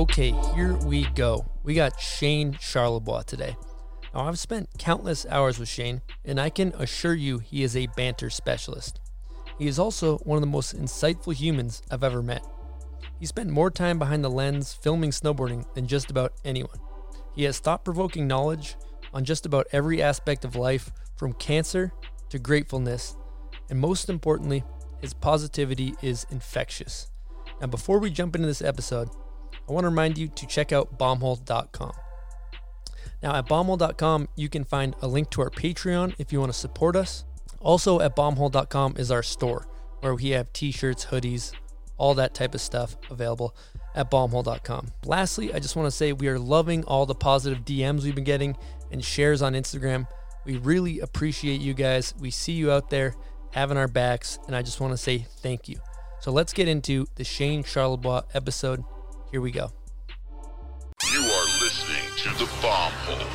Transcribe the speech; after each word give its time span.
Okay, 0.00 0.30
here 0.54 0.72
we 0.76 1.04
go. 1.10 1.44
We 1.62 1.74
got 1.74 2.00
Shane 2.00 2.54
Charlebois 2.54 3.26
today. 3.26 3.54
Now, 4.14 4.20
I've 4.22 4.38
spent 4.38 4.70
countless 4.78 5.26
hours 5.28 5.58
with 5.58 5.68
Shane, 5.68 6.00
and 6.24 6.40
I 6.40 6.48
can 6.48 6.72
assure 6.78 7.12
you 7.12 7.38
he 7.38 7.62
is 7.62 7.76
a 7.76 7.86
banter 7.98 8.30
specialist. 8.30 8.98
He 9.58 9.66
is 9.66 9.78
also 9.78 10.16
one 10.20 10.38
of 10.38 10.40
the 10.40 10.46
most 10.46 10.74
insightful 10.74 11.34
humans 11.34 11.82
I've 11.90 12.02
ever 12.02 12.22
met. 12.22 12.42
He 13.18 13.26
spent 13.26 13.50
more 13.50 13.70
time 13.70 13.98
behind 13.98 14.24
the 14.24 14.30
lens 14.30 14.72
filming 14.72 15.10
snowboarding 15.10 15.66
than 15.74 15.86
just 15.86 16.10
about 16.10 16.32
anyone. 16.46 16.80
He 17.34 17.44
has 17.44 17.58
thought 17.58 17.84
provoking 17.84 18.26
knowledge 18.26 18.76
on 19.12 19.26
just 19.26 19.44
about 19.44 19.66
every 19.70 20.02
aspect 20.02 20.46
of 20.46 20.56
life, 20.56 20.90
from 21.18 21.34
cancer 21.34 21.92
to 22.30 22.38
gratefulness, 22.38 23.18
and 23.68 23.78
most 23.78 24.08
importantly, 24.08 24.64
his 25.02 25.12
positivity 25.12 25.92
is 26.00 26.24
infectious. 26.30 27.08
Now, 27.60 27.66
before 27.66 27.98
we 27.98 28.08
jump 28.08 28.34
into 28.34 28.48
this 28.48 28.62
episode, 28.62 29.10
I 29.70 29.72
want 29.72 29.84
to 29.84 29.88
remind 29.88 30.18
you 30.18 30.26
to 30.26 30.46
check 30.48 30.72
out 30.72 30.98
bombhole.com. 30.98 31.92
Now, 33.22 33.36
at 33.36 33.46
bombhole.com, 33.46 34.28
you 34.34 34.48
can 34.48 34.64
find 34.64 34.96
a 35.00 35.06
link 35.06 35.30
to 35.30 35.42
our 35.42 35.50
Patreon 35.50 36.16
if 36.18 36.32
you 36.32 36.40
want 36.40 36.52
to 36.52 36.58
support 36.58 36.96
us. 36.96 37.24
Also, 37.60 38.00
at 38.00 38.16
bombhole.com 38.16 38.96
is 38.96 39.12
our 39.12 39.22
store 39.22 39.68
where 40.00 40.16
we 40.16 40.30
have 40.30 40.52
t 40.52 40.72
shirts, 40.72 41.06
hoodies, 41.06 41.52
all 41.98 42.14
that 42.14 42.34
type 42.34 42.54
of 42.54 42.60
stuff 42.60 42.96
available 43.10 43.54
at 43.94 44.10
bombhole.com. 44.10 44.88
Lastly, 45.04 45.54
I 45.54 45.60
just 45.60 45.76
want 45.76 45.86
to 45.86 45.92
say 45.92 46.12
we 46.12 46.26
are 46.26 46.38
loving 46.38 46.82
all 46.84 47.06
the 47.06 47.14
positive 47.14 47.64
DMs 47.64 48.02
we've 48.02 48.14
been 48.14 48.24
getting 48.24 48.56
and 48.90 49.04
shares 49.04 49.40
on 49.40 49.52
Instagram. 49.52 50.08
We 50.44 50.56
really 50.56 50.98
appreciate 50.98 51.60
you 51.60 51.74
guys. 51.74 52.12
We 52.18 52.32
see 52.32 52.54
you 52.54 52.72
out 52.72 52.90
there 52.90 53.14
having 53.52 53.76
our 53.76 53.88
backs, 53.88 54.40
and 54.48 54.56
I 54.56 54.62
just 54.62 54.80
want 54.80 54.94
to 54.94 54.96
say 54.96 55.26
thank 55.42 55.68
you. 55.68 55.78
So 56.18 56.32
let's 56.32 56.52
get 56.52 56.66
into 56.66 57.06
the 57.14 57.24
Shane 57.24 57.62
Charlebois 57.62 58.24
episode. 58.34 58.82
Here 59.30 59.40
we 59.40 59.52
go. 59.52 59.70
You 61.12 61.20
are 61.20 61.46
listening 61.62 62.02
to 62.18 62.30
the 62.36 62.50
Bomb 62.60 62.92
Hole. 63.06 63.28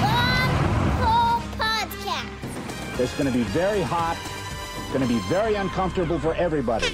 Bomb 0.00 0.50
Hole 1.02 1.42
Podcast. 1.58 2.98
It's 2.98 3.14
going 3.18 3.30
to 3.30 3.38
be 3.38 3.44
very 3.44 3.82
hot. 3.82 4.16
It's 4.78 4.88
going 4.88 5.06
to 5.06 5.08
be 5.08 5.20
very 5.28 5.54
uncomfortable 5.54 6.18
for 6.18 6.34
everybody. 6.34 6.88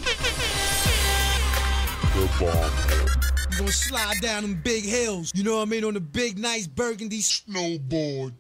The 2.13 2.29
Bomb 2.41 2.51
Hole. 2.51 3.11
I'm 3.55 3.59
gonna 3.59 3.71
slide 3.71 4.21
down 4.21 4.43
them 4.43 4.61
big 4.65 4.83
hills, 4.85 5.31
you 5.33 5.45
know 5.45 5.59
what 5.59 5.63
I 5.63 5.67
mean, 5.67 5.85
on 5.85 5.95
the 5.95 6.01
big, 6.01 6.37
nice 6.37 6.67
burgundy 6.67 7.21
snowboard. 7.21 8.35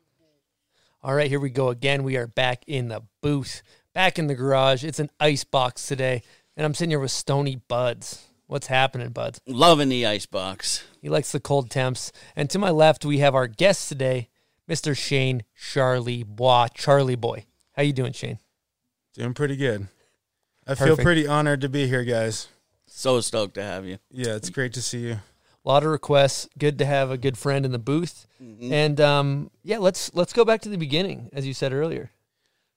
All 1.05 1.15
right, 1.15 1.29
here 1.29 1.39
we 1.39 1.51
go 1.51 1.69
again. 1.69 2.03
We 2.03 2.17
are 2.17 2.27
back 2.27 2.65
in 2.67 2.89
the 2.89 3.03
booth, 3.23 3.63
back 3.93 4.19
in 4.19 4.27
the 4.27 4.35
garage. 4.35 4.83
It's 4.83 4.99
an 4.99 5.11
ice 5.21 5.45
box 5.45 5.87
today, 5.87 6.23
and 6.57 6.67
I'm 6.67 6.75
sitting 6.75 6.91
here 6.91 6.99
with 6.99 7.13
Stony 7.13 7.55
Buds. 7.69 8.27
What's 8.47 8.67
happening, 8.67 9.09
Buds? 9.09 9.41
Loving 9.47 9.89
the 9.89 10.05
icebox. 10.05 10.85
He 11.01 11.09
likes 11.09 11.33
the 11.33 11.41
cold 11.41 11.71
temps. 11.71 12.13
And 12.37 12.51
to 12.51 12.59
my 12.59 12.71
left, 12.71 13.05
we 13.05 13.19
have 13.19 13.35
our 13.35 13.47
guest 13.47 13.89
today, 13.89 14.29
Mr. 14.69 14.97
Shane 14.97 15.45
Charlie 15.57 16.23
Bois, 16.23 16.69
Charlie 16.75 17.17
Boy. 17.17 17.47
How 17.73 17.83
you 17.83 17.93
doing, 17.93 18.13
Shane? 18.13 18.39
Doing 19.15 19.33
pretty 19.33 19.57
good. 19.57 19.89
I 20.67 20.75
feel 20.75 20.97
pretty 20.97 21.27
honored 21.27 21.63
to 21.63 21.69
be 21.69 21.87
here, 21.89 22.05
guys. 22.05 22.49
So 22.87 23.21
stoked 23.21 23.55
to 23.55 23.63
have 23.63 23.87
you. 23.87 23.99
Yeah, 24.11 24.35
it's 24.35 24.51
great 24.51 24.73
to 24.75 24.83
see 24.83 25.01
you. 25.01 25.13
A 25.13 25.69
lot 25.69 25.83
of 25.83 25.91
requests. 25.91 26.49
Good 26.59 26.79
to 26.79 26.85
have 26.85 27.11
a 27.11 27.17
good 27.17 27.39
friend 27.39 27.65
in 27.65 27.73
the 27.73 27.79
booth. 27.79 28.27
And 28.39 29.01
um, 29.01 29.51
yeah, 29.63 29.79
let's 29.79 30.15
let's 30.15 30.33
go 30.33 30.45
back 30.45 30.61
to 30.63 30.69
the 30.69 30.77
beginning, 30.77 31.31
as 31.33 31.47
you 31.47 31.55
said 31.55 31.73
earlier. 31.73 32.11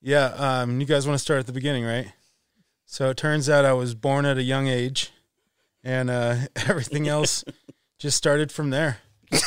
Yeah, 0.02 0.28
um, 0.38 0.80
you 0.80 0.86
guys 0.86 1.06
want 1.06 1.18
to 1.18 1.22
start 1.22 1.40
at 1.42 1.48
the 1.48 1.54
beginning, 1.54 1.84
right? 1.84 2.14
So 2.86 3.10
it 3.10 3.18
turns 3.18 3.50
out 3.50 3.66
I 3.66 3.74
was 3.74 3.94
born 3.96 4.26
at 4.26 4.38
a 4.38 4.44
young 4.44 4.68
age, 4.68 5.12
and 5.88 6.10
uh, 6.10 6.36
everything 6.68 7.08
else 7.08 7.44
just 7.98 8.18
started 8.18 8.52
from 8.52 8.70
there. 8.70 9.00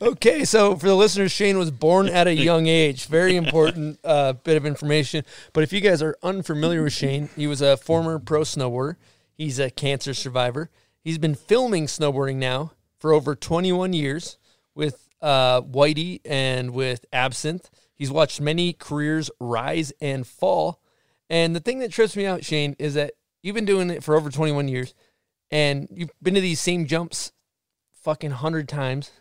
Okay, 0.00 0.44
so 0.44 0.74
for 0.74 0.86
the 0.86 0.96
listeners, 0.96 1.30
Shane 1.30 1.58
was 1.58 1.70
born 1.70 2.08
at 2.08 2.26
a 2.26 2.34
young 2.34 2.66
age. 2.66 3.06
Very 3.06 3.36
important 3.36 4.00
uh, 4.02 4.32
bit 4.32 4.56
of 4.56 4.66
information. 4.66 5.24
But 5.52 5.62
if 5.62 5.72
you 5.72 5.80
guys 5.80 6.02
are 6.02 6.16
unfamiliar 6.24 6.82
with 6.82 6.92
Shane, 6.92 7.28
he 7.36 7.46
was 7.46 7.62
a 7.62 7.76
former 7.76 8.18
pro 8.18 8.40
snowboarder. 8.40 8.96
He's 9.36 9.60
a 9.60 9.70
cancer 9.70 10.12
survivor. 10.12 10.70
He's 11.04 11.18
been 11.18 11.36
filming 11.36 11.86
snowboarding 11.86 12.36
now 12.36 12.72
for 12.98 13.12
over 13.12 13.36
21 13.36 13.92
years 13.92 14.38
with 14.74 15.08
uh, 15.20 15.62
Whitey 15.62 16.20
and 16.24 16.72
with 16.72 17.06
Absinthe. 17.12 17.70
He's 17.94 18.10
watched 18.10 18.40
many 18.40 18.72
careers 18.72 19.30
rise 19.38 19.92
and 20.00 20.26
fall. 20.26 20.82
And 21.30 21.54
the 21.54 21.60
thing 21.60 21.78
that 21.78 21.92
trips 21.92 22.16
me 22.16 22.26
out, 22.26 22.44
Shane, 22.44 22.74
is 22.80 22.94
that 22.94 23.12
you've 23.40 23.54
been 23.54 23.64
doing 23.64 23.88
it 23.88 24.02
for 24.02 24.16
over 24.16 24.30
21 24.30 24.66
years 24.66 24.94
and 25.52 25.86
you've 25.92 26.10
been 26.22 26.34
to 26.34 26.40
these 26.40 26.60
same 26.60 26.86
jumps 26.86 27.30
fucking 27.92 28.30
100 28.30 28.68
times 28.68 29.12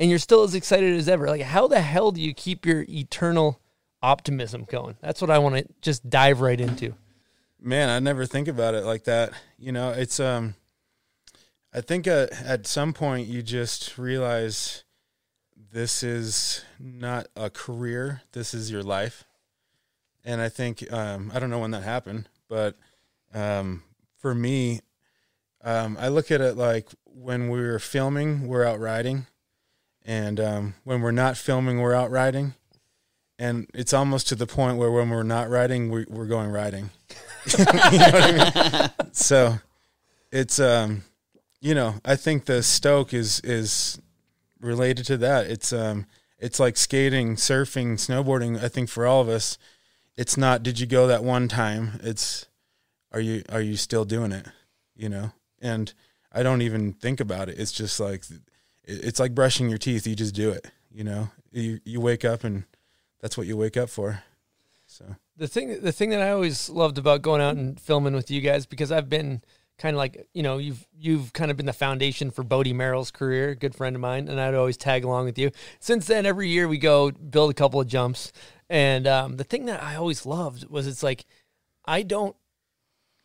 and 0.00 0.08
you're 0.08 0.18
still 0.18 0.42
as 0.42 0.54
excited 0.54 0.96
as 0.96 1.08
ever. 1.08 1.28
Like, 1.28 1.42
how 1.42 1.68
the 1.68 1.80
hell 1.80 2.10
do 2.10 2.20
you 2.20 2.34
keep 2.34 2.66
your 2.66 2.84
eternal 2.88 3.60
optimism 4.02 4.64
going? 4.64 4.96
That's 5.00 5.20
what 5.20 5.30
I 5.30 5.38
want 5.38 5.56
to 5.56 5.66
just 5.82 6.08
dive 6.08 6.40
right 6.40 6.60
into. 6.60 6.94
Man, 7.60 7.90
I 7.90 7.98
never 7.98 8.24
think 8.24 8.48
about 8.48 8.74
it 8.74 8.84
like 8.84 9.04
that. 9.04 9.32
You 9.58 9.72
know, 9.72 9.90
it's 9.90 10.18
um, 10.18 10.54
I 11.74 11.82
think 11.82 12.08
uh, 12.08 12.28
at 12.42 12.66
some 12.66 12.94
point 12.94 13.28
you 13.28 13.42
just 13.42 13.98
realize 13.98 14.84
this 15.72 16.02
is 16.02 16.64
not 16.78 17.26
a 17.36 17.50
career. 17.50 18.22
This 18.32 18.54
is 18.54 18.70
your 18.70 18.82
life, 18.82 19.24
and 20.24 20.40
I 20.40 20.48
think 20.48 20.90
um, 20.90 21.30
I 21.34 21.38
don't 21.38 21.50
know 21.50 21.58
when 21.58 21.72
that 21.72 21.82
happened, 21.82 22.30
but 22.48 22.76
um, 23.34 23.82
for 24.16 24.34
me, 24.34 24.80
um, 25.62 25.96
I 26.00 26.08
look 26.08 26.30
at 26.30 26.40
it 26.40 26.56
like 26.56 26.88
when 27.04 27.48
we're 27.48 27.78
filming, 27.78 28.46
we're 28.46 28.64
out 28.64 28.80
riding, 28.80 29.26
and 30.04 30.40
um, 30.40 30.74
when 30.84 31.00
we're 31.00 31.10
not 31.10 31.36
filming, 31.36 31.80
we're 31.80 31.94
out 31.94 32.10
riding, 32.10 32.54
and 33.38 33.68
it's 33.74 33.92
almost 33.92 34.28
to 34.28 34.34
the 34.34 34.46
point 34.46 34.78
where 34.78 34.90
when 34.90 35.10
we're 35.10 35.22
not 35.22 35.50
riding, 35.50 35.90
we, 35.90 36.06
we're 36.08 36.26
going 36.26 36.50
riding. 36.50 36.90
you 37.58 37.64
know 37.64 37.72
I 37.72 38.92
mean? 38.98 39.12
So 39.12 39.58
it's 40.32 40.58
um, 40.60 41.02
you 41.60 41.74
know, 41.74 41.96
I 42.04 42.16
think 42.16 42.44
the 42.44 42.62
stoke 42.62 43.12
is 43.12 43.40
is 43.40 44.00
related 44.60 45.06
to 45.06 45.16
that. 45.18 45.46
It's 45.46 45.72
um, 45.72 46.06
it's 46.38 46.58
like 46.58 46.76
skating, 46.76 47.36
surfing, 47.36 47.94
snowboarding. 47.94 48.62
I 48.62 48.68
think 48.68 48.88
for 48.88 49.06
all 49.06 49.20
of 49.20 49.28
us, 49.28 49.58
it's 50.16 50.36
not 50.36 50.62
did 50.62 50.80
you 50.80 50.86
go 50.86 51.06
that 51.06 51.24
one 51.24 51.48
time. 51.48 52.00
It's 52.02 52.46
are 53.12 53.20
you 53.20 53.42
are 53.50 53.60
you 53.60 53.76
still 53.76 54.04
doing 54.04 54.32
it? 54.32 54.46
You 54.96 55.08
know, 55.08 55.32
and 55.60 55.92
I 56.32 56.42
don't 56.42 56.62
even 56.62 56.92
think 56.92 57.20
about 57.20 57.48
it. 57.48 57.58
It's 57.58 57.72
just 57.72 58.00
like 58.00 58.24
it's 58.84 59.20
like 59.20 59.34
brushing 59.34 59.68
your 59.68 59.78
teeth. 59.78 60.06
You 60.06 60.14
just 60.14 60.34
do 60.34 60.50
it. 60.50 60.70
You 60.92 61.04
know, 61.04 61.30
you 61.52 61.80
you 61.84 62.00
wake 62.00 62.24
up 62.24 62.44
and 62.44 62.64
that's 63.20 63.36
what 63.36 63.46
you 63.46 63.56
wake 63.56 63.76
up 63.76 63.90
for. 63.90 64.22
So 64.86 65.04
The 65.36 65.48
thing, 65.48 65.80
the 65.80 65.92
thing 65.92 66.10
that 66.10 66.20
I 66.20 66.30
always 66.30 66.68
loved 66.68 66.98
about 66.98 67.22
going 67.22 67.40
out 67.40 67.56
and 67.56 67.78
filming 67.80 68.14
with 68.14 68.30
you 68.30 68.40
guys, 68.40 68.66
because 68.66 68.90
I've 68.90 69.08
been 69.08 69.42
kind 69.78 69.94
of 69.94 69.98
like, 69.98 70.26
you 70.34 70.42
know, 70.42 70.58
you've 70.58 70.86
you've 70.98 71.32
kind 71.32 71.50
of 71.50 71.56
been 71.56 71.66
the 71.66 71.72
foundation 71.72 72.30
for 72.30 72.42
Bodie 72.42 72.72
Merrill's 72.72 73.10
career, 73.10 73.54
good 73.54 73.74
friend 73.74 73.96
of 73.96 74.02
mine, 74.02 74.28
and 74.28 74.40
I'd 74.40 74.54
always 74.54 74.76
tag 74.76 75.04
along 75.04 75.26
with 75.26 75.38
you. 75.38 75.50
Since 75.78 76.06
then, 76.06 76.26
every 76.26 76.48
year 76.48 76.68
we 76.68 76.78
go 76.78 77.10
build 77.10 77.50
a 77.50 77.54
couple 77.54 77.80
of 77.80 77.86
jumps, 77.86 78.32
and 78.68 79.06
um, 79.06 79.36
the 79.36 79.44
thing 79.44 79.66
that 79.66 79.82
I 79.82 79.96
always 79.96 80.26
loved 80.26 80.68
was 80.68 80.86
it's 80.86 81.02
like 81.02 81.24
I 81.84 82.02
don't 82.02 82.36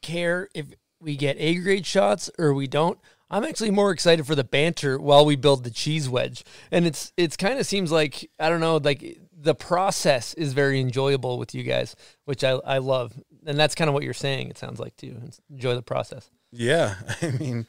care 0.02 0.50
if 0.54 0.68
we 1.06 1.16
get 1.16 1.38
A 1.40 1.56
grade 1.56 1.86
shots 1.86 2.32
or 2.40 2.54
we 2.54 2.68
don't. 2.68 3.00
I'm 3.30 3.44
actually 3.44 3.72
more 3.72 3.92
excited 3.92 4.26
for 4.26 4.36
the 4.36 4.44
banter 4.44 5.00
while 5.00 5.26
we 5.26 5.36
build 5.36 5.64
the 5.64 5.70
cheese 5.72 6.10
wedge. 6.10 6.44
And 6.72 6.86
it's 6.86 7.14
it's 7.16 7.38
kind 7.38 7.60
of 7.60 7.66
seems 7.66 7.92
like 7.92 8.30
I 8.40 8.50
don't 8.50 8.60
know, 8.60 8.78
like 8.78 9.20
the 9.32 9.56
process 9.56 10.34
is 10.34 10.54
very 10.54 10.80
enjoyable 10.82 11.38
with 11.38 11.54
you 11.54 11.64
guys, 11.64 11.96
which 12.26 12.44
I 12.44 12.52
I 12.66 12.80
love. 12.80 13.14
And 13.46 13.58
that's 13.58 13.76
kind 13.76 13.88
of 13.88 13.94
what 13.94 14.04
you're 14.04 14.14
saying 14.14 14.50
it 14.50 14.58
sounds 14.58 14.80
like 14.80 14.98
too. 14.98 15.22
Enjoy 15.50 15.76
the 15.76 15.84
process. 15.84 16.30
Yeah, 16.52 16.96
I 17.22 17.32
mean, 17.32 17.68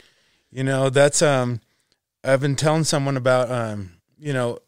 you 0.50 0.64
know, 0.64 0.88
that's 0.88 1.20
um 1.20 1.60
I've 2.24 2.40
been 2.40 2.56
telling 2.56 2.84
someone 2.84 3.18
about 3.18 3.50
um, 3.50 3.92
you 4.18 4.32
know, 4.32 4.58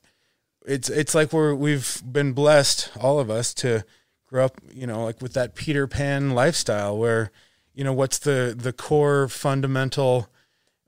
it's 0.66 0.90
it's 0.90 1.14
like 1.14 1.32
we're 1.32 1.54
we've 1.54 2.02
been 2.04 2.34
blessed 2.34 2.90
all 3.00 3.18
of 3.18 3.30
us 3.30 3.54
to 3.54 3.84
grow 4.26 4.44
up, 4.44 4.60
you 4.74 4.86
know, 4.86 5.04
like 5.04 5.22
with 5.22 5.32
that 5.32 5.54
Peter 5.54 5.86
Pan 5.86 6.30
lifestyle 6.30 6.98
where 6.98 7.30
you 7.78 7.84
know, 7.84 7.92
what's 7.92 8.18
the 8.18 8.56
the 8.58 8.72
core 8.72 9.28
fundamental 9.28 10.28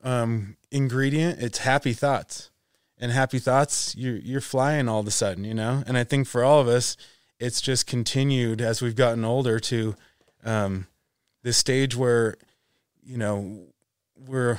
um 0.03 0.57
ingredient? 0.73 1.41
It's 1.41 1.59
happy 1.59 1.93
thoughts. 1.93 2.51
And 2.99 3.13
happy 3.13 3.39
thoughts, 3.39 3.95
you're 3.97 4.17
you're 4.17 4.41
flying 4.41 4.89
all 4.89 4.99
of 4.99 5.07
a 5.07 5.13
sudden, 5.13 5.45
you 5.45 5.55
know? 5.55 5.85
And 5.87 5.97
I 5.97 6.03
think 6.03 6.27
for 6.27 6.43
all 6.43 6.61
of 6.61 6.67
us, 6.67 6.97
it's 7.39 7.61
just 7.61 7.87
continued 7.87 8.61
as 8.61 8.83
we've 8.83 8.97
gotten 8.97 9.25
older 9.25 9.61
to 9.61 9.95
um 10.45 10.89
this 11.45 11.57
stage 11.57 11.95
where 11.95 12.35
you 13.05 13.17
know 13.17 13.69
we're 14.27 14.59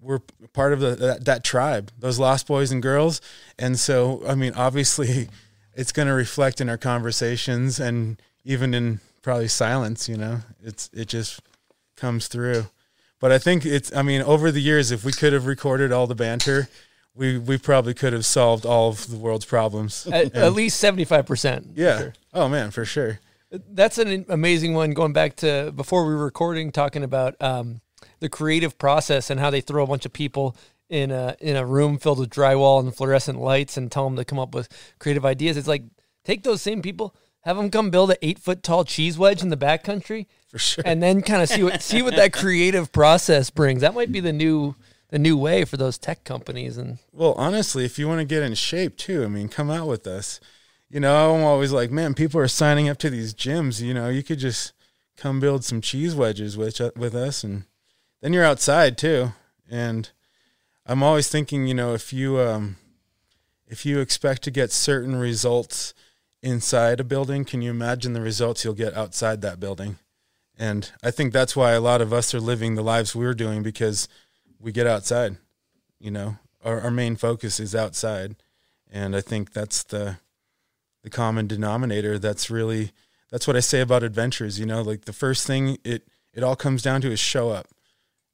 we're 0.00 0.20
part 0.54 0.72
of 0.72 0.80
the, 0.80 0.94
that, 0.94 1.24
that 1.26 1.44
tribe 1.44 1.92
those 1.98 2.18
lost 2.18 2.46
boys 2.46 2.72
and 2.72 2.82
girls 2.82 3.20
and 3.58 3.78
so 3.78 4.22
i 4.26 4.34
mean 4.34 4.52
obviously 4.54 5.28
it's 5.74 5.92
going 5.92 6.06
to 6.06 6.14
reflect 6.14 6.60
in 6.60 6.68
our 6.68 6.76
conversations 6.76 7.80
and 7.80 8.20
even 8.44 8.74
in 8.74 9.00
probably 9.22 9.48
silence 9.48 10.08
you 10.08 10.16
know 10.16 10.40
it's 10.62 10.90
it 10.92 11.08
just 11.08 11.40
comes 11.96 12.28
through 12.28 12.66
But 13.18 13.32
I 13.32 13.38
think 13.38 13.64
it's. 13.64 13.94
I 13.94 14.02
mean, 14.02 14.22
over 14.22 14.52
the 14.52 14.60
years, 14.60 14.90
if 14.90 15.04
we 15.04 15.12
could 15.12 15.32
have 15.32 15.46
recorded 15.46 15.90
all 15.90 16.06
the 16.06 16.14
banter, 16.14 16.68
we 17.14 17.38
we 17.38 17.56
probably 17.58 17.94
could 17.94 18.12
have 18.12 18.26
solved 18.26 18.66
all 18.66 18.90
of 18.90 19.08
the 19.10 19.16
world's 19.16 19.46
problems. 19.46 20.06
at, 20.06 20.34
at 20.36 20.52
least 20.52 20.78
seventy 20.78 21.04
five 21.04 21.24
percent. 21.26 21.68
yeah. 21.74 22.10
Oh 22.34 22.48
man, 22.48 22.70
for 22.70 22.84
sure. 22.84 23.20
That's 23.50 23.96
an 23.96 24.26
amazing 24.28 24.74
one. 24.74 24.90
Going 24.92 25.14
back 25.14 25.36
to 25.36 25.72
before 25.74 26.06
we 26.06 26.14
were 26.14 26.24
recording, 26.24 26.72
talking 26.72 27.02
about 27.02 27.40
um, 27.40 27.80
the 28.20 28.28
creative 28.28 28.76
process 28.76 29.30
and 29.30 29.40
how 29.40 29.50
they 29.50 29.62
throw 29.62 29.84
a 29.84 29.86
bunch 29.86 30.04
of 30.04 30.12
people 30.12 30.54
in 30.88 31.10
a 31.10 31.36
in 31.40 31.56
a 31.56 31.64
room 31.64 31.98
filled 31.98 32.18
with 32.18 32.30
drywall 32.30 32.80
and 32.80 32.94
fluorescent 32.94 33.40
lights 33.40 33.76
and 33.76 33.90
tell 33.90 34.04
them 34.04 34.16
to 34.16 34.24
come 34.24 34.38
up 34.38 34.54
with 34.54 34.68
creative 34.98 35.24
ideas. 35.24 35.56
It's 35.56 35.68
like 35.68 35.84
take 36.24 36.42
those 36.42 36.60
same 36.60 36.82
people, 36.82 37.14
have 37.46 37.56
them 37.56 37.70
come 37.70 37.90
build 37.90 38.10
an 38.10 38.16
eight 38.22 38.40
foot 38.40 38.64
tall 38.64 38.84
cheese 38.84 39.16
wedge 39.16 39.40
in 39.40 39.50
the 39.50 39.56
backcountry, 39.56 40.26
For 40.48 40.58
sure. 40.58 40.82
and 40.84 41.00
then 41.00 41.22
kind 41.22 41.40
of 41.42 41.48
see 41.48 41.62
what 41.62 41.80
see 41.80 42.02
what 42.02 42.16
that 42.16 42.32
creative 42.32 42.90
process 42.90 43.50
brings. 43.50 43.80
That 43.82 43.94
might 43.94 44.10
be 44.10 44.18
the 44.20 44.32
new 44.32 44.74
the 45.10 45.18
new 45.20 45.36
way 45.38 45.64
for 45.64 45.76
those 45.76 45.96
tech 45.96 46.24
companies. 46.24 46.76
And 46.76 46.98
Well, 47.12 47.34
honestly, 47.34 47.84
if 47.84 48.00
you 48.00 48.08
want 48.08 48.18
to 48.18 48.24
get 48.24 48.42
in 48.42 48.54
shape 48.54 48.96
too, 48.96 49.22
I 49.22 49.28
mean, 49.28 49.48
come 49.48 49.70
out 49.70 49.86
with 49.86 50.08
us. 50.08 50.40
You 50.90 50.98
know, 50.98 51.36
I'm 51.36 51.44
always 51.44 51.70
like, 51.70 51.92
man, 51.92 52.14
people 52.14 52.40
are 52.40 52.48
signing 52.48 52.88
up 52.88 52.98
to 52.98 53.10
these 53.10 53.32
gyms. 53.32 53.80
You 53.80 53.94
know, 53.94 54.08
you 54.08 54.24
could 54.24 54.40
just 54.40 54.72
come 55.16 55.38
build 55.38 55.64
some 55.64 55.80
cheese 55.80 56.16
wedges 56.16 56.56
with 56.56 56.80
with 56.96 57.14
us, 57.14 57.44
and 57.44 57.62
then 58.20 58.32
you're 58.32 58.44
outside 58.44 58.98
too. 58.98 59.32
And 59.70 60.10
I'm 60.84 61.04
always 61.04 61.28
thinking, 61.28 61.68
you 61.68 61.74
know, 61.74 61.94
if 61.94 62.12
you 62.12 62.40
um, 62.40 62.76
if 63.68 63.86
you 63.86 64.00
expect 64.00 64.42
to 64.42 64.50
get 64.50 64.72
certain 64.72 65.14
results 65.14 65.94
inside 66.42 67.00
a 67.00 67.04
building, 67.04 67.44
can 67.44 67.62
you 67.62 67.70
imagine 67.70 68.12
the 68.12 68.20
results 68.20 68.64
you'll 68.64 68.74
get 68.74 68.94
outside 68.94 69.42
that 69.42 69.60
building? 69.60 69.98
And 70.58 70.90
I 71.02 71.10
think 71.10 71.32
that's 71.32 71.54
why 71.54 71.72
a 71.72 71.80
lot 71.80 72.00
of 72.00 72.12
us 72.12 72.34
are 72.34 72.40
living 72.40 72.74
the 72.74 72.82
lives 72.82 73.14
we're 73.14 73.34
doing 73.34 73.62
because 73.62 74.08
we 74.58 74.72
get 74.72 74.86
outside. 74.86 75.36
You 75.98 76.10
know, 76.10 76.36
our, 76.64 76.80
our 76.80 76.90
main 76.90 77.16
focus 77.16 77.60
is 77.60 77.74
outside, 77.74 78.36
and 78.90 79.14
I 79.14 79.20
think 79.20 79.52
that's 79.52 79.82
the 79.82 80.18
the 81.02 81.10
common 81.10 81.46
denominator. 81.46 82.18
That's 82.18 82.50
really 82.50 82.92
that's 83.30 83.46
what 83.46 83.56
I 83.56 83.60
say 83.60 83.80
about 83.80 84.02
adventures. 84.02 84.58
You 84.58 84.66
know, 84.66 84.82
like 84.82 85.04
the 85.04 85.12
first 85.12 85.46
thing 85.46 85.78
it 85.84 86.08
it 86.32 86.42
all 86.42 86.56
comes 86.56 86.82
down 86.82 87.00
to 87.02 87.12
is 87.12 87.20
show 87.20 87.50
up. 87.50 87.68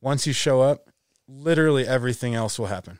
Once 0.00 0.26
you 0.26 0.32
show 0.32 0.60
up, 0.60 0.90
literally 1.28 1.86
everything 1.86 2.34
else 2.34 2.58
will 2.58 2.66
happen, 2.66 2.98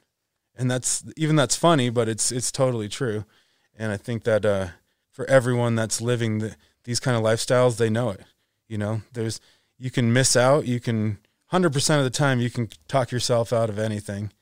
and 0.56 0.70
that's 0.70 1.04
even 1.16 1.36
that's 1.36 1.56
funny, 1.56 1.90
but 1.90 2.08
it's 2.08 2.32
it's 2.32 2.52
totally 2.52 2.88
true. 2.88 3.24
And 3.76 3.90
I 3.90 3.96
think 3.96 4.24
that 4.24 4.44
uh, 4.44 4.68
for 5.12 5.28
everyone 5.28 5.74
that's 5.76 6.00
living 6.00 6.38
the, 6.38 6.56
these 6.84 6.98
kind 6.98 7.16
of 7.16 7.22
lifestyles, 7.22 7.76
they 7.76 7.90
know 7.90 8.10
it. 8.10 8.22
You 8.68 8.78
know, 8.78 9.02
there's 9.12 9.40
you 9.78 9.90
can 9.90 10.12
miss 10.12 10.36
out. 10.36 10.66
You 10.66 10.80
can 10.80 11.18
hundred 11.48 11.72
percent 11.72 11.98
of 11.98 12.04
the 12.04 12.10
time 12.10 12.40
you 12.40 12.50
can 12.50 12.68
talk 12.88 13.12
yourself 13.12 13.52
out 13.52 13.68
of 13.68 13.78
anything, 13.78 14.32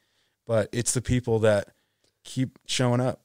but 0.46 0.69
it's 0.72 0.94
the 0.94 1.02
people 1.02 1.40
that 1.40 1.69
keep 2.22 2.58
showing 2.67 3.00
up, 3.00 3.20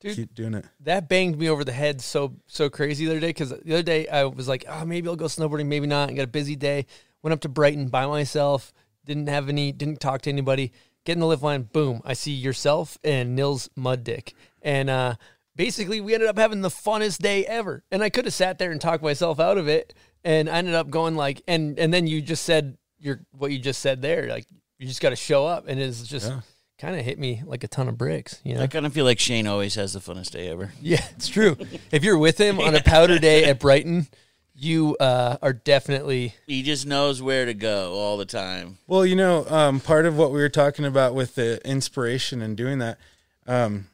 Dude. 0.00 0.16
keep 0.16 0.34
doing 0.34 0.52
it. 0.54 0.66
that 0.80 1.08
banged 1.08 1.38
me 1.38 1.48
over 1.48 1.64
the 1.64 1.72
head 1.72 2.02
so 2.02 2.34
so 2.46 2.68
crazy 2.68 3.06
the 3.06 3.12
other 3.12 3.20
day 3.20 3.28
because 3.28 3.50
the 3.50 3.72
other 3.72 3.82
day 3.82 4.06
I 4.08 4.24
was 4.24 4.48
like, 4.48 4.64
oh, 4.68 4.84
maybe 4.84 5.08
I'll 5.08 5.16
go 5.16 5.24
snowboarding, 5.24 5.66
maybe 5.66 5.86
not. 5.86 6.10
I 6.10 6.12
got 6.12 6.24
a 6.24 6.28
busy 6.28 6.56
day. 6.56 6.86
Went 7.22 7.32
up 7.32 7.40
to 7.40 7.48
Brighton 7.48 7.88
by 7.88 8.06
myself. 8.06 8.72
Didn't 9.06 9.28
have 9.28 9.48
any. 9.48 9.72
Didn't 9.72 10.00
talk 10.00 10.22
to 10.22 10.30
anybody. 10.30 10.72
Get 11.04 11.14
in 11.14 11.20
the 11.20 11.26
lift 11.26 11.42
line. 11.42 11.62
Boom! 11.62 12.02
I 12.04 12.12
see 12.12 12.32
yourself 12.32 12.98
and 13.02 13.34
Nils 13.34 13.70
Mindnich, 13.78 14.34
and 14.60 14.90
uh, 14.90 15.14
basically 15.56 16.00
we 16.00 16.14
ended 16.14 16.28
up 16.28 16.38
having 16.38 16.60
the 16.60 16.68
funnest 16.68 17.18
day 17.18 17.44
ever. 17.46 17.84
And 17.90 18.02
I 18.02 18.10
could 18.10 18.24
have 18.24 18.34
sat 18.34 18.58
there 18.58 18.70
and 18.70 18.80
talked 18.80 19.02
myself 19.02 19.40
out 19.40 19.58
of 19.58 19.68
it, 19.68 19.94
and 20.24 20.48
I 20.48 20.58
ended 20.58 20.74
up 20.74 20.90
going 20.90 21.16
like, 21.16 21.42
and 21.46 21.78
and 21.78 21.92
then 21.92 22.06
you 22.06 22.20
just 22.22 22.44
said 22.44 22.76
your 22.98 23.20
what 23.32 23.52
you 23.52 23.58
just 23.58 23.80
said 23.80 24.02
there, 24.02 24.28
like 24.28 24.46
you 24.78 24.86
just 24.86 25.00
got 25.00 25.10
to 25.10 25.16
show 25.16 25.46
up, 25.46 25.66
and 25.68 25.80
it's 25.80 26.06
just. 26.06 26.30
Yeah. 26.30 26.40
Kind 26.78 26.98
of 26.98 27.04
hit 27.04 27.16
me 27.16 27.44
like 27.46 27.62
a 27.62 27.68
ton 27.68 27.86
of 27.86 27.96
bricks, 27.96 28.40
you 28.42 28.56
know. 28.56 28.62
I 28.62 28.66
kind 28.66 28.84
of 28.86 28.92
feel 28.92 29.04
like 29.04 29.20
Shane 29.20 29.46
always 29.46 29.76
has 29.76 29.92
the 29.92 30.00
funnest 30.00 30.32
day 30.32 30.48
ever. 30.48 30.72
Yeah, 30.80 31.04
it's 31.12 31.28
true. 31.28 31.56
if 31.92 32.02
you're 32.02 32.18
with 32.18 32.40
him 32.40 32.58
on 32.58 32.74
a 32.74 32.82
powder 32.82 33.20
day 33.20 33.44
at 33.44 33.60
Brighton, 33.60 34.08
you 34.52 34.96
uh, 34.98 35.36
are 35.40 35.52
definitely 35.52 36.34
He 36.46 36.62
just 36.64 36.84
knows 36.84 37.22
where 37.22 37.46
to 37.46 37.54
go 37.54 37.92
all 37.92 38.16
the 38.16 38.24
time. 38.24 38.78
Well, 38.88 39.06
you 39.06 39.14
know, 39.14 39.46
um, 39.48 39.78
part 39.78 40.06
of 40.06 40.16
what 40.16 40.32
we 40.32 40.40
were 40.40 40.48
talking 40.48 40.84
about 40.84 41.14
with 41.14 41.36
the 41.36 41.60
inspiration 41.64 42.42
and 42.42 42.56
doing 42.56 42.78
that, 42.78 42.98
um, 43.46 43.86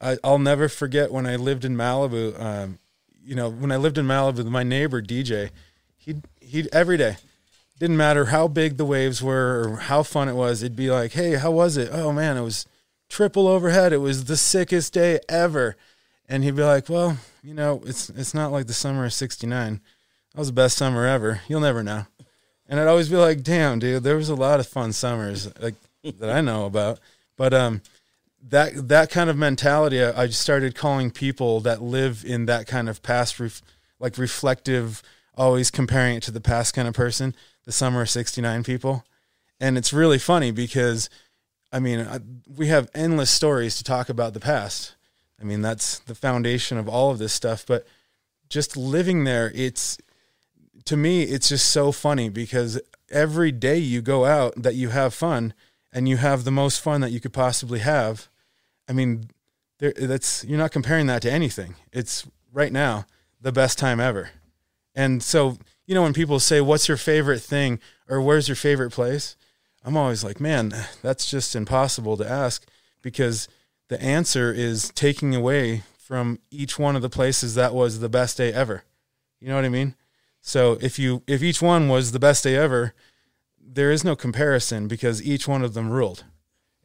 I, 0.00 0.16
I'll 0.24 0.38
never 0.38 0.68
forget 0.68 1.12
when 1.12 1.26
I 1.26 1.36
lived 1.36 1.64
in 1.64 1.76
Malibu. 1.76 2.40
Um, 2.40 2.78
you 3.22 3.34
know, 3.34 3.50
when 3.50 3.70
I 3.70 3.76
lived 3.76 3.98
in 3.98 4.06
Malibu, 4.06 4.44
my 4.46 4.62
neighbor 4.62 5.02
DJ, 5.02 5.50
he 5.96 6.16
he 6.40 6.68
every 6.72 6.96
day, 6.96 7.16
didn't 7.78 7.96
matter 7.96 8.26
how 8.26 8.48
big 8.48 8.76
the 8.76 8.84
waves 8.84 9.22
were 9.22 9.62
or 9.62 9.76
how 9.76 10.02
fun 10.02 10.28
it 10.28 10.34
was. 10.34 10.62
It'd 10.62 10.76
be 10.76 10.90
like, 10.90 11.12
"Hey, 11.12 11.34
how 11.34 11.50
was 11.50 11.76
it? 11.76 11.90
Oh 11.92 12.12
man, 12.12 12.36
it 12.36 12.42
was 12.42 12.66
triple 13.08 13.46
overhead. 13.46 13.92
It 13.92 13.98
was 13.98 14.24
the 14.24 14.36
sickest 14.36 14.94
day 14.94 15.20
ever." 15.28 15.76
And 16.28 16.44
he'd 16.44 16.56
be 16.56 16.62
like, 16.62 16.88
"Well, 16.88 17.18
you 17.42 17.54
know, 17.54 17.82
it's 17.84 18.08
it's 18.10 18.34
not 18.34 18.52
like 18.52 18.66
the 18.66 18.74
summer 18.74 19.04
of 19.04 19.12
'69. 19.12 19.80
That 20.32 20.38
was 20.38 20.48
the 20.48 20.54
best 20.54 20.76
summer 20.76 21.06
ever. 21.06 21.42
You'll 21.48 21.60
never 21.60 21.82
know." 21.82 22.06
And 22.68 22.78
I'd 22.78 22.86
always 22.86 23.08
be 23.08 23.16
like, 23.16 23.42
"Damn, 23.42 23.80
dude, 23.80 24.02
there 24.02 24.16
was 24.16 24.28
a 24.28 24.34
lot 24.34 24.60
of 24.60 24.66
fun 24.66 24.92
summers 24.92 25.50
like 25.60 25.74
that 26.18 26.30
I 26.30 26.40
know 26.40 26.66
about." 26.66 27.00
But 27.36 27.52
um, 27.52 27.82
that 28.48 28.88
that 28.88 29.10
kind 29.10 29.28
of 29.28 29.36
mentality, 29.36 30.02
I, 30.02 30.28
started 30.28 30.74
calling 30.74 31.10
people 31.10 31.60
that 31.60 31.82
live 31.82 32.24
in 32.24 32.46
that 32.46 32.66
kind 32.66 32.88
of 32.88 33.02
past, 33.02 33.38
ref, 33.38 33.62
like 33.98 34.18
reflective, 34.18 35.02
always 35.34 35.70
comparing 35.70 36.16
it 36.16 36.22
to 36.24 36.30
the 36.30 36.40
past 36.40 36.74
kind 36.74 36.88
of 36.88 36.94
person. 36.94 37.34
The 37.64 37.72
summer 37.72 38.02
of 38.02 38.10
'69 38.10 38.64
people, 38.64 39.04
and 39.60 39.76
it's 39.76 39.92
really 39.92 40.18
funny 40.18 40.50
because, 40.50 41.10
I 41.70 41.78
mean, 41.78 42.00
I, 42.00 42.20
we 42.48 42.68
have 42.68 42.90
endless 42.94 43.30
stories 43.30 43.76
to 43.76 43.84
talk 43.84 44.08
about 44.08 44.32
the 44.32 44.40
past. 44.40 44.94
I 45.40 45.44
mean, 45.44 45.60
that's 45.60 45.98
the 46.00 46.14
foundation 46.14 46.78
of 46.78 46.88
all 46.88 47.10
of 47.10 47.18
this 47.18 47.32
stuff. 47.32 47.64
But 47.66 47.86
just 48.48 48.76
living 48.76 49.24
there, 49.24 49.52
it's 49.54 49.98
to 50.86 50.96
me, 50.96 51.22
it's 51.22 51.50
just 51.50 51.70
so 51.70 51.92
funny 51.92 52.30
because 52.30 52.80
every 53.10 53.52
day 53.52 53.76
you 53.78 54.00
go 54.00 54.24
out 54.24 54.54
that 54.56 54.74
you 54.74 54.88
have 54.88 55.12
fun 55.12 55.52
and 55.92 56.08
you 56.08 56.16
have 56.16 56.44
the 56.44 56.50
most 56.50 56.80
fun 56.80 57.00
that 57.00 57.10
you 57.10 57.20
could 57.20 57.32
possibly 57.32 57.80
have. 57.80 58.28
I 58.88 58.92
mean, 58.92 59.30
there, 59.78 59.92
that's 59.96 60.44
you're 60.44 60.58
not 60.58 60.72
comparing 60.72 61.06
that 61.06 61.22
to 61.22 61.32
anything. 61.32 61.74
It's 61.92 62.26
right 62.52 62.72
now 62.72 63.06
the 63.40 63.52
best 63.52 63.78
time 63.78 64.00
ever. 64.00 64.30
And 64.94 65.22
so, 65.22 65.56
you 65.86 65.94
know, 65.94 66.02
when 66.02 66.12
people 66.12 66.40
say, 66.40 66.60
"What's 66.60 66.88
your 66.88 66.96
favorite 66.96 67.40
thing?" 67.40 67.80
or 68.08 68.20
"Where's 68.20 68.48
your 68.48 68.56
favorite 68.56 68.90
place?" 68.90 69.36
I'm 69.84 69.96
always 69.96 70.22
like, 70.22 70.40
"Man, 70.40 70.74
that's 71.02 71.30
just 71.30 71.56
impossible 71.56 72.16
to 72.18 72.28
ask 72.28 72.66
because 73.02 73.48
the 73.88 74.00
answer 74.02 74.52
is 74.52 74.90
taking 74.94 75.34
away 75.34 75.82
from 75.98 76.38
each 76.50 76.78
one 76.78 76.96
of 76.96 77.02
the 77.02 77.08
places 77.08 77.54
that 77.54 77.74
was 77.74 78.00
the 78.00 78.08
best 78.08 78.36
day 78.36 78.52
ever." 78.52 78.84
You 79.40 79.48
know 79.48 79.54
what 79.54 79.64
I 79.64 79.70
mean? 79.70 79.94
So 80.42 80.78
if 80.80 80.98
you 80.98 81.22
if 81.26 81.42
each 81.42 81.62
one 81.62 81.88
was 81.88 82.12
the 82.12 82.18
best 82.18 82.44
day 82.44 82.56
ever, 82.56 82.94
there 83.72 83.90
is 83.90 84.04
no 84.04 84.16
comparison 84.16 84.88
because 84.88 85.22
each 85.22 85.46
one 85.46 85.62
of 85.62 85.74
them 85.74 85.90
ruled. 85.90 86.24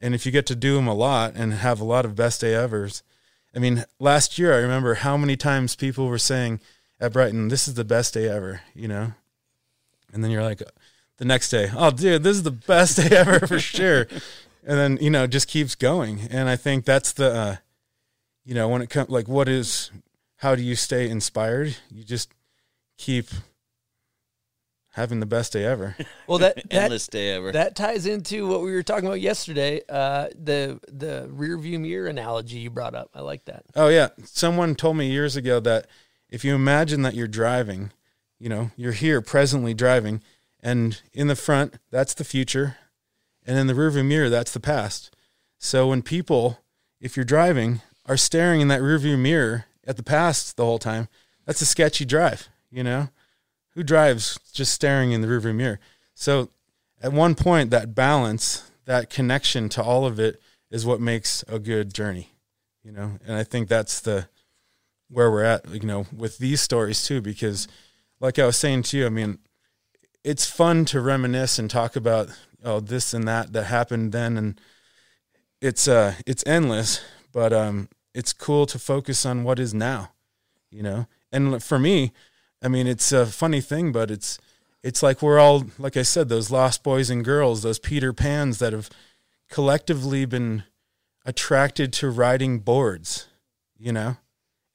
And 0.01 0.13
if 0.13 0.25
you 0.25 0.31
get 0.31 0.45
to 0.47 0.55
do 0.55 0.75
them 0.75 0.87
a 0.87 0.93
lot 0.93 1.33
and 1.35 1.53
have 1.53 1.79
a 1.79 1.85
lot 1.85 2.05
of 2.05 2.15
best 2.15 2.41
day 2.41 2.53
evers, 2.53 3.01
I 3.55 3.59
mean, 3.59 3.85
last 3.99 4.37
year 4.37 4.53
I 4.53 4.57
remember 4.57 4.95
how 4.95 5.17
many 5.17 5.35
times 5.35 5.75
people 5.75 6.07
were 6.07 6.17
saying 6.17 6.59
at 6.99 7.13
Brighton, 7.13 7.47
"This 7.47 7.67
is 7.67 7.73
the 7.73 7.85
best 7.85 8.13
day 8.13 8.27
ever," 8.29 8.61
you 8.73 8.87
know, 8.87 9.13
and 10.13 10.23
then 10.23 10.31
you're 10.31 10.43
like, 10.43 10.61
the 11.17 11.25
next 11.25 11.49
day, 11.49 11.71
"Oh, 11.75 11.91
dude, 11.91 12.23
this 12.23 12.35
is 12.35 12.43
the 12.43 12.51
best 12.51 12.97
day 12.97 13.15
ever 13.15 13.47
for 13.47 13.59
sure," 13.59 14.07
and 14.63 14.77
then 14.77 14.97
you 15.01 15.09
know, 15.09 15.25
just 15.25 15.47
keeps 15.47 15.75
going. 15.75 16.27
And 16.29 16.49
I 16.49 16.57
think 16.57 16.83
that's 16.85 17.13
the, 17.13 17.33
uh, 17.33 17.55
you 18.43 18.53
know, 18.53 18.67
when 18.67 18.81
it 18.81 18.89
comes 18.89 19.09
like, 19.09 19.27
what 19.27 19.47
is, 19.47 19.91
how 20.37 20.55
do 20.55 20.61
you 20.61 20.75
stay 20.75 21.09
inspired? 21.09 21.77
You 21.89 22.03
just 22.03 22.29
keep 22.97 23.27
having 24.95 25.19
the 25.19 25.25
best 25.25 25.51
day 25.51 25.65
ever. 25.65 25.95
well 26.27 26.37
that 26.39 26.55
that 26.69 26.73
Endless 26.73 27.07
day 27.07 27.31
ever. 27.31 27.51
that 27.51 27.75
ties 27.75 28.05
into 28.05 28.47
what 28.47 28.61
we 28.61 28.71
were 28.71 28.81
talking 28.83 29.05
about 29.05 29.19
yesterday. 29.19 29.81
Uh, 29.89 30.29
the 30.33 30.79
the 30.87 31.27
rear 31.29 31.57
view 31.57 31.77
mirror 31.79 32.07
analogy 32.07 32.59
you 32.59 32.69
brought 32.69 32.95
up. 32.95 33.09
I 33.13 33.21
like 33.21 33.45
that. 33.45 33.65
Oh 33.75 33.89
yeah, 33.89 34.09
someone 34.23 34.73
told 34.75 34.97
me 34.97 35.11
years 35.11 35.35
ago 35.35 35.59
that 35.59 35.87
if 36.29 36.45
you 36.45 36.55
imagine 36.55 37.01
that 37.01 37.13
you're 37.13 37.27
driving, 37.27 37.91
you 38.39 38.49
know, 38.49 38.71
you're 38.77 38.93
here 38.93 39.21
presently 39.21 39.73
driving, 39.73 40.21
and 40.63 41.01
in 41.13 41.27
the 41.27 41.35
front 41.35 41.75
that's 41.91 42.13
the 42.13 42.23
future, 42.23 42.77
and 43.45 43.57
in 43.57 43.67
the 43.67 43.73
rearview 43.73 44.05
mirror 44.05 44.29
that's 44.29 44.53
the 44.53 44.59
past. 44.61 45.13
So 45.57 45.87
when 45.87 46.03
people, 46.03 46.59
if 47.01 47.17
you're 47.17 47.25
driving, 47.25 47.81
are 48.05 48.17
staring 48.17 48.61
in 48.61 48.69
that 48.69 48.81
rearview 48.81 49.19
mirror 49.19 49.65
at 49.85 49.97
the 49.97 50.03
past 50.03 50.55
the 50.55 50.65
whole 50.65 50.79
time, 50.79 51.09
that's 51.45 51.61
a 51.61 51.65
sketchy 51.65 52.05
drive. 52.05 52.47
You 52.71 52.83
know, 52.83 53.09
who 53.75 53.83
drives 53.83 54.39
just 54.53 54.73
staring 54.73 55.11
in 55.11 55.21
the 55.21 55.27
rearview 55.27 55.55
mirror? 55.55 55.79
So 56.13 56.49
at 57.01 57.13
one 57.13 57.35
point, 57.35 57.69
that 57.71 57.93
balance, 57.93 58.71
that 58.85 59.09
connection 59.09 59.69
to 59.69 59.83
all 59.83 60.05
of 60.05 60.19
it, 60.19 60.41
is 60.71 60.85
what 60.85 60.99
makes 60.99 61.43
a 61.47 61.59
good 61.59 61.93
journey. 61.93 62.31
You 62.83 62.91
know, 62.91 63.19
and 63.25 63.35
I 63.37 63.43
think 63.43 63.67
that's 63.67 63.99
the 63.99 64.27
where 65.09 65.29
we're 65.29 65.43
at. 65.43 65.69
You 65.69 65.87
know, 65.87 66.05
with 66.15 66.37
these 66.37 66.61
stories 66.61 67.03
too, 67.03 67.21
because 67.21 67.67
like 68.19 68.39
I 68.39 68.45
was 68.45 68.57
saying 68.57 68.83
to 68.83 68.97
you, 68.97 69.05
I 69.05 69.09
mean, 69.09 69.39
it's 70.25 70.49
fun 70.49 70.85
to 70.85 70.99
reminisce 70.99 71.59
and 71.59 71.69
talk 71.69 71.95
about 71.95 72.29
oh 72.63 72.79
this 72.79 73.13
and 73.13 73.27
that 73.27 73.53
that 73.53 73.65
happened 73.65 74.11
then 74.11 74.37
and 74.37 74.59
it's 75.61 75.87
uh 75.87 76.15
it's 76.25 76.43
endless 76.47 76.99
but 77.31 77.53
um 77.53 77.87
it's 78.13 78.33
cool 78.33 78.65
to 78.65 78.79
focus 78.79 79.25
on 79.25 79.43
what 79.43 79.59
is 79.59 79.73
now 79.73 80.11
you 80.71 80.81
know 80.81 81.05
and 81.31 81.63
for 81.63 81.77
me 81.77 82.11
i 82.65 82.67
mean 82.67 82.87
it's 82.87 83.11
a 83.11 83.25
funny 83.25 83.61
thing 83.61 83.91
but 83.91 84.11
it's 84.11 84.39
it's 84.83 85.01
like 85.01 85.21
we're 85.21 85.39
all 85.39 85.65
like 85.77 85.95
i 85.95 86.01
said 86.01 86.27
those 86.27 86.51
lost 86.51 86.83
boys 86.83 87.09
and 87.09 87.23
girls 87.23 87.61
those 87.61 87.79
peter 87.79 88.11
pans 88.11 88.59
that 88.59 88.73
have 88.73 88.89
collectively 89.49 90.25
been 90.25 90.63
attracted 91.25 91.93
to 91.93 92.09
riding 92.09 92.59
boards 92.59 93.27
you 93.77 93.91
know? 93.91 94.15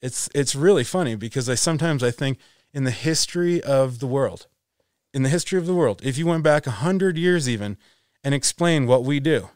It's 0.01 0.29
it's 0.33 0.55
really 0.55 0.83
funny 0.83 1.15
because 1.15 1.47
i 1.49 1.55
sometimes 1.55 2.01
i 2.03 2.09
think 2.09 2.39
in 2.73 2.85
the 2.85 2.91
history 2.91 3.61
of 3.61 3.99
the 3.99 4.07
world 4.07 4.47
in 5.13 5.21
the 5.23 5.29
history 5.29 5.59
of 5.59 5.67
the 5.67 5.75
world 5.75 6.01
if 6.03 6.17
you 6.17 6.25
went 6.25 6.43
back 6.43 6.65
a 6.65 6.71
hundred 6.71 7.17
years 7.17 7.47
even 7.47 7.77
and 8.23 8.33
explained 8.33 8.87
what 8.87 9.03
we 9.03 9.19
do 9.19 9.49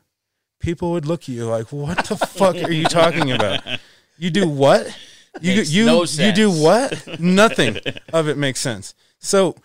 people 0.60 0.92
would 0.92 1.06
look 1.06 1.24
at 1.24 1.30
you 1.30 1.46
like 1.46 1.72
what 1.72 2.06
the 2.06 2.18
fuck 2.18 2.56
are 2.56 2.72
you 2.72 2.86
talking 2.86 3.32
about? 3.32 3.62
You 4.18 4.30
do 4.30 4.48
what 4.48 4.98
you 5.42 5.62
you 5.62 5.86
no 5.86 6.04
you 6.04 6.32
do 6.32 6.50
what? 6.51 7.20
Nothing 7.20 7.80
of 8.13 8.27
it 8.27 8.38
makes 8.38 8.60
sense. 8.60 8.94
So 9.20 9.56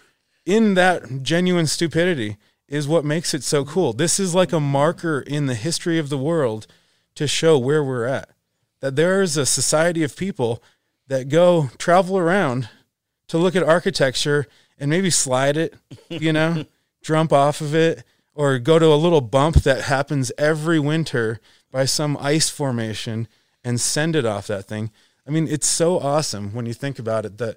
in 0.47 0.75
that 0.75 1.23
genuine 1.23 1.67
stupidity 1.67 2.37
is 2.69 2.89
what 2.89 3.05
makes 3.05 3.35
it 3.35 3.43
so 3.43 3.65
cool. 3.65 3.93
This 3.93 4.21
is 4.21 4.35
like 4.35 4.53
a 4.53 4.61
marker 4.61 5.21
in 5.21 5.47
the 5.47 5.55
history 5.55 5.99
of 5.99 6.09
the 6.09 6.19
world 6.19 6.67
to 7.17 7.27
show 7.27 7.59
where 7.59 7.83
we're 7.83 8.07
at. 8.07 8.31
That 8.81 8.97
there 8.97 9.21
is 9.21 9.37
a 9.37 9.45
society 9.45 10.03
of 10.03 10.17
people 10.17 10.63
that 11.09 11.29
go 11.29 11.71
travel 11.77 12.17
around 12.17 12.69
to 13.29 13.39
look 13.39 13.57
at 13.57 13.63
architecture 13.63 14.47
and 14.79 14.89
maybe 14.89 15.11
slide 15.11 15.57
it, 15.57 15.75
you 16.09 16.33
know, 16.33 16.65
jump 17.03 17.33
off 17.33 17.61
of 17.61 17.75
it, 17.75 18.05
or 18.35 18.59
go 18.59 18.79
to 18.79 18.87
a 18.87 18.95
little 18.97 19.21
bump 19.21 19.57
that 19.57 19.83
happens 19.83 20.33
every 20.39 20.79
winter 20.79 21.41
by 21.71 21.85
some 21.85 22.17
ice 22.21 22.49
formation 22.49 23.29
and 23.63 23.81
send 23.81 24.17
it 24.17 24.25
off 24.25 24.47
that 24.47 24.65
thing. 24.67 24.91
I 25.27 25.31
mean, 25.31 25.47
it's 25.49 25.67
so 25.67 25.99
awesome 25.99 26.55
when 26.55 26.67
you 26.67 26.75
think 26.75 26.99
about 26.99 27.25
it 27.25 27.39
that 27.39 27.57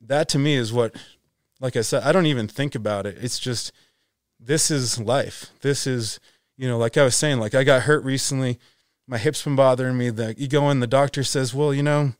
that 0.00 0.28
to 0.30 0.38
me 0.38 0.54
is 0.54 0.72
what 0.72 0.94
like 1.60 1.76
I 1.76 1.80
said, 1.80 2.02
I 2.02 2.12
don't 2.12 2.26
even 2.26 2.48
think 2.48 2.74
about 2.74 3.06
it. 3.06 3.16
It's 3.20 3.38
just 3.38 3.72
this 4.40 4.70
is 4.70 4.98
life. 5.00 5.50
This 5.62 5.86
is, 5.86 6.20
you 6.56 6.68
know, 6.68 6.78
like 6.78 6.96
I 6.96 7.04
was 7.04 7.16
saying, 7.16 7.38
like 7.38 7.54
I 7.54 7.64
got 7.64 7.82
hurt 7.82 8.04
recently. 8.04 8.58
My 9.06 9.18
hip's 9.18 9.42
been 9.42 9.56
bothering 9.56 9.96
me. 9.96 10.10
That 10.10 10.38
you 10.38 10.48
go 10.48 10.70
in, 10.70 10.80
the 10.80 10.86
doctor 10.86 11.24
says, 11.24 11.54
well, 11.54 11.72
you 11.72 11.82
know, 11.82 12.14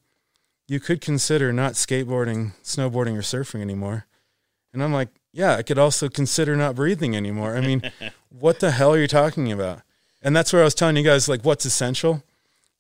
you 0.67 0.81
could 0.81 1.01
consider 1.01 1.53
not 1.53 1.75
skateboarding, 1.75 2.53
snowboarding, 2.63 3.17
or 3.17 3.23
surfing 3.23 3.61
anymore. 3.61 4.07
And 4.73 4.83
I'm 4.83 4.93
like, 4.93 5.09
yeah, 5.33 5.57
I 5.57 5.63
could 5.63 5.79
also 5.79 6.09
consider 6.09 6.57
not 6.57 6.75
breathing 6.75 7.17
anymore. 7.17 7.57
I 7.57 7.61
mean, 7.61 7.91
what 8.29 8.61
the 8.61 8.71
hell 8.71 8.95
are 8.95 8.99
you 8.99 9.09
talking 9.09 9.53
about? 9.53 9.83
And 10.23 10.35
that's 10.35 10.53
where 10.53 10.63
I 10.63 10.65
was 10.65 10.75
telling 10.75 10.97
you 10.97 11.05
guys, 11.05 11.29
like, 11.29 11.45
what's 11.45 11.67
essential. 11.67 12.23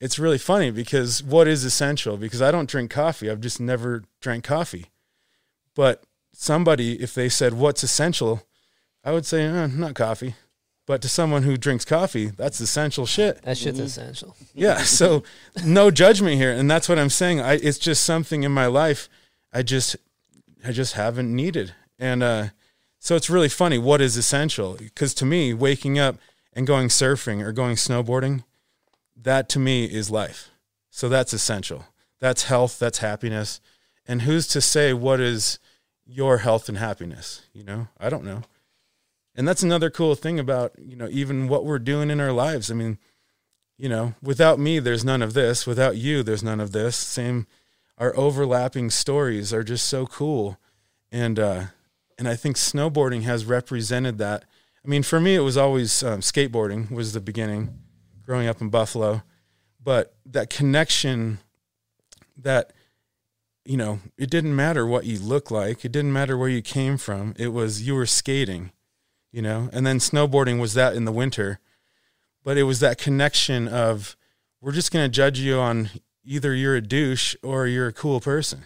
It's 0.00 0.18
really 0.18 0.38
funny 0.38 0.70
because 0.70 1.22
what 1.22 1.48
is 1.48 1.64
essential? 1.64 2.16
Because 2.16 2.42
I 2.42 2.50
don't 2.50 2.68
drink 2.68 2.90
coffee. 2.90 3.30
I've 3.30 3.40
just 3.40 3.60
never 3.60 4.04
drank 4.20 4.44
coffee. 4.44 4.86
But 5.74 6.04
somebody, 6.32 7.00
if 7.00 7.14
they 7.14 7.28
said, 7.28 7.54
what's 7.54 7.82
essential? 7.82 8.42
I 9.02 9.12
would 9.12 9.26
say, 9.26 9.46
uh, 9.46 9.66
not 9.66 9.94
coffee. 9.94 10.34
But 10.86 11.00
to 11.02 11.08
someone 11.08 11.44
who 11.44 11.56
drinks 11.56 11.84
coffee, 11.84 12.26
that's 12.26 12.60
essential 12.60 13.06
shit. 13.06 13.40
That 13.42 13.56
shit's 13.56 13.78
essential. 13.78 14.36
Yeah. 14.52 14.82
So 14.82 15.22
no 15.64 15.90
judgment 15.90 16.36
here. 16.36 16.52
And 16.52 16.70
that's 16.70 16.88
what 16.88 16.98
I'm 16.98 17.10
saying. 17.10 17.40
I, 17.40 17.54
it's 17.54 17.78
just 17.78 18.04
something 18.04 18.42
in 18.42 18.52
my 18.52 18.66
life 18.66 19.08
I 19.52 19.62
just, 19.62 19.96
I 20.64 20.72
just 20.72 20.94
haven't 20.94 21.34
needed. 21.34 21.74
And, 21.98 22.22
uh, 22.22 22.48
so 22.98 23.16
it's 23.16 23.28
really 23.28 23.50
funny 23.50 23.76
what 23.76 24.00
is 24.00 24.16
essential 24.16 24.76
because 24.78 25.12
to 25.14 25.26
me, 25.26 25.52
waking 25.52 25.98
up 25.98 26.16
and 26.54 26.66
going 26.66 26.88
surfing 26.88 27.42
or 27.42 27.52
going 27.52 27.76
snowboarding, 27.76 28.44
that 29.16 29.49
to 29.50 29.59
me 29.59 29.85
is 29.85 30.11
life. 30.11 30.50
So 30.90 31.09
that's 31.09 31.33
essential. 31.33 31.87
That's 32.21 32.44
health, 32.44 32.78
that's 32.78 32.99
happiness. 32.99 33.61
And 34.06 34.23
who's 34.23 34.47
to 34.49 34.61
say 34.61 34.92
what 34.92 35.21
is 35.21 35.59
your 36.06 36.38
health 36.38 36.68
and 36.68 36.78
happiness? 36.78 37.42
You 37.52 37.64
know, 37.64 37.88
I 37.99 38.09
don't 38.09 38.25
know. 38.25 38.42
And 39.35 39.49
that's 39.49 39.62
another 39.62 39.90
cool 39.90 40.14
thing 40.14 40.38
about, 40.38 40.73
you 40.78 40.97
know, 40.97 41.09
even 41.11 41.49
what 41.49 41.64
we're 41.64 41.78
doing 41.78 42.11
in 42.11 42.21
our 42.21 42.33
lives. 42.33 42.71
I 42.71 42.75
mean, 42.75 42.99
you 43.76 43.88
know, 43.88 44.14
without 44.23 44.59
me, 44.59 44.78
there's 44.78 45.04
none 45.04 45.23
of 45.23 45.35
this. 45.35 45.66
Without 45.66 45.97
you, 45.97 46.23
there's 46.23 46.44
none 46.44 46.61
of 46.61 46.73
this. 46.73 46.97
Same, 46.97 47.47
our 47.99 48.16
overlapping 48.16 48.90
stories 48.90 49.52
are 49.52 49.64
just 49.64 49.87
so 49.87 50.06
cool. 50.06 50.59
And, 51.11 51.38
uh, 51.38 51.64
and 52.18 52.28
I 52.28 52.37
think 52.37 52.56
snowboarding 52.56 53.23
has 53.23 53.44
represented 53.44 54.18
that. 54.18 54.44
I 54.85 54.88
mean, 54.88 55.02
for 55.02 55.18
me, 55.18 55.35
it 55.35 55.40
was 55.40 55.56
always 55.56 56.02
um, 56.02 56.21
skateboarding 56.21 56.90
was 56.90 57.12
the 57.12 57.21
beginning, 57.21 57.80
growing 58.24 58.48
up 58.48 58.60
in 58.60 58.68
Buffalo, 58.68 59.22
but 59.82 60.14
that 60.26 60.50
connection, 60.50 61.38
that 62.36 62.72
you 63.64 63.76
know, 63.76 64.00
it 64.18 64.28
didn't 64.28 64.54
matter 64.54 64.86
what 64.86 65.06
you 65.06 65.18
look 65.18 65.50
like, 65.50 65.84
it 65.84 65.92
didn't 65.92 66.12
matter 66.12 66.36
where 66.36 66.48
you 66.48 66.62
came 66.62 66.98
from. 66.98 67.34
It 67.38 67.48
was 67.48 67.86
you 67.86 67.94
were 67.94 68.06
skating, 68.06 68.72
you 69.32 69.40
know, 69.40 69.70
and 69.72 69.86
then 69.86 69.98
snowboarding 69.98 70.60
was 70.60 70.74
that 70.74 70.94
in 70.94 71.04
the 71.04 71.12
winter, 71.12 71.60
but 72.42 72.58
it 72.58 72.64
was 72.64 72.80
that 72.80 72.98
connection 72.98 73.66
of 73.66 74.16
we're 74.60 74.72
just 74.72 74.92
going 74.92 75.04
to 75.04 75.08
judge 75.08 75.38
you 75.38 75.58
on 75.58 75.90
either 76.24 76.54
you're 76.54 76.76
a 76.76 76.80
douche 76.80 77.36
or 77.42 77.66
you're 77.66 77.88
a 77.88 77.92
cool 77.92 78.20
person, 78.20 78.64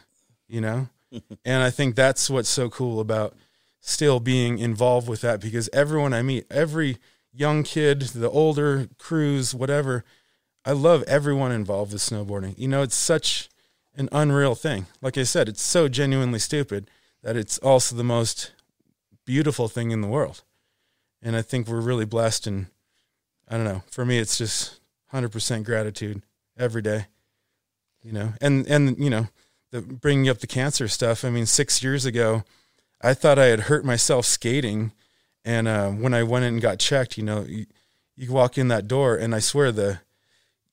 you 0.48 0.60
know. 0.60 0.88
and 1.44 1.62
I 1.62 1.70
think 1.70 1.94
that's 1.94 2.28
what's 2.28 2.48
so 2.48 2.68
cool 2.68 3.00
about 3.00 3.34
still 3.80 4.20
being 4.20 4.58
involved 4.58 5.08
with 5.08 5.20
that 5.22 5.40
because 5.40 5.68
everyone 5.72 6.12
I 6.12 6.22
meet, 6.22 6.46
every 6.50 6.98
young 7.38 7.62
kid, 7.62 8.00
the 8.00 8.30
older 8.30 8.88
crews, 8.99 9.54
whatever, 9.54 10.04
I 10.64 10.73
love 10.73 11.04
everyone 11.04 11.52
involved 11.52 11.92
with 11.92 12.02
snowboarding. 12.02 12.59
You 12.59 12.68
know, 12.68 12.83
it's 12.83 12.97
such 12.97 13.49
an 13.97 14.09
unreal 14.12 14.54
thing. 14.54 14.87
Like 15.00 15.16
I 15.16 15.23
said, 15.23 15.49
it's 15.49 15.62
so 15.62 15.88
genuinely 15.88 16.40
stupid 16.40 16.90
that 17.23 17.37
it's 17.37 17.59
also 17.59 17.97
the 17.97 18.04
most 18.04 18.52
beautiful 19.25 19.68
thing 19.68 19.92
in 19.92 20.00
the 20.00 20.09
world. 20.09 20.42
And 21.23 21.37
I 21.37 21.42
think 21.42 21.68
we're 21.68 21.80
really 21.80 22.04
blessed. 22.04 22.47
And 22.47 22.66
I 23.49 23.57
don't 23.57 23.64
know, 23.64 23.83
for 23.90 24.04
me, 24.04 24.18
it's 24.18 24.38
just 24.38 24.80
100% 25.12 25.64
gratitude 25.64 26.23
every 26.59 26.83
day, 26.83 27.07
you 28.02 28.12
know, 28.12 28.35
and, 28.40 28.66
and, 28.66 28.99
you 28.99 29.11
know, 29.11 29.28
the 29.71 29.80
bringing 29.80 30.28
up 30.28 30.38
the 30.38 30.47
cancer 30.47 30.88
stuff. 30.88 31.25
I 31.25 31.30
mean, 31.30 31.47
six 31.47 31.83
years 31.83 32.04
ago, 32.04 32.45
I 33.00 33.14
thought 33.14 33.38
I 33.38 33.47
had 33.47 33.61
hurt 33.61 33.85
myself 33.85 34.25
skating. 34.26 34.92
And 35.49 35.67
uh, 35.67 35.88
when 35.88 36.12
I 36.12 36.25
went 36.25 36.45
in 36.45 36.52
and 36.52 36.62
got 36.62 36.78
checked, 36.78 37.17
you 37.17 37.25
know, 37.25 37.40
you, 37.49 37.64
you 38.17 38.31
walk 38.31 38.59
in 38.59 38.69
that 38.69 38.87
door, 38.87 39.17
and 39.17 39.35
I 39.35 39.38
swear 39.38 39.73
the 39.73 40.00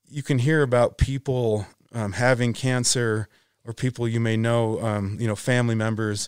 you 0.06 0.22
can 0.22 0.40
hear 0.40 0.62
about 0.64 0.98
people 0.98 1.66
um, 1.94 2.12
having 2.12 2.52
cancer 2.52 3.30
or 3.64 3.72
people 3.72 4.06
you 4.06 4.20
may 4.20 4.36
know, 4.36 4.82
um, 4.82 5.16
you 5.18 5.28
know, 5.28 5.36
family 5.36 5.76
members. 5.76 6.28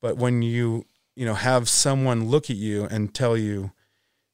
But 0.00 0.16
when 0.16 0.40
you 0.40 0.86
you 1.16 1.26
know 1.26 1.34
have 1.34 1.68
someone 1.68 2.28
look 2.28 2.48
at 2.48 2.54
you 2.54 2.84
and 2.84 3.12
tell 3.12 3.36
you 3.36 3.72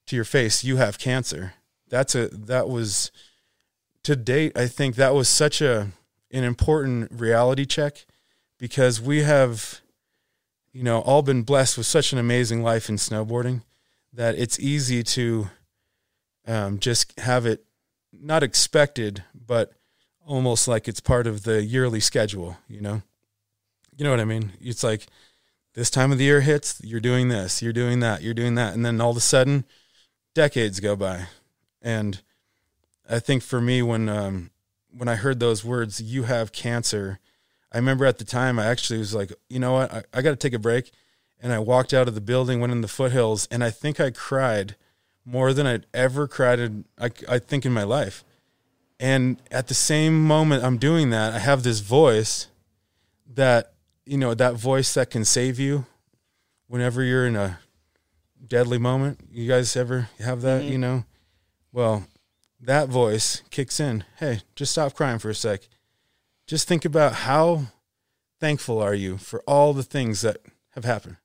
to 0.09 0.17
your 0.17 0.27
face 0.27 0.63
you 0.63 0.77
have 0.77 0.99
cancer, 0.99 1.55
that's 1.89 2.15
a 2.15 2.29
that 2.29 2.69
was 2.69 3.11
to 4.03 4.17
date. 4.17 4.53
I 4.55 4.67
think 4.67 4.97
that 4.97 5.15
was 5.15 5.31
such 5.31 5.63
a 5.63 5.93
an 6.31 6.45
important 6.45 7.11
reality 7.11 7.65
check 7.65 8.05
because 8.59 9.01
we 9.01 9.23
have 9.23 9.81
you 10.77 10.83
know 10.83 11.01
all 11.01 11.23
been 11.23 11.43
blessed 11.43 11.79
with 11.79 11.87
such 11.87 12.13
an 12.13 12.19
amazing 12.19 12.63
life 12.63 12.91
in 12.91 12.97
snowboarding 12.97 13.63
that 14.13 14.35
it's 14.35 14.61
easy 14.61 15.03
to 15.03 15.49
um, 16.47 16.79
just 16.79 17.19
have 17.19 17.47
it 17.47 17.65
not 18.13 18.43
expected 18.43 19.25
but 19.35 19.73
almost 20.27 20.69
like 20.69 20.87
it's 20.87 21.01
part 21.01 21.27
of 21.27 21.45
the 21.45 21.65
yearly 21.65 22.01
schedule 22.01 22.59
you 22.69 22.83
know? 22.83 23.03
You 23.97 24.05
know 24.05 24.11
what 24.11 24.21
i 24.21 24.27
mean? 24.27 24.53
It's 24.61 24.85
like 24.85 25.07
this 25.73 25.89
time 25.89 26.13
of 26.13 26.19
the 26.19 26.25
year 26.25 26.43
hits 26.43 26.79
you're 26.85 27.01
doing 27.01 27.29
this 27.29 27.63
you're 27.63 27.73
doing 27.73 28.01
that 28.01 28.21
you're 28.21 28.35
doing 28.35 28.55
that 28.57 28.75
and 28.75 28.85
then 28.85 29.01
all 29.01 29.13
of 29.13 29.17
a 29.17 29.21
sudden 29.21 29.65
decades 30.35 30.81
go 30.81 30.95
by. 30.95 31.27
And 31.81 32.21
i 33.09 33.19
think 33.19 33.43
for 33.43 33.63
me 33.63 33.81
when 33.81 34.11
um, 34.11 34.51
when 34.97 35.09
I 35.09 35.17
heard 35.17 35.41
those 35.41 35.63
words, 35.63 36.01
you 36.01 36.23
have 36.23 36.53
cancer, 36.53 37.19
I 37.77 37.79
remember 37.79 38.07
at 38.07 38.17
the 38.17 38.25
time 38.25 38.59
I 38.59 38.69
actually 38.69 39.01
was 39.01 39.15
like, 39.15 39.35
you 39.51 39.59
know 39.59 39.75
what, 39.75 39.93
I, 39.93 40.03
I 40.15 40.23
got 40.23 40.31
to 40.31 40.37
take 40.37 40.55
a 40.55 40.59
break. 40.59 40.93
And 41.39 41.53
I 41.53 41.59
walked 41.59 41.93
out 41.93 42.09
of 42.09 42.15
the 42.15 42.23
building, 42.23 42.59
went 42.59 42.73
in 42.73 42.81
the 42.81 42.89
foothills, 42.89 43.47
and 43.51 43.63
I 43.63 43.69
think 43.69 44.01
I 44.01 44.11
cried 44.11 44.77
more 45.27 45.53
than 45.53 45.67
I'd 45.67 45.85
ever 45.93 46.27
cried, 46.27 46.59
in, 46.59 46.87
I, 46.99 47.11
I 47.29 47.39
think, 47.39 47.67
in 47.67 47.75
my 47.75 47.83
life. 47.83 48.25
And 48.99 49.43
at 49.51 49.69
the 49.69 49.75
same 49.75 50.25
moment 50.25 50.65
I'm 50.65 50.79
doing 50.79 51.11
that, 51.11 51.35
I 51.35 51.39
have 51.39 51.65
this 51.65 51.81
voice 51.81 52.47
that, 53.35 53.75
you 54.07 54.17
know, 54.17 54.33
that 54.33 54.55
voice 54.55 54.95
that 54.95 55.11
can 55.11 55.27
save 55.27 55.61
you 55.61 55.85
whenever 56.69 57.03
you're 57.03 57.27
in 57.27 57.37
a 57.37 57.59
deadly 58.49 58.79
moment. 58.79 59.21
You 59.31 59.47
guys 59.47 59.77
ever 59.77 60.09
have 60.19 60.41
that, 60.41 60.63
mm-hmm. 60.63 60.73
you 60.73 60.79
know? 60.79 61.05
Well, 61.73 62.07
that 62.59 62.89
voice 62.89 63.43
kicks 63.51 63.79
in. 63.79 64.05
Hey, 64.19 64.41
just 64.55 64.73
stop 64.73 64.95
crying 64.95 65.19
for 65.19 65.29
a 65.29 65.35
sec. 65.35 65.69
Just 66.47 66.69
think 66.69 66.85
about 66.85 67.13
how 67.13 67.67
thankful 68.41 68.81
are 68.81 68.95
you 68.95 69.17
for 69.17 69.43
all 69.47 69.73
the 69.73 69.83
things 69.83 70.21
that 70.21 70.39
have 70.71 70.85
happened. 70.85 71.17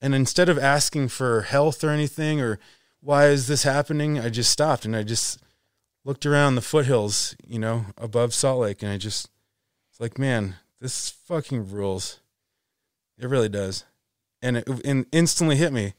And 0.00 0.14
instead 0.14 0.48
of 0.48 0.58
asking 0.58 1.08
for 1.08 1.42
health 1.42 1.84
or 1.84 1.90
anything 1.90 2.40
or 2.40 2.58
why 3.00 3.26
is 3.26 3.46
this 3.46 3.62
happening, 3.62 4.18
I 4.18 4.30
just 4.30 4.50
stopped 4.50 4.84
and 4.84 4.96
I 4.96 5.02
just 5.02 5.40
looked 6.04 6.26
around 6.26 6.54
the 6.54 6.60
foothills, 6.60 7.36
you 7.46 7.58
know, 7.58 7.86
above 7.96 8.34
Salt 8.34 8.60
Lake, 8.60 8.82
and 8.82 8.90
I 8.92 8.96
just 8.96 9.28
it's 9.90 10.00
like, 10.00 10.18
man, 10.18 10.56
this 10.80 11.10
fucking 11.10 11.70
rules. 11.70 12.20
It 13.18 13.28
really 13.28 13.48
does, 13.48 13.84
and 14.40 14.56
it 14.56 14.68
and 14.84 15.06
instantly 15.12 15.56
hit 15.56 15.72
me. 15.72 15.94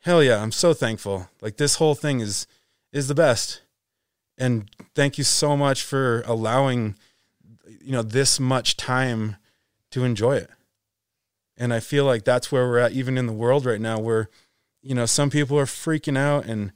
Hell 0.00 0.22
yeah, 0.22 0.40
I'm 0.40 0.52
so 0.52 0.72
thankful. 0.72 1.28
Like 1.40 1.56
this 1.56 1.76
whole 1.76 1.94
thing 1.94 2.20
is 2.20 2.46
is 2.92 3.08
the 3.08 3.14
best, 3.14 3.62
and 4.38 4.70
thank 4.94 5.18
you 5.18 5.24
so 5.24 5.56
much 5.56 5.82
for 5.82 6.22
allowing, 6.26 6.96
you 7.80 7.92
know, 7.92 8.02
this 8.02 8.38
much 8.38 8.76
time 8.76 9.36
to 9.90 10.04
enjoy 10.04 10.36
it. 10.36 10.50
And 11.56 11.72
I 11.72 11.80
feel 11.80 12.04
like 12.04 12.24
that's 12.24 12.50
where 12.50 12.66
we're 12.66 12.78
at, 12.78 12.92
even 12.92 13.16
in 13.16 13.26
the 13.26 13.32
world 13.32 13.64
right 13.64 13.80
now, 13.80 13.98
where, 13.98 14.28
you 14.82 14.94
know, 14.94 15.06
some 15.06 15.30
people 15.30 15.58
are 15.58 15.66
freaking 15.66 16.18
out 16.18 16.46
and 16.46 16.72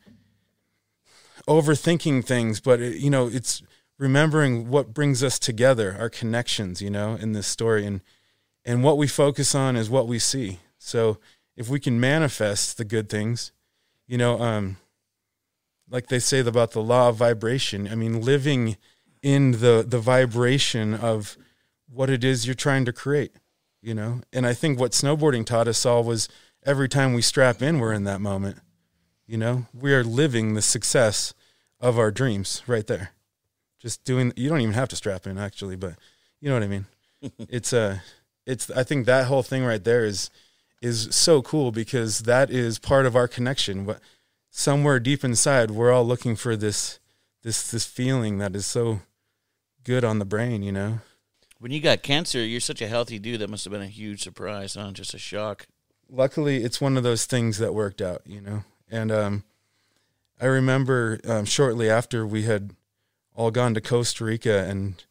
overthinking 1.48 2.24
things, 2.24 2.60
but 2.60 2.80
it, 2.80 2.96
you 2.96 3.10
know, 3.10 3.26
it's 3.26 3.62
remembering 3.98 4.68
what 4.68 4.94
brings 4.94 5.24
us 5.24 5.38
together, 5.38 5.96
our 5.98 6.08
connections, 6.08 6.80
you 6.80 6.90
know, 6.90 7.14
in 7.14 7.32
this 7.32 7.46
story, 7.46 7.84
and 7.84 8.00
and 8.64 8.84
what 8.84 8.98
we 8.98 9.08
focus 9.08 9.54
on 9.54 9.76
is 9.76 9.88
what 9.88 10.06
we 10.06 10.18
see. 10.18 10.58
So 10.78 11.18
if 11.56 11.68
we 11.68 11.80
can 11.80 11.98
manifest 11.98 12.76
the 12.76 12.84
good 12.84 13.08
things, 13.08 13.50
you 14.06 14.18
know, 14.18 14.40
um, 14.40 14.76
like 15.90 16.08
they 16.08 16.18
say 16.18 16.40
about 16.40 16.72
the 16.72 16.82
law 16.82 17.08
of 17.08 17.16
vibration. 17.16 17.88
I 17.88 17.94
mean, 17.94 18.20
living 18.20 18.76
in 19.22 19.52
the 19.52 19.84
the 19.86 19.98
vibration 19.98 20.94
of 20.94 21.36
what 21.90 22.10
it 22.10 22.24
is 22.24 22.46
you're 22.46 22.54
trying 22.54 22.84
to 22.84 22.92
create, 22.92 23.32
you 23.80 23.94
know. 23.94 24.20
And 24.32 24.46
I 24.46 24.54
think 24.54 24.78
what 24.78 24.92
snowboarding 24.92 25.46
taught 25.46 25.68
us 25.68 25.84
all 25.86 26.04
was 26.04 26.28
every 26.64 26.88
time 26.88 27.14
we 27.14 27.22
strap 27.22 27.62
in, 27.62 27.78
we're 27.78 27.92
in 27.92 28.04
that 28.04 28.20
moment. 28.20 28.58
You 29.26 29.36
know, 29.36 29.66
we 29.74 29.92
are 29.94 30.04
living 30.04 30.54
the 30.54 30.62
success 30.62 31.34
of 31.80 31.98
our 31.98 32.10
dreams 32.10 32.62
right 32.66 32.86
there. 32.86 33.10
Just 33.78 34.04
doing 34.04 34.32
you 34.36 34.48
don't 34.48 34.60
even 34.60 34.74
have 34.74 34.88
to 34.88 34.96
strap 34.96 35.26
in 35.26 35.38
actually, 35.38 35.76
but 35.76 35.94
you 36.40 36.48
know 36.48 36.54
what 36.54 36.62
I 36.62 36.68
mean. 36.68 36.86
it's 37.48 37.72
a 37.72 37.80
uh, 37.80 37.98
it's 38.46 38.70
I 38.70 38.82
think 38.82 39.06
that 39.06 39.26
whole 39.26 39.42
thing 39.42 39.64
right 39.64 39.82
there 39.82 40.04
is 40.04 40.30
is 40.80 41.08
so 41.10 41.42
cool 41.42 41.72
because 41.72 42.20
that 42.20 42.50
is 42.50 42.78
part 42.78 43.06
of 43.06 43.16
our 43.16 43.28
connection. 43.28 43.84
What 43.84 44.00
somewhere 44.50 44.98
deep 44.98 45.22
inside 45.24 45.70
we're 45.70 45.92
all 45.92 46.04
looking 46.04 46.34
for 46.34 46.56
this 46.56 46.97
this 47.42 47.70
this 47.70 47.84
feeling 47.84 48.38
that 48.38 48.54
is 48.54 48.66
so 48.66 49.00
good 49.84 50.04
on 50.04 50.18
the 50.18 50.24
brain, 50.24 50.62
you 50.62 50.72
know. 50.72 51.00
When 51.58 51.72
you 51.72 51.80
got 51.80 52.02
cancer, 52.02 52.44
you're 52.44 52.60
such 52.60 52.80
a 52.80 52.88
healthy 52.88 53.18
dude. 53.18 53.40
That 53.40 53.50
must 53.50 53.64
have 53.64 53.72
been 53.72 53.82
a 53.82 53.86
huge 53.86 54.22
surprise, 54.22 54.74
huh? 54.74 54.92
Just 54.92 55.14
a 55.14 55.18
shock. 55.18 55.66
Luckily, 56.08 56.62
it's 56.62 56.80
one 56.80 56.96
of 56.96 57.02
those 57.02 57.26
things 57.26 57.58
that 57.58 57.74
worked 57.74 58.00
out, 58.00 58.22
you 58.24 58.40
know. 58.40 58.64
And 58.90 59.10
um, 59.10 59.44
I 60.40 60.46
remember 60.46 61.18
um, 61.26 61.44
shortly 61.44 61.90
after 61.90 62.26
we 62.26 62.44
had 62.44 62.74
all 63.34 63.50
gone 63.50 63.74
to 63.74 63.80
Costa 63.80 64.24
Rica, 64.24 64.64
and 64.64 65.04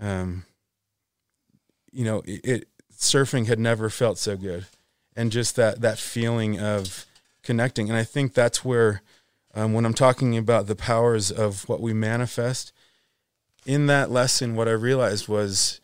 um, 0.00 0.44
you 1.90 2.04
know, 2.04 2.22
it, 2.26 2.40
it 2.44 2.68
surfing 2.94 3.46
had 3.46 3.58
never 3.58 3.90
felt 3.90 4.18
so 4.18 4.36
good, 4.36 4.66
and 5.14 5.30
just 5.30 5.56
that 5.56 5.80
that 5.82 5.98
feeling 5.98 6.58
of 6.58 7.06
connecting. 7.42 7.88
And 7.88 7.98
I 7.98 8.04
think 8.04 8.34
that's 8.34 8.64
where, 8.64 9.02
um, 9.54 9.72
when 9.72 9.84
I'm 9.84 9.94
talking 9.94 10.36
about 10.36 10.66
the 10.66 10.76
powers 10.76 11.30
of 11.30 11.68
what 11.68 11.80
we 11.80 11.92
manifest, 11.92 12.72
in 13.64 13.86
that 13.86 14.10
lesson, 14.10 14.56
what 14.56 14.68
I 14.68 14.72
realized 14.72 15.28
was 15.28 15.80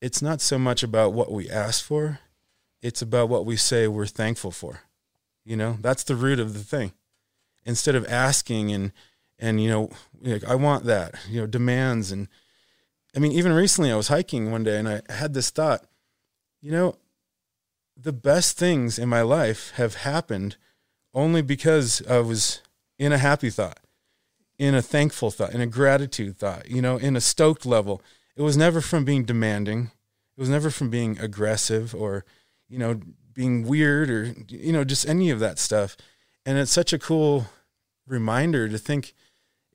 it's 0.00 0.22
not 0.22 0.40
so 0.40 0.58
much 0.58 0.82
about 0.82 1.12
what 1.12 1.32
we 1.32 1.50
ask 1.50 1.84
for, 1.84 2.20
it's 2.82 3.02
about 3.02 3.28
what 3.28 3.46
we 3.46 3.56
say 3.56 3.88
we're 3.88 4.06
thankful 4.06 4.50
for. 4.50 4.82
You 5.44 5.56
know, 5.56 5.78
that's 5.80 6.04
the 6.04 6.16
root 6.16 6.38
of 6.38 6.54
the 6.54 6.64
thing 6.64 6.92
instead 7.66 7.96
of 7.96 8.06
asking 8.06 8.72
and 8.72 8.92
and 9.38 9.62
you 9.62 9.68
know 9.68 9.90
like, 10.22 10.44
I 10.44 10.54
want 10.54 10.84
that 10.84 11.14
you 11.28 11.40
know 11.40 11.46
demands 11.46 12.10
and 12.12 12.28
I 13.14 13.18
mean 13.18 13.32
even 13.32 13.52
recently 13.52 13.90
I 13.90 13.96
was 13.96 14.08
hiking 14.08 14.50
one 14.50 14.64
day 14.64 14.78
and 14.78 14.88
I 14.88 15.02
had 15.10 15.34
this 15.34 15.50
thought 15.50 15.84
you 16.62 16.70
know 16.70 16.96
the 17.96 18.12
best 18.12 18.56
things 18.56 18.98
in 18.98 19.08
my 19.08 19.22
life 19.22 19.72
have 19.76 19.96
happened 19.96 20.56
only 21.12 21.42
because 21.42 22.02
I 22.08 22.20
was 22.20 22.60
in 22.98 23.12
a 23.12 23.18
happy 23.18 23.50
thought 23.50 23.80
in 24.58 24.74
a 24.74 24.82
thankful 24.82 25.30
thought 25.30 25.52
in 25.52 25.60
a 25.60 25.66
gratitude 25.66 26.36
thought 26.36 26.68
you 26.70 26.80
know 26.80 26.96
in 26.96 27.16
a 27.16 27.20
stoked 27.20 27.66
level 27.66 28.02
it 28.36 28.42
was 28.42 28.56
never 28.56 28.80
from 28.80 29.04
being 29.04 29.24
demanding 29.24 29.90
it 30.36 30.40
was 30.40 30.48
never 30.48 30.70
from 30.70 30.90
being 30.90 31.18
aggressive 31.18 31.94
or 31.94 32.24
you 32.68 32.78
know 32.78 33.00
being 33.32 33.66
weird 33.66 34.10
or 34.10 34.34
you 34.48 34.72
know 34.72 34.84
just 34.84 35.08
any 35.08 35.30
of 35.30 35.40
that 35.40 35.58
stuff 35.58 35.96
and 36.46 36.58
it's 36.58 36.72
such 36.72 36.92
a 36.92 36.98
cool 36.98 37.46
reminder 38.06 38.68
to 38.68 38.78
think 38.78 39.14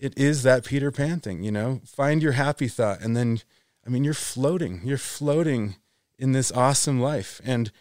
it 0.01 0.17
is 0.17 0.41
that 0.41 0.65
Peter 0.65 0.89
Pan 0.91 1.19
thing, 1.19 1.43
you 1.43 1.51
know? 1.51 1.79
Find 1.85 2.23
your 2.23 2.31
happy 2.31 2.67
thought 2.67 3.01
and 3.01 3.15
then 3.15 3.41
I 3.85 3.89
mean 3.89 4.03
you're 4.03 4.13
floating. 4.13 4.81
You're 4.83 4.97
floating 4.97 5.75
in 6.17 6.31
this 6.31 6.51
awesome 6.51 6.99
life. 6.99 7.39
And 7.45 7.71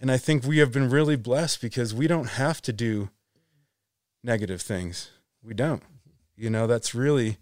and 0.00 0.10
I 0.10 0.16
think 0.16 0.44
we 0.44 0.58
have 0.58 0.72
been 0.72 0.88
really 0.88 1.16
blessed 1.16 1.60
because 1.60 1.92
we 1.92 2.06
don't 2.06 2.30
have 2.30 2.62
to 2.62 2.72
do 2.72 3.10
negative 4.24 4.62
things. 4.62 5.10
We 5.42 5.54
don't. 5.54 5.82
You 6.36 6.50
know, 6.50 6.66
that's 6.66 6.94
really 6.94 7.36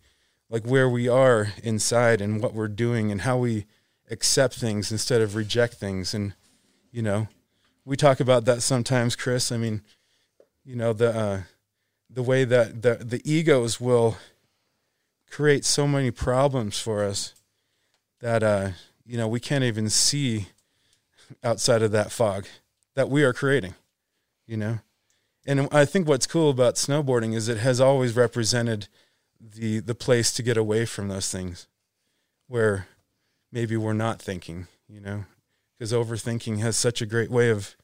like 0.50 0.64
where 0.64 0.88
we 0.88 1.08
are 1.08 1.52
inside 1.62 2.20
and 2.20 2.42
what 2.42 2.52
we're 2.52 2.68
doing 2.68 3.10
and 3.10 3.22
how 3.22 3.38
we 3.38 3.64
accept 4.10 4.56
things 4.56 4.92
instead 4.92 5.22
of 5.22 5.34
reject 5.34 5.74
things 5.74 6.12
and 6.12 6.34
you 6.90 7.00
know, 7.00 7.28
we 7.86 7.96
talk 7.96 8.20
about 8.20 8.44
that 8.44 8.60
sometimes, 8.60 9.16
Chris. 9.16 9.50
I 9.50 9.56
mean, 9.56 9.80
you 10.62 10.76
know, 10.76 10.92
the 10.92 11.16
uh 11.16 11.42
the 12.10 12.22
way 12.22 12.44
that 12.44 12.82
the 12.82 12.96
the 12.96 13.22
egos 13.24 13.80
will 13.80 14.18
create 15.30 15.64
so 15.64 15.88
many 15.88 16.10
problems 16.10 16.78
for 16.78 17.02
us 17.02 17.34
that 18.20 18.42
uh, 18.42 18.70
you 19.06 19.16
know 19.16 19.26
we 19.26 19.40
can't 19.40 19.64
even 19.64 19.88
see 19.88 20.48
outside 21.42 21.82
of 21.82 21.90
that 21.92 22.12
fog 22.12 22.46
that 22.94 23.08
we 23.08 23.24
are 23.24 23.32
creating 23.32 23.74
you 24.46 24.56
know 24.56 24.78
and 25.46 25.68
i 25.72 25.84
think 25.84 26.08
what's 26.08 26.26
cool 26.26 26.50
about 26.50 26.74
snowboarding 26.76 27.34
is 27.34 27.48
it 27.48 27.58
has 27.58 27.80
always 27.80 28.14
represented 28.16 28.88
the 29.40 29.80
the 29.80 29.94
place 29.94 30.32
to 30.32 30.42
get 30.42 30.56
away 30.56 30.84
from 30.84 31.08
those 31.08 31.30
things 31.30 31.66
where 32.48 32.86
maybe 33.50 33.76
we're 33.76 33.92
not 33.92 34.20
thinking 34.20 34.66
you 34.88 35.00
know 35.00 35.24
because 35.78 35.92
overthinking 35.92 36.58
has 36.60 36.76
such 36.76 37.02
a 37.02 37.06
great 37.06 37.30
way 37.30 37.50
of 37.50 37.76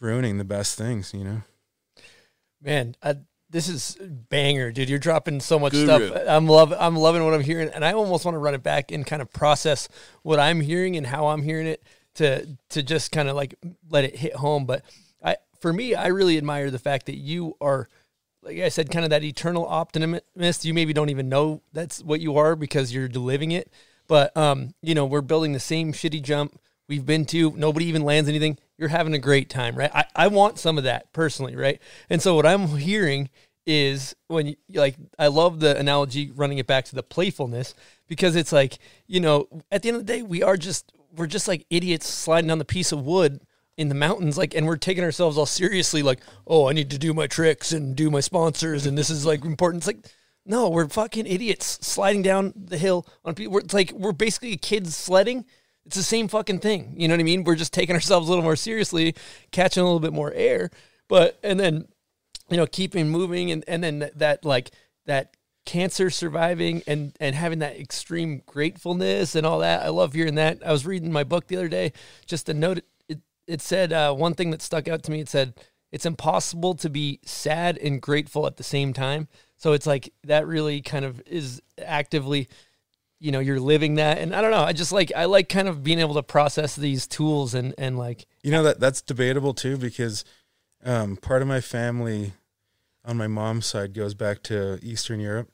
ruining 0.00 0.38
the 0.38 0.44
best 0.44 0.76
things 0.76 1.12
you 1.14 1.24
know 1.24 1.42
Man, 2.64 2.94
I, 3.02 3.16
this 3.50 3.68
is 3.68 3.96
banger, 4.00 4.70
dude. 4.70 4.88
You're 4.88 4.98
dropping 4.98 5.40
so 5.40 5.58
much 5.58 5.72
Guru. 5.72 5.84
stuff. 6.08 6.22
I'm 6.28 6.46
love 6.46 6.72
I'm 6.78 6.96
loving 6.96 7.24
what 7.24 7.34
I'm 7.34 7.42
hearing, 7.42 7.68
and 7.68 7.84
I 7.84 7.92
almost 7.92 8.24
want 8.24 8.34
to 8.34 8.38
run 8.38 8.54
it 8.54 8.62
back 8.62 8.92
and 8.92 9.04
kind 9.06 9.20
of 9.20 9.32
process 9.32 9.88
what 10.22 10.38
I'm 10.38 10.60
hearing 10.60 10.96
and 10.96 11.06
how 11.06 11.26
I'm 11.26 11.42
hearing 11.42 11.66
it 11.66 11.82
to 12.14 12.46
to 12.70 12.82
just 12.82 13.10
kind 13.10 13.28
of 13.28 13.36
like 13.36 13.54
let 13.90 14.04
it 14.04 14.16
hit 14.16 14.36
home. 14.36 14.64
But 14.64 14.84
I, 14.84 15.11
for 15.62 15.72
me, 15.72 15.94
I 15.94 16.08
really 16.08 16.36
admire 16.36 16.70
the 16.70 16.78
fact 16.78 17.06
that 17.06 17.16
you 17.16 17.56
are, 17.60 17.88
like 18.42 18.58
I 18.58 18.68
said, 18.68 18.90
kind 18.90 19.04
of 19.04 19.10
that 19.10 19.22
eternal 19.22 19.64
optimist. 19.64 20.64
You 20.64 20.74
maybe 20.74 20.92
don't 20.92 21.08
even 21.08 21.28
know 21.28 21.62
that's 21.72 22.02
what 22.02 22.20
you 22.20 22.36
are 22.36 22.56
because 22.56 22.92
you're 22.92 23.08
living 23.08 23.52
it. 23.52 23.72
But 24.08 24.36
um, 24.36 24.74
you 24.82 24.94
know, 24.94 25.06
we're 25.06 25.22
building 25.22 25.52
the 25.52 25.60
same 25.60 25.92
shitty 25.92 26.20
jump 26.22 26.58
we've 26.88 27.06
been 27.06 27.24
to. 27.26 27.52
Nobody 27.52 27.86
even 27.86 28.02
lands 28.02 28.28
anything 28.28 28.58
you're 28.76 28.88
having 28.88 29.14
a 29.14 29.18
great 29.18 29.48
time, 29.48 29.76
right? 29.76 29.90
I, 29.94 30.04
I 30.16 30.26
want 30.26 30.58
some 30.58 30.76
of 30.76 30.84
that 30.84 31.12
personally, 31.12 31.54
right? 31.54 31.80
And 32.10 32.20
so 32.20 32.34
what 32.34 32.44
I'm 32.44 32.66
hearing 32.76 33.30
is 33.64 34.16
when 34.26 34.48
you 34.48 34.56
like 34.74 34.96
I 35.20 35.28
love 35.28 35.60
the 35.60 35.78
analogy 35.78 36.32
running 36.32 36.58
it 36.58 36.66
back 36.66 36.84
to 36.86 36.96
the 36.96 37.02
playfulness 37.04 37.74
because 38.08 38.34
it's 38.34 38.52
like, 38.52 38.78
you 39.06 39.20
know, 39.20 39.46
at 39.70 39.82
the 39.82 39.88
end 39.88 39.98
of 39.98 40.06
the 40.06 40.12
day, 40.12 40.22
we 40.22 40.42
are 40.42 40.56
just 40.56 40.92
we're 41.16 41.28
just 41.28 41.46
like 41.46 41.64
idiots 41.70 42.08
sliding 42.08 42.48
down 42.48 42.58
the 42.58 42.64
piece 42.64 42.90
of 42.90 43.06
wood 43.06 43.40
in 43.76 43.88
the 43.88 43.94
mountains 43.94 44.36
like 44.36 44.54
and 44.54 44.66
we're 44.66 44.76
taking 44.76 45.04
ourselves 45.04 45.38
all 45.38 45.46
seriously 45.46 46.02
like, 46.02 46.20
"Oh, 46.46 46.68
I 46.68 46.72
need 46.72 46.90
to 46.90 46.98
do 46.98 47.14
my 47.14 47.26
tricks 47.26 47.72
and 47.72 47.96
do 47.96 48.10
my 48.10 48.20
sponsors 48.20 48.86
and 48.86 48.96
this 48.96 49.10
is 49.10 49.24
like 49.24 49.44
important." 49.44 49.80
It's 49.80 49.86
like 49.86 50.06
no, 50.44 50.68
we're 50.68 50.88
fucking 50.88 51.26
idiots 51.26 51.78
sliding 51.86 52.22
down 52.22 52.52
the 52.56 52.78
hill 52.78 53.06
on 53.24 53.34
people. 53.34 53.58
It's 53.58 53.74
like 53.74 53.92
we're 53.92 54.12
basically 54.12 54.56
kids 54.56 54.96
sledding 54.96 55.44
it's 55.84 55.96
the 55.96 56.02
same 56.02 56.28
fucking 56.28 56.60
thing. 56.60 56.94
You 56.96 57.08
know 57.08 57.14
what 57.14 57.20
I 57.20 57.24
mean? 57.24 57.44
We're 57.44 57.56
just 57.56 57.72
taking 57.72 57.94
ourselves 57.94 58.28
a 58.28 58.30
little 58.30 58.44
more 58.44 58.56
seriously, 58.56 59.14
catching 59.50 59.82
a 59.82 59.84
little 59.84 60.00
bit 60.00 60.12
more 60.12 60.32
air, 60.32 60.70
but 61.08 61.38
and 61.42 61.58
then 61.58 61.88
you 62.50 62.56
know 62.56 62.66
keeping 62.66 63.08
moving 63.08 63.50
and 63.50 63.64
and 63.66 63.82
then 63.82 63.98
that, 64.00 64.18
that 64.18 64.44
like 64.44 64.70
that 65.06 65.36
cancer 65.64 66.10
surviving 66.10 66.82
and 66.86 67.16
and 67.20 67.34
having 67.34 67.60
that 67.60 67.78
extreme 67.78 68.42
gratefulness 68.46 69.34
and 69.34 69.46
all 69.46 69.58
that. 69.60 69.82
I 69.82 69.88
love 69.88 70.12
hearing 70.12 70.36
that. 70.36 70.64
I 70.64 70.72
was 70.72 70.86
reading 70.86 71.12
my 71.12 71.24
book 71.24 71.48
the 71.48 71.56
other 71.56 71.68
day, 71.68 71.92
just 72.26 72.48
a 72.48 72.54
note. 72.54 72.80
It 73.52 73.60
said 73.60 73.92
uh, 73.92 74.14
one 74.14 74.34
thing 74.34 74.50
that 74.50 74.62
stuck 74.62 74.88
out 74.88 75.02
to 75.04 75.10
me. 75.10 75.20
It 75.20 75.28
said 75.28 75.54
it's 75.90 76.06
impossible 76.06 76.74
to 76.76 76.88
be 76.88 77.20
sad 77.24 77.78
and 77.78 78.00
grateful 78.00 78.46
at 78.46 78.56
the 78.56 78.64
same 78.64 78.92
time. 78.92 79.28
So 79.56 79.72
it's 79.72 79.86
like 79.86 80.12
that 80.24 80.46
really 80.46 80.80
kind 80.80 81.04
of 81.04 81.22
is 81.26 81.60
actively 81.78 82.48
you 83.18 83.30
know 83.30 83.38
you're 83.38 83.60
living 83.60 83.94
that 83.94 84.18
and 84.18 84.34
i 84.34 84.40
don't 84.40 84.50
know 84.50 84.64
i 84.64 84.72
just 84.72 84.90
like 84.90 85.12
i 85.14 85.26
like 85.26 85.48
kind 85.48 85.68
of 85.68 85.84
being 85.84 86.00
able 86.00 86.14
to 86.14 86.24
process 86.24 86.74
these 86.74 87.06
tools 87.06 87.54
and 87.54 87.72
and 87.78 87.96
like 87.96 88.26
You 88.42 88.50
know 88.50 88.64
that 88.64 88.80
that's 88.80 89.00
debatable 89.00 89.54
too 89.54 89.76
because 89.76 90.24
um, 90.84 91.16
part 91.16 91.42
of 91.42 91.48
my 91.48 91.60
family 91.60 92.32
on 93.04 93.16
my 93.16 93.26
mom's 93.26 93.66
side 93.66 93.94
goes 93.94 94.14
back 94.14 94.42
to 94.44 94.78
Eastern 94.82 95.20
Europe, 95.20 95.50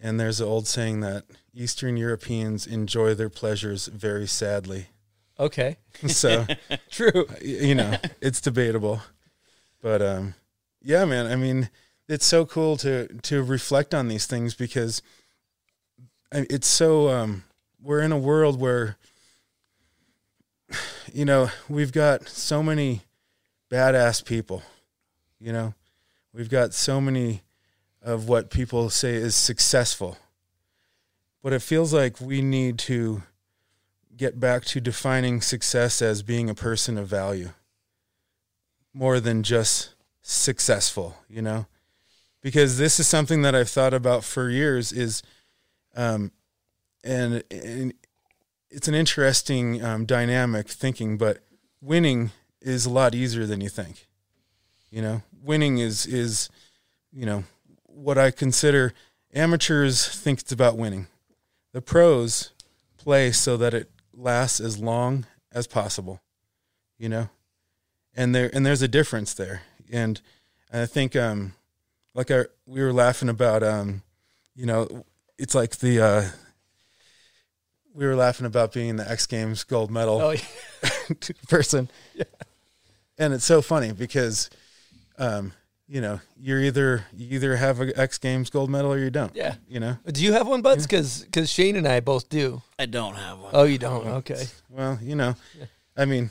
and 0.00 0.18
there's 0.18 0.40
an 0.40 0.48
old 0.48 0.66
saying 0.66 1.00
that 1.00 1.24
Eastern 1.54 1.96
Europeans 1.96 2.66
enjoy 2.66 3.14
their 3.14 3.30
pleasures 3.30 3.86
very 3.86 4.26
sadly. 4.26 4.88
Okay 5.38 5.76
So 6.08 6.46
true 6.90 7.26
you 7.42 7.74
know 7.74 7.96
it's 8.20 8.40
debatable, 8.40 9.00
but 9.82 10.02
um, 10.02 10.34
yeah, 10.82 11.04
man. 11.04 11.26
I 11.26 11.36
mean, 11.36 11.70
it's 12.08 12.26
so 12.26 12.44
cool 12.44 12.76
to 12.78 13.08
to 13.22 13.42
reflect 13.42 13.94
on 13.94 14.08
these 14.08 14.26
things 14.26 14.54
because 14.54 15.02
it's 16.32 16.66
so 16.66 17.08
um, 17.08 17.44
we're 17.82 18.00
in 18.00 18.12
a 18.12 18.18
world 18.18 18.60
where 18.60 18.96
you 21.12 21.24
know 21.24 21.50
we've 21.68 21.92
got 21.92 22.28
so 22.28 22.62
many 22.62 23.02
badass 23.70 24.24
people. 24.24 24.62
You 25.40 25.52
know, 25.52 25.74
we've 26.32 26.50
got 26.50 26.74
so 26.74 27.00
many 27.00 27.42
of 28.02 28.28
what 28.28 28.50
people 28.50 28.90
say 28.90 29.14
is 29.14 29.34
successful, 29.34 30.18
but 31.42 31.52
it 31.52 31.62
feels 31.62 31.92
like 31.92 32.20
we 32.20 32.42
need 32.42 32.78
to 32.80 33.22
get 34.16 34.40
back 34.40 34.64
to 34.64 34.80
defining 34.80 35.40
success 35.40 36.00
as 36.00 36.22
being 36.22 36.48
a 36.48 36.54
person 36.54 36.96
of 36.96 37.06
value 37.06 37.50
more 38.94 39.20
than 39.20 39.42
just 39.42 39.94
successful, 40.22 41.16
you 41.28 41.42
know? 41.42 41.66
Because 42.40 42.78
this 42.78 42.98
is 42.98 43.06
something 43.06 43.42
that 43.42 43.54
I've 43.54 43.68
thought 43.68 43.92
about 43.92 44.24
for 44.24 44.48
years 44.48 44.92
is 44.92 45.22
um 45.94 46.32
and, 47.04 47.44
and 47.50 47.94
it's 48.70 48.88
an 48.88 48.94
interesting 48.94 49.82
um, 49.82 50.04
dynamic 50.04 50.68
thinking, 50.68 51.16
but 51.16 51.38
winning 51.80 52.32
is 52.60 52.84
a 52.84 52.90
lot 52.90 53.14
easier 53.14 53.46
than 53.46 53.60
you 53.60 53.68
think. 53.68 54.08
You 54.90 55.02
know, 55.02 55.22
winning 55.42 55.78
is 55.78 56.06
is 56.06 56.50
you 57.12 57.26
know 57.26 57.44
what 57.84 58.18
I 58.18 58.30
consider 58.30 58.92
amateurs 59.34 60.06
think 60.08 60.40
it's 60.40 60.52
about 60.52 60.76
winning. 60.76 61.06
The 61.72 61.82
pros 61.82 62.52
play 62.96 63.32
so 63.32 63.56
that 63.56 63.74
it 63.74 63.90
lasts 64.16 64.60
as 64.60 64.78
long 64.78 65.26
as 65.52 65.66
possible. 65.66 66.20
You 66.98 67.08
know, 67.10 67.28
and 68.16 68.34
there 68.34 68.50
and 68.52 68.64
there's 68.64 68.82
a 68.82 68.88
difference 68.88 69.34
there, 69.34 69.62
and 69.92 70.20
I 70.72 70.86
think 70.86 71.14
um 71.14 71.54
like 72.14 72.30
our 72.30 72.48
we 72.64 72.80
were 72.80 72.92
laughing 72.92 73.28
about 73.28 73.62
um 73.62 74.02
you 74.54 74.66
know 74.66 75.04
it's 75.38 75.54
like 75.54 75.76
the 75.76 76.00
uh 76.00 76.24
we 77.92 78.06
were 78.06 78.16
laughing 78.16 78.46
about 78.46 78.72
being 78.72 78.96
the 78.96 79.10
X 79.10 79.26
Games 79.26 79.64
gold 79.64 79.90
medal 79.90 80.20
oh 80.20 80.30
yeah. 80.82 81.16
person. 81.48 81.88
And 83.18 83.32
it's 83.32 83.44
so 83.46 83.62
funny 83.62 83.92
because, 83.92 84.50
um, 85.18 85.52
you 85.88 86.00
know, 86.00 86.20
you're 86.40 86.60
either 86.60 87.04
you 87.16 87.28
either 87.36 87.56
have 87.56 87.80
a 87.80 87.98
X 87.98 88.18
Games 88.18 88.50
gold 88.50 88.70
medal 88.70 88.92
or 88.92 88.98
you 88.98 89.10
don't. 89.10 89.34
Yeah. 89.36 89.54
You 89.68 89.80
know. 89.80 89.96
do 90.10 90.22
you 90.24 90.32
have 90.32 90.46
one 90.48 90.62
buds 90.62 90.86
because 90.86 91.22
because 91.24 91.50
shane 91.50 91.76
and 91.76 91.86
i 91.86 92.00
both 92.00 92.28
do 92.28 92.62
I 92.78 92.86
don't 92.86 93.14
have 93.14 93.38
one. 93.38 93.50
oh 93.54 93.64
you 93.64 93.78
don't 93.78 94.06
okay 94.06 94.46
Well, 94.68 94.98
you 95.02 95.14
know, 95.14 95.34
I 95.96 96.04
mean, 96.04 96.30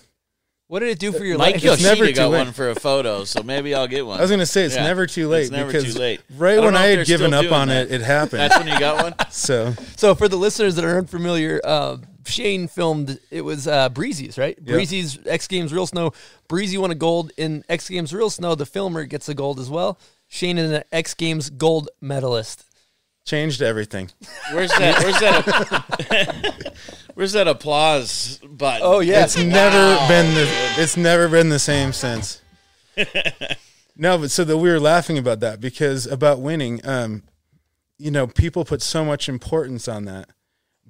what 0.68 0.80
did 0.80 0.89
it 0.89 1.00
do 1.00 1.12
for 1.12 1.24
your 1.24 1.38
Mike 1.38 1.56
life 1.56 1.63
It's 1.74 1.84
never 1.84 2.00
Yoshida 2.06 2.08
too 2.08 2.15
got 2.15 2.30
late. 2.32 2.38
one 2.46 2.54
for 2.54 2.70
a 2.72 2.76
photo, 2.76 3.24
so 3.24 3.44
maybe 3.44 3.74
I'll 3.76 3.88
get 3.88 4.06
one. 4.06 4.18
I 4.18 4.22
was 4.24 4.32
gonna 4.32 4.46
say 4.46 4.63
it's 4.65 4.76
Yeah. 4.76 4.84
never 4.84 5.06
too 5.08 5.28
late 5.30 5.44
It's 5.44 5.52
never 5.52 5.72
because 5.72 5.94
too 5.94 6.00
late. 6.00 6.22
right 6.38 6.58
I 6.60 6.65
when 6.65 6.76
I 6.76 6.88
had 6.88 7.06
given 7.08 7.34
up 7.34 7.52
on 7.52 7.68
that. 7.70 7.86
it, 7.88 7.91
it 7.94 8.02
happened. 8.02 8.41
That's 8.41 8.58
when 8.58 8.68
you 8.68 8.78
got 8.80 9.04
one. 9.04 9.15
so 9.32 9.74
So 9.96 10.15
for 10.15 10.28
the 10.28 10.38
listeners 10.38 10.76
that 10.76 10.84
are 10.84 10.98
unfamiliar, 10.98 11.62
uh, 11.63 11.98
Shane 12.26 12.68
filmed 12.68 13.20
it 13.32 13.42
was 13.42 13.68
uh, 13.68 13.90
Breezy's 13.90 14.38
right. 14.38 14.58
Yeah. 14.62 14.74
Breezy's 14.74 15.18
X 15.26 15.48
Games 15.48 15.72
Real 15.72 15.88
Snow. 15.88 16.12
Breezy 16.48 16.78
won 16.78 16.92
a 16.92 16.96
gold 16.96 17.32
in 17.38 17.64
X 17.70 17.88
Games 17.90 18.14
Real 18.14 18.30
Snow. 18.30 18.56
The 18.56 18.66
filmer 18.66 19.06
gets 19.06 19.30
a 19.30 19.34
gold 19.34 19.60
as 19.60 19.70
well. 19.70 19.98
Shane 20.28 20.58
is 20.58 20.72
an 20.72 20.84
X 20.92 21.14
Games 21.14 21.50
gold 21.50 21.90
medalist. 22.02 22.66
changed 23.26 23.62
everything. 23.62 24.10
Where's 24.52 24.72
that? 24.72 25.00
Where's 25.04 25.20
that? 25.20 26.74
where's 27.14 27.34
that 27.34 27.48
applause 27.48 28.40
button? 28.48 28.82
Oh 28.84 29.00
yeah, 29.00 29.24
It's 29.24 29.38
never 29.38 29.96
been 30.08 30.34
the 30.36 30.48
it's 30.78 30.98
never 30.98 31.28
been 31.30 31.50
the 31.50 31.60
same 31.60 31.94
since. 31.94 32.42
no, 33.96 34.18
but 34.18 34.32
so 34.32 34.44
that 34.44 34.58
we 34.58 34.70
were 34.70 34.80
laughing 34.80 35.18
about 35.18 35.40
that 35.42 35.60
because 35.60 36.06
about 36.08 36.40
winning, 36.40 36.82
um, 36.86 37.24
you 37.98 38.12
know, 38.12 38.28
people 38.28 38.66
put 38.66 38.82
so 38.82 39.06
much 39.06 39.30
importance 39.30 39.88
on 39.88 40.06
that. 40.06 40.30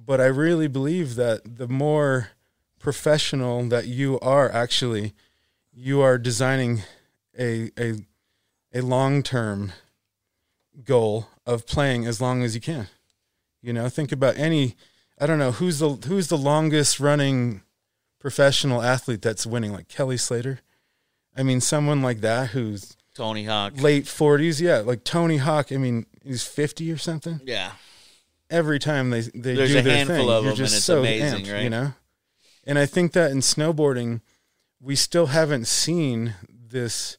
But 0.06 0.20
I 0.20 0.26
really 0.26 0.68
believe 0.68 1.16
that 1.16 1.58
the 1.58 1.66
more 1.66 2.30
professional 2.78 3.68
that 3.68 3.88
you 3.88 4.20
are 4.20 4.48
actually, 4.50 5.14
you 5.72 6.00
are 6.00 6.16
designing 6.16 6.82
a 7.38 7.72
a 7.78 7.94
a 8.72 8.80
long 8.82 9.22
term 9.22 9.72
goal 10.84 11.26
of 11.44 11.66
playing 11.66 12.06
as 12.06 12.20
long 12.20 12.42
as 12.42 12.54
you 12.54 12.60
can. 12.60 12.86
You 13.60 13.72
know, 13.72 13.88
think 13.88 14.12
about 14.12 14.38
any 14.38 14.76
I 15.18 15.26
don't 15.26 15.38
know 15.38 15.52
who's 15.52 15.80
the 15.80 15.90
who's 15.90 16.28
the 16.28 16.38
longest 16.38 17.00
running 17.00 17.62
professional 18.20 18.82
athlete 18.82 19.22
that's 19.22 19.46
winning, 19.46 19.72
like 19.72 19.88
Kelly 19.88 20.16
Slater. 20.16 20.60
I 21.36 21.42
mean, 21.42 21.60
someone 21.60 22.02
like 22.02 22.20
that 22.20 22.50
who's 22.50 22.96
Tony 23.14 23.44
Hawk. 23.44 23.80
late 23.80 24.06
forties, 24.06 24.60
yeah, 24.60 24.78
like 24.78 25.04
Tony 25.04 25.38
Hawk. 25.38 25.72
I 25.72 25.78
mean, 25.78 26.06
he's 26.22 26.44
fifty 26.44 26.92
or 26.92 26.98
something. 26.98 27.40
Yeah. 27.44 27.72
Every 28.48 28.78
time 28.78 29.10
they 29.10 29.22
they 29.22 29.54
There's 29.54 29.72
do 29.72 29.78
a 29.78 29.82
their 29.82 29.96
handful 29.96 30.16
thing, 30.16 30.30
of 30.30 30.44
you're 30.44 30.54
just 30.54 30.76
it's 30.76 30.84
so 30.84 31.00
amazing, 31.00 31.44
amped, 31.44 31.52
right? 31.52 31.62
You 31.62 31.70
know, 31.70 31.94
and 32.64 32.78
I 32.78 32.86
think 32.86 33.12
that 33.12 33.30
in 33.30 33.38
snowboarding, 33.38 34.20
we 34.80 34.94
still 34.94 35.26
haven't 35.26 35.66
seen 35.66 36.34
this 36.50 37.18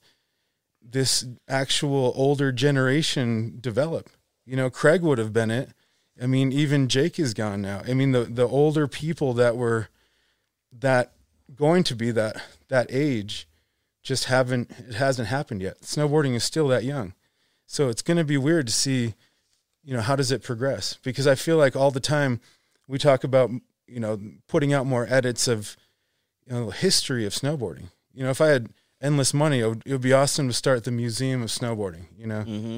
this 0.81 1.25
actual 1.47 2.13
older 2.15 2.51
generation 2.51 3.57
develop. 3.59 4.09
You 4.45 4.55
know, 4.55 4.69
Craig 4.69 5.01
would 5.01 5.17
have 5.17 5.33
been 5.33 5.51
it. 5.51 5.71
I 6.21 6.27
mean, 6.27 6.51
even 6.51 6.87
Jake 6.87 7.19
is 7.19 7.33
gone 7.33 7.61
now. 7.61 7.81
I 7.87 7.93
mean, 7.93 8.11
the 8.13 8.23
the 8.23 8.47
older 8.47 8.87
people 8.87 9.33
that 9.33 9.57
were 9.57 9.89
that 10.71 11.13
going 11.55 11.83
to 11.83 11.95
be 11.95 12.11
that 12.11 12.41
that 12.69 12.87
age 12.89 13.47
just 14.01 14.25
haven't 14.25 14.71
it 14.71 14.95
hasn't 14.95 15.27
happened 15.27 15.61
yet. 15.61 15.81
Snowboarding 15.81 16.35
is 16.35 16.43
still 16.43 16.67
that 16.69 16.83
young. 16.83 17.13
So 17.65 17.89
it's 17.89 18.01
going 18.01 18.17
to 18.17 18.23
be 18.23 18.37
weird 18.37 18.67
to 18.67 18.73
see 18.73 19.15
you 19.87 19.93
know, 19.93 20.01
how 20.01 20.15
does 20.17 20.31
it 20.33 20.43
progress? 20.43 20.97
Because 21.01 21.25
I 21.27 21.35
feel 21.35 21.55
like 21.57 21.73
all 21.75 21.91
the 21.91 22.01
time 22.01 22.41
we 22.87 22.97
talk 22.97 23.23
about, 23.23 23.49
you 23.87 23.99
know, 24.01 24.19
putting 24.47 24.73
out 24.73 24.85
more 24.85 25.07
edits 25.09 25.47
of, 25.47 25.77
you 26.45 26.53
know, 26.53 26.69
history 26.71 27.25
of 27.25 27.31
snowboarding. 27.33 27.89
You 28.13 28.23
know, 28.25 28.29
if 28.29 28.41
I 28.41 28.47
had 28.49 28.67
endless 29.01 29.33
money, 29.33 29.61
it 29.61 29.67
would, 29.67 29.83
it 29.85 29.91
would 29.93 30.01
be 30.01 30.11
awesome 30.11 30.47
to 30.49 30.53
start 30.53 30.83
the 30.83 30.91
museum 30.91 31.41
of 31.41 31.49
snowboarding. 31.49 32.03
You 32.17 32.27
know, 32.27 32.41
Mm-hmm. 32.45 32.77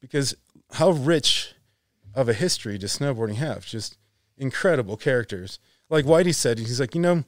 because 0.00 0.34
how 0.72 0.90
rich 0.90 1.54
of 2.12 2.28
a 2.28 2.34
history 2.34 2.76
does 2.76 2.98
snowboarding 2.98 3.36
have? 3.36 3.64
Just 3.64 3.96
incredible 4.36 4.96
characters. 4.96 5.60
Like 5.88 6.06
Whitey 6.06 6.34
said, 6.34 6.58
he's 6.58 6.80
like, 6.80 6.94
you 6.96 7.00
know, 7.00 7.24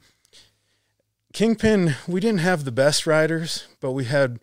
Kingpin, 1.32 1.94
we 2.08 2.18
didn't 2.20 2.40
have 2.40 2.64
the 2.64 2.72
best 2.72 3.06
riders, 3.06 3.68
but 3.80 3.92
we 3.92 4.04
had 4.06 4.40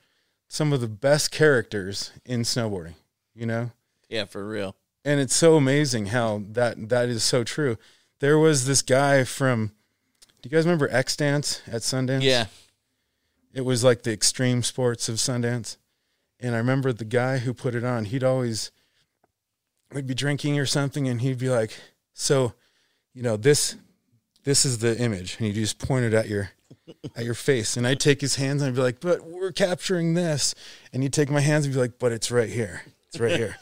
some 0.47 0.71
of 0.71 0.79
the 0.79 0.87
best 0.87 1.29
characters 1.31 2.11
in 2.25 2.43
snowboarding. 2.43 2.93
You 3.35 3.45
know, 3.45 3.71
Yeah, 4.09 4.25
for 4.25 4.47
real. 4.47 4.75
and 5.05 5.19
it's 5.19 5.35
so 5.35 5.55
amazing 5.55 6.07
how 6.07 6.43
that 6.51 6.89
that 6.89 7.09
is 7.09 7.23
so 7.23 7.43
true. 7.43 7.77
There 8.19 8.37
was 8.37 8.65
this 8.65 8.81
guy 8.81 9.23
from. 9.23 9.71
Do 10.41 10.49
you 10.49 10.51
guys 10.55 10.65
remember 10.65 10.87
X 10.91 11.15
Dance 11.15 11.61
at 11.67 11.81
Sundance? 11.81 12.21
Yeah. 12.23 12.45
it 13.53 13.61
was 13.61 13.83
like 13.83 14.03
the 14.03 14.13
extreme 14.13 14.61
sports 14.63 15.09
of 15.09 15.15
Sundance, 15.15 15.77
and 16.39 16.55
I 16.55 16.57
remember 16.59 16.93
the 16.93 17.05
guy 17.05 17.39
who 17.39 17.53
put 17.53 17.75
it 17.75 17.83
on. 17.83 18.05
He'd 18.05 18.23
always 18.23 18.71
we'd 19.93 20.07
be 20.07 20.13
drinking 20.13 20.59
or 20.59 20.65
something, 20.65 21.07
and 21.07 21.21
he'd 21.21 21.39
be 21.39 21.49
like, 21.49 21.77
"So, 22.13 22.53
you 23.13 23.23
know 23.23 23.35
this 23.37 23.75
this 24.43 24.63
is 24.65 24.77
the 24.79 24.97
image," 24.97 25.35
and 25.37 25.47
he'd 25.47 25.53
just 25.55 25.79
point 25.79 26.05
it 26.05 26.13
at 26.13 26.27
your 26.29 26.51
at 27.15 27.25
your 27.25 27.33
face, 27.33 27.75
and 27.77 27.85
I'd 27.87 27.99
take 27.99 28.21
his 28.21 28.35
hands 28.35 28.61
and 28.61 28.69
I'd 28.69 28.75
be 28.75 28.81
like, 28.81 28.99
"But 29.01 29.25
we're 29.25 29.51
capturing 29.51 30.13
this," 30.13 30.53
and 30.93 31.03
he'd 31.03 31.13
take 31.13 31.29
my 31.29 31.41
hands 31.41 31.65
and 31.65 31.73
be 31.73 31.79
like, 31.79 31.99
"But 31.99 32.11
it's 32.11 32.31
right 32.31 32.49
here, 32.49 32.83
it's 33.07 33.19
right 33.19 33.35
here." 33.35 33.57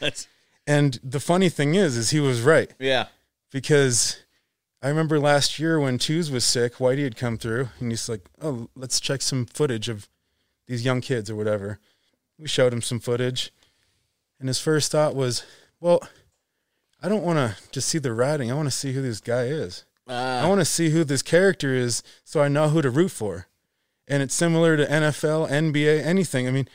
And 0.66 0.98
the 1.02 1.20
funny 1.20 1.48
thing 1.48 1.74
is, 1.74 1.96
is 1.96 2.10
he 2.10 2.20
was 2.20 2.40
right 2.42 2.72
yeah. 2.78 3.06
because 3.52 4.18
I 4.82 4.88
remember 4.88 5.18
last 5.20 5.58
year 5.58 5.78
when 5.78 5.98
Choose 5.98 6.30
was 6.30 6.44
sick, 6.44 6.76
Whitey 6.76 7.04
had 7.04 7.16
come 7.16 7.38
through 7.38 7.68
and 7.78 7.90
he's 7.90 8.08
like, 8.08 8.22
"Oh, 8.40 8.68
let's 8.74 8.98
check 9.00 9.22
some 9.22 9.46
footage 9.46 9.88
of 9.88 10.08
these 10.66 10.84
young 10.84 11.00
kids 11.00 11.30
or 11.30 11.36
whatever." 11.36 11.78
We 12.38 12.48
showed 12.48 12.72
him 12.72 12.82
some 12.82 13.00
footage, 13.00 13.52
and 14.38 14.48
his 14.48 14.60
first 14.60 14.90
thought 14.92 15.14
was, 15.14 15.44
"Well, 15.80 16.06
I 17.02 17.08
don't 17.08 17.22
want 17.24 17.38
to 17.38 17.56
just 17.70 17.88
see 17.88 17.98
the 17.98 18.12
riding. 18.12 18.50
I 18.50 18.54
want 18.54 18.66
to 18.66 18.76
see 18.76 18.92
who 18.92 19.02
this 19.02 19.20
guy 19.20 19.44
is. 19.44 19.84
I 20.08 20.42
Uh, 20.42 20.48
want 20.48 20.60
to 20.60 20.64
see 20.64 20.90
who 20.90 21.02
this 21.04 21.22
character 21.22 21.74
is, 21.74 22.02
so 22.24 22.40
I 22.42 22.48
know 22.48 22.68
who 22.68 22.82
to 22.82 22.90
root 22.90 23.10
for." 23.12 23.46
And 24.08 24.22
it's 24.22 24.34
similar 24.34 24.76
to 24.76 24.84
NFL, 24.90 25.48
NBA, 25.48 26.00
anything. 26.04 26.46
I 26.46 26.50
mean, 26.52 26.68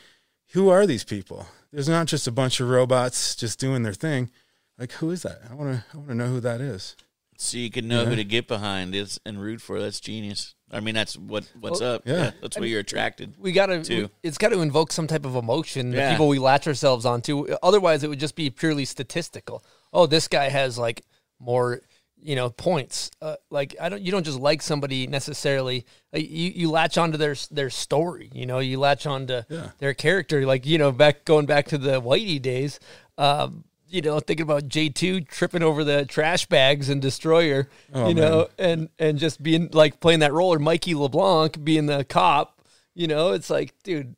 who 0.54 0.70
are 0.70 0.86
these 0.86 1.04
people? 1.06 1.48
There's 1.72 1.90
not 1.90 2.08
just 2.08 2.28
a 2.28 2.32
bunch 2.32 2.60
of 2.60 2.70
robots 2.70 3.36
just 3.36 3.60
doing 3.60 3.84
their 3.84 3.94
thing. 3.94 4.30
Like, 4.78 4.92
who 4.94 5.12
is 5.12 5.24
that? 5.24 5.42
I 5.50 5.54
want 5.54 5.74
to. 5.74 5.84
I 5.94 5.98
want 5.98 6.10
to 6.10 6.16
know 6.16 6.28
who 6.28 6.40
that 6.42 6.60
is. 6.62 6.96
So 7.38 7.58
you 7.58 7.72
can 7.72 7.88
know 7.88 8.04
Yeah. 8.04 8.10
who 8.10 8.16
to 8.18 8.24
get 8.24 8.48
behind 8.48 8.94
is 8.94 9.20
and 9.26 9.42
root 9.42 9.62
for. 9.62 9.80
That's 9.80 10.00
genius. 10.00 10.54
I 10.72 10.80
mean, 10.80 10.94
that's 10.96 11.18
what 11.18 11.46
what's 11.60 11.82
Well, 11.82 11.96
up. 11.96 12.04
yeah. 12.06 12.32
that's 12.42 12.58
what 12.58 12.70
you're 12.70 12.80
attracted. 12.82 13.34
we 13.40 13.52
gotta 13.52 13.84
too. 13.84 14.10
it's 14.24 14.38
got 14.38 14.50
to 14.50 14.62
invoke 14.62 14.92
some 14.92 15.08
type 15.08 15.26
of 15.26 15.36
emotion 15.36 15.92
the 15.92 16.10
people 16.12 16.28
we 16.28 16.40
latch 16.40 16.66
ourselves 16.68 17.06
onto 17.06 17.46
otherwise 17.64 18.04
it 18.04 18.08
would 18.10 18.20
just 18.20 18.36
be 18.36 18.50
purely 18.50 18.86
statistical 18.86 19.64
oh 19.92 20.06
this 20.06 20.28
guy 20.30 20.48
has 20.50 20.78
like 20.78 21.04
more 21.40 21.82
you 22.24 22.36
know 22.36 22.50
points. 22.50 23.10
Uh, 23.22 23.36
like 23.50 23.76
i 23.82 23.90
don't 23.90 24.02
you 24.02 24.12
don't 24.12 24.24
just 24.26 24.40
like 24.40 24.62
somebody 24.62 25.08
necessarily 25.08 25.86
like, 26.14 26.30
you 26.30 26.52
you 26.56 26.70
latch 26.70 26.98
onto 26.98 27.18
their 27.18 27.36
their 27.50 27.70
story 27.70 28.30
you 28.34 28.46
know 28.46 28.60
you 28.60 28.80
latch 28.80 29.06
onto 29.08 29.42
Yeah. 29.50 29.70
their 29.80 29.94
character. 29.94 30.46
Like 30.46 30.66
you 30.66 30.78
know 30.78 30.92
back 30.92 31.26
going 31.26 31.46
back 31.46 31.68
to 31.70 31.78
the 31.78 32.02
whitey 32.02 32.42
days 32.42 32.80
um 33.18 33.64
you 33.88 34.02
know 34.02 34.20
thinking 34.20 34.44
about 34.44 34.68
j2 34.70 35.28
tripping 35.28 35.64
over 35.64 35.84
the 35.84 36.06
trash 36.06 36.46
bags 36.46 36.90
and 36.90 37.02
destroyer 37.02 37.68
Oh, 37.94 38.08
you 38.08 38.14
know 38.14 38.48
and 38.58 38.90
and 39.00 39.18
just 39.20 39.42
being 39.44 39.70
like 39.74 40.00
playing 40.00 40.20
that 40.20 40.32
role 40.32 40.54
or 40.54 40.60
mikey 40.60 40.96
leblanc 40.96 41.64
being 41.64 41.88
the 41.88 42.04
cop 42.06 42.62
you 42.94 43.08
know 43.08 43.32
it's 43.34 43.50
like 43.50 43.74
dude 43.84 44.16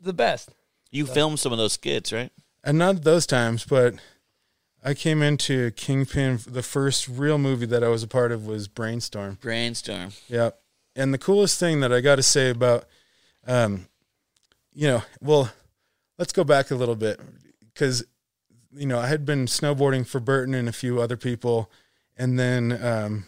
the 0.00 0.12
best. 0.12 0.50
You 0.92 1.06
filmed 1.06 1.40
some 1.40 1.50
of 1.52 1.58
those 1.58 1.72
skits, 1.72 2.12
right? 2.12 2.30
and 2.64 2.78
not 2.78 3.02
those 3.02 3.26
times, 3.26 3.64
but 3.64 3.94
I 4.84 4.94
came 4.94 5.22
into 5.22 5.70
Kingpin. 5.72 6.40
The 6.46 6.62
first 6.62 7.08
real 7.08 7.38
movie 7.38 7.66
that 7.66 7.82
I 7.82 7.88
was 7.88 8.02
a 8.02 8.08
part 8.08 8.32
of 8.32 8.46
was 8.46 8.68
Brainstorm. 8.68 9.38
Brainstorm. 9.40 10.12
Yeah. 10.28 10.50
And 10.94 11.12
the 11.12 11.18
coolest 11.18 11.58
thing 11.58 11.80
that 11.80 11.92
I 11.92 12.00
got 12.00 12.16
to 12.16 12.22
say 12.22 12.50
about, 12.50 12.84
um, 13.46 13.86
you 14.72 14.86
know, 14.86 15.02
well, 15.20 15.50
let's 16.18 16.32
go 16.32 16.44
back 16.44 16.70
a 16.70 16.74
little 16.74 16.96
bit 16.96 17.20
because, 17.72 18.04
you 18.72 18.86
know, 18.86 18.98
I 18.98 19.06
had 19.06 19.24
been 19.24 19.46
snowboarding 19.46 20.06
for 20.06 20.20
Burton 20.20 20.54
and 20.54 20.68
a 20.68 20.72
few 20.72 21.00
other 21.00 21.16
people, 21.16 21.70
and 22.16 22.38
then 22.38 22.78
um, 22.84 23.24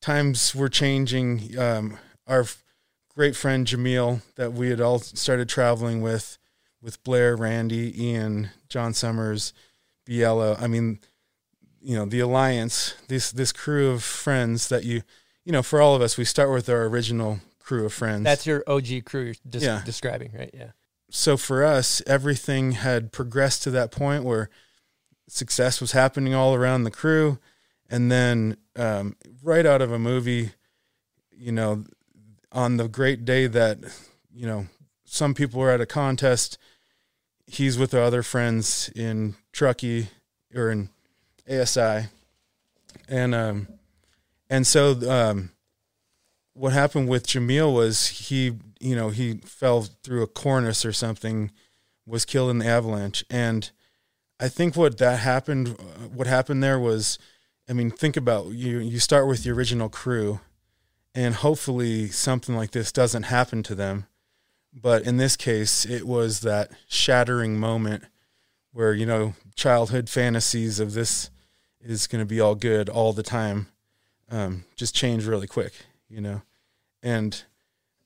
times 0.00 0.54
were 0.54 0.68
changing. 0.68 1.58
Um, 1.58 1.98
our 2.26 2.46
great 3.14 3.36
friend 3.36 3.66
Jamil 3.66 4.22
that 4.36 4.52
we 4.52 4.70
had 4.70 4.80
all 4.80 4.98
started 4.98 5.48
traveling 5.48 6.00
with, 6.00 6.38
with 6.80 7.02
Blair, 7.04 7.36
Randy, 7.36 8.06
Ian, 8.06 8.50
John 8.68 8.94
Summers, 8.94 9.52
Biella. 10.10 10.60
I 10.60 10.66
mean, 10.66 10.98
you 11.80 11.94
know, 11.96 12.04
the 12.04 12.20
alliance, 12.20 12.94
this 13.08 13.30
this 13.30 13.52
crew 13.52 13.90
of 13.90 14.02
friends 14.02 14.68
that 14.68 14.84
you 14.84 15.02
you 15.44 15.52
know, 15.52 15.62
for 15.62 15.80
all 15.80 15.94
of 15.94 16.02
us, 16.02 16.16
we 16.18 16.24
start 16.24 16.50
with 16.52 16.68
our 16.68 16.84
original 16.84 17.40
crew 17.60 17.86
of 17.86 17.92
friends. 17.92 18.24
that's 18.24 18.46
your 18.46 18.64
og 18.66 18.84
crew 19.04 19.22
you're 19.26 19.34
des- 19.48 19.60
Yeah. 19.64 19.82
describing 19.84 20.32
right 20.36 20.50
yeah 20.52 20.70
so 21.12 21.36
for 21.36 21.64
us, 21.64 22.02
everything 22.06 22.72
had 22.72 23.10
progressed 23.12 23.62
to 23.64 23.70
that 23.72 23.90
point 23.90 24.22
where 24.24 24.48
success 25.28 25.80
was 25.80 25.90
happening 25.92 26.34
all 26.34 26.54
around 26.54 26.84
the 26.84 26.90
crew, 26.90 27.38
and 27.88 28.10
then 28.12 28.56
um, 28.76 29.16
right 29.42 29.66
out 29.66 29.82
of 29.82 29.90
a 29.92 29.98
movie, 29.98 30.50
you 31.32 31.50
know, 31.52 31.84
on 32.52 32.76
the 32.76 32.86
great 32.88 33.24
day 33.24 33.48
that 33.48 33.78
you 34.32 34.46
know 34.46 34.66
some 35.04 35.34
people 35.34 35.58
were 35.60 35.70
at 35.70 35.80
a 35.80 35.86
contest, 35.86 36.58
he's 37.50 37.78
with 37.78 37.90
the 37.90 38.00
other 38.00 38.22
friends 38.22 38.90
in 38.94 39.34
Truckee 39.52 40.08
or 40.54 40.70
in 40.70 40.88
ASI, 41.50 42.06
and 43.08 43.34
um, 43.34 43.68
and 44.48 44.66
so 44.66 44.92
um, 45.10 45.50
what 46.54 46.72
happened 46.72 47.08
with 47.08 47.26
Jamil 47.26 47.74
was 47.74 48.06
he, 48.06 48.56
you 48.80 48.94
know, 48.94 49.10
he 49.10 49.34
fell 49.44 49.82
through 50.02 50.22
a 50.22 50.26
cornice 50.26 50.84
or 50.84 50.92
something, 50.92 51.50
was 52.06 52.24
killed 52.24 52.50
in 52.50 52.58
the 52.58 52.66
avalanche, 52.66 53.24
and 53.30 53.70
I 54.38 54.48
think 54.48 54.76
what 54.76 54.98
that 54.98 55.18
happened, 55.18 55.76
what 56.14 56.26
happened 56.26 56.62
there 56.62 56.78
was, 56.78 57.18
I 57.68 57.74
mean, 57.74 57.90
think 57.90 58.16
about 58.16 58.46
you. 58.48 58.78
You 58.78 58.98
start 58.98 59.26
with 59.26 59.44
the 59.44 59.50
original 59.50 59.88
crew, 59.88 60.40
and 61.14 61.34
hopefully 61.34 62.08
something 62.08 62.56
like 62.56 62.70
this 62.70 62.90
doesn't 62.90 63.24
happen 63.24 63.62
to 63.64 63.74
them. 63.74 64.06
But 64.72 65.02
in 65.02 65.16
this 65.16 65.36
case, 65.36 65.84
it 65.84 66.06
was 66.06 66.40
that 66.40 66.70
shattering 66.88 67.58
moment 67.58 68.04
where 68.72 68.94
you 68.94 69.06
know 69.06 69.34
childhood 69.54 70.08
fantasies 70.08 70.78
of 70.80 70.94
this 70.94 71.30
is 71.80 72.06
going 72.06 72.20
to 72.20 72.26
be 72.26 72.40
all 72.40 72.54
good 72.54 72.88
all 72.88 73.12
the 73.12 73.22
time 73.22 73.66
um, 74.30 74.64
just 74.76 74.94
change 74.94 75.26
really 75.26 75.46
quick, 75.46 75.72
you 76.08 76.20
know. 76.20 76.42
And 77.02 77.42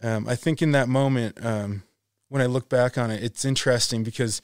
um, 0.02 0.26
I 0.28 0.34
think 0.34 0.62
in 0.62 0.72
that 0.72 0.88
moment, 0.88 1.44
um, 1.44 1.82
when 2.28 2.42
I 2.42 2.46
look 2.46 2.68
back 2.68 2.96
on 2.96 3.10
it, 3.10 3.22
it's 3.22 3.44
interesting 3.44 4.02
because 4.02 4.40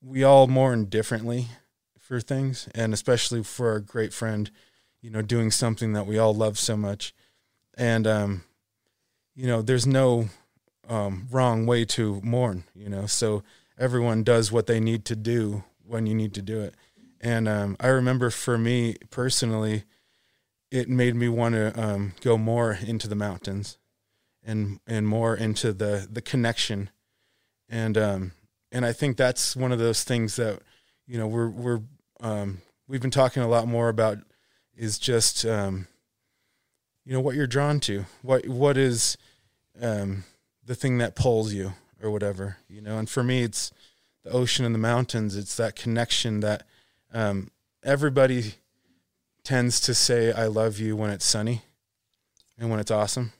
we 0.00 0.22
all 0.22 0.46
mourn 0.46 0.84
differently 0.84 1.48
for 1.98 2.20
things, 2.20 2.68
and 2.74 2.94
especially 2.94 3.42
for 3.42 3.70
our 3.70 3.80
great 3.80 4.12
friend, 4.12 4.50
you 5.02 5.10
know, 5.10 5.22
doing 5.22 5.50
something 5.50 5.92
that 5.94 6.06
we 6.06 6.18
all 6.18 6.34
love 6.34 6.58
so 6.58 6.76
much. 6.76 7.12
And 7.76 8.06
um, 8.06 8.44
you 9.34 9.46
know, 9.46 9.62
there's 9.62 9.86
no 9.86 10.28
um, 10.88 11.26
wrong 11.30 11.66
way 11.66 11.84
to 11.86 12.20
mourn, 12.22 12.64
you 12.74 12.88
know. 12.88 13.06
So 13.06 13.42
everyone 13.78 14.22
does 14.22 14.50
what 14.50 14.66
they 14.66 14.80
need 14.80 15.04
to 15.06 15.16
do 15.16 15.64
when 15.84 16.06
you 16.06 16.14
need 16.14 16.34
to 16.34 16.42
do 16.42 16.60
it. 16.60 16.74
And 17.20 17.48
um, 17.48 17.76
I 17.80 17.88
remember 17.88 18.30
for 18.30 18.58
me 18.58 18.96
personally, 19.10 19.84
it 20.70 20.88
made 20.88 21.14
me 21.14 21.28
want 21.28 21.54
to 21.54 21.80
um, 21.80 22.12
go 22.20 22.36
more 22.36 22.72
into 22.72 23.08
the 23.08 23.14
mountains 23.14 23.78
and 24.46 24.80
and 24.86 25.06
more 25.06 25.34
into 25.34 25.72
the 25.72 26.06
the 26.10 26.22
connection 26.22 26.88
and 27.68 27.98
um 27.98 28.32
and 28.72 28.86
I 28.86 28.92
think 28.92 29.16
that's 29.16 29.56
one 29.56 29.72
of 29.72 29.78
those 29.78 30.04
things 30.04 30.36
that 30.36 30.60
you 31.06 31.18
know 31.18 31.26
we're 31.26 31.48
we're 31.48 31.80
um 32.20 32.58
we've 32.88 33.02
been 33.02 33.10
talking 33.10 33.42
a 33.42 33.48
lot 33.48 33.66
more 33.66 33.88
about 33.88 34.18
is 34.76 34.98
just 34.98 35.44
um 35.44 35.88
you 37.04 37.12
know 37.12 37.20
what 37.20 37.34
you're 37.34 37.46
drawn 37.46 37.80
to 37.80 38.04
what 38.22 38.46
what 38.46 38.76
is 38.76 39.16
um 39.80 40.24
the 40.66 40.74
thing 40.74 40.98
that 40.98 41.14
pulls 41.14 41.52
you 41.52 41.72
or 42.02 42.10
whatever 42.10 42.58
you 42.68 42.80
know 42.80 42.98
and 42.98 43.08
for 43.08 43.22
me 43.22 43.42
it's 43.42 43.72
the 44.22 44.30
ocean 44.30 44.64
and 44.66 44.74
the 44.74 44.78
mountains 44.78 45.36
it's 45.36 45.56
that 45.56 45.74
connection 45.74 46.40
that 46.40 46.64
um 47.14 47.50
everybody 47.82 48.54
tends 49.46 49.78
to 49.78 49.94
say 49.94 50.32
I 50.32 50.46
love 50.46 50.80
you 50.80 50.96
when 50.96 51.10
it's 51.10 51.24
sunny 51.24 51.62
and 52.58 52.68
when 52.68 52.80
it's 52.80 52.90
awesome. 52.90 53.32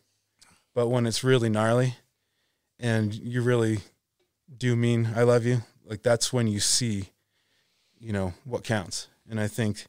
But 0.73 0.87
when 0.87 1.05
it's 1.05 1.25
really 1.25 1.49
gnarly 1.49 1.97
and 2.79 3.13
you 3.13 3.43
really 3.43 3.81
do 4.57 4.77
mean 4.77 5.11
I 5.17 5.25
love 5.25 5.45
you, 5.45 5.63
like 5.85 6.03
that's 6.03 6.33
when 6.33 6.47
you 6.47 6.61
see, 6.61 7.11
you 7.99 8.13
know, 8.13 8.35
what 8.45 8.63
counts. 8.63 9.09
And 9.29 9.41
I 9.41 9.49
think 9.49 9.87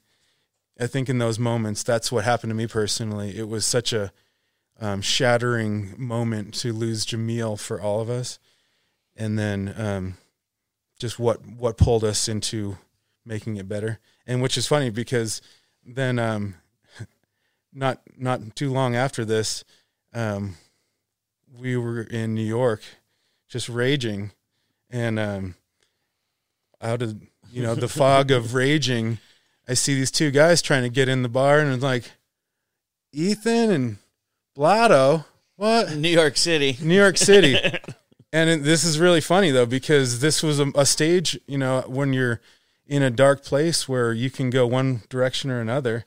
I 0.80 0.88
think 0.88 1.08
in 1.08 1.19
those 1.19 1.38
moments 1.38 1.84
that's 1.84 2.12
what 2.12 2.23
happened 2.23 2.50
to 2.50 2.56
me 2.56 2.65
personally. 2.65 3.38
It 3.38 3.47
was 3.47 3.63
such 3.63 3.93
a 3.93 4.12
um, 4.80 5.02
shattering 5.02 5.94
moment 5.98 6.54
to 6.56 6.74
lose 6.74 7.06
Jamil 7.06 7.60
for 7.60 7.82
all 7.82 8.02
of 8.02 8.10
us. 8.10 8.40
And 9.16 9.38
then 9.38 9.74
um, 9.78 10.18
just 11.00 11.20
what 11.20 11.46
what 11.46 11.78
pulled 11.78 12.04
us 12.04 12.28
into 12.28 12.78
making 13.26 13.58
it 13.58 13.68
better. 13.68 14.00
And 14.26 14.42
which 14.42 14.58
is 14.58 14.68
funny 14.68 14.90
because 14.90 15.42
then 15.86 16.20
um 16.20 16.56
not 17.74 18.02
not 18.18 18.56
too 18.56 18.72
long 18.72 18.96
after 18.96 19.24
this 19.24 19.63
um 20.13 20.56
we 21.58 21.78
were 21.78 22.02
in 22.02 22.36
New 22.36 22.44
York 22.44 22.82
just 23.48 23.70
raging 23.70 24.32
and 24.90 25.20
um 25.20 25.56
out 26.82 27.02
of 27.02 27.16
you 27.52 27.63
know 27.63 27.76
the 27.76 27.88
fog 27.88 28.32
of 28.32 28.54
raging 28.54 29.20
I 29.68 29.74
see 29.74 29.96
these 29.96 30.12
two 30.12 30.32
guys 30.32 30.62
trying 30.62 30.84
to 30.84 30.90
get 30.90 31.10
in 31.10 31.24
the 31.24 31.30
bar 31.30 31.60
and 31.60 31.74
it's 31.74 31.84
like 31.84 32.12
Ethan 33.13 33.72
and 33.72 33.98
Blotto 34.58 35.24
what 35.56 35.96
New 35.96 36.10
York 36.10 36.36
City. 36.36 36.76
New 36.82 36.96
York 36.96 37.15
City. 37.15 37.60
and 38.34 38.50
it, 38.50 38.63
this 38.63 38.84
is 38.84 39.00
really 39.00 39.22
funny 39.22 39.52
though 39.52 39.67
because 39.67 40.20
this 40.20 40.41
was 40.41 40.60
a, 40.60 40.72
a 40.74 40.84
stage, 40.84 41.39
you 41.46 41.60
know, 41.60 41.82
when 41.86 42.12
you're 42.12 42.41
in 42.88 43.04
a 43.04 43.12
dark 43.12 43.43
place 43.43 43.88
where 43.88 44.13
you 44.13 44.32
can 44.32 44.50
go 44.50 44.65
one 44.65 45.04
direction 45.10 45.52
or 45.52 45.62
another. 45.62 46.06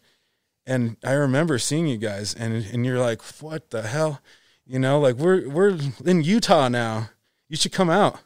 And 0.66 0.96
I 1.04 1.12
remember 1.12 1.60
seeing 1.60 1.86
you 1.86 1.96
guys, 1.96 2.34
and 2.34 2.66
and 2.72 2.84
you're 2.84 2.98
like, 2.98 3.22
"What 3.40 3.70
the 3.70 3.82
hell?" 3.82 4.20
You 4.66 4.80
know, 4.80 4.98
like 4.98 5.14
we're 5.14 5.48
we're 5.48 5.78
in 6.04 6.24
Utah 6.24 6.68
now. 6.68 7.10
You 7.48 7.56
should 7.56 7.72
come 7.72 7.88
out. 7.88 8.18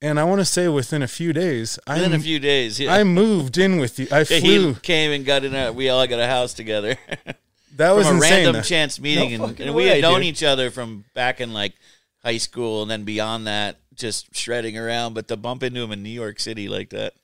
And 0.00 0.20
I 0.20 0.24
want 0.24 0.40
to 0.40 0.44
say 0.44 0.68
within 0.68 1.02
a 1.02 1.08
few 1.08 1.32
days, 1.32 1.80
I 1.84 1.94
Within 1.94 2.14
a 2.14 2.20
few 2.20 2.38
days, 2.38 2.78
yeah. 2.78 2.94
I 2.94 3.02
moved 3.02 3.58
in 3.58 3.78
with 3.78 3.98
you. 3.98 4.06
I 4.12 4.20
Yeah, 4.20 4.38
flew. 4.38 4.74
he 4.74 4.80
came 4.80 5.10
and 5.10 5.26
got 5.26 5.44
in. 5.44 5.54
A, 5.56 5.72
we 5.72 5.88
all 5.88 6.06
got 6.06 6.20
a 6.20 6.26
house 6.26 6.54
together 6.54 6.96
that 7.76 7.92
was 7.92 8.06
from 8.06 8.16
a 8.16 8.18
insane. 8.18 8.44
random 8.44 8.62
chance 8.62 9.00
meeting, 9.00 9.34
and, 9.34 9.60
and 9.60 9.74
we 9.74 9.84
way, 9.84 9.88
had 9.88 10.02
known 10.02 10.20
dude. 10.20 10.26
each 10.26 10.42
other 10.42 10.70
from 10.70 11.04
back 11.14 11.40
in 11.40 11.52
like 11.52 11.74
high 12.22 12.38
school, 12.38 12.82
and 12.82 12.90
then 12.90 13.04
beyond 13.04 13.46
that, 13.46 13.76
just 13.94 14.34
shredding 14.34 14.76
around. 14.76 15.14
But 15.14 15.28
to 15.28 15.36
bump 15.36 15.62
into 15.62 15.80
him 15.82 15.92
in 15.92 16.02
New 16.02 16.08
York 16.10 16.40
City 16.40 16.68
like 16.68 16.90
that, 16.90 17.14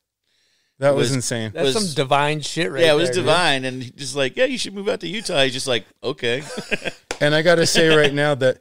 that 0.78 0.94
was, 0.94 1.08
was- 1.08 1.16
insane. 1.16 1.52
That's 1.54 1.74
was- 1.74 1.86
some 1.94 2.04
divine 2.04 2.40
shit 2.40 2.70
right 2.70 2.82
yeah, 2.84 2.92
it 2.92 2.96
was 2.96 3.08
there, 3.08 3.14
dude. 3.16 3.24
divine. 3.24 3.64
And 3.64 3.96
just 3.96 4.14
like, 4.16 4.36
yeah, 4.36 4.44
you 4.46 4.58
should 4.58 4.74
move 4.74 4.88
out 4.88 5.00
to 5.00 5.08
Utah. 5.08 5.42
He's 5.42 5.52
just 5.52 5.66
like, 5.68 5.84
okay, 6.02 6.42
And 7.20 7.34
I 7.34 7.42
got 7.42 7.56
to 7.56 7.66
say 7.66 7.88
right 7.94 8.12
now 8.12 8.34
that 8.34 8.58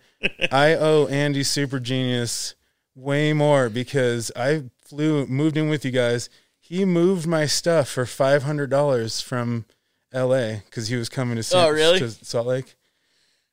I 0.51 0.75
owe 0.75 1.07
Andy 1.07 1.43
Super 1.43 1.79
Genius 1.79 2.55
way 2.95 3.33
more 3.33 3.67
because 3.69 4.31
I 4.35 4.65
flew, 4.85 5.25
moved 5.25 5.57
in 5.57 5.69
with 5.69 5.83
you 5.83 5.91
guys. 5.91 6.29
He 6.59 6.85
moved 6.85 7.25
my 7.27 7.45
stuff 7.45 7.89
for 7.89 8.05
five 8.05 8.43
hundred 8.43 8.69
dollars 8.69 9.19
from 9.21 9.65
L.A. 10.13 10.61
because 10.65 10.87
he 10.87 10.95
was 10.95 11.09
coming 11.09 11.35
to, 11.37 11.43
San, 11.43 11.65
Oh, 11.65 11.69
really? 11.69 11.99
to 11.99 12.09
Salt 12.09 12.47
Lake. 12.47 12.75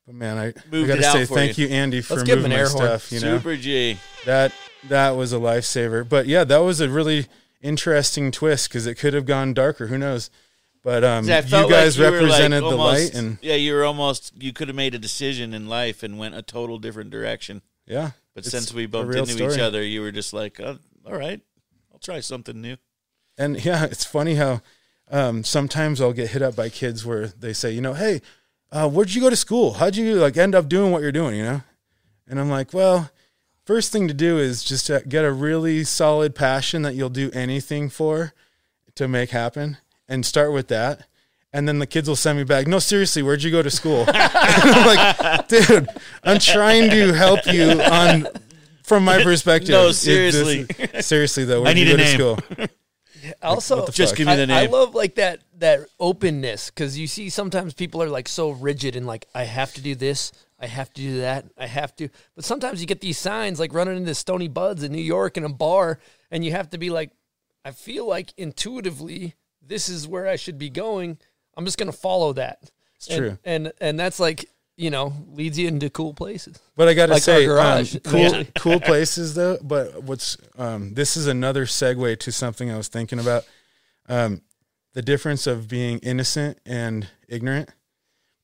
But 0.06 0.14
man, 0.14 0.38
I, 0.38 0.46
I 0.48 0.86
got 0.86 0.96
to 0.96 1.02
say 1.02 1.24
thank 1.24 1.56
you, 1.58 1.68
Andy, 1.68 2.00
for 2.00 2.16
Let's 2.16 2.28
moving 2.28 2.52
an 2.52 2.58
my 2.58 2.64
stuff. 2.64 3.10
You 3.12 3.20
know 3.20 3.36
Super 3.38 3.56
G. 3.56 3.98
that 4.26 4.52
that 4.88 5.10
was 5.10 5.32
a 5.32 5.36
lifesaver. 5.36 6.08
But 6.08 6.26
yeah, 6.26 6.44
that 6.44 6.58
was 6.58 6.80
a 6.80 6.88
really 6.88 7.26
interesting 7.62 8.30
twist 8.30 8.68
because 8.68 8.86
it 8.86 8.94
could 8.96 9.14
have 9.14 9.26
gone 9.26 9.54
darker. 9.54 9.86
Who 9.88 9.98
knows? 9.98 10.30
But 10.82 11.04
um, 11.04 11.24
you 11.26 11.30
guys 11.30 11.52
like 11.52 11.52
you 11.52 11.66
were, 11.66 11.70
like, 11.72 12.12
represented 12.12 12.62
the 12.62 12.66
almost- 12.68 13.14
light, 13.14 13.14
and 13.14 13.38
yeah, 13.42 13.54
you 13.54 13.74
were 13.74 13.84
almost 13.84 14.32
you 14.42 14.52
could 14.52 14.68
have 14.68 14.76
made 14.76 14.94
a 14.94 14.98
decision 14.98 15.52
in 15.54 15.68
life 15.68 16.02
and 16.02 16.18
went 16.18 16.34
a 16.34 16.42
total 16.42 16.78
different 16.78 17.10
direction. 17.10 17.62
yeah. 17.86 18.12
But 18.34 18.44
since 18.44 18.72
we 18.72 18.86
bumped 18.86 19.14
into 19.14 19.32
story. 19.32 19.54
each 19.54 19.60
other, 19.60 19.82
you 19.82 20.00
were 20.00 20.12
just 20.12 20.32
like, 20.32 20.58
oh, 20.60 20.78
"All 21.04 21.16
right, 21.18 21.40
I'll 21.92 21.98
try 21.98 22.20
something 22.20 22.60
new." 22.60 22.76
And 23.36 23.62
yeah, 23.64 23.84
it's 23.84 24.04
funny 24.04 24.36
how 24.36 24.62
um, 25.10 25.44
sometimes 25.44 26.00
I'll 26.00 26.12
get 26.12 26.30
hit 26.30 26.42
up 26.42 26.56
by 26.56 26.68
kids 26.68 27.04
where 27.04 27.26
they 27.28 27.52
say, 27.52 27.70
you 27.72 27.80
know, 27.80 27.94
hey, 27.94 28.20
uh, 28.72 28.88
where'd 28.88 29.12
you 29.14 29.20
go 29.20 29.30
to 29.30 29.36
school? 29.36 29.74
How'd 29.74 29.96
you 29.96 30.14
like 30.14 30.36
end 30.36 30.54
up 30.54 30.68
doing 30.68 30.92
what 30.92 31.02
you're 31.02 31.12
doing? 31.12 31.36
You 31.36 31.42
know, 31.44 31.62
and 32.28 32.38
I'm 32.40 32.48
like, 32.50 32.72
well, 32.72 33.10
first 33.64 33.90
thing 33.92 34.06
to 34.08 34.14
do 34.14 34.38
is 34.38 34.62
just 34.62 34.86
to 34.86 35.02
get 35.08 35.24
a 35.24 35.32
really 35.32 35.82
solid 35.84 36.34
passion 36.34 36.82
that 36.82 36.94
you'll 36.94 37.08
do 37.10 37.30
anything 37.32 37.88
for 37.90 38.32
to 38.94 39.08
make 39.08 39.30
happen, 39.30 39.78
and 40.08 40.24
start 40.26 40.52
with 40.52 40.68
that. 40.68 41.06
And 41.52 41.66
then 41.66 41.80
the 41.80 41.86
kids 41.86 42.08
will 42.08 42.14
send 42.16 42.38
me 42.38 42.44
back. 42.44 42.68
No, 42.68 42.78
seriously, 42.78 43.22
where'd 43.22 43.42
you 43.42 43.50
go 43.50 43.60
to 43.62 43.70
school? 43.70 44.04
I'm 44.08 44.86
like, 44.86 45.48
dude, 45.48 45.88
I'm 46.22 46.38
trying 46.38 46.90
to 46.90 47.12
help 47.12 47.44
you 47.46 47.70
on 47.82 48.28
from 48.84 49.04
my 49.04 49.20
perspective. 49.24 49.70
No, 49.70 49.84
It- 49.84 49.88
this- 49.88 49.98
seriously. 50.00 50.66
seriously 51.00 51.44
though, 51.44 51.62
where'd 51.62 51.74
need 51.74 51.88
you 51.88 51.94
a 51.94 51.96
go 51.96 52.02
name. 52.04 52.18
to 52.18 52.54
school? 52.54 52.66
Also, 53.42 53.86
the 53.86 53.92
Just 53.92 54.12
fuck? 54.12 54.18
give 54.18 54.26
me 54.26 54.36
the 54.36 54.52
I, 54.52 54.62
I 54.62 54.66
love 54.66 54.94
like 54.94 55.16
that 55.16 55.40
that 55.58 55.80
openness 55.98 56.70
because 56.70 56.98
you 56.98 57.06
see 57.06 57.28
sometimes 57.30 57.74
people 57.74 58.02
are 58.02 58.08
like 58.08 58.28
so 58.28 58.50
rigid 58.50 58.96
and 58.96 59.06
like 59.06 59.26
I 59.34 59.44
have 59.44 59.72
to 59.74 59.82
do 59.82 59.94
this, 59.94 60.32
I 60.58 60.66
have 60.66 60.92
to 60.94 61.00
do 61.00 61.20
that, 61.20 61.46
I 61.58 61.66
have 61.66 61.94
to. 61.96 62.08
But 62.34 62.44
sometimes 62.44 62.80
you 62.80 62.86
get 62.86 63.00
these 63.00 63.18
signs 63.18 63.60
like 63.60 63.72
running 63.74 63.96
into 63.96 64.14
Stony 64.14 64.48
Buds 64.48 64.82
in 64.82 64.92
New 64.92 65.02
York 65.02 65.36
in 65.36 65.44
a 65.44 65.48
bar, 65.48 65.98
and 66.30 66.44
you 66.44 66.52
have 66.52 66.70
to 66.70 66.78
be 66.78 66.90
like, 66.90 67.10
I 67.64 67.72
feel 67.72 68.06
like 68.06 68.32
intuitively 68.36 69.34
this 69.62 69.88
is 69.88 70.08
where 70.08 70.26
I 70.26 70.36
should 70.36 70.58
be 70.58 70.70
going. 70.70 71.18
I'm 71.56 71.64
just 71.64 71.78
gonna 71.78 71.92
follow 71.92 72.32
that. 72.34 72.70
It's 72.96 73.08
true. 73.08 73.38
and 73.44 73.72
and 73.80 73.98
that's 73.98 74.20
like 74.20 74.48
you 74.80 74.90
know 74.90 75.12
leads 75.32 75.58
you 75.58 75.68
into 75.68 75.90
cool 75.90 76.14
places. 76.14 76.58
But 76.76 76.88
I 76.88 76.94
got 76.94 77.06
to 77.06 77.12
Like 77.14 77.22
say, 77.22 77.44
garage. 77.46 77.94
um, 77.96 78.00
cool, 78.04 78.20
Yeah. 78.20 78.42
cool 78.58 78.80
places 78.90 79.34
though. 79.34 79.58
But 79.62 80.02
what's 80.02 80.36
um, 80.58 80.94
this 80.94 81.16
is 81.16 81.26
another 81.26 81.66
segue 81.66 82.18
to 82.20 82.32
something 82.32 82.70
I 82.70 82.76
was 82.76 82.88
thinking 82.88 83.18
about. 83.18 83.44
Um, 84.08 84.42
the 84.92 85.02
difference 85.02 85.46
of 85.46 85.68
being 85.68 85.98
innocent 86.00 86.58
and 86.66 87.08
ignorant. 87.28 87.68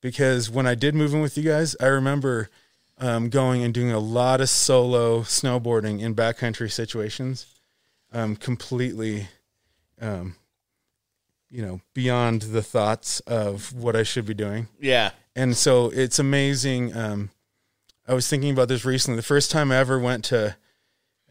Because 0.00 0.48
when 0.48 0.66
I 0.66 0.76
did 0.76 0.94
move 0.94 1.12
in 1.14 1.20
with 1.20 1.36
you 1.36 1.42
guys, 1.42 1.74
I 1.80 1.86
remember 1.86 2.48
um, 2.98 3.28
going 3.30 3.64
and 3.64 3.74
doing 3.74 3.90
a 3.90 3.98
lot 3.98 4.40
of 4.40 4.48
solo 4.48 5.22
snowboarding 5.22 6.00
in 6.00 6.14
backcountry 6.14 6.70
situations, 6.70 7.46
um, 8.12 8.36
completely, 8.36 9.26
um, 10.00 10.36
you 11.50 11.62
know, 11.62 11.80
beyond 11.94 12.42
the 12.42 12.62
thoughts 12.62 13.18
of 13.20 13.72
what 13.72 13.96
I 13.96 14.02
should 14.04 14.26
be 14.26 14.34
doing 14.34 14.68
Yeah, 14.78 15.10
and 15.36 15.56
so 15.56 15.90
it's 15.90 16.18
amazing. 16.18 16.96
Um, 16.96 17.30
I 18.08 18.14
was 18.14 18.26
thinking 18.26 18.50
about 18.50 18.68
this 18.68 18.84
recently. 18.84 19.16
The 19.16 19.22
first 19.22 19.50
time 19.50 19.70
I 19.70 19.76
ever 19.76 19.98
went 19.98 20.24
to 20.26 20.56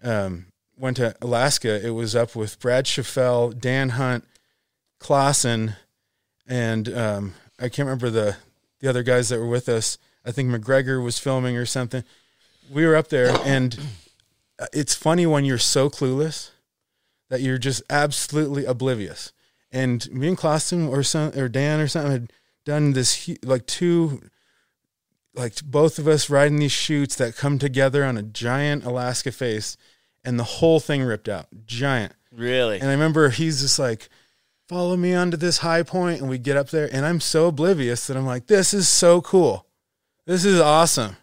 um, 0.04 0.46
went 0.78 0.98
to 0.98 1.16
Alaska, 1.22 1.86
it 1.86 1.90
was 1.90 2.16
up 2.16 2.36
with 2.36 2.60
Brad 2.60 2.86
Schaffel, 2.86 3.52
Dan 3.52 3.90
Hunt, 3.90 4.24
Clausen, 5.00 5.76
and 6.48 6.88
um, 6.96 7.34
I 7.60 7.64
can't 7.64 7.88
remember 7.88 8.12
the 8.12 8.38
the 8.80 8.88
other 8.88 9.04
guys 9.04 9.30
that 9.30 9.40
were 9.40 9.48
with 9.48 9.68
us. 9.68 9.98
I 10.24 10.32
think 10.32 10.50
McGregor 10.50 11.04
was 11.04 11.18
filming 11.18 11.58
or 11.58 11.66
something. 11.66 12.04
We 12.72 12.86
were 12.86 12.96
up 12.96 13.08
there, 13.08 13.36
and 13.44 13.78
it's 14.72 14.94
funny 14.94 15.26
when 15.26 15.46
you're 15.46 15.58
so 15.58 15.90
clueless 15.90 16.52
that 17.30 17.42
you're 17.42 17.58
just 17.58 17.82
absolutely 17.90 18.66
oblivious. 18.66 19.32
And 19.72 20.10
me 20.12 20.28
and 20.28 20.38
Clausen 20.38 20.88
or 20.88 21.02
some 21.02 21.32
or 21.38 21.50
Dan 21.50 21.80
or 21.80 21.88
something 21.88 22.12
had 22.12 22.34
done 22.66 22.94
this 22.94 23.30
like 23.44 23.66
two 23.66 24.22
like 25.34 25.56
both 25.64 26.00
of 26.00 26.08
us 26.08 26.30
riding 26.30 26.60
these 26.60 26.72
chutes 26.72 27.16
that 27.16 27.36
come 27.36 27.60
together 27.60 28.04
on 28.04 28.18
a 28.18 28.24
giant 28.24 28.86
Alaska 28.86 29.32
face 29.32 29.78
and 30.24 30.40
the 30.40 30.44
whole 30.44 30.80
thing 30.80 31.04
ripped 31.04 31.30
out. 31.30 31.48
Giant. 31.66 32.14
really. 32.32 32.80
And 32.80 32.90
I 32.90 32.94
remember 32.94 33.30
he's 33.30 33.62
just 33.62 33.78
like, 33.80 34.10
follow 34.68 34.98
me 34.98 35.14
onto 35.14 35.38
this 35.38 35.60
high 35.60 35.84
point, 35.84 36.20
and 36.20 36.30
we 36.30 36.38
get 36.38 36.58
up 36.58 36.70
there, 36.70 36.90
and 36.92 37.06
I'm 37.06 37.20
so 37.20 37.48
oblivious 37.48 38.08
that 38.08 38.18
I'm 38.18 38.26
like, 38.26 38.48
this 38.48 38.74
is 38.74 38.90
so 38.90 39.22
cool. 39.22 39.68
This 40.26 40.44
is 40.44 40.60
awesome. 40.60 41.18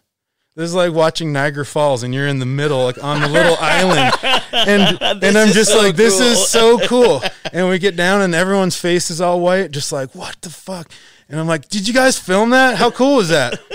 This 0.55 0.69
is 0.69 0.75
like 0.75 0.93
watching 0.93 1.33
Niagara 1.33 1.65
Falls, 1.65 2.03
and 2.03 2.13
you're 2.13 2.27
in 2.27 2.39
the 2.39 2.45
middle, 2.45 2.85
like 2.85 3.03
on 3.03 3.21
the 3.21 3.27
little 3.27 3.57
island, 3.61 4.13
and 4.53 5.01
and 5.23 5.37
I'm 5.37 5.51
just 5.51 5.71
so 5.71 5.79
like, 5.79 5.95
this 5.95 6.19
cool. 6.19 6.27
is 6.27 6.47
so 6.47 6.79
cool. 6.87 7.21
And 7.51 7.67
we 7.67 7.79
get 7.79 7.95
down, 7.95 8.21
and 8.21 8.33
everyone's 8.33 8.77
face 8.77 9.09
is 9.09 9.19
all 9.19 9.41
white, 9.41 9.71
just 9.71 9.91
like, 9.91 10.13
what 10.15 10.37
the 10.41 10.49
fuck? 10.49 10.91
And 11.33 11.39
I'm 11.39 11.47
like, 11.47 11.67
did 11.67 11.87
you 11.87 11.95
guys 11.95 12.19
film 12.19 12.51
that? 12.51 12.77
How 12.77 12.91
cool 12.91 13.19
is 13.19 13.29
that? 13.29 13.59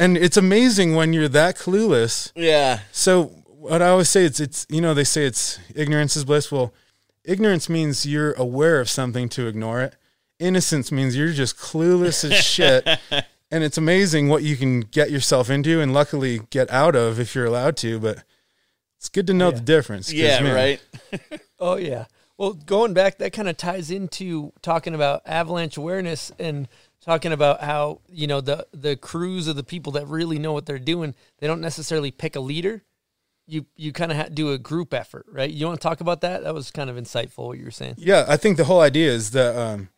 And 0.00 0.16
it's 0.16 0.36
amazing 0.36 0.94
when 0.94 1.12
you're 1.12 1.28
that 1.30 1.56
clueless 1.56 2.30
yeah, 2.36 2.82
so 2.92 3.24
what 3.46 3.82
I 3.82 3.88
always 3.88 4.08
say 4.08 4.22
it's 4.24 4.38
it's 4.38 4.64
you 4.68 4.80
know 4.80 4.94
they 4.94 5.02
say 5.02 5.24
it's 5.24 5.58
ignorance 5.74 6.14
is 6.16 6.24
bliss. 6.24 6.52
Well, 6.52 6.72
ignorance 7.24 7.68
means 7.68 8.06
you're 8.06 8.30
aware 8.34 8.78
of 8.78 8.88
something 8.88 9.28
to 9.30 9.48
ignore 9.48 9.80
it. 9.80 9.96
Innocence 10.38 10.92
means 10.92 11.16
you're 11.16 11.32
just 11.32 11.56
clueless 11.56 12.22
as 12.30 12.36
shit. 12.44 12.86
And 13.50 13.64
it's 13.64 13.78
amazing 13.78 14.28
what 14.28 14.42
you 14.42 14.56
can 14.56 14.82
get 14.82 15.10
yourself 15.10 15.48
into 15.48 15.80
and 15.80 15.92
luckily 15.92 16.42
get 16.50 16.70
out 16.70 16.94
of 16.94 17.18
if 17.18 17.34
you're 17.34 17.46
allowed 17.46 17.78
to, 17.78 17.98
but 17.98 18.22
it's 18.98 19.08
good 19.08 19.26
to 19.26 19.32
know 19.32 19.50
the 19.50 19.60
difference. 19.60 20.12
yeah, 20.12 20.38
man, 20.40 20.54
right. 20.54 20.80
Oh 21.58 21.76
yeah. 21.76 22.04
Well, 22.38 22.52
going 22.52 22.94
back, 22.94 23.18
that 23.18 23.32
kind 23.32 23.48
of 23.48 23.56
ties 23.56 23.90
into 23.90 24.52
talking 24.62 24.94
about 24.94 25.22
avalanche 25.26 25.76
awareness 25.76 26.30
and 26.38 26.68
talking 27.00 27.32
about 27.32 27.62
how 27.62 28.00
you 28.08 28.28
know 28.28 28.40
the 28.40 28.64
the 28.72 28.94
crews 28.94 29.48
of 29.48 29.56
the 29.56 29.64
people 29.64 29.92
that 29.92 30.06
really 30.06 30.38
know 30.38 30.52
what 30.52 30.64
they're 30.64 30.78
doing. 30.78 31.16
They 31.38 31.48
don't 31.48 31.60
necessarily 31.60 32.12
pick 32.12 32.36
a 32.36 32.40
leader. 32.40 32.84
You 33.48 33.66
you 33.74 33.92
kind 33.92 34.12
of 34.12 34.34
do 34.36 34.52
a 34.52 34.58
group 34.58 34.94
effort, 34.94 35.26
right? 35.32 35.50
You 35.50 35.66
want 35.66 35.80
to 35.80 35.82
talk 35.82 36.00
about 36.00 36.20
that? 36.20 36.44
That 36.44 36.54
was 36.54 36.70
kind 36.70 36.88
of 36.88 36.96
insightful 36.96 37.48
what 37.48 37.58
you 37.58 37.64
were 37.64 37.72
saying. 37.72 37.96
Yeah, 37.98 38.24
I 38.28 38.36
think 38.36 38.56
the 38.56 38.64
whole 38.64 38.80
idea 38.80 39.10
is 39.10 39.32
that 39.32 39.56
um, 39.56 39.88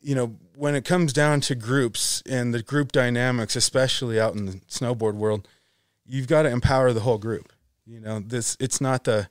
you 0.00 0.14
know 0.14 0.36
when 0.56 0.74
it 0.74 0.86
comes 0.86 1.12
down 1.12 1.42
to 1.42 1.54
groups 1.54 2.22
and 2.26 2.54
the 2.54 2.62
group 2.62 2.92
dynamics, 2.92 3.56
especially 3.56 4.18
out 4.18 4.34
in 4.34 4.46
the 4.46 4.52
snowboard 4.70 5.14
world, 5.14 5.46
you've 6.06 6.28
got 6.28 6.42
to 6.42 6.48
empower 6.48 6.94
the 6.94 7.00
whole 7.00 7.18
group. 7.18 7.52
You 7.84 8.00
know, 8.00 8.20
this 8.20 8.56
it's 8.58 8.80
not 8.80 9.04
the 9.04 9.28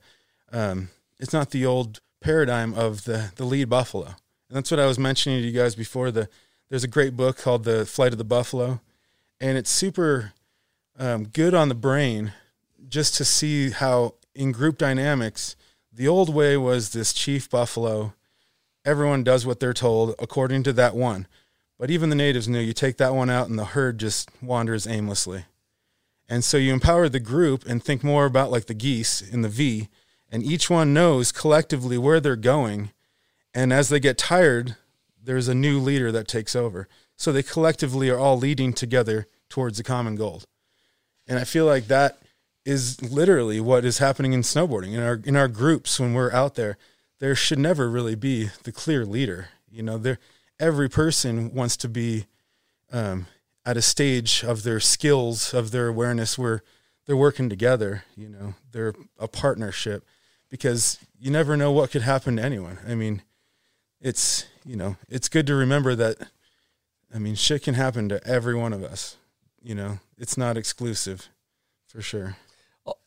um, 0.52 0.90
it's 1.20 1.34
not 1.34 1.50
the 1.50 1.66
old 1.66 2.00
paradigm 2.24 2.74
of 2.74 3.04
the 3.06 3.32
the 3.36 3.46
lead 3.46 3.70
buffalo, 3.70 4.06
and 4.06 4.58
that's 4.58 4.72
what 4.72 4.80
I 4.80 4.88
was 4.88 4.98
mentioning 4.98 5.42
to 5.42 5.48
you 5.48 5.58
guys 5.58 5.76
before. 5.76 6.12
The 6.12 6.30
there's 6.70 6.84
a 6.84 6.88
great 6.88 7.16
book 7.16 7.38
called 7.38 7.64
The 7.64 7.86
Flight 7.86 8.14
of 8.14 8.18
the 8.18 8.24
Buffalo, 8.24 8.82
and 9.40 9.58
it's 9.58 9.70
super 9.70 10.34
um, 10.98 11.26
good 11.26 11.54
on 11.54 11.70
the 11.70 11.76
brain 11.76 12.34
just 12.88 13.16
to 13.16 13.26
see 13.26 13.70
how 13.70 14.16
in 14.34 14.52
group 14.52 14.78
dynamics 14.78 15.56
the 15.92 16.08
old 16.08 16.34
way 16.34 16.58
was 16.58 16.90
this 16.90 17.14
chief 17.14 17.50
buffalo 17.50 18.14
everyone 18.86 19.24
does 19.24 19.46
what 19.46 19.60
they're 19.60 19.74
told 19.74 20.16
according 20.20 20.64
to 20.64 20.74
that 20.74 20.96
one. 20.96 21.28
But 21.80 21.90
even 21.90 22.10
the 22.10 22.16
natives 22.16 22.48
knew 22.48 22.60
you 22.60 22.74
take 22.74 22.98
that 22.98 23.16
one 23.16 23.30
out 23.30 23.50
and 23.50 23.58
the 23.58 23.66
herd 23.66 23.98
just 23.98 24.30
wanders 24.42 24.88
aimlessly. 24.88 25.46
And 26.30 26.44
so 26.44 26.58
you 26.58 26.74
empower 26.74 27.10
the 27.10 27.20
group 27.20 27.66
and 27.66 27.84
think 27.84 28.04
more 28.04 28.26
about 28.26 28.52
like 28.52 28.66
the 28.66 28.74
geese 28.74 29.22
in 29.22 29.42
the 29.42 29.50
V, 29.50 29.90
and 30.34 30.44
each 30.44 30.70
one 30.70 30.94
knows 30.94 31.32
collectively 31.32 31.98
where 31.98 32.20
they're 32.20 32.36
going. 32.36 32.92
And 33.54 33.72
as 33.72 33.88
they 33.88 34.00
get 34.00 34.18
tired, 34.18 34.76
there's 35.24 35.48
a 35.48 35.56
new 35.56 35.80
leader 35.80 36.12
that 36.12 36.28
takes 36.28 36.56
over. 36.56 36.90
So 37.16 37.32
they 37.32 37.44
collectively 37.44 38.10
are 38.10 38.18
all 38.18 38.38
leading 38.38 38.74
together 38.74 39.28
towards 39.48 39.80
a 39.80 39.84
common 39.84 40.16
goal. 40.16 40.42
And 41.28 41.40
I 41.40 41.44
feel 41.44 41.66
like 41.66 41.88
that 41.88 42.18
is 42.66 43.02
literally 43.02 43.62
what 43.62 43.86
is 43.86 44.00
happening 44.00 44.34
in 44.34 44.42
snowboarding 44.42 44.94
in 44.94 45.04
our 45.04 45.22
in 45.24 45.36
our 45.36 45.48
groups 45.48 46.00
when 46.00 46.14
we're 46.14 46.32
out 46.32 46.56
there 46.56 46.78
there 47.24 47.36
should 47.36 47.60
never 47.60 47.90
really 47.90 48.16
be 48.16 48.50
the 48.64 48.72
clear 48.74 49.06
leader. 49.06 49.48
You 49.72 49.82
know, 49.82 49.98
there 49.98 50.20
every 50.60 50.90
person 50.90 51.54
wants 51.54 51.78
to 51.78 51.88
be 51.88 52.26
um, 52.92 53.28
at 53.66 53.78
a 53.78 53.82
stage 53.82 54.44
of 54.44 54.64
their 54.64 54.82
skills, 54.82 55.54
of 55.54 55.72
their 55.72 55.88
awareness, 55.88 56.38
where 56.38 56.64
they're 57.06 57.16
working 57.16 57.48
together. 57.48 58.04
You 58.18 58.28
know, 58.28 58.56
they're 58.74 58.94
a 59.18 59.30
partnership 59.30 60.06
because 60.54 61.00
you 61.18 61.32
never 61.32 61.58
know 61.58 61.72
what 61.72 61.90
could 61.90 62.04
happen 62.04 62.36
to 62.36 62.44
anyone. 62.44 62.78
I 62.88 62.94
mean, 62.94 63.24
it's 64.00 64.46
you 64.64 64.76
know, 64.76 64.98
it's 65.10 65.28
good 65.28 65.48
to 65.48 65.56
remember 65.56 65.96
that. 65.96 66.18
I 67.12 67.18
mean, 67.18 67.34
shit 67.34 67.64
can 67.64 67.74
happen 67.74 68.08
to 68.10 68.24
every 68.24 68.54
one 68.54 68.72
of 68.72 68.84
us. 68.84 69.18
You 69.64 69.74
know, 69.74 69.98
it's 70.16 70.38
not 70.38 70.56
exclusive, 70.56 71.28
for 71.88 72.04
sure. 72.04 72.38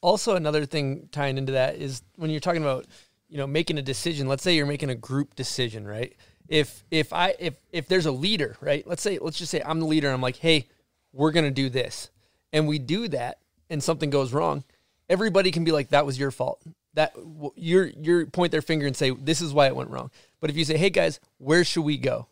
Also, 0.00 0.34
another 0.34 0.66
thing 0.66 1.08
tying 1.12 1.38
into 1.38 1.52
that 1.52 1.76
is 1.76 2.02
when 2.16 2.30
you're 2.30 2.40
talking 2.40 2.62
about, 2.62 2.86
you 3.28 3.38
know, 3.38 3.46
making 3.46 3.78
a 3.78 3.82
decision. 3.82 4.26
Let's 4.26 4.42
say 4.42 4.56
you're 4.56 4.66
making 4.66 4.90
a 4.90 4.96
group 4.96 5.36
decision, 5.36 5.86
right? 5.86 6.16
if 6.48 6.84
if 6.90 7.12
I 7.12 7.36
if 7.38 7.54
if 7.70 7.86
there's 7.86 8.06
a 8.06 8.12
leader, 8.12 8.56
right? 8.60 8.84
Let's 8.88 9.02
say 9.02 9.20
let's 9.20 9.38
just 9.38 9.52
say 9.52 9.62
I'm 9.64 9.78
the 9.78 9.86
leader 9.86 10.08
and 10.08 10.14
I'm 10.14 10.20
like, 10.20 10.36
"Hey, 10.36 10.66
we're 11.12 11.30
going 11.30 11.44
to 11.44 11.52
do 11.52 11.68
this." 11.68 12.10
And 12.52 12.66
we 12.66 12.80
do 12.80 13.06
that 13.08 13.38
and 13.70 13.80
something 13.80 14.10
goes 14.10 14.32
wrong. 14.32 14.64
Everybody 15.08 15.52
can 15.52 15.62
be 15.62 15.70
like, 15.70 15.90
"That 15.90 16.06
was 16.06 16.18
your 16.18 16.32
fault." 16.32 16.60
That 16.96 17.14
you're 17.54 17.86
you're 17.86 18.26
point 18.26 18.50
their 18.50 18.62
finger 18.62 18.86
and 18.86 18.96
say, 18.96 19.10
"This 19.10 19.40
is 19.40 19.54
why 19.54 19.68
it 19.68 19.76
went 19.76 19.90
wrong." 19.90 20.10
But 20.40 20.50
if 20.50 20.56
you 20.56 20.64
say, 20.64 20.76
"Hey 20.76 20.90
guys, 20.90 21.20
where 21.38 21.62
should 21.62 21.84
we 21.84 21.96
go? 21.96 22.26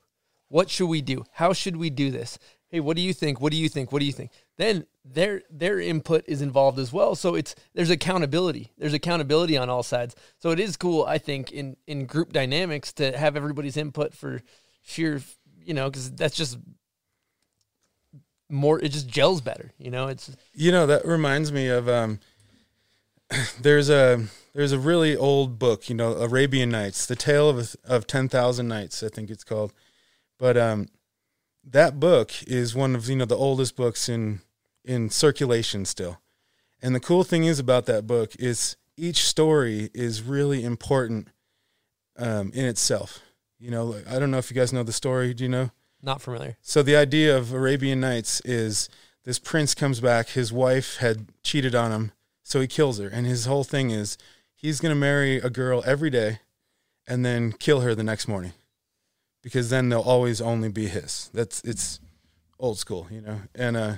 What 0.48 0.68
should 0.68 0.88
we 0.88 1.00
do? 1.00 1.24
How 1.32 1.52
should 1.52 1.76
we 1.76 1.90
do 1.90 2.10
this?" 2.10 2.38
Hey, 2.74 2.80
what 2.80 2.96
do 2.96 3.02
you 3.02 3.12
think? 3.12 3.40
What 3.40 3.52
do 3.52 3.56
you 3.56 3.68
think? 3.68 3.92
What 3.92 4.00
do 4.00 4.04
you 4.04 4.12
think? 4.12 4.32
Then 4.56 4.86
their 5.04 5.42
their 5.48 5.78
input 5.78 6.24
is 6.26 6.42
involved 6.42 6.80
as 6.80 6.92
well. 6.92 7.14
So 7.14 7.36
it's 7.36 7.54
there's 7.74 7.90
accountability. 7.90 8.72
There's 8.76 8.94
accountability 8.94 9.56
on 9.56 9.70
all 9.70 9.84
sides. 9.84 10.16
So 10.38 10.50
it 10.50 10.58
is 10.58 10.76
cool, 10.76 11.04
I 11.04 11.18
think, 11.18 11.52
in 11.52 11.76
in 11.86 12.06
group 12.06 12.32
dynamics 12.32 12.92
to 12.94 13.16
have 13.16 13.36
everybody's 13.36 13.76
input 13.76 14.12
for 14.12 14.42
sheer, 14.82 15.20
you 15.64 15.74
know, 15.74 15.88
because 15.88 16.10
that's 16.10 16.34
just 16.34 16.58
more. 18.50 18.80
It 18.80 18.88
just 18.88 19.08
gels 19.08 19.40
better. 19.40 19.72
You 19.78 19.90
know, 19.90 20.08
it's 20.08 20.34
You 20.52 20.72
know, 20.72 20.86
that 20.86 21.06
reminds 21.06 21.52
me 21.52 21.68
of 21.68 21.88
um 21.88 22.18
there's 23.60 23.90
a 23.90 24.26
there's 24.54 24.72
a 24.72 24.78
really 24.78 25.16
old 25.16 25.58
book, 25.58 25.88
you 25.88 25.94
know, 25.94 26.12
Arabian 26.14 26.70
Nights, 26.70 27.06
The 27.06 27.16
Tale 27.16 27.48
of 27.48 27.76
of 27.84 28.06
10,000 28.06 28.68
Nights, 28.68 29.02
I 29.02 29.08
think 29.08 29.30
it's 29.30 29.44
called. 29.44 29.72
But 30.38 30.56
um 30.56 30.88
that 31.66 31.98
book 31.98 32.30
is 32.46 32.74
one 32.74 32.94
of, 32.94 33.08
you 33.08 33.16
know, 33.16 33.24
the 33.24 33.36
oldest 33.36 33.76
books 33.76 34.08
in 34.08 34.40
in 34.84 35.10
circulation 35.10 35.84
still. 35.84 36.20
And 36.82 36.94
the 36.94 37.00
cool 37.00 37.24
thing 37.24 37.44
is 37.44 37.58
about 37.58 37.86
that 37.86 38.06
book 38.06 38.34
is 38.38 38.76
each 38.96 39.24
story 39.24 39.90
is 39.94 40.22
really 40.22 40.64
important 40.64 41.28
um 42.16 42.50
in 42.54 42.64
itself. 42.64 43.20
You 43.58 43.70
know, 43.70 43.84
like, 43.86 44.08
I 44.08 44.18
don't 44.18 44.30
know 44.30 44.38
if 44.38 44.50
you 44.50 44.54
guys 44.54 44.72
know 44.72 44.82
the 44.82 44.92
story, 44.92 45.32
do 45.34 45.44
you 45.44 45.50
know? 45.50 45.70
not 46.04 46.20
familiar. 46.20 46.56
So 46.60 46.82
the 46.82 46.96
idea 46.96 47.36
of 47.36 47.52
Arabian 47.52 48.00
Nights 48.00 48.40
is 48.44 48.88
this 49.24 49.38
prince 49.38 49.74
comes 49.74 50.00
back, 50.00 50.28
his 50.28 50.52
wife 50.52 50.98
had 50.98 51.28
cheated 51.42 51.74
on 51.74 51.90
him, 51.90 52.12
so 52.44 52.60
he 52.60 52.68
kills 52.68 52.98
her, 52.98 53.08
and 53.08 53.26
his 53.26 53.46
whole 53.46 53.64
thing 53.64 53.90
is 53.90 54.16
he's 54.54 54.80
going 54.80 54.94
to 54.94 55.00
marry 55.00 55.38
a 55.38 55.50
girl 55.50 55.82
every 55.84 56.10
day 56.10 56.38
and 57.08 57.24
then 57.24 57.52
kill 57.52 57.80
her 57.80 57.94
the 57.94 58.04
next 58.04 58.28
morning. 58.28 58.52
Because 59.42 59.68
then 59.68 59.88
they'll 59.88 60.00
always 60.00 60.40
only 60.40 60.68
be 60.68 60.86
his. 60.86 61.30
That's 61.34 61.60
it's 61.64 62.00
old 62.58 62.78
school, 62.78 63.08
you 63.10 63.20
know. 63.20 63.40
And 63.54 63.76
uh 63.76 63.96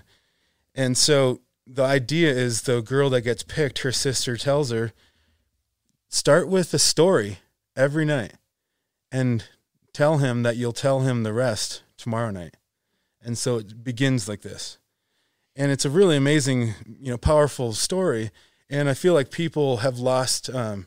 and 0.75 0.99
so 0.99 1.41
the 1.67 1.85
idea 1.85 2.31
is 2.31 2.63
the 2.63 2.81
girl 2.81 3.11
that 3.11 3.21
gets 3.21 3.43
picked, 3.43 3.81
her 3.81 3.93
sister 3.93 4.37
tells 4.37 4.71
her 4.71 4.93
start 6.09 6.49
with 6.49 6.73
a 6.75 6.79
story 6.79 7.39
every 7.77 8.05
night 8.05 8.35
and 9.13 9.45
tell 9.93 10.19
him 10.19 10.43
that 10.43 10.57
you'll 10.57 10.73
tell 10.73 11.01
him 11.01 11.23
the 11.23 11.33
rest 11.33 11.83
tomorrow 11.97 12.31
night. 12.31 12.57
And 13.23 13.39
so 13.39 13.59
it 13.59 13.85
begins 13.85 14.29
like 14.29 14.43
this. 14.43 14.79
And 15.57 15.73
it's 15.73 15.87
a 15.87 15.91
really 15.91 16.17
amazing, 16.17 16.75
you 17.01 17.11
know, 17.11 17.17
powerful 17.17 17.73
story. 17.73 18.31
And 18.69 18.89
I 18.89 18.95
feel 18.95 19.15
like 19.15 19.31
people 19.31 19.79
have 19.79 19.99
lost, 19.99 20.51
um, 20.51 20.87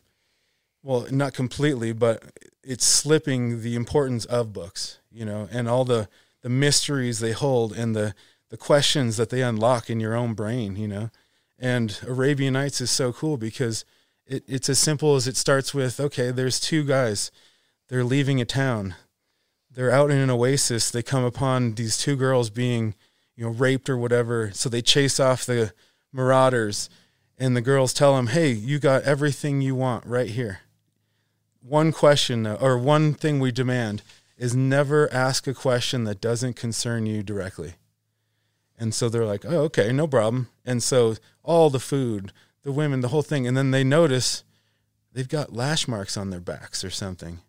well, 0.84 1.08
not 1.10 1.34
completely, 1.34 1.92
but 1.92 2.24
it's 2.64 2.86
slipping 2.86 3.62
the 3.62 3.76
importance 3.76 4.26
of 4.26 4.54
books, 4.54 5.00
you 5.12 5.26
know, 5.26 5.50
and 5.52 5.68
all 5.68 5.86
the, 5.86 6.08
the 6.42 6.50
mysteries 6.50 7.20
they 7.20 7.32
hold 7.32 7.74
and 7.74 7.96
the, 7.96 8.14
the 8.50 8.58
questions 8.58 9.18
that 9.18 9.30
they 9.30 9.42
unlock 9.42 9.90
in 9.90 10.00
your 10.00 10.16
own 10.16 10.36
brain, 10.36 10.76
you 10.76 10.88
know. 10.88 11.10
And 11.58 12.00
Arabian 12.08 12.54
Nights 12.54 12.80
is 12.80 12.92
so 12.92 13.12
cool 13.12 13.38
because 13.38 13.86
it, 14.26 14.44
it's 14.48 14.70
as 14.70 14.80
simple 14.80 15.16
as 15.16 15.28
it 15.28 15.36
starts 15.36 15.74
with 15.74 16.00
okay, 16.00 16.32
there's 16.32 16.60
two 16.60 16.84
guys, 16.84 17.32
they're 17.88 18.04
leaving 18.04 18.40
a 18.40 18.46
town, 18.46 18.96
they're 19.70 19.92
out 19.92 20.12
in 20.12 20.18
an 20.18 20.30
oasis, 20.30 20.92
they 20.92 21.04
come 21.04 21.24
upon 21.24 21.74
these 21.74 21.98
two 21.98 22.16
girls 22.16 22.50
being, 22.50 22.96
you 23.40 23.46
know, 23.46 23.52
raped 23.52 23.90
or 23.90 23.96
whatever, 23.96 24.52
so 24.52 24.68
they 24.68 24.82
chase 24.82 25.18
off 25.18 25.46
the 25.46 25.72
marauders, 26.12 26.90
and 27.38 27.56
the 27.56 27.62
girls 27.62 27.94
tell 27.94 28.14
them, 28.18 28.28
hey, 28.28 28.52
you 28.52 28.80
got 28.80 29.04
everything 29.04 29.62
you 29.62 29.74
want 29.74 30.06
right 30.06 30.32
here. 30.32 30.60
One 31.62 31.94
question, 31.94 32.46
or 32.46 32.78
one 32.78 33.14
thing 33.14 33.40
we 33.40 33.54
demand 33.54 34.02
is 34.38 34.58
never 34.58 35.12
ask 35.14 35.48
a 35.48 35.54
question 35.54 36.04
that 36.04 36.20
doesn't 36.20 36.58
concern 36.58 37.06
you 37.06 37.24
directly. 37.24 37.76
And 38.78 38.94
so 38.94 39.08
they're 39.08 39.26
like, 39.26 39.46
oh, 39.46 39.62
okay, 39.64 39.94
no 39.94 40.06
problem. 40.06 40.50
And 40.66 40.84
so 40.84 41.16
all 41.42 41.70
the 41.70 41.80
food, 41.80 42.34
the 42.64 42.74
women, 42.74 43.00
the 43.00 43.08
whole 43.08 43.22
thing. 43.22 43.48
And 43.48 43.56
then 43.56 43.72
they 43.72 43.86
notice 43.86 44.44
they've 45.14 45.30
got 45.30 45.54
lash 45.54 45.88
marks 45.88 46.18
on 46.18 46.30
their 46.30 46.42
backs 46.42 46.84
or 46.84 46.90
something. 46.90 47.40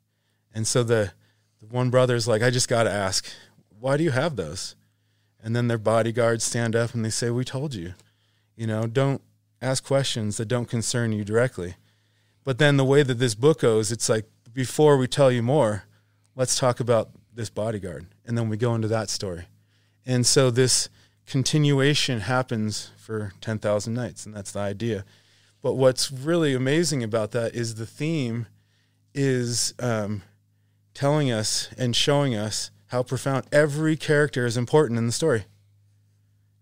And 0.54 0.68
so 0.68 0.84
the, 0.84 1.10
the 1.58 1.66
one 1.66 1.90
brother's 1.90 2.28
like, 2.28 2.42
I 2.42 2.50
just 2.50 2.68
got 2.68 2.84
to 2.84 2.92
ask, 2.92 3.28
why 3.76 3.96
do 3.96 4.04
you 4.04 4.12
have 4.12 4.36
those? 4.36 4.76
And 5.42 5.56
then 5.56 5.68
their 5.68 5.78
bodyguards 5.78 6.44
stand 6.44 6.76
up 6.76 6.94
and 6.94 7.04
they 7.04 7.10
say, 7.10 7.30
we 7.30 7.44
told 7.44 7.74
you, 7.74 7.94
you 8.56 8.66
know, 8.66 8.86
don't 8.86 9.22
ask 9.62 9.84
questions 9.84 10.36
that 10.36 10.46
don't 10.46 10.68
concern 10.68 11.12
you 11.12 11.24
directly. 11.24 11.76
But 12.44 12.58
then 12.58 12.76
the 12.76 12.84
way 12.84 13.02
that 13.02 13.18
this 13.18 13.34
book 13.34 13.60
goes, 13.60 13.92
it's 13.92 14.08
like, 14.08 14.26
before 14.52 14.96
we 14.96 15.06
tell 15.06 15.30
you 15.30 15.42
more, 15.42 15.84
let's 16.34 16.58
talk 16.58 16.80
about 16.80 17.10
this 17.32 17.50
bodyguard. 17.50 18.06
And 18.26 18.36
then 18.36 18.48
we 18.48 18.56
go 18.56 18.74
into 18.74 18.88
that 18.88 19.10
story. 19.10 19.46
And 20.06 20.26
so 20.26 20.50
this 20.50 20.88
continuation 21.26 22.20
happens 22.20 22.90
for 22.96 23.32
10,000 23.40 23.94
nights, 23.94 24.26
and 24.26 24.34
that's 24.34 24.52
the 24.52 24.60
idea. 24.60 25.04
But 25.62 25.74
what's 25.74 26.10
really 26.10 26.54
amazing 26.54 27.02
about 27.02 27.30
that 27.32 27.54
is 27.54 27.74
the 27.74 27.86
theme 27.86 28.46
is 29.14 29.74
um, 29.78 30.22
telling 30.94 31.30
us 31.30 31.68
and 31.76 31.94
showing 31.94 32.34
us 32.34 32.70
how 32.90 33.02
profound 33.02 33.44
every 33.52 33.96
character 33.96 34.46
is 34.46 34.56
important 34.56 34.98
in 34.98 35.06
the 35.06 35.12
story. 35.12 35.44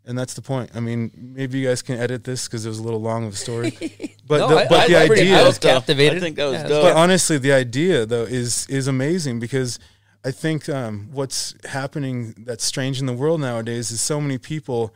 And 0.05 0.17
that's 0.19 0.33
the 0.33 0.41
point. 0.43 0.71
I 0.75 0.81
mean, 0.81 1.11
maybe 1.15 1.59
you 1.59 1.69
guys 1.69 1.83
can 1.83 1.99
edit 1.99 2.25
this 2.25 2.47
because 2.47 2.65
it 2.65 2.69
was 2.71 2.79
a 2.79 2.83
little 2.83 3.01
long 3.03 3.27
of 3.27 3.35
a 3.35 3.37
story. 3.37 3.77
But, 4.29 4.41
No, 4.41 4.49
the, 4.49 4.57
I- 4.59 4.69
but 4.69 4.79
I- 4.81 4.89
the 4.89 4.97
I 4.99 5.07
pretty- 5.07 5.23
idea, 5.23 5.41
I 5.41 5.47
was 5.47 5.59
dope. 5.59 5.73
captivated. 5.73 6.19
I 6.19 6.21
think 6.21 6.37
that 6.37 6.45
was 6.45 6.61
Yeah, 6.61 6.69
dope. 6.69 6.83
but 6.83 6.97
honestly, 6.97 7.39
the 7.39 7.53
idea 7.53 8.05
though 8.05 8.25
is 8.25 8.67
is 8.69 8.87
amazing 8.87 9.41
because 9.41 9.79
I 10.23 10.33
think 10.33 10.69
um, 10.69 11.09
what's 11.13 11.55
happening 11.65 12.35
that's 12.47 12.63
strange 12.63 13.01
in 13.01 13.07
the 13.07 13.15
world 13.15 13.41
nowadays 13.41 13.91
is 13.91 14.03
so 14.03 14.21
many 14.21 14.37
people 14.37 14.93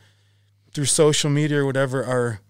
through 0.71 0.85
social 0.85 1.31
media 1.31 1.61
or 1.61 1.65
whatever 1.65 2.03
are 2.05 2.41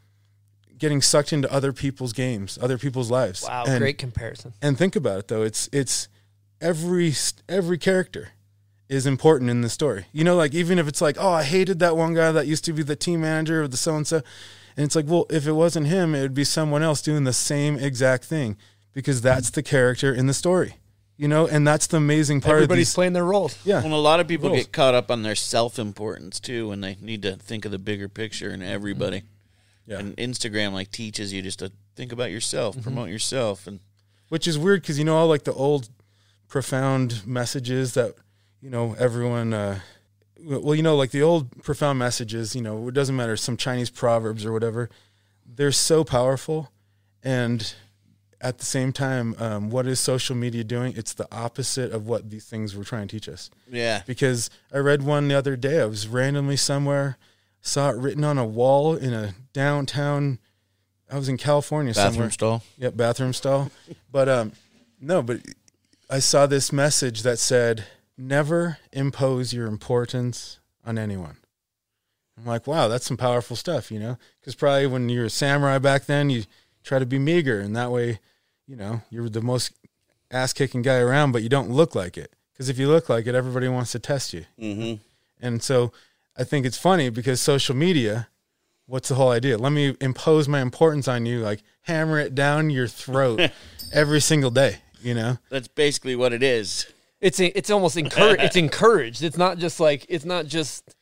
getting 0.77 1.01
sucked 1.01 1.31
into 1.31 1.49
other 1.53 1.71
people's 1.71 2.11
games, 2.11 2.59
other 2.61 2.77
people's 2.77 3.09
lives. 3.09 3.43
Wow, 3.47 3.63
and, 3.65 3.79
great 3.79 3.97
comparison. 3.97 4.51
And 4.61 4.77
think 4.77 4.97
about 4.97 5.19
it 5.19 5.27
though; 5.29 5.43
it's 5.43 5.69
it's 5.71 6.09
every 6.59 7.13
every 7.47 7.77
character 7.77 8.31
is 8.93 9.05
important 9.05 9.49
in 9.49 9.61
the 9.61 9.69
story. 9.69 10.05
You 10.11 10.23
know, 10.23 10.35
like 10.35 10.53
even 10.53 10.79
if 10.79 10.87
it's 10.87 11.01
like, 11.01 11.17
oh, 11.19 11.31
I 11.31 11.43
hated 11.43 11.79
that 11.79 11.97
one 11.97 12.13
guy 12.13 12.31
that 12.31 12.47
used 12.47 12.63
to 12.65 12.73
be 12.73 12.83
the 12.83 12.95
team 12.95 13.21
manager 13.21 13.61
of 13.61 13.71
the 13.71 13.77
so 13.77 13.95
and 13.95 14.07
so, 14.07 14.17
and 14.77 14.85
it's 14.85 14.95
like, 14.95 15.05
well, 15.07 15.25
if 15.29 15.47
it 15.47 15.53
wasn't 15.53 15.87
him, 15.87 16.15
it 16.15 16.21
would 16.21 16.33
be 16.33 16.43
someone 16.43 16.83
else 16.83 17.01
doing 17.01 17.23
the 17.23 17.33
same 17.33 17.77
exact 17.77 18.25
thing 18.25 18.57
because 18.93 19.21
that's 19.21 19.49
the 19.49 19.63
character 19.63 20.13
in 20.13 20.27
the 20.27 20.33
story. 20.33 20.75
You 21.15 21.27
know, 21.27 21.47
and 21.47 21.67
that's 21.67 21.87
the 21.87 21.97
amazing 21.97 22.41
part 22.41 22.55
Everybody's 22.55 22.87
of 22.87 22.89
these. 22.89 22.95
playing 22.95 23.13
their 23.13 23.23
roles. 23.23 23.57
yeah, 23.63 23.83
Well, 23.83 23.93
a 23.93 24.01
lot 24.01 24.19
of 24.19 24.27
people 24.27 24.49
Rules. 24.49 24.63
get 24.63 24.73
caught 24.73 24.95
up 24.95 25.11
on 25.11 25.21
their 25.21 25.35
self 25.35 25.77
importance 25.77 26.39
too, 26.39 26.71
and 26.71 26.83
they 26.83 26.97
need 27.01 27.21
to 27.21 27.35
think 27.35 27.65
of 27.65 27.71
the 27.71 27.77
bigger 27.77 28.09
picture 28.09 28.49
and 28.49 28.63
everybody. 28.63 29.19
Mm-hmm. 29.19 29.91
Yeah. 29.91 29.99
And 29.99 30.17
Instagram 30.17 30.73
like 30.73 30.91
teaches 30.91 31.31
you 31.31 31.41
just 31.41 31.59
to 31.59 31.71
think 31.95 32.11
about 32.11 32.31
yourself, 32.31 32.75
mm-hmm. 32.75 32.83
promote 32.83 33.09
yourself, 33.09 33.67
and 33.67 33.79
which 34.29 34.47
is 34.47 34.57
weird 34.57 34.81
because 34.81 34.97
you 34.97 35.05
know 35.05 35.15
all 35.15 35.27
like 35.27 35.43
the 35.43 35.53
old 35.53 35.89
profound 36.47 37.25
messages 37.27 37.93
that 37.93 38.15
you 38.63 38.69
know 38.69 38.95
everyone 38.97 39.53
uh 39.53 39.77
well 40.41 40.73
you 40.73 40.81
know 40.81 40.95
like 40.95 41.11
the 41.11 41.21
old 41.21 41.63
profound 41.63 41.99
messages 41.99 42.55
you 42.55 42.61
know 42.61 42.87
it 42.87 42.93
doesn't 42.93 43.15
matter 43.15 43.35
some 43.35 43.57
chinese 43.57 43.89
proverbs 43.89 44.45
or 44.45 44.53
whatever 44.53 44.89
they're 45.55 45.71
so 45.71 46.03
powerful. 46.03 46.71
And 47.23 47.73
at 48.41 48.57
the 48.57 48.65
same 48.65 48.91
time 48.91 49.35
um, 49.39 49.69
what 49.69 49.87
is 49.87 49.99
social 49.99 50.35
media 50.35 50.63
doing? 50.63 50.93
It's 50.97 51.13
the 51.13 51.27
opposite 51.33 51.91
of 51.91 52.07
what 52.07 52.29
these 52.29 52.45
things 52.45 52.75
were 52.75 52.83
trying 52.83 53.07
to 53.07 53.15
teach 53.15 53.29
us. 53.29 53.49
Yeah, 53.71 54.01
because 54.05 54.49
i 54.73 54.77
read 54.77 55.03
one 55.03 55.27
the 55.27 55.35
other 55.35 55.55
day 55.55 55.81
i 55.81 55.85
was 55.85 56.07
randomly 56.07 56.57
somewhere 56.57 57.17
saw 57.61 57.89
it 57.89 57.97
written 57.97 58.23
on 58.23 58.37
a 58.37 58.45
wall 58.45 58.95
in 58.95 59.13
a 59.13 59.33
downtown 59.53 60.39
i 61.09 61.17
was 61.17 61.29
in 61.29 61.37
california 61.37 61.93
somewhere. 61.93 62.11
Bathroom 62.11 62.31
stall. 62.31 62.63
Yep, 62.77 62.97
bathroom 62.97 63.33
stall. 63.33 63.71
But 64.11 64.29
um, 64.29 64.51
no, 65.01 65.23
but 65.23 65.39
I 66.07 66.19
saw 66.19 66.45
this 66.45 66.71
message 66.71 67.23
that 67.23 67.39
said, 67.39 67.85
"Never 68.17 68.77
impose 68.91 69.53
your 69.53 69.67
importance 69.67 70.59
on 70.85 70.97
anyone." 70.97 71.37
I'm 72.37 72.45
like, 72.45 72.65
wow, 72.65 72.87
that's 72.87 73.05
some 73.05 73.17
powerful 73.17 73.55
stuff, 73.55 73.91
you 73.91 73.99
know? 73.99 74.17
Because 74.39 74.55
probably 74.55 74.87
when 74.87 75.09
you're 75.09 75.25
a 75.25 75.29
samurai 75.29 75.77
back 75.77 76.05
then, 76.05 76.29
you 76.29 76.43
try 76.83 76.99
to 76.99 77.05
be 77.05 77.19
meager, 77.19 77.59
and 77.59 77.75
that 77.75 77.91
way, 77.91 78.19
you 78.67 78.75
know, 78.75 79.01
you're 79.09 79.29
the 79.29 79.41
most 79.41 79.73
ass 80.31 80.53
kicking 80.53 80.81
guy 80.81 80.97
around, 80.97 81.31
but 81.31 81.43
you 81.43 81.49
don't 81.49 81.69
look 81.69 81.95
like 81.95 82.17
it. 82.17 82.33
Because 82.51 82.69
if 82.69 82.77
you 82.77 82.87
look 82.87 83.09
like 83.09 83.27
it, 83.27 83.35
everybody 83.35 83.67
wants 83.67 83.91
to 83.91 83.99
test 83.99 84.33
you. 84.33 84.45
Mm-hmm. 84.59 85.01
And 85.41 85.61
so 85.61 85.91
I 86.37 86.43
think 86.43 86.65
it's 86.65 86.77
funny 86.77 87.09
because 87.09 87.41
social 87.41 87.75
media, 87.75 88.27
what's 88.85 89.09
the 89.09 89.15
whole 89.15 89.31
idea? 89.31 89.57
Let 89.57 89.71
me 89.71 89.95
impose 90.01 90.47
my 90.47 90.61
importance 90.61 91.07
on 91.07 91.25
you, 91.25 91.39
like 91.39 91.61
hammer 91.81 92.19
it 92.19 92.35
down 92.35 92.69
your 92.69 92.87
throat 92.87 93.51
every 93.93 94.21
single 94.21 94.51
day, 94.51 94.77
you 95.01 95.13
know? 95.13 95.37
That's 95.49 95.67
basically 95.67 96.15
what 96.15 96.33
it 96.33 96.43
is. 96.43 96.91
It's 97.23 97.39
it's 97.39 97.69
almost 97.69 97.95
encouraged. 97.95 98.43
it's 98.43 98.55
encouraged. 98.67 99.23
It's 99.23 99.37
not 99.37 99.57
just 99.57 99.79
like 99.79 100.05
it's 100.09 100.25
not 100.25 100.45
just. 100.45 100.93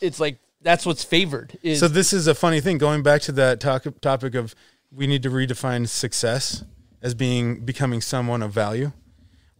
It's 0.00 0.18
like 0.18 0.40
that's 0.60 0.84
what's 0.84 1.04
favored. 1.04 1.56
Is 1.62 1.78
So 1.78 1.86
this 1.86 2.12
is 2.12 2.26
a 2.26 2.34
funny 2.34 2.60
thing. 2.60 2.78
Going 2.78 3.04
back 3.04 3.22
to 3.22 3.32
that 3.32 3.60
talk, 3.60 3.84
topic 4.00 4.34
of 4.34 4.56
we 4.90 5.06
need 5.06 5.22
to 5.22 5.30
redefine 5.30 5.88
success 5.88 6.64
as 7.00 7.14
being 7.14 7.64
becoming 7.64 8.00
someone 8.00 8.42
of 8.42 8.50
value. 8.52 8.90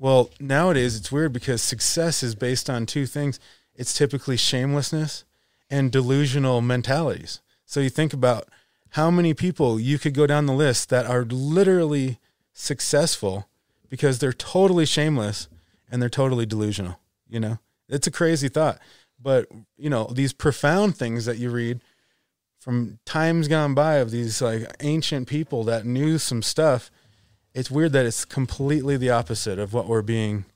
Well, 0.00 0.30
nowadays 0.40 0.96
it's 0.96 1.12
weird 1.12 1.32
because 1.32 1.62
success 1.62 2.24
is 2.24 2.34
based 2.34 2.68
on 2.68 2.84
two 2.84 3.06
things. 3.06 3.38
It's 3.76 3.94
typically 3.94 4.36
shamelessness 4.36 5.22
and 5.70 5.92
delusional 5.92 6.60
mentalities. 6.62 7.40
So 7.64 7.78
you 7.78 7.90
think 7.90 8.12
about 8.12 8.48
how 8.90 9.08
many 9.08 9.34
people 9.34 9.78
you 9.78 10.00
could 10.00 10.14
go 10.14 10.26
down 10.26 10.46
the 10.46 10.52
list 10.52 10.88
that 10.88 11.06
are 11.06 11.24
literally 11.24 12.18
successful 12.52 13.48
because 13.88 14.18
they're 14.18 14.32
totally 14.32 14.84
shameless 14.84 15.46
and 15.92 16.02
they're 16.02 16.08
totally 16.08 16.46
delusional. 16.46 16.98
You 17.28 17.38
know, 17.38 17.58
it's 17.88 18.08
a 18.08 18.10
crazy 18.10 18.48
thought. 18.48 18.80
But, 19.20 19.46
you 19.76 19.88
know, 19.88 20.10
these 20.12 20.32
profound 20.32 20.96
things 20.96 21.26
that 21.26 21.38
you 21.38 21.50
read 21.50 21.80
from 22.58 22.98
times 23.04 23.46
gone 23.46 23.74
by 23.74 23.96
of 23.96 24.10
these 24.10 24.42
like 24.42 24.66
ancient 24.80 25.28
people 25.28 25.62
that 25.64 25.86
knew 25.86 26.18
some 26.18 26.42
stuff, 26.42 26.90
it's 27.54 27.70
weird 27.70 27.92
that 27.92 28.06
it's 28.06 28.24
completely 28.24 28.96
the 28.96 29.10
opposite 29.10 29.58
of 29.58 29.72
what 29.72 29.86
we're 29.86 30.02
being 30.02 30.46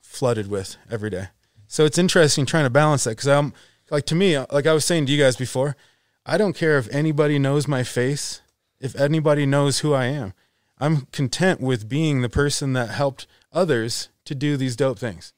flooded 0.00 0.46
with 0.46 0.76
every 0.90 1.10
day. 1.10 1.28
So 1.66 1.84
it's 1.84 1.98
interesting 1.98 2.46
trying 2.46 2.64
to 2.64 2.70
balance 2.70 3.04
that 3.04 3.10
because 3.10 3.28
I'm 3.28 3.52
like 3.90 4.06
to 4.06 4.14
me, 4.14 4.38
like 4.38 4.66
I 4.66 4.72
was 4.72 4.84
saying 4.84 5.06
to 5.06 5.12
you 5.12 5.22
guys 5.22 5.36
before, 5.36 5.76
I 6.24 6.38
don't 6.38 6.56
care 6.56 6.78
if 6.78 6.88
anybody 6.94 7.38
knows 7.38 7.68
my 7.68 7.82
face, 7.82 8.40
if 8.80 8.94
anybody 8.96 9.44
knows 9.44 9.80
who 9.80 9.92
I 9.92 10.06
am. 10.06 10.32
I'm 10.78 11.02
content 11.12 11.60
with 11.60 11.88
being 11.88 12.22
the 12.22 12.28
person 12.28 12.72
that 12.74 12.90
helped 12.90 13.26
others 13.52 14.08
to 14.24 14.34
do 14.34 14.56
these 14.56 14.76
dope 14.76 14.98
things. 14.98 15.32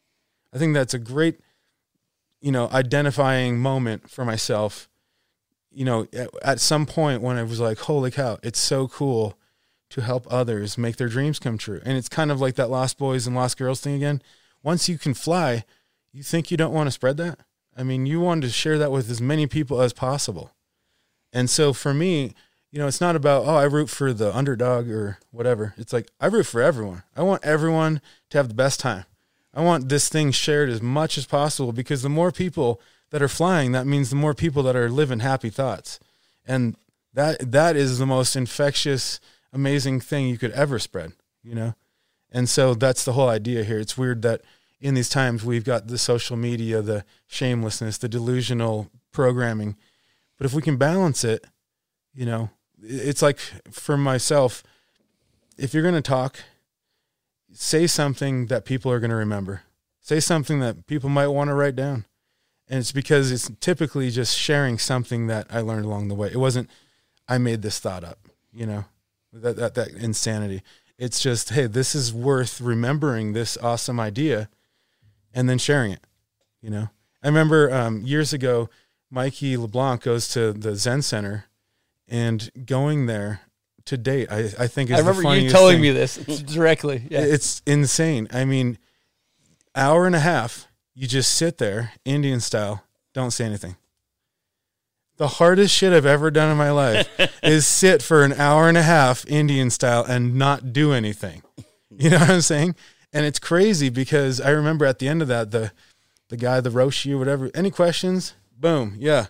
I 0.53 0.59
think 0.59 0.75
that's 0.75 0.95
a 0.95 0.99
great, 0.99 1.41
you 2.41 2.53
know, 2.53 2.69
identifying 2.73 3.59
moment 3.59 4.11
for 4.11 4.25
myself. 4.25 4.89
You 5.73 5.85
know, 5.85 6.07
at, 6.13 6.31
at 6.43 6.61
some 6.61 6.87
point 6.87 7.23
when 7.23 7.37
I 7.37 7.43
was 7.43 7.61
like, 7.61 7.79
holy 7.79 8.11
cow, 8.11 8.39
it's 8.43 8.59
so 8.59 8.89
cool 8.89 9.39
to 9.91 10.01
help 10.01 10.27
others 10.31 10.77
make 10.79 10.97
their 10.97 11.09
dreams 11.09 11.39
come 11.39 11.59
true. 11.59 11.81
And 11.85 11.97
it's 11.97 12.09
kind 12.09 12.31
of 12.31 12.41
like 12.41 12.55
that 12.57 12.71
Lost 12.71 12.99
Boys 12.99 13.27
and 13.27 13.37
Lost 13.37 13.59
Girls 13.59 13.81
thing 13.81 13.95
again. 13.95 14.23
Once 14.63 14.89
you 14.89 14.99
can 14.99 15.15
fly, 15.15 15.65
you 16.13 16.23
think 16.23 16.51
you 16.51 16.57
don't 16.57 16.73
want 16.73 16.87
to 16.87 16.93
spread 16.93 17.19
that? 17.19 17.41
I 17.77 17.83
mean, 17.83 18.07
you 18.07 18.21
want 18.21 18.43
to 18.43 18.49
share 18.49 18.79
that 18.79 18.91
with 18.91 19.11
as 19.11 19.21
many 19.21 19.47
people 19.47 19.81
as 19.81 19.93
possible. 19.93 20.53
And 21.33 21.51
so 21.51 21.73
for 21.73 21.93
me, 21.93 22.35
you 22.77 22.83
know, 22.83 22.89
it's 22.89 23.01
not 23.01 23.17
about, 23.17 23.47
oh, 23.47 23.57
I 23.57 23.65
root 23.65 23.89
for 23.89 24.13
the 24.13 24.37
underdog 24.37 24.91
or 24.91 25.17
whatever. 25.31 25.73
It's 25.79 25.95
like, 25.95 26.09
I 26.21 26.27
root 26.27 26.45
for 26.45 26.61
everyone. 26.61 27.05
I 27.17 27.23
want 27.23 27.43
everyone 27.43 28.03
to 28.29 28.37
have 28.37 28.49
the 28.49 28.55
best 28.55 28.81
time. 28.81 29.07
I 29.55 29.63
want 29.63 29.89
this 29.89 30.11
thing 30.11 30.31
shared 30.31 30.69
as 30.69 30.83
much 30.83 31.17
as 31.17 31.25
possible 31.25 31.73
because 31.73 32.03
the 32.03 32.11
more 32.11 32.31
people 32.31 32.79
that 33.13 33.23
are 33.23 33.29
flying, 33.29 33.73
that 33.73 33.87
means 33.87 34.11
the 34.11 34.17
more 34.17 34.35
people 34.35 34.63
that 34.65 34.77
are 34.77 34.91
living 34.91 35.21
happy 35.21 35.49
thoughts. 35.49 35.99
And 36.45 36.77
that 37.15 37.51
that 37.51 37.77
is 37.77 37.97
the 37.97 38.05
most 38.05 38.37
infectious, 38.37 39.21
amazing 39.55 40.01
thing 40.01 40.27
you 40.27 40.37
could 40.37 40.53
ever 40.53 40.79
spread, 40.79 41.13
you 41.43 41.55
know? 41.55 41.77
And 42.31 42.47
so 42.47 42.75
that's 42.75 43.07
the 43.07 43.15
whole 43.15 43.31
idea 43.31 43.65
here. 43.65 43.79
It's 43.79 43.97
weird 43.97 44.21
that 44.21 44.43
in 44.83 44.93
these 44.93 45.09
times 45.09 45.43
we've 45.43 45.65
got 45.65 45.87
the 45.87 45.97
social 45.97 46.37
media, 46.37 46.83
the 46.83 47.07
shamelessness, 47.27 47.97
the 47.97 48.09
delusional 48.11 48.91
programming. 49.13 49.77
But 50.37 50.45
if 50.45 50.53
we 50.53 50.61
can 50.61 50.77
balance 50.77 51.25
it, 51.25 51.43
you 52.13 52.27
know, 52.27 52.51
it's 52.89 53.23
like 53.23 53.39
for 53.71 53.97
myself, 53.97 54.63
if 55.59 55.75
you're 55.75 55.83
going 55.83 55.95
to 55.95 56.03
talk, 56.03 56.39
say 57.53 57.87
something 57.87 58.47
that 58.47 58.65
people 58.65 58.91
are 58.93 59.01
going 59.01 59.11
to 59.11 59.17
remember. 59.17 59.63
Say 60.01 60.21
something 60.21 60.61
that 60.61 60.87
people 60.87 61.11
might 61.11 61.29
want 61.29 61.49
to 61.49 61.55
write 61.55 61.77
down. 61.77 62.05
And 62.69 62.79
it's 62.79 62.93
because 62.93 63.31
it's 63.31 63.51
typically 63.61 64.11
just 64.11 64.37
sharing 64.37 64.79
something 64.79 65.27
that 65.29 65.47
I 65.51 65.61
learned 65.61 65.85
along 65.85 66.09
the 66.09 66.15
way. 66.15 66.29
It 66.29 66.39
wasn't 66.39 66.71
I 67.29 67.39
made 67.39 67.63
this 67.63 67.81
thought 67.81 68.05
up, 68.05 68.19
you 68.53 68.67
know, 68.67 68.85
that 69.33 69.57
that, 69.57 69.75
that 69.75 69.89
insanity. 69.91 70.63
It's 70.99 71.21
just, 71.21 71.51
hey, 71.51 71.67
this 71.67 71.95
is 71.95 72.13
worth 72.13 72.61
remembering 72.61 73.33
this 73.33 73.59
awesome 73.59 74.01
idea 74.01 74.49
and 75.35 75.49
then 75.49 75.59
sharing 75.59 75.93
it, 75.93 76.01
you 76.63 76.71
know. 76.71 76.89
I 77.23 77.29
remember 77.29 77.73
um, 77.73 78.03
years 78.03 78.33
ago, 78.33 78.71
Mikey 79.11 79.57
LeBlanc 79.57 80.03
goes 80.03 80.29
to 80.29 80.53
the 80.53 80.75
Zen 80.77 81.03
Center 81.03 81.47
and 82.09 82.51
going 82.67 83.07
there 83.07 83.41
to 83.87 83.97
date, 83.97 84.31
I, 84.31 84.51
I 84.59 84.67
think 84.67 84.91
is 84.91 84.97
I 84.97 84.99
remember 85.01 85.37
you 85.37 85.49
telling 85.49 85.77
thing. 85.77 85.83
me 85.83 85.91
this 85.91 86.17
directly. 86.17 87.07
Yeah. 87.09 87.21
It's 87.21 87.63
insane. 87.67 88.29
I 88.33 88.45
mean, 88.45 88.79
hour 89.75 90.07
and 90.07 90.15
a 90.15 90.21
half, 90.21 90.69
you 90.95 91.07
just 91.07 91.35
sit 91.35 91.59
there, 91.59 91.93
Indian 92.05 92.41
style, 92.41 92.85
don't 93.15 93.31
say 93.31 93.45
anything. 93.45 93.77
The 95.19 95.29
hardest 95.29 95.75
shit 95.75 95.93
I've 95.93 96.05
ever 96.05 96.31
done 96.31 96.51
in 96.51 96.59
my 96.59 96.71
life 96.71 97.09
is 97.43 97.67
sit 97.67 98.03
for 98.03 98.23
an 98.23 98.35
hour 98.35 98.69
and 98.69 98.77
a 98.77 98.83
half, 98.83 99.25
Indian 99.27 99.71
style, 99.71 100.05
and 100.05 100.35
not 100.35 100.73
do 100.73 100.93
anything. 100.93 101.43
You 101.91 102.11
know 102.11 102.19
what 102.19 102.29
I'm 102.29 102.41
saying? 102.43 102.75
And 103.13 103.25
it's 103.25 103.39
crazy 103.39 103.89
because 103.89 104.41
I 104.41 104.51
remember 104.51 104.85
at 104.85 104.99
the 104.99 105.09
end 105.09 105.23
of 105.23 105.29
that, 105.29 105.51
the 105.51 105.73
the 106.29 106.37
guy, 106.37 106.61
the 106.61 106.71
Roshi 106.71 107.13
or 107.13 107.19
whatever, 107.19 107.51
any 107.55 107.71
questions? 107.71 108.35
Boom, 108.59 108.97
yeah. 108.99 109.27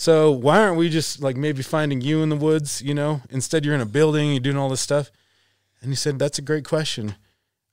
So 0.00 0.30
why 0.30 0.60
aren't 0.60 0.78
we 0.78 0.88
just 0.88 1.20
like 1.20 1.36
maybe 1.36 1.62
finding 1.62 2.00
you 2.00 2.22
in 2.22 2.30
the 2.30 2.36
woods, 2.36 2.80
you 2.80 2.94
know? 2.94 3.20
Instead 3.28 3.66
you're 3.66 3.74
in 3.74 3.82
a 3.82 3.86
building, 3.86 4.30
you're 4.30 4.40
doing 4.40 4.56
all 4.56 4.70
this 4.70 4.80
stuff. 4.80 5.10
And 5.82 5.90
he 5.90 5.94
said, 5.94 6.18
That's 6.18 6.38
a 6.38 6.42
great 6.42 6.64
question. 6.64 7.16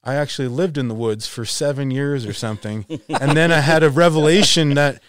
I 0.03 0.15
actually 0.15 0.49
lived 0.49 0.77
in 0.77 0.89
the 0.89 0.93
woods 0.93 1.25
for 1.25 1.45
seven 1.45 1.89
years 1.89 2.25
or 2.25 2.33
something. 2.33 2.85
and 3.07 3.31
then 3.37 3.53
I 3.53 3.61
had 3.61 3.81
a 3.81 3.89
revelation 3.89 4.73
that 4.73 5.01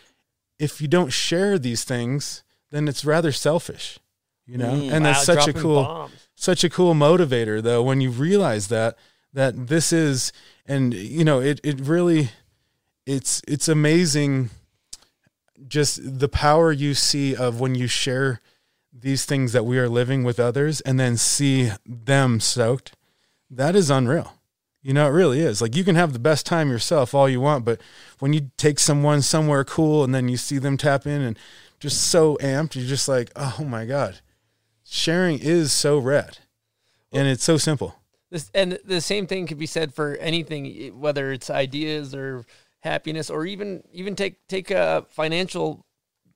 if 0.61 0.81
you 0.81 0.87
don't 0.87 1.13
share 1.13 1.59
these 1.59 1.83
things, 1.83 2.45
then 2.71 2.87
it's 2.87 3.05
rather 3.05 3.33
selfish. 3.33 3.99
You 4.47 4.59
know? 4.59 4.75
Mm, 4.75 4.93
and 4.93 5.05
that's 5.05 5.27
Wow, 5.27 5.35
such 5.35 5.49
a 5.49 5.53
cool 5.53 5.83
bombs. 5.83 6.29
such 6.37 6.63
a 6.63 6.71
cool 6.71 6.95
motivator 6.95 7.61
though 7.61 7.83
when 7.83 8.01
you 8.01 8.11
realize 8.11 8.69
that 8.69 8.97
that 9.33 9.67
this 9.67 9.93
is 9.93 10.33
and 10.67 10.95
you 10.95 11.25
know 11.25 11.41
it 11.41 11.59
it 11.65 11.81
really 11.81 12.31
it's 13.07 13.43
it's 13.49 13.67
amazing 13.67 14.51
just 15.69 16.19
the 16.19 16.29
power 16.29 16.73
you 16.73 16.95
see 16.95 17.37
of 17.37 17.61
when 17.61 17.75
you 17.75 17.87
share 17.87 18.41
these 18.93 19.25
things 19.25 19.53
that 19.53 19.65
we 19.65 19.79
are 19.79 19.89
living 19.89 20.25
with 20.25 20.41
others 20.41 20.81
and 20.81 20.99
then 20.99 21.17
see 21.17 21.71
them 21.87 22.41
soaked 22.41 22.93
that 23.51 23.77
is 23.77 23.91
unreal. 23.91 24.35
You 24.83 24.93
know 24.95 25.07
it 25.07 25.13
really 25.13 25.41
is. 25.41 25.61
Like 25.61 25.77
you 25.77 25.85
can 25.85 25.97
have 25.97 26.13
the 26.13 26.19
best 26.19 26.47
time 26.47 26.71
yourself 26.71 27.15
all 27.15 27.29
you 27.29 27.41
want 27.41 27.65
but 27.65 27.81
when 28.19 28.33
you 28.33 28.51
take 28.57 28.79
someone 28.79 29.23
somewhere 29.23 29.65
cool 29.65 30.05
and 30.05 30.15
then 30.15 30.29
you 30.29 30.37
see 30.37 30.59
them 30.59 30.77
tap 30.77 31.07
in 31.07 31.21
and 31.23 31.39
just 31.79 32.03
so 32.03 32.37
amped 32.41 32.75
you're 32.75 32.87
just 32.87 33.09
like 33.09 33.31
oh 33.37 33.65
my 33.65 33.85
god 33.85 34.21
sharing 34.89 35.39
is 35.39 35.73
so 35.73 35.99
rad. 35.99 36.39
And 37.13 37.29
it's 37.29 37.45
so 37.45 37.57
simple. 37.57 37.97
This, 38.31 38.51
and 38.55 38.79
the 38.85 39.01
same 39.01 39.27
thing 39.27 39.47
could 39.47 39.59
be 39.59 39.67
said 39.67 39.95
for 39.95 40.17
anything, 40.17 40.99
whether 41.01 41.33
it's 41.33 41.49
ideas 41.49 42.15
or 42.15 42.45
happiness, 42.81 43.31
or 43.31 43.47
even 43.47 43.83
even 43.93 44.15
take 44.17 44.47
take 44.49 44.71
a 44.71 45.07
financial. 45.11 45.85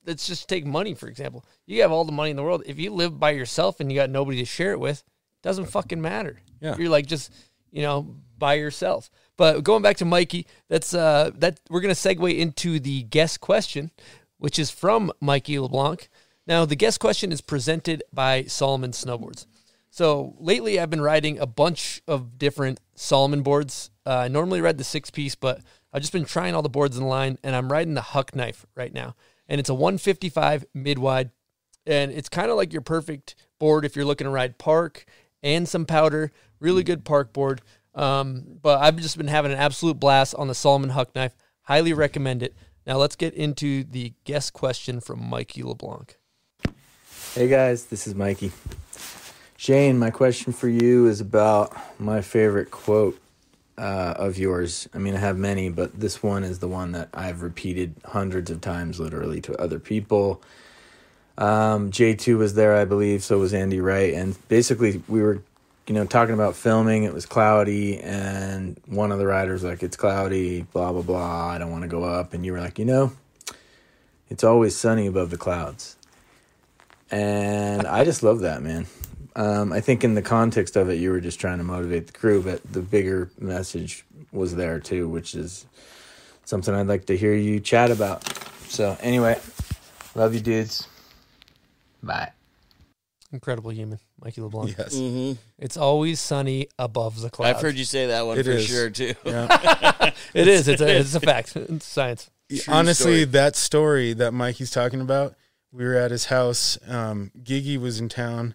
Let's 0.05 0.27
just 0.27 0.49
take 0.49 0.67
money 0.67 0.95
for 0.95 1.09
example. 1.09 1.45
You 1.67 1.83
have 1.83 1.93
all 1.93 2.05
the 2.05 2.13
money 2.13 2.31
in 2.31 2.37
the 2.37 2.43
world. 2.43 2.65
If 2.67 2.79
you 2.79 2.91
live 2.91 3.21
by 3.21 3.31
yourself 3.31 3.79
and 3.79 3.91
you 3.91 3.99
got 3.99 4.11
nobody 4.11 4.39
to 4.39 4.45
share 4.45 4.73
it 4.73 4.81
with, 4.81 5.05
doesn't 5.43 5.67
fucking 5.67 6.01
matter. 6.01 6.41
Yeah. 6.61 6.77
you're 6.77 6.89
like 6.89 7.07
just 7.07 7.33
you 7.71 7.83
know 7.83 8.17
by 8.39 8.55
yourself. 8.55 9.11
But 9.37 9.63
going 9.63 9.83
back 9.83 9.97
to 9.99 10.05
Mikey, 10.05 10.47
that's 10.69 10.95
uh 10.95 11.31
that 11.37 11.61
we're 11.71 11.81
gonna 11.81 11.95
segue 11.95 12.37
into 12.37 12.81
the 12.81 13.03
guest 13.05 13.41
question, 13.41 13.91
which 14.39 14.59
is 14.59 14.71
from 14.71 15.13
Mikey 15.21 15.59
LeBlanc. 15.59 16.09
Now 16.47 16.65
the 16.65 16.77
guest 16.77 16.99
question 16.99 17.31
is 17.31 17.41
presented 17.41 18.03
by 18.13 18.45
Salomon 18.45 18.91
Snowboards. 18.91 19.47
So 19.91 20.35
lately, 20.39 20.81
I've 20.81 20.89
been 20.89 21.03
riding 21.03 21.39
a 21.39 21.47
bunch 21.47 22.01
of 22.09 22.39
different 22.39 22.81
Salomon 22.95 23.43
boards. 23.43 23.91
Uh, 24.07 24.21
I 24.25 24.29
normally 24.29 24.63
ride 24.63 24.79
the 24.79 24.85
six 24.85 25.11
piece, 25.11 25.35
but 25.35 25.61
I've 25.93 26.01
just 26.01 26.13
been 26.13 26.25
trying 26.25 26.55
all 26.55 26.63
the 26.63 26.69
boards 26.69 26.97
in 26.97 27.03
the 27.03 27.09
line, 27.09 27.39
and 27.43 27.55
I'm 27.55 27.71
riding 27.71 27.95
the 27.95 28.01
Huck 28.01 28.35
Knife 28.35 28.67
right 28.75 28.93
now. 28.93 29.15
And 29.49 29.61
it's 29.61 29.69
a 29.69 29.75
155 29.75 30.65
mid 30.75 30.99
wide, 30.99 31.31
and 31.87 32.11
it's 32.11 32.29
kind 32.29 32.51
of 32.51 32.57
like 32.57 32.73
your 32.73 32.83
perfect 32.83 33.35
board 33.59 33.85
if 33.85 33.95
you're 33.95 34.05
looking 34.05 34.25
to 34.25 34.31
ride 34.31 34.59
park 34.59 35.05
and 35.43 35.69
some 35.69 35.85
powder. 35.85 36.33
Really 36.61 36.83
good 36.83 37.05
park 37.05 37.33
board. 37.33 37.61
Um, 37.95 38.45
but 38.63 38.81
I've 38.81 38.97
just 38.97 39.19
been 39.19 39.29
having 39.29 39.53
an 39.53 39.59
absolute 39.59 40.01
blast 40.01 40.35
on 40.37 40.49
the 40.49 40.55
Salomon 40.55 40.91
Huck 40.91 41.15
Knife. 41.15 41.37
Highly 41.63 41.93
recommend 41.93 42.43
it. 42.43 42.55
Now 42.87 42.97
let's 42.97 43.17
get 43.17 43.35
into 43.35 43.85
the 43.85 44.15
guest 44.25 44.53
question 44.55 45.01
from 45.01 45.23
Mikey 45.29 45.63
LeBlanc. 45.63 46.17
Hey 47.35 47.49
guys, 47.49 47.85
this 47.87 48.07
is 48.07 48.15
Mikey. 48.15 48.53
Shane, 49.57 49.99
my 49.99 50.11
question 50.11 50.53
for 50.53 50.69
you 50.69 51.07
is 51.07 51.21
about 51.21 51.77
my 52.01 52.21
favorite 52.21 52.71
quote 52.71 53.22
uh, 53.79 54.15
of 54.17 54.39
yours. 54.39 54.89
I 54.95 54.99
mean, 54.99 55.15
I 55.15 55.19
have 55.19 55.37
many, 55.37 55.69
but 55.69 55.99
this 55.99 56.23
one 56.23 56.45
is 56.45 56.59
the 56.59 56.69
one 56.69 56.93
that 56.93 57.09
I've 57.15 57.43
repeated 57.43 57.95
hundreds 58.05 58.51
of 58.51 58.61
times, 58.61 59.01
literally, 59.01 59.41
to 59.43 59.57
other 59.61 59.79
people. 59.79 60.43
Um, 61.39 61.91
J2 61.91 62.39
was 62.39 62.55
there, 62.55 62.77
I 62.77 62.85
believe, 62.85 63.25
so 63.25 63.39
was 63.39 63.55
Andy 63.55 63.81
Wright. 63.81 64.15
And 64.15 64.37
basically, 64.49 65.03
we 65.09 65.23
were 65.23 65.43
you 65.87 65.95
know, 65.95 66.05
talking 66.05 66.35
about 66.35 66.55
filming. 66.55 67.05
It 67.05 67.13
was 67.13 67.27
cloudy, 67.27 67.99
and 67.99 68.81
one 68.87 69.11
of 69.11 69.19
the 69.19 69.27
riders 69.27 69.65
like, 69.65 69.83
"It's 69.83 69.97
cloudy, 69.97 70.63
blah 70.63 70.93
blah 70.93 71.03
blah. 71.03 71.49
I 71.49 71.59
don't 71.59 71.71
want 71.71 71.83
to 71.83 71.89
go 71.89 72.05
up." 72.05 72.35
And 72.35 72.47
you 72.47 72.53
were 72.53 72.61
like, 72.61 72.79
"You 72.79 72.85
know, 72.85 73.13
it's 74.31 74.45
always 74.45 74.77
sunny 74.77 75.07
above 75.07 75.31
the 75.31 75.37
clouds," 75.37 75.97
and 77.11 77.87
I 77.87 78.05
just 78.05 78.23
love 78.23 78.41
that, 78.41 78.63
man. 78.63 78.87
Um, 79.35 79.73
I 79.73 79.81
think 79.81 80.05
in 80.05 80.15
the 80.15 80.23
context 80.23 80.77
of 80.77 80.89
it, 80.91 80.95
you 80.95 81.11
were 81.11 81.21
just 81.21 81.41
trying 81.41 81.59
to 81.59 81.65
motivate 81.65 82.07
the 82.07 82.13
crew, 82.13 82.43
but 82.43 82.61
the 82.71 82.83
bigger 82.83 83.31
message 83.39 84.05
was 84.31 84.55
there 84.57 84.79
too, 84.79 85.09
which 85.09 85.35
is 85.35 85.67
something 86.45 86.75
I'd 86.75 86.87
like 86.87 87.07
to 87.07 87.17
hear 87.17 87.35
you 87.35 87.61
chat 87.61 87.91
about. 87.91 88.27
So 88.69 88.97
anyway, 89.01 89.39
love 90.15 90.35
you, 90.35 90.41
dudes. 90.41 90.87
Bye. 92.03 92.33
Incredible 93.33 93.71
human, 93.73 93.99
Mikey 94.23 94.43
LeBlanc. 94.43 94.75
Yes. 94.77 94.95
Mm-hmm. 94.95 95.41
It's 95.59 95.79
always 95.79 96.21
sunny 96.21 96.69
above 96.79 97.21
the 97.23 97.31
clouds. 97.31 97.57
I've 97.57 97.63
heard 97.63 97.77
you 97.77 97.85
say 97.87 98.09
that 98.09 98.27
one 98.27 98.39
It 98.39 98.45
for 98.45 98.51
is. 98.51 98.67
sure 98.67 98.91
too. 98.91 99.15
Yeah. 99.25 100.11
It 100.35 100.49
is. 100.49 100.69
It's 100.69 100.81
a, 100.83 100.99
it's 100.99 101.15
a 101.15 101.21
fact. 101.21 101.57
It's 101.57 101.85
science. 101.87 102.31
True 102.51 102.75
Honestly, 102.75 103.05
story. 103.23 103.25
that 103.25 103.57
story 103.57 104.13
that 104.15 104.33
Mikey's 104.33 104.71
talking 104.71 105.01
about, 105.01 105.35
we 105.73 105.85
were 105.85 105.95
at 105.95 106.11
his 106.11 106.27
house. 106.27 106.79
Um, 106.87 107.31
Gigi 107.43 107.79
was 107.79 107.99
in 108.01 108.09
town, 108.11 108.55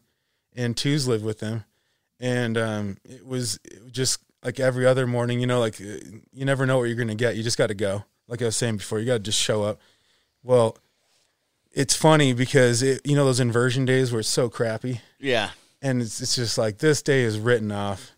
and 0.57 0.75
Twos 0.75 1.07
lived 1.07 1.23
with 1.23 1.39
him, 1.39 1.63
and 2.19 2.57
um, 2.57 2.97
it 3.05 3.25
was 3.25 3.59
just 3.91 4.19
like 4.43 4.59
every 4.59 4.85
other 4.85 5.07
morning. 5.07 5.39
You 5.39 5.47
know, 5.47 5.59
like 5.59 5.79
uh, 5.79 5.99
you 6.33 6.43
never 6.43 6.65
know 6.65 6.79
what 6.79 6.85
you're 6.85 7.05
to 7.05 7.15
get. 7.15 7.37
You 7.37 7.43
just 7.43 7.57
got 7.57 7.67
to 7.67 7.75
go. 7.75 8.03
Like 8.27 8.41
I 8.41 8.45
was 8.45 8.57
saying 8.57 8.77
before, 8.77 8.99
you 8.99 9.05
got 9.05 9.13
to 9.13 9.19
just 9.19 9.39
show 9.39 9.63
up. 9.63 9.79
Well, 10.43 10.77
it's 11.71 11.95
funny 11.95 12.33
because 12.33 12.81
it, 12.81 13.05
you 13.05 13.15
know 13.15 13.23
those 13.23 13.39
inversion 13.39 13.85
days 13.85 14.11
where 14.11 14.19
it's 14.19 14.27
so 14.27 14.49
crappy. 14.49 14.99
Yeah. 15.19 15.51
and 15.81 16.01
it's, 16.01 16.19
it's 16.21 16.35
just 16.35 16.57
like 16.57 16.79
this 16.79 17.01
day 17.01 17.21
is 17.21 17.39
written 17.39 17.71
off. 17.71 18.11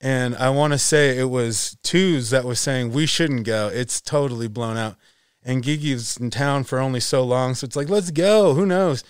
And 0.00 0.34
I 0.34 0.50
want 0.50 0.72
to 0.72 0.78
say 0.78 1.16
it 1.16 1.30
was 1.30 1.76
Twos 1.82 2.30
that 2.30 2.44
was 2.44 2.58
saying 2.58 2.92
we 2.92 3.06
shouldn't 3.06 3.44
go. 3.44 3.70
It's 3.72 4.00
totally 4.00 4.48
blown 4.48 4.76
out. 4.76 4.96
And 5.44 5.62
Gigi's 5.62 6.16
in 6.16 6.30
town 6.30 6.64
for 6.64 6.80
only 6.80 7.00
so 7.00 7.22
long, 7.22 7.54
so 7.54 7.66
it's 7.66 7.76
like 7.76 7.88
let's 7.88 8.10
go. 8.10 8.54
Who 8.54 8.66
knows? 8.66 9.04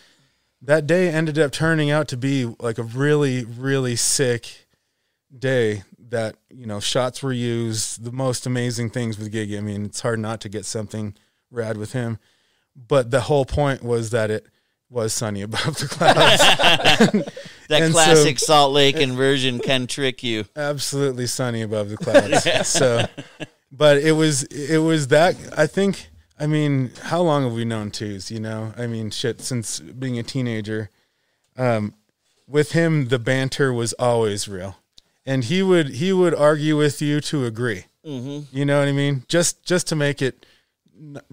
That 0.62 0.86
day 0.86 1.08
ended 1.08 1.38
up 1.38 1.50
turning 1.52 1.90
out 1.90 2.08
to 2.08 2.16
be 2.16 2.44
like 2.60 2.78
a 2.78 2.82
really, 2.84 3.44
really 3.44 3.96
sick 3.96 4.66
day. 5.36 5.82
That 6.10 6.36
you 6.50 6.66
know, 6.66 6.78
shots 6.78 7.22
were 7.22 7.32
used, 7.32 8.04
the 8.04 8.12
most 8.12 8.46
amazing 8.46 8.90
things 8.90 9.18
with 9.18 9.32
Gigi. 9.32 9.56
I 9.56 9.60
mean, 9.60 9.84
it's 9.86 10.00
hard 10.00 10.20
not 10.20 10.40
to 10.42 10.48
get 10.48 10.64
something 10.66 11.14
rad 11.50 11.76
with 11.78 11.92
him. 11.92 12.18
But 12.76 13.10
the 13.10 13.22
whole 13.22 13.44
point 13.46 13.82
was 13.82 14.10
that 14.10 14.30
it 14.30 14.46
was 14.90 15.12
sunny 15.14 15.40
above 15.48 15.78
the 15.78 15.88
clouds. 15.88 17.22
That 17.68 17.80
And 17.82 17.94
so- 17.94 17.98
classic 18.04 18.38
Salt 18.38 18.72
Lake 18.72 18.96
inversion 18.96 19.58
can 19.58 19.86
trick 19.86 20.22
you. 20.22 20.44
absolutely 20.54 21.26
sunny 21.26 21.62
above 21.62 21.88
the 21.88 21.96
clouds. 22.04 22.68
So, 22.68 23.06
but 23.70 23.96
it 23.98 24.12
was 24.12 24.42
it 24.44 24.78
was 24.78 25.08
that 25.08 25.34
I 25.56 25.66
think. 25.66 26.08
I 26.38 26.46
mean, 26.46 26.90
how 27.02 27.20
long 27.20 27.44
have 27.44 27.52
we 27.52 27.64
known 27.64 27.90
twos? 27.90 28.30
You 28.30 28.40
know, 28.40 28.74
I 28.76 28.86
mean, 28.86 29.10
shit, 29.10 29.40
since 29.40 29.80
being 29.80 30.18
a 30.18 30.22
teenager. 30.22 30.90
Um, 31.56 31.94
with 32.48 32.72
him, 32.72 33.08
the 33.08 33.18
banter 33.18 33.72
was 33.72 33.92
always 33.94 34.48
real, 34.48 34.76
and 35.24 35.44
he 35.44 35.62
would 35.62 35.90
he 35.90 36.12
would 36.12 36.34
argue 36.34 36.76
with 36.76 37.00
you 37.00 37.20
to 37.22 37.44
agree. 37.44 37.84
Mm-hmm. 38.04 38.56
You 38.56 38.64
know 38.64 38.80
what 38.80 38.88
I 38.88 38.92
mean? 38.92 39.24
Just 39.28 39.64
just 39.64 39.86
to 39.88 39.96
make 39.96 40.20
it, 40.20 40.44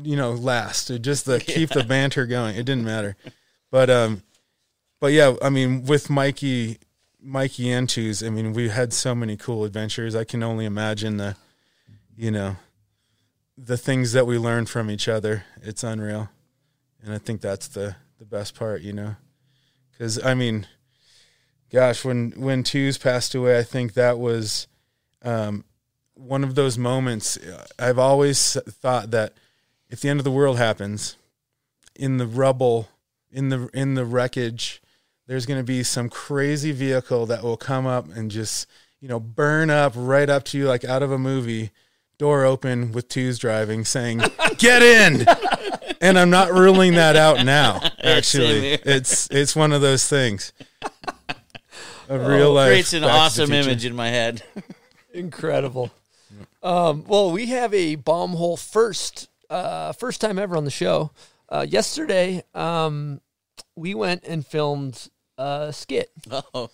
you 0.01 0.15
know, 0.15 0.31
last. 0.31 0.87
Just 1.01 1.25
to 1.25 1.39
keep 1.39 1.69
the 1.69 1.83
banter 1.83 2.25
going. 2.25 2.55
It 2.55 2.65
didn't 2.65 2.85
matter, 2.85 3.15
but 3.71 3.89
um, 3.89 4.23
but 4.99 5.13
yeah, 5.13 5.35
I 5.41 5.49
mean, 5.49 5.85
with 5.85 6.09
Mikey, 6.09 6.77
Mikey 7.21 7.71
and 7.71 7.87
twos, 7.87 8.21
I 8.21 8.29
mean, 8.29 8.53
we 8.53 8.69
had 8.69 8.93
so 8.93 9.15
many 9.15 9.37
cool 9.37 9.63
adventures. 9.63 10.15
I 10.15 10.25
can 10.25 10.43
only 10.43 10.65
imagine 10.65 11.17
the, 11.17 11.35
you 12.17 12.31
know, 12.31 12.57
the 13.61 13.77
things 13.77 14.13
that 14.13 14.25
we 14.25 14.37
learn 14.37 14.65
from 14.65 14.89
each 14.89 15.07
other. 15.07 15.43
It's 15.61 15.83
unreal, 15.83 16.29
and 17.03 17.13
I 17.13 17.17
think 17.17 17.41
that's 17.41 17.67
the 17.67 17.95
the 18.17 18.25
best 18.25 18.55
part, 18.55 18.81
you 18.81 18.93
know, 18.93 19.15
because 19.91 20.23
I 20.23 20.33
mean, 20.33 20.67
gosh, 21.71 22.05
when 22.05 22.31
when 22.31 22.63
twos 22.63 22.97
passed 22.97 23.35
away, 23.35 23.57
I 23.57 23.63
think 23.63 23.93
that 23.93 24.19
was, 24.19 24.67
um, 25.23 25.63
one 26.13 26.43
of 26.43 26.55
those 26.55 26.77
moments. 26.77 27.37
I've 27.77 27.99
always 27.99 28.57
thought 28.67 29.11
that 29.11 29.33
if 29.89 30.01
the 30.01 30.09
end 30.09 30.19
of 30.19 30.23
the 30.23 30.31
world 30.31 30.57
happens, 30.57 31.15
in 31.95 32.17
the 32.17 32.27
rubble, 32.27 32.89
in 33.31 33.49
the 33.49 33.69
in 33.73 33.95
the 33.95 34.05
wreckage 34.05 34.81
there's 35.29 35.45
going 35.45 35.59
to 35.59 35.63
be 35.63 35.83
some 35.83 36.09
crazy 36.09 36.71
vehicle 36.71 37.27
that 37.27 37.43
will 37.43 37.55
come 37.55 37.85
up 37.85 38.09
and 38.15 38.31
just 38.31 38.67
you 38.99 39.07
know 39.07 39.19
burn 39.19 39.69
up 39.69 39.93
right 39.95 40.27
up 40.29 40.43
to 40.43 40.57
you 40.57 40.67
like 40.67 40.83
out 40.83 41.03
of 41.03 41.11
a 41.11 41.19
movie 41.19 41.69
door 42.19 42.43
open 42.45 42.91
with 42.91 43.07
twos 43.07 43.39
driving 43.39 43.83
saying 43.85 44.21
get 44.57 44.83
in 44.83 45.25
and 46.01 46.19
i'm 46.19 46.29
not 46.29 46.51
ruling 46.53 46.93
that 46.93 47.15
out 47.15 47.43
now 47.45 47.79
actually 48.03 48.73
it's 48.73 49.27
it's 49.31 49.55
one 49.55 49.71
of 49.73 49.81
those 49.81 50.07
things 50.07 50.53
a 52.09 52.19
real 52.19 52.53
life 52.53 52.67
Oh, 52.67 52.71
Creates 52.71 52.93
an 52.93 53.01
Back 53.01 53.09
to 53.09 53.13
the 53.13 53.19
awesome 53.45 53.53
image 53.53 53.85
in 53.85 53.95
my 53.95 54.09
head. 54.09 54.41
Incredible. 55.13 55.91
Um, 56.63 57.03
well, 57.07 57.31
we 57.31 57.45
have 57.47 57.71
a 57.73 57.95
bomb 57.95 58.31
hole 58.31 58.57
first, 58.57 59.29
uh, 59.49 59.93
first 59.93 60.19
time 60.19 60.39
ever 60.39 60.57
on 60.57 60.65
the 60.65 60.71
show. 60.71 61.11
Uh, 61.47 61.65
yesterday, 61.69 62.43
um, 62.55 63.21
we 63.75 63.93
went 63.93 64.23
and 64.23 64.43
filmed 64.45 65.07
a 65.37 65.71
skit, 65.71 66.09
Oh, 66.55 66.71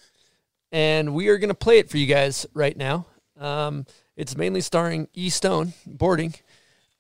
and 0.72 1.14
we 1.14 1.28
are 1.28 1.38
going 1.38 1.50
to 1.50 1.54
play 1.54 1.80
it 1.80 1.90
for 1.90 1.98
you 1.98 2.06
guys 2.08 2.46
right 2.54 2.76
now. 2.78 3.06
Um, 3.38 3.86
it's 4.16 4.36
mainly 4.38 4.62
starring 4.62 5.08
E 5.14 5.30
Stone 5.30 5.74
boarding, 5.86 6.36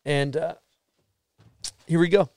and 0.03 0.35
uh, 0.35 0.55
here 1.87 1.99
we 1.99 2.07
go. 2.07 2.29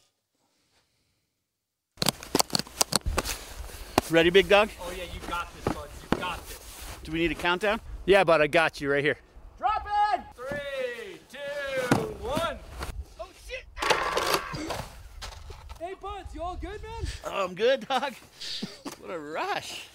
Ready, 4.11 4.31
big 4.31 4.49
dog? 4.49 4.71
Oh 4.81 4.91
yeah, 4.97 5.05
you 5.13 5.21
got 5.29 5.49
this, 5.55 5.75
bud. 5.75 5.89
You 6.13 6.19
got 6.19 6.47
this. 6.49 6.99
Do 7.03 7.13
we 7.13 7.19
need 7.19 7.31
a 7.33 7.35
countdown? 7.35 7.81
Yeah, 8.07 8.25
bud, 8.25 8.41
I 8.41 8.47
got 8.47 8.81
you 8.81 8.91
right 8.91 9.05
here. 9.05 9.19
Drop 9.59 9.87
it! 10.15 10.21
Three, 10.35 11.19
two, 11.31 11.97
one. 12.23 12.59
Oh 13.21 13.29
shit! 13.47 13.65
Hey, 15.79 15.95
buds, 16.01 16.35
you 16.35 16.43
all 16.43 16.57
good, 16.57 16.83
man? 16.83 17.05
Oh, 17.27 17.45
I'm 17.45 17.55
good, 17.55 17.87
dog. 17.87 18.15
What 19.01 19.11
a 19.11 19.19
rush. 19.19 19.89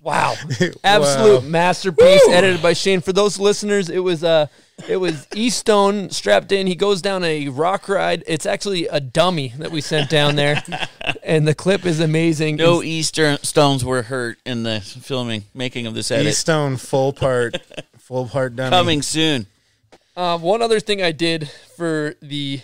Wow, 0.04 0.34
absolute 0.82 1.42
Wow. 1.42 1.48
masterpiece, 1.48 2.26
edited 2.28 2.62
by 2.62 2.72
Shane. 2.72 3.00
For 3.02 3.12
those 3.12 3.38
listeners, 3.38 3.90
it 3.90 3.98
was 3.98 4.24
uh, 4.24 4.46
it 4.88 4.96
was 4.96 5.26
E 5.34 5.50
Stone 5.50 6.08
strapped 6.08 6.52
in. 6.52 6.66
He 6.66 6.74
goes 6.74 7.02
down 7.02 7.22
a 7.22 7.48
rock 7.48 7.86
ride. 7.86 8.24
It's 8.26 8.46
actually 8.46 8.86
a 8.86 8.98
dummy 8.98 9.52
that 9.58 9.70
we 9.70 9.82
sent 9.82 10.08
down 10.08 10.36
there, 10.36 10.62
and 11.22 11.46
the 11.46 11.54
clip 11.54 11.84
is 11.84 12.00
amazing. 12.00 12.56
no 12.56 12.76
It's- 12.80 12.86
Easter 12.86 13.36
stones 13.42 13.84
were 13.84 14.00
hurt 14.02 14.38
in 14.46 14.62
the 14.62 14.80
filming, 14.80 15.44
making 15.52 15.86
of 15.86 15.92
this 15.92 16.10
edit. 16.10 16.26
Keystone 16.28 16.78
full 16.78 17.12
part 17.12 17.58
full 17.98 18.26
part 18.26 18.56
dummy 18.56 18.70
Coming 18.70 19.02
soon. 19.02 19.46
Uh, 20.16 20.38
one 20.38 20.62
other 20.62 20.80
thing 20.80 21.02
I 21.02 21.12
did 21.12 21.50
for 21.76 22.14
the 22.22 22.60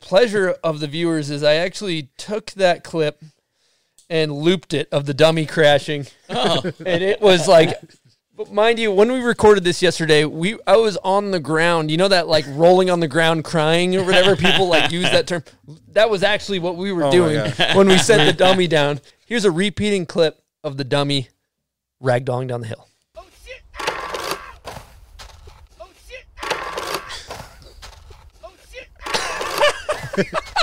pleasure 0.00 0.54
of 0.62 0.80
the 0.80 0.86
viewers 0.86 1.30
is 1.30 1.42
I 1.42 1.54
actually 1.54 2.10
took 2.16 2.50
that 2.52 2.84
clip 2.84 3.22
and 4.10 4.32
looped 4.32 4.74
it 4.74 4.88
of 4.90 5.06
the 5.06 5.14
dummy 5.14 5.46
crashing, 5.46 6.06
oh. 6.28 6.62
and 6.84 7.02
it 7.02 7.20
was 7.20 7.48
like. 7.48 7.78
But 8.36 8.52
mind 8.52 8.78
you, 8.78 8.92
when 8.92 9.10
we 9.10 9.18
recorded 9.18 9.64
this 9.64 9.82
yesterday, 9.82 10.24
we 10.24 10.58
I 10.64 10.76
was 10.76 10.96
on 10.98 11.32
the 11.32 11.40
ground. 11.40 11.90
You 11.90 11.96
know 11.96 12.06
that 12.06 12.28
like 12.28 12.44
rolling 12.50 12.88
on 12.88 13.00
the 13.00 13.08
ground 13.08 13.42
crying 13.42 13.96
or 13.96 14.04
whatever 14.04 14.36
people 14.36 14.68
like 14.68 14.92
use 14.92 15.10
that 15.10 15.26
term. 15.26 15.42
That 15.88 16.08
was 16.08 16.22
actually 16.22 16.60
what 16.60 16.76
we 16.76 16.92
were 16.92 17.02
Oh 17.02 17.10
doing 17.10 17.50
when 17.74 17.88
we 17.88 17.98
sent 17.98 18.30
the 18.30 18.32
dummy 18.44 18.68
down. 18.68 19.00
Here's 19.26 19.44
a 19.44 19.50
repeating 19.50 20.06
clip 20.06 20.40
of 20.62 20.76
the 20.76 20.84
dummy 20.84 21.30
ragdolling 22.00 22.46
down 22.46 22.60
the 22.60 22.68
hill. 22.68 22.86
Oh 23.16 23.26
shit! 23.44 23.60
Ah! 23.76 24.42
Oh 25.80 25.88
shit! 26.08 26.24
Ah! 26.40 26.86
Oh 28.44 28.52
shit! 28.70 28.88
Ah! 30.44 30.54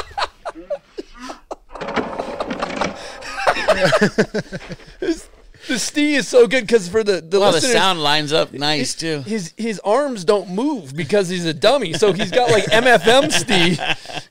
The 5.68 5.80
Stee 5.80 6.14
is 6.14 6.28
so 6.28 6.46
good 6.48 6.62
because 6.62 6.88
for 6.88 7.04
the 7.04 7.22
the 7.22 7.40
Well, 7.40 7.52
the 7.52 7.60
sound 7.60 8.00
lines 8.04 8.32
up 8.32 8.54
nice 8.54 8.94
too. 8.94 9.22
his 9.22 9.52
his 9.58 9.80
arms 9.80 10.24
don't 10.24 10.50
move 10.50 10.96
because 10.96 11.28
he's 11.28 11.46
a 11.46 11.56
dummy. 11.56 11.94
So 11.94 12.14
he's 12.14 12.30
got 12.30 12.52
like 12.52 12.66
MFM 12.66 13.32
Steve 13.32 13.80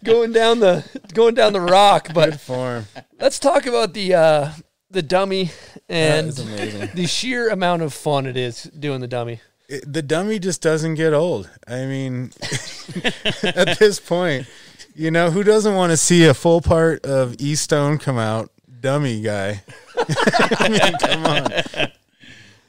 going 0.04 0.32
down 0.32 0.60
the 0.60 0.84
going 1.12 1.34
down 1.34 1.52
the 1.52 1.60
rock. 1.60 2.10
But 2.14 2.40
form 2.40 2.86
let's 3.18 3.40
talk 3.40 3.66
about 3.66 3.94
the 3.94 4.14
uh, 4.14 4.50
the 4.90 5.02
dummy 5.02 5.50
and 5.88 6.30
the 6.30 7.06
sheer 7.08 7.48
amount 7.48 7.82
of 7.82 7.92
fun 7.92 8.26
it 8.26 8.36
is 8.36 8.64
doing 8.64 9.00
the 9.00 9.08
dummy. 9.08 9.40
it, 9.68 9.92
the 9.92 10.02
dummy 10.02 10.38
just 10.38 10.62
doesn't 10.62 10.94
get 10.94 11.12
old. 11.12 11.50
I 11.66 11.84
mean, 11.86 12.30
at 13.42 13.76
this 13.80 13.98
point, 13.98 14.46
you 14.94 15.10
know, 15.10 15.32
who 15.32 15.42
doesn't 15.42 15.74
want 15.74 15.90
to 15.90 15.96
see 15.96 16.26
a 16.26 16.34
full 16.34 16.60
part 16.60 17.04
of 17.04 17.34
E 17.40 17.56
Stone 17.56 17.98
come 17.98 18.18
out 18.18 18.50
dummy 18.84 19.20
guy. 19.22 19.62
I 19.98 20.68
mean, 20.68 20.98
come 21.00 21.26
on. 21.26 21.44
That's 21.48 21.92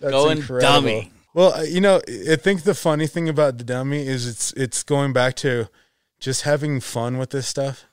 Going 0.02 0.42
dummy. 0.42 1.12
Well, 1.34 1.54
uh, 1.54 1.64
you 1.64 1.82
know, 1.82 2.02
I 2.32 2.38
think 2.38 2.64
the 2.64 2.74
funny 2.74 3.08
thing 3.08 3.28
about 3.28 3.58
the 3.58 3.64
dummy 3.66 4.08
is 4.08 4.26
it's 4.28 4.54
it's 4.54 4.84
going 4.84 5.12
back 5.14 5.36
to 5.38 5.68
just 6.20 6.44
having 6.44 6.80
fun 6.80 7.18
with 7.18 7.32
this 7.32 7.48
stuff 7.48 7.86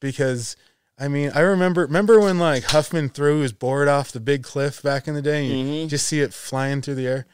because 0.00 0.56
I 0.98 1.08
mean, 1.08 1.30
I 1.34 1.40
remember 1.40 1.82
remember 1.82 2.18
when 2.20 2.38
like 2.38 2.64
Huffman 2.64 3.10
threw 3.10 3.40
his 3.40 3.52
board 3.52 3.86
off 3.88 4.12
the 4.12 4.20
big 4.20 4.42
cliff 4.42 4.82
back 4.82 5.06
in 5.06 5.14
the 5.14 5.22
day 5.22 5.44
and 5.50 5.50
you 5.68 5.74
Mm-hmm. 5.82 5.88
just 5.88 6.06
see 6.06 6.20
it 6.20 6.32
flying 6.32 6.80
through 6.80 6.94
the 6.94 7.06
air. 7.06 7.26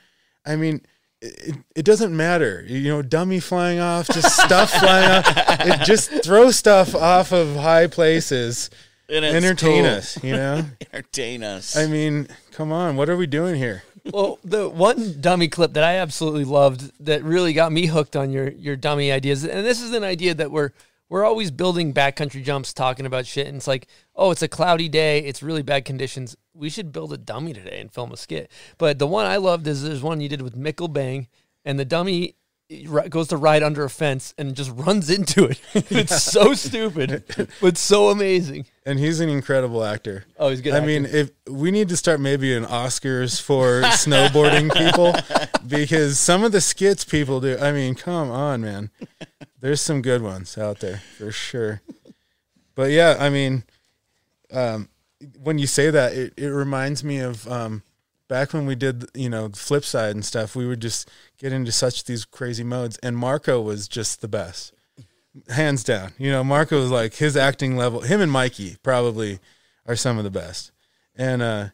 I 0.45 0.57
mean, 0.57 0.81
it, 1.21 1.57
it 1.77 1.85
doesn't 1.85 2.17
matter. 2.17 2.65
You 2.67 2.89
know, 2.89 3.03
dummy 3.03 3.39
flying 3.39 3.79
off, 3.79 4.09
just 4.09 4.37
stuff 4.37 4.71
flying 4.73 5.09
off. 5.11 5.61
It 5.61 5.85
just 5.87 6.11
throw 6.25 6.51
stuff 6.51 6.97
off 6.97 7.31
of 7.33 7.55
high 7.55 7.87
places. 7.87 8.69
And 9.13 9.27
it's 9.27 9.35
Entertain 9.35 9.85
cool. 9.85 9.93
us, 9.93 10.25
you 10.25 10.33
know? 10.33 10.65
Entertain 10.93 11.43
us. 11.43 11.77
I 11.77 11.87
mean, 11.87 12.29
come 12.51 12.73
on, 12.73 12.97
what 12.97 13.11
are 13.11 13.17
we 13.17 13.27
doing 13.27 13.57
here? 13.57 13.83
well, 14.11 14.39
the 14.43 14.69
one 14.69 15.21
dummy 15.21 15.49
clip 15.49 15.75
that 15.75 15.85
I 15.85 15.97
absolutely 15.97 16.45
loved 16.45 16.91
that 17.05 17.23
really 17.23 17.53
got 17.53 17.73
me 17.73 17.87
hooked 17.87 18.17
on 18.17 18.31
your 18.33 18.51
your 18.51 18.75
dummy 18.75 19.13
ideas, 19.13 19.45
and 19.45 19.67
this 19.67 19.83
is 19.83 19.93
an 19.93 20.03
idea 20.03 20.35
that 20.35 20.51
we're 20.51 20.71
we're 21.11 21.25
always 21.25 21.51
building 21.51 21.93
backcountry 21.93 22.43
jumps, 22.43 22.73
talking 22.73 23.05
about 23.05 23.27
shit, 23.27 23.47
and 23.47 23.59
it's 23.59 23.67
like, 23.67 23.87
oh, 24.17 24.31
it's 24.31 24.41
a 24.41 24.49
cloudy 24.49 24.89
day, 24.89 25.19
it's 25.19 25.43
really 25.43 25.63
bad 25.63 25.85
conditions. 25.85 26.35
We 26.55 26.71
should 26.71 26.91
build 26.91 27.13
a 27.13 27.19
dummy 27.19 27.53
today 27.53 27.81
and 27.83 27.93
film 27.93 28.13
a 28.13 28.17
skit. 28.17 28.51
But 28.79 28.99
the 28.99 29.07
one 29.07 29.27
I 29.27 29.37
loved 29.37 29.67
is 29.67 29.83
there's 29.83 30.03
one 30.03 30.23
you 30.23 30.29
did 30.31 30.41
with 30.41 30.57
Mikkel 30.57 30.91
Bang, 30.91 31.29
and 31.67 31.79
the 31.79 31.85
dummy 31.85 32.21
ri- 32.21 32.35
goes 33.09 33.29
to 33.29 33.37
ride 33.37 33.63
under 33.63 33.85
a 33.85 33.91
fence 33.91 34.35
and 34.39 34.55
just 34.55 34.71
runs 34.71 35.11
into 35.11 35.45
it. 35.45 35.61
it's 35.75 36.23
so 36.23 36.55
stupid, 36.55 37.49
but 37.61 37.77
so 37.77 38.09
amazing. 38.11 38.67
And 38.85 38.99
he's 38.99 39.21
an 39.21 39.29
incredible 39.29 39.85
actor. 39.85 40.25
Oh, 40.39 40.49
he's 40.49 40.61
good. 40.61 40.73
I 40.73 40.79
actor. 40.79 40.87
mean, 40.87 41.05
if 41.07 41.31
we 41.49 41.71
need 41.71 41.89
to 41.91 41.97
start 41.97 42.21
maybe 42.21 42.55
an 42.55 42.65
Oscars 42.65 43.41
for 43.41 43.83
snowboarding 43.85 44.73
people 44.73 45.15
because 45.67 46.19
some 46.19 46.45
of 46.45 46.53
the 46.53 46.61
skits 46.61 47.05
people 47.05 47.41
do. 47.41 47.57
I 47.59 47.73
mean, 47.73 47.95
come 47.95 48.31
on, 48.31 48.61
man. 48.63 48.91
There's 49.61 49.81
some 49.81 50.03
good 50.03 50.23
ones 50.23 50.59
out 50.59 50.81
there 50.81 51.03
for 51.19 51.31
sure. 51.31 51.83
But 52.75 52.91
yeah, 52.91 53.17
I 53.19 53.29
mean, 53.29 53.65
um, 54.53 54.89
when 55.41 55.59
you 55.59 55.67
say 55.67 55.91
that, 55.91 56.13
it, 56.13 56.35
it 56.37 56.49
reminds 56.49 57.05
me 57.05 57.19
of 57.19 57.47
um, 57.49 57.83
back 58.29 58.53
when 58.55 58.67
we 58.67 58.75
did, 58.75 59.05
you 59.15 59.29
know, 59.29 59.51
flip 59.51 59.85
side 59.85 60.15
and 60.15 60.25
stuff. 60.25 60.57
We 60.57 60.67
would 60.67 60.81
just 60.81 61.11
get 61.43 61.53
into 61.53 61.73
such 61.73 62.05
these 62.05 62.25
crazy 62.25 62.65
modes, 62.65 62.97
and 63.03 63.17
Marco 63.17 63.61
was 63.61 63.89
just 63.89 64.23
the 64.23 64.29
best, 64.29 64.73
hands 65.51 65.85
down. 65.85 66.13
You 66.17 66.31
know, 66.31 66.45
Marco 66.45 66.81
was 66.81 66.91
like 66.91 67.15
his 67.15 67.37
acting 67.37 67.77
level. 67.77 68.01
Him 68.01 68.21
and 68.21 68.33
Mikey 68.33 68.77
probably 68.83 69.41
are 69.85 69.97
some 69.97 70.17
of 70.17 70.25
the 70.25 70.31
best, 70.31 70.73
and 71.17 71.43
uh, 71.43 71.69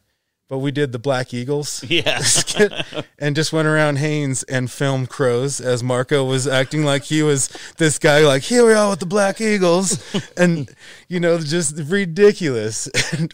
but 0.49 0.57
we 0.57 0.71
did 0.71 0.91
the 0.91 0.99
Black 0.99 1.33
Eagles 1.33 1.83
yeah. 1.87 2.19
skit 2.23 2.73
and 3.19 3.35
just 3.35 3.53
went 3.53 3.67
around 3.67 3.97
Haines 3.99 4.43
and 4.43 4.69
filmed 4.69 5.07
crows 5.09 5.61
as 5.61 5.83
Marco 5.83 6.25
was 6.25 6.47
acting 6.47 6.83
like 6.83 7.03
he 7.03 7.21
was 7.21 7.49
this 7.77 7.99
guy, 7.99 8.21
like, 8.21 8.41
here 8.41 8.65
we 8.65 8.73
are 8.73 8.89
with 8.89 8.99
the 8.99 9.05
Black 9.05 9.39
Eagles. 9.39 10.03
And, 10.37 10.69
you 11.09 11.19
know, 11.19 11.37
just 11.37 11.77
ridiculous. 11.77 12.87
And 13.11 13.31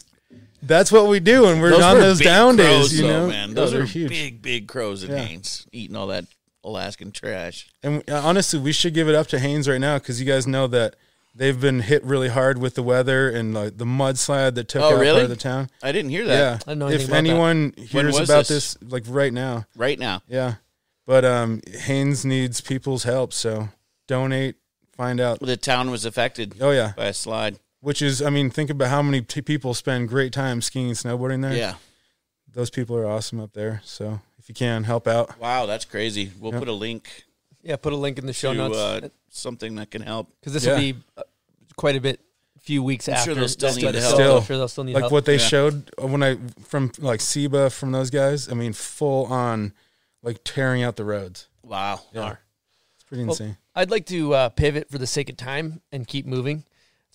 that's 0.66 0.90
what 0.92 1.06
we 1.08 1.20
do 1.20 1.42
when 1.42 1.60
we're 1.60 1.70
Those 1.70 1.82
on 1.82 1.94
were 1.96 2.00
those 2.02 2.20
down 2.20 2.56
crows, 2.56 2.90
days, 2.90 3.00
you 3.00 3.06
though, 3.06 3.22
know. 3.22 3.28
man. 3.28 3.54
Those, 3.54 3.74
are 3.74 3.82
are 3.82 3.84
huge. 3.84 4.08
big, 4.08 4.42
big 4.42 4.68
crows 4.68 5.02
and 5.02 5.12
Yeah. 5.12 5.24
Haines 5.24 5.66
eating 5.72 5.96
all 5.96 6.06
that 6.08 6.24
Alaskan 6.64 7.12
trash. 7.12 7.68
And 7.82 8.02
uh, 8.10 8.20
honestly, 8.24 8.58
we 8.58 8.72
should 8.72 8.92
give 8.94 9.08
it 9.08 9.14
up 9.14 9.26
to 9.28 9.38
Haines 9.38 9.68
right 9.68 9.80
now 9.80 9.98
because 9.98 10.20
you 10.20 10.26
guys 10.26 10.46
know 10.46 10.66
that 10.68 10.96
they've 11.34 11.60
been 11.60 11.80
hit 11.80 12.02
really 12.04 12.28
hard 12.28 12.58
with 12.58 12.74
the 12.74 12.82
weather 12.82 13.28
and 13.30 13.54
like 13.54 13.76
the 13.76 13.84
mudslide 13.84 14.54
that 14.56 14.68
took 14.68 14.82
Oh, 14.82 14.86
out 14.96 15.04
part 15.04 15.06
of 15.22 15.28
the 15.28 15.36
town. 15.36 15.70
I 15.82 15.92
didn't 15.92 16.10
hear 16.10 16.24
that. 16.26 16.38
Yeah. 16.38 16.54
I 16.54 16.70
didn't 16.70 16.78
know 16.78 16.88
if 16.88 16.92
anything 16.94 17.08
about 17.08 17.12
that. 17.12 17.18
anyone 17.30 17.74
When 17.76 17.86
hears 17.86 18.16
about 18.18 18.46
this? 18.46 18.74
this, 18.74 18.90
like 18.90 19.04
right 19.06 19.32
now, 19.32 19.66
Right 19.76 19.98
now. 19.98 20.22
Yeah. 20.28 20.54
But 21.06 21.24
um 21.24 21.60
Haines 21.82 22.24
needs 22.24 22.60
people's 22.60 23.04
help, 23.04 23.32
so 23.32 23.68
donate, 24.08 24.56
find 24.96 25.20
out. 25.20 25.38
The 25.40 25.56
town 25.56 25.90
was 25.92 26.04
affected 26.04 26.56
Oh 26.60 26.70
yeah. 26.72 26.94
by 26.96 27.06
a 27.06 27.12
slide. 27.14 27.58
Which 27.86 28.02
is 28.02 28.20
I 28.20 28.30
mean, 28.30 28.50
think 28.50 28.68
about 28.68 28.88
how 28.88 29.00
many 29.00 29.20
t- 29.22 29.40
people 29.42 29.72
spend 29.72 30.08
great 30.08 30.32
time 30.32 30.60
skiing 30.60 30.88
and 30.88 30.96
snowboarding 30.96 31.40
there. 31.42 31.54
Yeah. 31.54 31.74
Those 32.52 32.68
people 32.68 32.96
are 32.96 33.06
awesome 33.06 33.38
up 33.38 33.52
there. 33.52 33.80
So 33.84 34.20
if 34.40 34.48
you 34.48 34.56
can 34.56 34.82
help 34.82 35.06
out. 35.06 35.38
Wow, 35.38 35.66
that's 35.66 35.84
crazy. 35.84 36.32
We'll 36.40 36.50
Yep. 36.50 36.62
put 36.62 36.68
a 36.68 36.72
link 36.72 37.24
yeah, 37.62 37.76
put 37.76 37.92
a 37.92 37.96
link 37.96 38.18
in 38.18 38.26
the 38.26 38.32
show 38.32 38.52
to 38.52 38.58
notes 38.58 38.76
uh, 38.76 39.08
something 39.30 39.76
that 39.76 39.92
can 39.92 40.02
help. 40.02 40.28
because 40.40 40.52
this 40.52 40.64
yeah. 40.66 40.72
will 40.72 40.80
be 40.80 40.94
uh, 41.16 41.22
quite 41.76 41.94
a 41.94 42.00
bit, 42.00 42.18
few 42.60 42.82
weeks 42.82 43.06
I'm 43.06 43.14
after. 43.14 43.24
sure 43.26 43.34
they'll 43.36 43.48
still 43.48 43.68
this 43.68 43.76
need 43.76 43.82
study, 43.82 43.98
help. 44.00 44.14
Still. 44.14 44.36
I'm 44.38 44.42
sure 44.44 44.56
they'll 44.56 44.68
still 44.68 44.84
need 44.84 44.94
Like 44.94 45.02
help. 45.02 45.12
what 45.12 45.24
they 45.24 45.34
Yeah. 45.38 45.46
showed 45.46 45.90
when 45.98 46.24
I 46.24 46.38
from 46.64 46.90
like 46.98 47.20
Seba 47.20 47.70
from 47.70 47.92
those 47.92 48.10
guys, 48.10 48.48
I 48.50 48.54
mean 48.54 48.72
full 48.72 49.26
on 49.26 49.72
like 50.24 50.40
tearing 50.42 50.82
out 50.82 50.96
the 50.96 51.04
roads. 51.04 51.46
Wow. 51.62 52.00
Yeah. 52.12 52.34
It's 52.96 53.04
pretty 53.04 53.22
Well, 53.22 53.34
insane. 53.34 53.56
I'd 53.76 53.92
like 53.92 54.06
to 54.06 54.34
uh, 54.34 54.48
pivot 54.48 54.90
for 54.90 54.98
the 54.98 55.06
sake 55.06 55.28
of 55.28 55.36
time 55.36 55.82
and 55.92 56.04
keep 56.04 56.26
moving. 56.26 56.64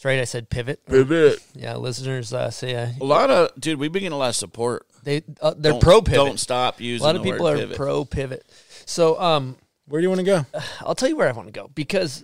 That's 0.02 0.06
right, 0.08 0.20
I 0.20 0.24
said 0.24 0.50
pivot. 0.50 0.84
Pivot. 0.88 1.38
Yeah, 1.54 1.76
listeners 1.76 2.34
uh, 2.34 2.50
say 2.50 2.74
uh, 2.74 2.88
A 3.00 3.04
lot 3.04 3.30
of 3.30 3.52
dude, 3.60 3.78
we've 3.78 3.92
been 3.92 4.00
getting 4.00 4.16
a 4.16 4.18
lot 4.18 4.30
of 4.30 4.36
support. 4.36 4.88
they 5.04 5.22
uh, 5.40 5.54
they're 5.56 5.74
Don't- 5.74 5.84
pro 5.84 6.02
pivot. 6.02 6.16
Don't 6.16 6.40
stop 6.40 6.82
using 6.82 7.04
a 7.04 7.06
lot 7.06 7.16
of 7.16 7.22
the 7.22 7.30
people 7.30 7.46
word 7.46 7.58
are 7.58 7.62
pivot. 7.62 7.78
pro 7.78 8.04
pivot. 8.04 8.44
So 8.88 9.22
um, 9.22 9.58
Where 9.86 10.02
do 10.02 10.06
you 10.06 10.10
want 10.10 10.22
to 10.22 10.26
go? 10.26 10.46
I'll 10.80 10.96
tell 10.96 11.08
you 11.08 11.16
where 11.16 11.30
I 11.30 11.34
want 11.34 11.50
to 11.50 11.52
go 11.52 11.70
because 11.76 12.24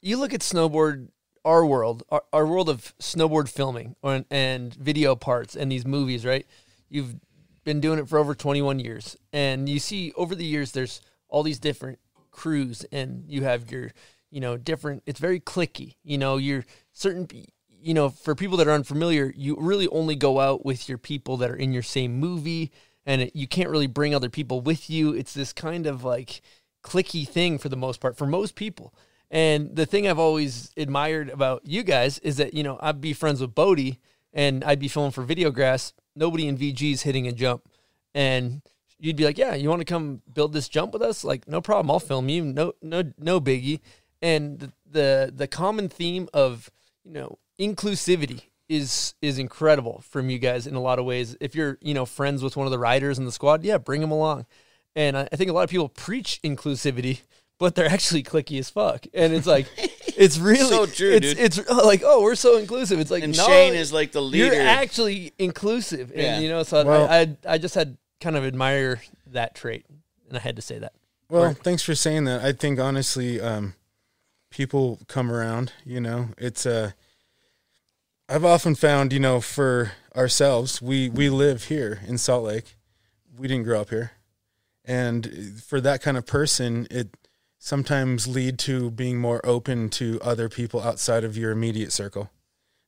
you 0.00 0.16
look 0.16 0.32
at 0.32 0.40
snowboard, 0.40 1.08
our 1.44 1.66
world, 1.66 2.02
our, 2.08 2.24
our 2.32 2.46
world 2.46 2.70
of 2.70 2.94
snowboard 2.98 3.50
filming 3.50 3.94
or, 4.00 4.24
and 4.30 4.72
video 4.72 5.14
parts 5.14 5.54
and 5.54 5.70
these 5.70 5.84
movies, 5.84 6.24
right? 6.24 6.46
You've 6.88 7.16
been 7.62 7.82
doing 7.82 7.98
it 7.98 8.08
for 8.08 8.18
over 8.18 8.34
21 8.34 8.78
years. 8.78 9.18
And 9.34 9.68
you 9.68 9.80
see 9.80 10.14
over 10.16 10.34
the 10.34 10.46
years, 10.46 10.72
there's 10.72 11.02
all 11.28 11.42
these 11.42 11.58
different 11.58 11.98
crews 12.30 12.86
and 12.90 13.24
you 13.28 13.44
have 13.44 13.70
your, 13.70 13.90
you 14.30 14.40
know, 14.40 14.56
different, 14.56 15.02
it's 15.04 15.20
very 15.20 15.40
clicky. 15.40 15.96
You 16.02 16.16
know, 16.16 16.38
you're 16.38 16.64
certain, 16.98 17.28
you 17.80 17.94
know, 17.94 18.08
for 18.08 18.34
people 18.34 18.56
that 18.58 18.68
are 18.68 18.72
unfamiliar, 18.72 19.32
you 19.36 19.56
really 19.58 19.88
only 19.88 20.16
go 20.16 20.40
out 20.40 20.64
with 20.64 20.88
your 20.88 20.98
people 20.98 21.36
that 21.38 21.50
are 21.50 21.56
in 21.56 21.72
your 21.72 21.82
same 21.82 22.18
movie 22.18 22.72
and 23.06 23.22
it, 23.22 23.36
you 23.36 23.46
can't 23.46 23.70
really 23.70 23.86
bring 23.86 24.14
other 24.14 24.28
people 24.28 24.60
with 24.60 24.90
you. 24.90 25.12
It's 25.12 25.32
this 25.32 25.52
kind 25.52 25.86
of 25.86 26.04
like 26.04 26.42
clicky 26.82 27.26
thing 27.26 27.58
for 27.58 27.68
the 27.68 27.76
most 27.76 28.00
part 28.00 28.16
for 28.16 28.26
most 28.26 28.54
people. 28.54 28.94
And 29.30 29.76
the 29.76 29.86
thing 29.86 30.08
I've 30.08 30.18
always 30.18 30.72
admired 30.76 31.28
about 31.28 31.62
you 31.64 31.82
guys 31.82 32.18
is 32.20 32.36
that, 32.38 32.54
you 32.54 32.62
know, 32.62 32.78
I'd 32.80 33.00
be 33.00 33.12
friends 33.12 33.40
with 33.40 33.54
Bodie 33.54 33.98
and 34.32 34.64
I'd 34.64 34.80
be 34.80 34.88
filming 34.88 35.12
for 35.12 35.24
Videograss. 35.24 35.92
Nobody 36.16 36.48
in 36.48 36.58
VG's 36.58 37.02
hitting 37.02 37.26
a 37.26 37.32
jump. 37.32 37.68
And 38.14 38.62
you'd 38.98 39.16
be 39.16 39.24
like, 39.24 39.38
Yeah, 39.38 39.54
you 39.54 39.68
want 39.68 39.80
to 39.80 39.84
come 39.86 40.22
build 40.32 40.52
this 40.52 40.68
jump 40.68 40.92
with 40.92 41.02
us? 41.02 41.24
Like, 41.24 41.46
no 41.46 41.60
problem, 41.60 41.90
I'll 41.90 42.00
film 42.00 42.28
you. 42.28 42.44
No 42.44 42.72
no 42.82 43.04
no 43.18 43.40
biggie. 43.40 43.80
And 44.20 44.58
the 44.58 44.72
the, 44.90 45.32
the 45.34 45.46
common 45.46 45.88
theme 45.88 46.28
of, 46.32 46.70
you 47.04 47.12
know, 47.12 47.38
inclusivity 47.60 48.42
is 48.68 49.14
is 49.22 49.38
incredible 49.38 50.02
from 50.08 50.28
you 50.30 50.38
guys 50.38 50.66
in 50.66 50.74
a 50.74 50.80
lot 50.80 50.98
of 50.98 51.04
ways. 51.04 51.36
If 51.40 51.54
you're, 51.54 51.78
you 51.80 51.94
know, 51.94 52.04
friends 52.04 52.42
with 52.42 52.56
one 52.56 52.66
of 52.66 52.70
the 52.70 52.78
riders 52.78 53.18
in 53.18 53.24
the 53.24 53.32
squad, 53.32 53.64
yeah, 53.64 53.78
bring 53.78 54.00
them 54.00 54.10
along. 54.10 54.46
And 54.94 55.16
I, 55.16 55.28
I 55.32 55.36
think 55.36 55.48
a 55.50 55.52
lot 55.52 55.62
of 55.64 55.70
people 55.70 55.88
preach 55.88 56.40
inclusivity, 56.44 57.20
but 57.58 57.74
they're 57.74 57.88
actually 57.88 58.22
clicky 58.22 58.58
as 58.58 58.68
fuck. 58.68 59.06
And 59.14 59.32
it's 59.32 59.46
like, 59.46 59.66
it's 60.16 60.38
really 60.38 60.68
So 60.68 60.86
true, 60.86 61.12
it's, 61.12 61.26
dude. 61.34 61.38
It's 61.38 61.70
like, 61.70 62.02
oh, 62.04 62.22
we're 62.22 62.34
so 62.34 62.58
inclusive. 62.58 62.98
It's 63.00 63.10
like, 63.10 63.22
And 63.22 63.36
no, 63.36 63.46
Shane 63.46 63.74
is 63.74 63.92
like 63.92 64.12
the 64.12 64.22
leader. 64.22 64.54
You're 64.54 64.66
actually 64.66 65.32
inclusive, 65.38 66.10
and 66.10 66.20
Yeah. 66.20 66.38
you 66.40 66.48
know, 66.48 66.62
so 66.62 66.84
Well- 66.84 67.08
I, 67.08 67.20
I 67.20 67.36
I 67.54 67.58
just 67.58 67.74
had 67.74 67.96
kind 68.20 68.36
of 68.36 68.44
admire 68.44 69.00
that 69.28 69.54
trait, 69.54 69.86
and 70.28 70.36
I 70.36 70.40
had 70.40 70.56
to 70.56 70.62
say 70.62 70.78
that. 70.78 70.92
Well, 71.30 71.44
Right. 71.44 71.56
thanks 71.56 71.82
for 71.82 71.94
saying 71.94 72.24
that. 72.24 72.42
I 72.42 72.52
think 72.52 72.80
honestly, 72.80 73.40
um, 73.40 73.74
people 74.58 74.98
come 75.06 75.30
around. 75.30 75.72
You 75.86 76.00
know, 76.00 76.30
it's 76.36 76.66
Uh, 76.66 76.90
I've 78.28 78.44
often 78.44 78.74
found, 78.74 79.12
you 79.12 79.20
know, 79.20 79.40
for 79.40 79.92
ourselves, 80.14 80.82
we 80.82 81.08
we 81.08 81.30
live 81.30 81.64
here 81.64 82.00
in 82.06 82.18
Salt 82.18 82.44
Lake. 82.44 82.76
We 83.38 83.48
didn't 83.48 83.64
grow 83.64 83.80
up 83.80 83.90
here, 83.90 84.10
and 84.84 85.62
for 85.62 85.80
that 85.80 86.02
kind 86.02 86.16
of 86.18 86.26
person, 86.26 86.86
it 86.90 87.16
sometimes 87.58 88.26
lead 88.26 88.58
to 88.58 88.90
being 88.90 89.18
more 89.18 89.40
open 89.44 89.88
to 89.90 90.18
other 90.22 90.48
people 90.48 90.80
outside 90.82 91.24
of 91.24 91.36
your 91.36 91.52
immediate 91.52 91.92
circle. 91.92 92.30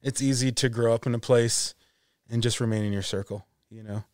It's 0.02 0.20
easy 0.20 0.52
to 0.52 0.68
grow 0.68 0.92
up 0.94 1.06
in 1.06 1.14
a 1.14 1.18
place 1.18 1.74
and 2.30 2.42
just 2.42 2.60
remain 2.60 2.84
in 2.84 2.92
your 2.92 3.02
circle, 3.02 3.46
you 3.70 3.82
know. 3.82 4.04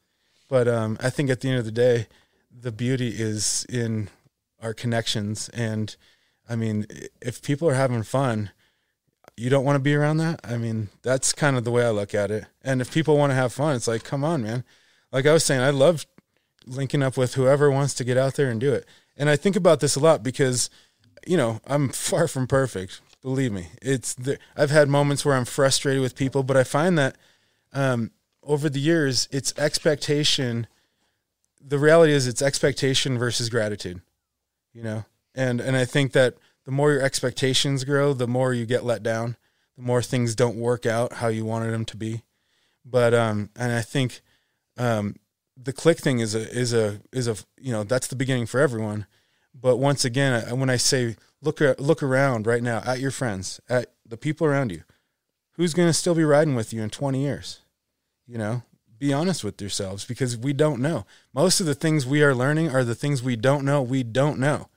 But 0.49 0.69
um, 0.69 0.97
I 1.01 1.11
think 1.11 1.31
at 1.31 1.41
the 1.41 1.49
end 1.49 1.59
of 1.59 1.65
the 1.65 1.73
day, 1.73 2.07
the 2.51 2.73
beauty 2.73 3.09
is 3.09 3.67
in 3.69 4.09
our 4.61 4.75
connections. 4.75 5.49
And 5.51 5.97
I 6.49 6.57
mean, 6.57 6.87
if 7.21 7.43
people 7.43 7.69
are 7.69 7.75
having 7.75 8.03
fun, 8.03 8.51
you 9.37 9.51
don't 9.51 9.65
want 9.65 9.77
to 9.77 9.83
be 9.83 9.95
around 9.95 10.19
that. 10.19 10.41
I 10.45 10.57
mean, 10.57 10.89
that's 11.03 11.33
kind 11.33 11.57
of 11.57 11.65
the 11.65 11.71
way 11.71 11.85
I 11.85 11.91
look 11.91 12.15
at 12.15 12.31
it. 12.31 12.47
And 12.63 12.81
if 12.81 12.93
people 12.93 13.19
want 13.19 13.31
to 13.31 13.35
have 13.35 13.53
fun, 13.53 13.77
it's 13.77 13.89
like, 13.89 14.05
come 14.05 14.25
on, 14.25 14.43
man. 14.43 14.65
Like 15.13 15.27
I 15.27 15.33
was 15.33 15.45
saying, 15.45 15.61
I 15.61 15.71
love 15.71 16.07
linking 16.67 17.03
up 17.03 17.17
with 17.17 17.35
whoever 17.35 17.71
wants 17.71 17.95
to 17.95 18.05
get 18.05 18.17
out 18.17 18.35
there 18.35 18.51
and 18.51 18.61
do 18.61 18.73
it. 18.73 18.87
And 19.17 19.29
I 19.29 19.37
think 19.37 19.57
about 19.57 19.81
this 19.81 19.97
a 19.97 20.01
lot 20.01 20.23
because, 20.23 20.71
you 21.27 21.37
know, 21.37 21.61
I'm 21.67 21.89
far 21.91 22.29
from 22.29 22.47
perfect. 22.47 23.01
Believe 23.23 23.53
me, 23.53 23.69
it's 23.83 24.15
the, 24.15 24.39
I've 24.57 24.71
had 24.71 24.89
moments 24.89 25.25
where 25.25 25.35
I'm 25.35 25.45
frustrated 25.45 26.01
with 26.01 26.15
people, 26.15 26.43
but 26.43 26.57
I 26.57 26.65
find 26.65 26.97
that 26.99 27.17
um, 27.73 28.13
over 28.43 28.69
the 28.69 28.79
years, 28.79 29.29
it's 29.33 29.53
expectation. 29.59 30.69
The 31.61 31.79
reality 31.79 32.13
is, 32.13 32.29
it's 32.29 32.41
expectation 32.41 33.19
versus 33.19 33.51
gratitude. 33.51 34.01
You 34.73 34.83
know, 34.85 35.05
and 35.37 35.61
and 35.61 35.77
I 35.77 35.85
think 35.85 36.13
that 36.13 36.35
the 36.65 36.73
more 36.73 36.93
your 36.93 37.03
expectations 37.03 37.85
grow, 37.85 38.13
the 38.13 38.27
more 38.27 38.53
you 38.53 38.67
get 38.67 38.85
let 38.85 39.03
down. 39.03 39.37
The 39.77 39.83
more 39.83 40.03
things 40.03 40.35
don't 40.35 40.57
work 40.57 40.87
out 40.87 41.15
how 41.15 41.29
you 41.29 41.45
wanted 41.45 41.71
them 41.71 41.85
to 41.87 41.97
be. 41.97 42.23
But 42.85 43.15
um, 43.15 43.51
and 43.57 43.73
I 43.73 43.83
think 43.83 44.21
um, 44.79 45.17
the 45.57 45.73
click 45.73 45.99
thing 45.99 46.19
is 46.19 46.35
a 46.35 46.51
is 46.51 46.73
a 46.73 47.01
is 47.13 47.29
a 47.29 47.37
you 47.61 47.73
know 47.73 47.85
that's 47.85 48.09
the 48.09 48.17
beginning 48.17 48.47
for 48.47 48.61
everyone. 48.61 49.07
But 49.55 49.77
once 49.77 50.05
again, 50.05 50.59
when 50.59 50.71
I 50.71 50.77
say 50.77 51.17
look 51.43 51.61
look 51.61 52.03
around 52.03 52.47
right 52.47 52.63
now 52.63 52.83
at 52.85 53.01
your 53.01 53.11
friends, 53.11 53.61
at 53.69 53.93
the 54.07 54.17
people 54.17 54.47
around 54.47 54.73
you, 54.73 54.83
who's 55.53 55.75
going 55.75 55.89
to 55.89 55.95
still 55.95 56.15
be 56.15 56.25
riding 56.25 56.55
with 56.55 56.73
you 56.73 56.83
in 56.83 56.91
20 56.91 57.21
years? 57.21 57.61
You 58.27 58.39
know, 58.39 58.63
be 58.99 59.13
honest 59.13 59.45
with 59.45 59.61
yourselves 59.61 60.05
because 60.05 60.37
we 60.37 60.53
don't 60.53 60.81
know. 60.81 61.07
Most 61.33 61.61
of 61.61 61.67
the 61.67 61.75
things 61.75 62.07
we 62.07 62.23
are 62.23 62.35
learning 62.35 62.71
are 62.71 62.85
the 62.85 62.95
things 62.95 63.23
we 63.23 63.37
don't 63.37 63.65
know. 63.65 63.83
We 63.83 64.03
don't 64.03 64.39
know. 64.39 64.69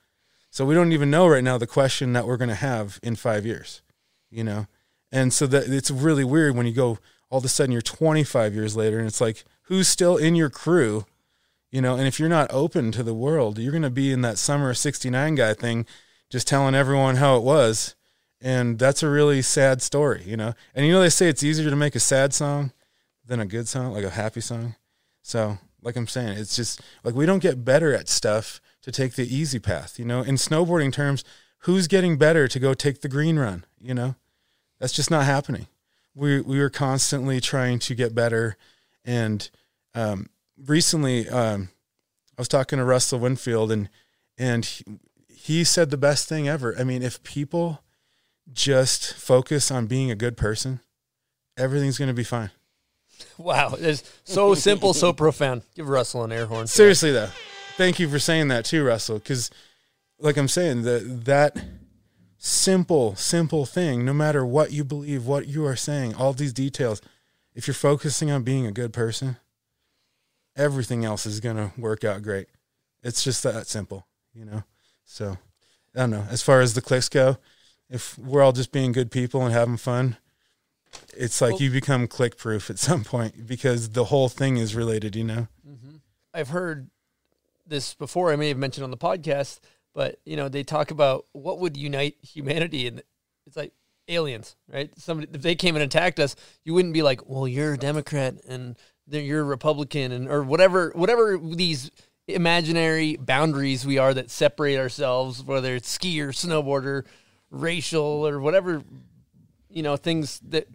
So 0.50 0.64
we 0.64 0.74
don't 0.74 0.92
even 0.92 1.10
know 1.10 1.28
right 1.28 1.44
now 1.44 1.58
the 1.58 1.66
question 1.66 2.12
that 2.12 2.26
we're 2.26 2.36
going 2.36 2.48
to 2.48 2.54
have 2.54 2.98
in 3.02 3.14
five 3.14 3.46
years, 3.46 3.82
you 4.30 4.42
know? 4.42 4.66
And 5.12 5.32
so 5.32 5.46
that 5.46 5.68
it's 5.68 5.90
really 5.90 6.24
weird 6.24 6.56
when 6.56 6.66
you 6.66 6.72
go 6.72 6.98
all 7.30 7.38
of 7.38 7.44
a 7.44 7.48
sudden 7.48 7.72
you're 7.72 7.80
25 7.80 8.54
years 8.54 8.76
later 8.76 8.98
and 8.98 9.06
it's 9.06 9.20
like, 9.20 9.44
who's 9.62 9.88
still 9.88 10.16
in 10.16 10.34
your 10.34 10.50
crew? 10.50 11.06
You 11.70 11.80
know, 11.80 11.94
and 11.94 12.08
if 12.08 12.18
you're 12.18 12.28
not 12.28 12.52
open 12.52 12.90
to 12.92 13.04
the 13.04 13.14
world, 13.14 13.58
you're 13.58 13.70
going 13.70 13.82
to 13.82 13.90
be 13.90 14.12
in 14.12 14.22
that 14.22 14.38
summer 14.38 14.74
69 14.74 15.36
guy 15.36 15.54
thing, 15.54 15.86
just 16.28 16.48
telling 16.48 16.74
everyone 16.74 17.16
how 17.16 17.36
it 17.36 17.44
was. 17.44 17.94
And 18.40 18.76
that's 18.78 19.04
a 19.04 19.08
really 19.08 19.42
sad 19.42 19.80
story, 19.82 20.24
you 20.26 20.36
know? 20.36 20.54
And 20.74 20.84
you 20.84 20.92
know, 20.92 21.00
they 21.00 21.10
say 21.10 21.28
it's 21.28 21.44
easier 21.44 21.70
to 21.70 21.76
make 21.76 21.94
a 21.94 22.00
sad 22.00 22.34
song 22.34 22.72
than 23.24 23.38
a 23.38 23.46
good 23.46 23.68
song, 23.68 23.92
like 23.92 24.04
a 24.04 24.10
happy 24.10 24.40
song. 24.40 24.74
So, 25.22 25.58
like 25.82 25.94
I'm 25.94 26.08
saying, 26.08 26.38
it's 26.38 26.56
just 26.56 26.80
like 27.04 27.14
we 27.14 27.26
don't 27.26 27.42
get 27.42 27.64
better 27.64 27.94
at 27.94 28.08
stuff 28.08 28.60
to 28.82 28.92
take 28.92 29.14
the 29.14 29.34
easy 29.34 29.58
path, 29.58 29.98
you 29.98 30.04
know? 30.04 30.22
In 30.22 30.36
snowboarding 30.36 30.92
terms, 30.92 31.24
who's 31.60 31.86
getting 31.86 32.16
better 32.16 32.48
to 32.48 32.58
go 32.58 32.74
take 32.74 33.00
the 33.00 33.08
green 33.08 33.38
run, 33.38 33.64
you 33.80 33.94
know? 33.94 34.14
That's 34.78 34.92
just 34.92 35.10
not 35.10 35.24
happening. 35.24 35.66
We 36.14 36.40
we 36.40 36.58
were 36.58 36.70
constantly 36.70 37.40
trying 37.40 37.78
to 37.80 37.94
get 37.94 38.14
better 38.14 38.56
and 39.04 39.48
um 39.94 40.28
recently 40.66 41.28
um 41.28 41.68
I 42.36 42.40
was 42.40 42.48
talking 42.48 42.78
to 42.78 42.84
Russell 42.84 43.20
Winfield 43.20 43.70
and 43.70 43.88
and 44.38 44.64
he, 44.64 44.84
he 45.28 45.64
said 45.64 45.90
the 45.90 45.98
best 45.98 46.28
thing 46.28 46.48
ever. 46.48 46.74
I 46.78 46.84
mean, 46.84 47.02
if 47.02 47.22
people 47.22 47.82
just 48.52 49.14
focus 49.14 49.70
on 49.70 49.86
being 49.86 50.10
a 50.10 50.14
good 50.14 50.36
person, 50.36 50.80
everything's 51.56 51.98
going 51.98 52.08
to 52.08 52.14
be 52.14 52.24
fine. 52.24 52.50
Wow, 53.36 53.74
it's 53.78 54.02
so 54.24 54.54
simple, 54.54 54.94
so 54.94 55.12
profound. 55.14 55.62
Give 55.74 55.86
Russell 55.86 56.24
an 56.24 56.32
air 56.32 56.46
horn. 56.46 56.66
Seriously 56.66 57.12
though, 57.12 57.28
thank 57.80 57.98
you 57.98 58.10
for 58.10 58.18
saying 58.18 58.48
that 58.48 58.66
too, 58.66 58.84
Russell. 58.84 59.18
Because, 59.18 59.50
like 60.18 60.36
I'm 60.36 60.48
saying, 60.48 60.82
that 60.82 61.24
that 61.24 61.56
simple, 62.36 63.16
simple 63.16 63.64
thing, 63.64 64.04
no 64.04 64.12
matter 64.12 64.44
what 64.44 64.70
you 64.70 64.84
believe, 64.84 65.26
what 65.26 65.48
you 65.48 65.64
are 65.64 65.76
saying, 65.76 66.14
all 66.14 66.34
these 66.34 66.52
details, 66.52 67.00
if 67.54 67.66
you're 67.66 67.74
focusing 67.74 68.30
on 68.30 68.42
being 68.42 68.66
a 68.66 68.72
good 68.72 68.92
person, 68.92 69.38
everything 70.54 71.06
else 71.06 71.24
is 71.24 71.40
gonna 71.40 71.72
work 71.78 72.04
out 72.04 72.22
great. 72.22 72.48
It's 73.02 73.24
just 73.24 73.42
that 73.44 73.66
simple, 73.66 74.06
you 74.34 74.44
know. 74.44 74.62
So, 75.04 75.38
I 75.94 76.00
don't 76.00 76.10
know. 76.10 76.26
As 76.30 76.42
far 76.42 76.60
as 76.60 76.74
the 76.74 76.82
clicks 76.82 77.08
go, 77.08 77.38
if 77.88 78.18
we're 78.18 78.42
all 78.42 78.52
just 78.52 78.72
being 78.72 78.92
good 78.92 79.10
people 79.10 79.42
and 79.42 79.54
having 79.54 79.78
fun, 79.78 80.18
it's 81.16 81.40
like 81.40 81.52
Well- 81.52 81.62
you 81.62 81.70
become 81.70 82.06
click 82.08 82.36
proof 82.36 82.68
at 82.68 82.78
some 82.78 83.04
point 83.04 83.46
because 83.46 83.90
the 83.90 84.04
whole 84.04 84.28
thing 84.28 84.58
is 84.58 84.74
related, 84.74 85.16
you 85.16 85.24
know. 85.24 85.48
Mm-hmm. 85.66 85.96
I've 86.34 86.50
heard 86.50 86.90
this 87.70 87.94
before. 87.94 88.32
I 88.32 88.36
may 88.36 88.48
have 88.48 88.58
mentioned 88.58 88.84
on 88.84 88.90
the 88.90 88.96
podcast, 88.98 89.60
but 89.94 90.20
you 90.26 90.36
know, 90.36 90.48
they 90.48 90.62
talk 90.62 90.90
about 90.90 91.24
what 91.32 91.58
would 91.60 91.76
unite 91.76 92.16
humanity, 92.20 92.86
and 92.86 93.02
it's 93.46 93.56
like 93.56 93.72
aliens, 94.08 94.56
right? 94.70 94.90
Somebody 94.98 95.30
if 95.32 95.40
they 95.40 95.54
came 95.54 95.76
and 95.76 95.82
attacked 95.82 96.20
us, 96.20 96.36
you 96.64 96.74
wouldn't 96.74 96.94
be 96.94 97.02
like, 97.02 97.26
"Well, 97.28 97.48
you're 97.48 97.74
a 97.74 97.78
Democrat 97.78 98.34
and 98.46 98.76
you're 99.08 99.40
a 99.40 99.44
Republican," 99.44 100.12
and 100.12 100.28
or 100.28 100.42
whatever, 100.42 100.92
whatever 100.94 101.38
these 101.38 101.90
imaginary 102.28 103.16
boundaries 103.16 103.86
we 103.86 103.98
are 103.98 104.14
that 104.14 104.30
separate 104.30 104.78
ourselves, 104.78 105.42
whether 105.42 105.74
it's 105.74 105.96
skier, 105.96 106.28
snowboarder, 106.28 107.04
racial, 107.50 108.26
or 108.26 108.40
whatever, 108.40 108.82
you 109.68 109.82
know, 109.82 109.96
things 109.96 110.40
that 110.40 110.68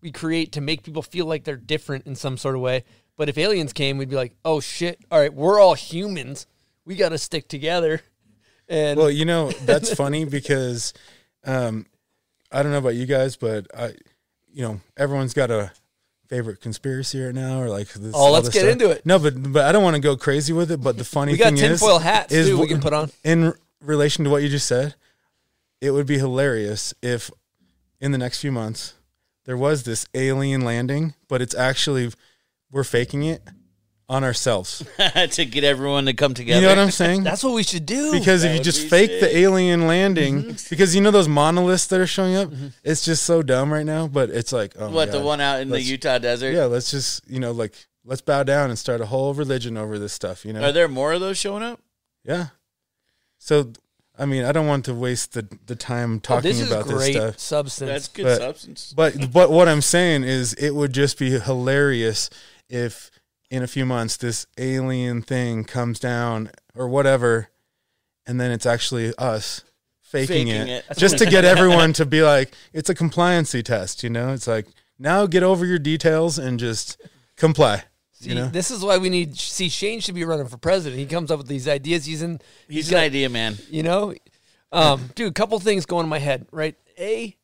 we 0.00 0.10
create 0.10 0.52
to 0.52 0.60
make 0.60 0.82
people 0.82 1.02
feel 1.02 1.26
like 1.26 1.44
they're 1.44 1.56
different 1.56 2.06
in 2.06 2.14
some 2.14 2.36
sort 2.36 2.54
of 2.54 2.60
way. 2.60 2.84
But 3.18 3.28
if 3.28 3.36
aliens 3.36 3.72
came, 3.74 3.98
we'd 3.98 4.08
be 4.08 4.16
like, 4.16 4.32
"Oh 4.44 4.60
shit! 4.60 5.00
All 5.10 5.18
right, 5.20 5.34
we're 5.34 5.60
all 5.60 5.74
humans. 5.74 6.46
We 6.86 6.94
got 6.94 7.10
to 7.10 7.18
stick 7.18 7.48
together." 7.48 8.00
And 8.68 8.96
Well, 8.98 9.10
you 9.10 9.24
know, 9.24 9.50
that's 9.50 9.92
funny 9.92 10.24
because 10.24 10.94
um, 11.44 11.86
I 12.52 12.62
don't 12.62 12.70
know 12.70 12.78
about 12.78 12.94
you 12.94 13.06
guys, 13.06 13.36
but 13.36 13.66
I, 13.76 13.94
you 14.52 14.62
know, 14.62 14.80
everyone's 14.96 15.34
got 15.34 15.50
a 15.50 15.72
favorite 16.28 16.60
conspiracy 16.60 17.20
right 17.20 17.34
now, 17.34 17.60
or 17.60 17.68
like 17.68 17.88
this. 17.88 18.14
Oh, 18.14 18.30
let's 18.30 18.50
get 18.50 18.60
stuff. 18.60 18.70
into 18.70 18.90
it. 18.90 19.04
No, 19.04 19.18
but 19.18 19.52
but 19.52 19.64
I 19.64 19.72
don't 19.72 19.82
want 19.82 19.96
to 19.96 20.02
go 20.02 20.16
crazy 20.16 20.52
with 20.52 20.70
it. 20.70 20.80
But 20.80 20.96
the 20.96 21.04
funny 21.04 21.32
thing. 21.32 21.38
we 21.38 21.38
got 21.38 21.60
thing 21.60 21.72
is, 21.72 21.80
tinfoil 21.80 21.98
hats 21.98 22.32
is 22.32 22.48
too. 22.48 22.60
We 22.60 22.68
can 22.68 22.80
put 22.80 22.92
on. 22.92 23.10
in 23.24 23.52
relation 23.82 24.24
to 24.24 24.30
what 24.30 24.42
you 24.42 24.48
just 24.48 24.66
said. 24.66 24.94
It 25.80 25.90
would 25.90 26.06
be 26.06 26.18
hilarious 26.18 26.94
if 27.02 27.30
in 28.00 28.12
the 28.12 28.18
next 28.18 28.40
few 28.40 28.52
months 28.52 28.94
there 29.44 29.56
was 29.56 29.82
this 29.82 30.06
alien 30.14 30.60
landing, 30.60 31.14
but 31.26 31.42
it's 31.42 31.54
actually 31.54 32.12
we're 32.70 32.84
faking 32.84 33.24
it 33.24 33.42
on 34.08 34.24
ourselves. 34.24 34.82
to 35.32 35.44
get 35.44 35.64
everyone 35.64 36.06
to 36.06 36.14
come 36.14 36.32
together. 36.34 36.60
You 36.60 36.66
know 36.66 36.72
what 36.74 36.78
I'm 36.82 36.90
saying? 36.90 37.24
That's 37.24 37.44
what 37.44 37.52
we 37.54 37.62
should 37.62 37.84
do. 37.84 38.12
because 38.12 38.42
if 38.44 38.56
you 38.56 38.62
just 38.62 38.84
be 38.84 38.88
fake 38.88 39.10
sick. 39.10 39.20
the 39.20 39.36
alien 39.38 39.86
landing, 39.86 40.42
Mm-hmm. 40.44 40.66
because 40.70 40.94
you 40.94 41.00
know 41.02 41.10
those 41.10 41.28
monoliths 41.28 41.86
that 41.88 42.00
are 42.00 42.06
showing 42.06 42.34
up, 42.36 42.50
it's 42.84 43.04
just 43.04 43.24
so 43.24 43.42
dumb 43.42 43.70
right 43.72 43.84
now. 43.86 44.06
But 44.08 44.30
it's 44.30 44.52
like, 44.52 44.74
oh, 44.78 44.88
my 44.88 44.94
what 44.94 45.12
the 45.12 45.20
one 45.20 45.40
out 45.42 45.60
in 45.60 45.68
the 45.68 45.74
Let's- 45.74 45.88
Utah 45.88 46.18
desert? 46.18 46.52
Yeah, 46.52 46.64
let's 46.64 46.90
just 46.90 47.28
you 47.28 47.38
know 47.40 47.52
like 47.52 47.74
let's 48.04 48.22
bow 48.22 48.42
down 48.44 48.70
and 48.70 48.78
start 48.78 49.02
a 49.02 49.06
whole 49.06 49.34
religion 49.34 49.76
over 49.76 49.98
this 49.98 50.14
stuff. 50.14 50.44
You 50.46 50.54
know? 50.54 50.62
Are 50.62 50.72
there 50.72 50.88
more 50.88 51.12
of 51.12 51.20
those 51.20 51.36
showing 51.36 51.62
up? 51.62 51.80
yeah. 52.24 52.46
So, 53.40 53.72
I 54.18 54.26
mean, 54.26 54.44
I 54.44 54.50
don't 54.52 54.66
want 54.66 54.86
to 54.86 54.94
waste 54.94 55.34
the 55.34 55.46
the 55.66 55.76
time 55.76 56.14
Oh, 56.16 56.18
talking 56.20 56.50
this 56.50 56.60
is 56.60 56.70
about 56.72 56.86
this 56.88 57.10
stuff. 57.12 57.38
substance. 57.38 57.88
That's 57.90 58.08
good 58.08 58.24
But- 58.24 58.38
substance. 58.38 58.92
But 58.96 59.32
but 59.32 59.50
what 59.50 59.68
I'm 59.68 59.82
saying 59.82 60.24
is, 60.24 60.54
it 60.54 60.70
would 60.74 60.92
just 60.94 61.18
be 61.18 61.38
hilarious 61.38 62.30
if 62.68 63.10
in 63.50 63.62
a 63.62 63.66
few 63.66 63.86
months 63.86 64.16
this 64.16 64.46
alien 64.58 65.22
thing 65.22 65.64
comes 65.64 65.98
down 65.98 66.50
or 66.74 66.88
whatever, 66.88 67.48
and 68.26 68.40
then 68.40 68.50
it's 68.50 68.66
actually 68.66 69.14
us 69.16 69.62
faking, 70.02 70.46
Faking 70.46 70.68
it, 70.68 70.84
it. 70.90 70.96
just 70.98 71.18
to 71.18 71.26
get 71.26 71.44
everyone 71.44 71.92
to 71.94 72.06
be 72.06 72.22
like, 72.22 72.54
it's 72.72 72.90
a 72.90 72.94
compliancy 72.94 73.64
test. 73.64 74.02
You 74.02 74.10
know, 74.10 74.32
it's 74.32 74.46
like 74.46 74.66
now 74.98 75.26
get 75.26 75.42
over 75.42 75.64
your 75.64 75.78
details 75.78 76.38
and 76.38 76.58
just 76.58 77.00
comply. 77.36 77.84
See, 78.12 78.30
you 78.30 78.34
know, 78.34 78.48
this 78.48 78.70
is 78.70 78.82
why 78.82 78.98
we 78.98 79.10
need. 79.10 79.36
See, 79.36 79.68
Shane 79.68 80.00
should 80.00 80.16
be 80.16 80.24
running 80.24 80.48
for 80.48 80.58
president. 80.58 80.98
He 80.98 81.06
comes 81.06 81.30
up 81.30 81.38
with 81.38 81.46
these 81.46 81.68
ideas. 81.68 82.04
He's 82.04 82.22
in. 82.22 82.40
He's 82.68 82.90
got- 82.90 82.98
an 82.98 83.02
idea 83.04 83.28
man. 83.28 83.56
You 83.70 83.84
know, 83.84 84.14
um, 84.72 85.10
dude, 85.14 85.30
a 85.30 85.32
couple 85.32 85.58
things 85.60 85.86
going 85.86 86.04
in 86.04 86.10
my 86.10 86.18
head. 86.18 86.46
Right, 86.50 86.74
a, 86.98 87.36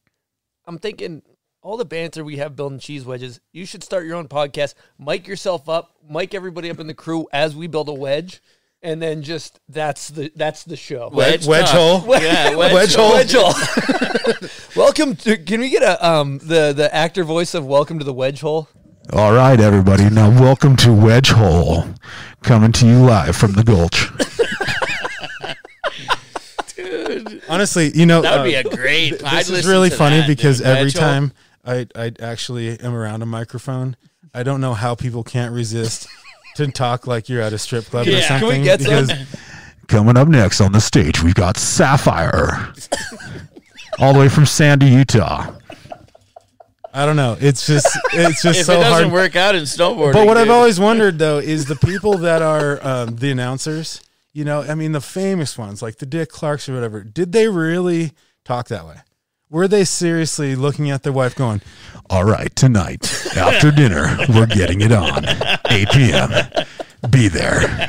I'm 0.67 0.79
thinking 0.79 1.23
all 1.65 1.77
the 1.79 1.85
banter 1.85 2.23
we 2.23 2.37
have 2.37 2.55
building 2.55 2.79
cheese 2.79 3.05
wedges. 3.07 3.41
You 3.51 3.65
should 3.65 3.83
start 3.83 4.05
your 4.05 4.17
own 4.17 4.29
podcast. 4.29 4.75
Mic 4.99 5.27
yourself 5.27 5.67
up. 5.69 5.97
Mic 6.09 6.35
everybody 6.35 6.71
up 6.71 6.79
in 6.79 6.87
the 6.87 6.95
crew 6.95 7.27
as 7.33 7.57
we 7.57 7.67
build 7.67 7.89
a 7.89 7.95
wedge, 7.95 8.43
and 8.83 9.01
then 9.01 9.23
just 9.23 9.59
that's 9.69 10.09
the 10.09 10.31
that's 10.37 10.63
the 10.65 10.77
show. 10.77 11.09
Wedge- 11.11 11.47
wedge 11.47 11.71
talk. 11.71 12.03
hole. 12.05 12.23
Yeah, 12.23 12.55
wedge, 12.55 12.73
Wedge 12.75 12.95
hole. 12.95 13.07
hole. 13.07 13.15
Wedge 13.15 13.33
hole. 13.35 14.49
Welcome 14.77 15.17
to. 15.17 15.39
Can 15.39 15.61
we 15.61 15.71
get 15.71 15.83
a 15.83 16.07
um 16.07 16.37
the 16.39 16.75
the 16.77 16.95
actor 16.95 17.25
voice 17.25 17.55
of 17.55 17.65
Welcome 17.67 17.99
to 17.99 18.05
the 18.05 18.13
Wedge 18.15 18.43
Hole? 18.43 18.69
All 19.13 19.33
right, 19.33 19.59
everybody. 19.61 20.09
Now, 20.11 20.31
welcome 20.31 20.77
to 20.77 20.93
Wedge 20.93 21.31
Hole, 21.31 21.85
coming 22.43 22.73
to 22.73 22.87
you 22.87 22.99
live 23.05 23.37
from 23.37 23.53
the 23.53 23.63
Gulch. 23.63 24.09
Dude. 26.75 27.43
Honestly, 27.49 27.91
you 27.95 28.07
know, 28.07 28.23
That 28.23 28.39
would 28.39 28.45
be 28.45 28.57
uh, 28.57 28.61
a 28.61 28.65
great. 28.65 29.11
th- 29.11 29.23
I'd 29.25 29.41
this 29.41 29.51
is 29.51 29.67
really 29.67 29.91
funny 29.91 30.19
that, 30.21 30.27
because 30.27 30.59
dude. 30.59 30.67
every 30.67 30.85
Wedge 30.85 30.95
hole. 30.95 31.03
time 31.03 31.33
I 31.67 31.87
I 31.97 32.13
actually 32.21 32.79
am 32.81 32.95
around 32.95 33.23
a 33.23 33.27
microphone, 33.27 33.97
I 34.35 34.43
don't 34.43 34.61
know 34.61 34.75
how 34.75 34.95
people 34.95 35.23
can't 35.25 35.53
resist 35.55 36.07
to 36.57 36.67
talk 36.73 37.07
like 37.07 37.29
you're 37.29 37.43
at 37.43 37.53
a 37.53 37.59
strip 37.59 37.85
club 37.87 38.07
or 38.07 38.11
Yeah. 38.11 38.27
Can 38.29 38.41
something. 38.41 38.61
we 38.61 38.65
get 38.65 38.81
some? 38.81 39.07
because 39.07 39.27
Coming 39.87 40.17
up 40.17 40.29
next 40.29 40.61
on 40.63 40.73
the 40.73 40.81
stage, 40.81 41.23
we've 41.23 41.35
got 41.35 41.59
Sapphire, 41.59 42.73
all 43.99 44.15
the 44.15 44.19
way 44.19 44.29
from 44.31 44.47
Sandy, 44.47 44.87
Utah. 44.87 45.53
I 46.93 47.05
don't 47.07 47.17
know. 47.17 47.37
It's 47.41 47.67
just 47.67 47.87
it's 48.13 48.41
just 48.43 48.61
if 48.61 48.67
so 48.67 48.73
it 48.75 48.83
doesn't 48.83 49.11
hard. 49.11 49.13
work 49.13 49.37
out 49.37 49.55
in 49.57 49.65
snowboarding, 49.65 50.13
But 50.15 50.27
what 50.27 50.37
I've 50.39 50.49
always 50.51 50.79
wondered 50.79 51.19
though 51.19 51.39
is 51.39 51.67
the 51.67 51.75
people 51.77 52.19
that 52.19 52.41
are 52.41 52.79
um, 52.87 53.17
the 53.17 53.31
announcers. 53.31 54.01
You 54.33 54.45
know, 54.45 54.63
I 54.63 54.75
mean, 54.75 54.93
the 54.93 55.01
famous 55.01 55.57
ones 55.59 55.81
like 55.83 55.99
the 55.99 56.07
Dick 56.07 56.29
Clarks 56.31 56.69
or 56.69 56.75
whatever. 56.75 57.03
Did 57.05 57.33
they 57.33 57.49
really 57.49 58.13
talk 58.45 58.69
that 58.69 58.87
way, 58.87 58.97
Were 59.51 59.69
they 59.69 59.85
seriously 59.85 60.57
looking 60.57 60.91
at 60.91 61.03
their 61.03 61.13
wife 61.13 61.35
going, 61.35 61.61
All 62.09 62.25
right, 62.25 62.55
tonight 62.57 63.05
after 63.37 63.71
dinner, 63.71 64.17
we're 64.31 64.47
getting 64.47 64.81
it 64.81 64.91
on. 64.91 65.25
8 65.71 65.89
p.m. 65.91 66.31
Be 67.11 67.29
there. 67.29 67.89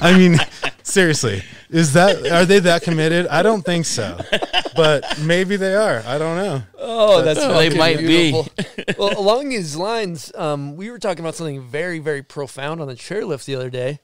I 0.00 0.14
mean, 0.16 0.36
seriously, 0.82 1.42
is 1.70 1.94
that 1.94 2.26
are 2.30 2.44
they 2.44 2.58
that 2.60 2.82
committed? 2.82 3.26
I 3.28 3.42
don't 3.42 3.62
think 3.62 3.86
so, 3.86 4.20
but 4.76 5.18
maybe 5.20 5.56
they 5.56 5.74
are. 5.74 6.02
I 6.06 6.18
don't 6.18 6.36
know. 6.36 6.62
Oh, 6.78 7.22
that's 7.22 7.40
They 7.40 7.70
fucking 7.70 7.78
might 7.78 7.98
be. 7.98 8.32
well, 8.98 9.18
along 9.18 9.48
these 9.48 9.74
lines, 9.76 10.30
um, 10.34 10.76
we 10.76 10.90
were 10.90 10.98
talking 10.98 11.20
about 11.20 11.34
something 11.34 11.62
very, 11.62 11.98
very 11.98 12.22
profound 12.22 12.80
on 12.82 12.88
the 12.88 12.94
chairlift 12.94 13.46
the 13.46 13.54
other 13.54 13.70
day, 13.70 14.00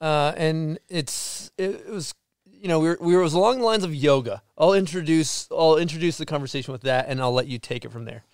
uh, 0.00 0.32
and 0.36 0.78
it's 0.88 1.52
it, 1.56 1.86
it 1.86 1.90
was 1.90 2.12
you 2.60 2.68
know 2.68 2.80
we 2.80 2.88
were, 2.88 2.98
we 3.00 3.16
were 3.16 3.22
was 3.22 3.34
along 3.34 3.58
the 3.58 3.64
lines 3.64 3.84
of 3.84 3.94
yoga. 3.94 4.42
I'll 4.56 4.74
introduce 4.74 5.48
I'll 5.50 5.76
introduce 5.76 6.18
the 6.18 6.26
conversation 6.26 6.72
with 6.72 6.82
that, 6.82 7.08
and 7.08 7.20
I'll 7.20 7.32
let 7.32 7.46
you 7.46 7.58
take 7.58 7.84
it 7.84 7.92
from 7.92 8.04
there. 8.04 8.24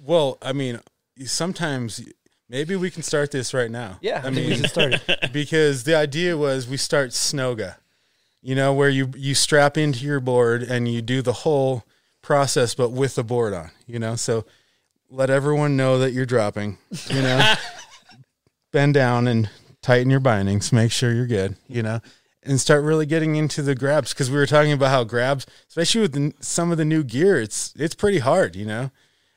Well, 0.00 0.38
I 0.42 0.52
mean, 0.52 0.80
sometimes 1.24 2.02
maybe 2.48 2.76
we 2.76 2.90
can 2.90 3.02
start 3.02 3.30
this 3.30 3.54
right 3.54 3.70
now. 3.70 3.98
Yeah, 4.00 4.18
I, 4.18 4.22
think 4.22 4.36
we 4.36 4.46
mean, 4.48 4.56
should 4.56 4.70
start 4.70 4.94
it. 4.94 5.28
because 5.32 5.84
the 5.84 5.94
idea 5.94 6.36
was 6.36 6.68
we 6.68 6.76
start 6.76 7.10
snowga, 7.10 7.76
you 8.40 8.54
know, 8.54 8.72
where 8.72 8.88
you 8.88 9.10
you 9.16 9.34
strap 9.34 9.76
into 9.76 10.04
your 10.04 10.20
board 10.20 10.62
and 10.62 10.88
you 10.88 11.02
do 11.02 11.22
the 11.22 11.32
whole 11.32 11.84
process, 12.22 12.74
but 12.74 12.90
with 12.90 13.14
the 13.14 13.24
board 13.24 13.52
on, 13.52 13.70
you 13.86 13.98
know. 13.98 14.16
So 14.16 14.44
let 15.10 15.30
everyone 15.30 15.76
know 15.76 15.98
that 15.98 16.12
you're 16.12 16.26
dropping, 16.26 16.78
you 17.08 17.22
know. 17.22 17.54
Bend 18.72 18.94
down 18.94 19.28
and 19.28 19.50
tighten 19.82 20.08
your 20.08 20.20
bindings. 20.20 20.72
Make 20.72 20.92
sure 20.92 21.12
you're 21.12 21.26
good, 21.26 21.56
you 21.68 21.82
know, 21.82 22.00
and 22.44 22.60
start 22.60 22.82
really 22.84 23.06
getting 23.06 23.36
into 23.36 23.62
the 23.62 23.74
grabs 23.74 24.12
because 24.12 24.30
we 24.30 24.36
were 24.36 24.46
talking 24.46 24.72
about 24.72 24.90
how 24.90 25.04
grabs, 25.04 25.46
especially 25.68 26.00
with 26.02 26.12
the, 26.12 26.32
some 26.40 26.72
of 26.72 26.78
the 26.78 26.84
new 26.84 27.04
gear, 27.04 27.40
it's 27.40 27.72
it's 27.76 27.94
pretty 27.94 28.18
hard, 28.18 28.56
you 28.56 28.66
know. 28.66 28.90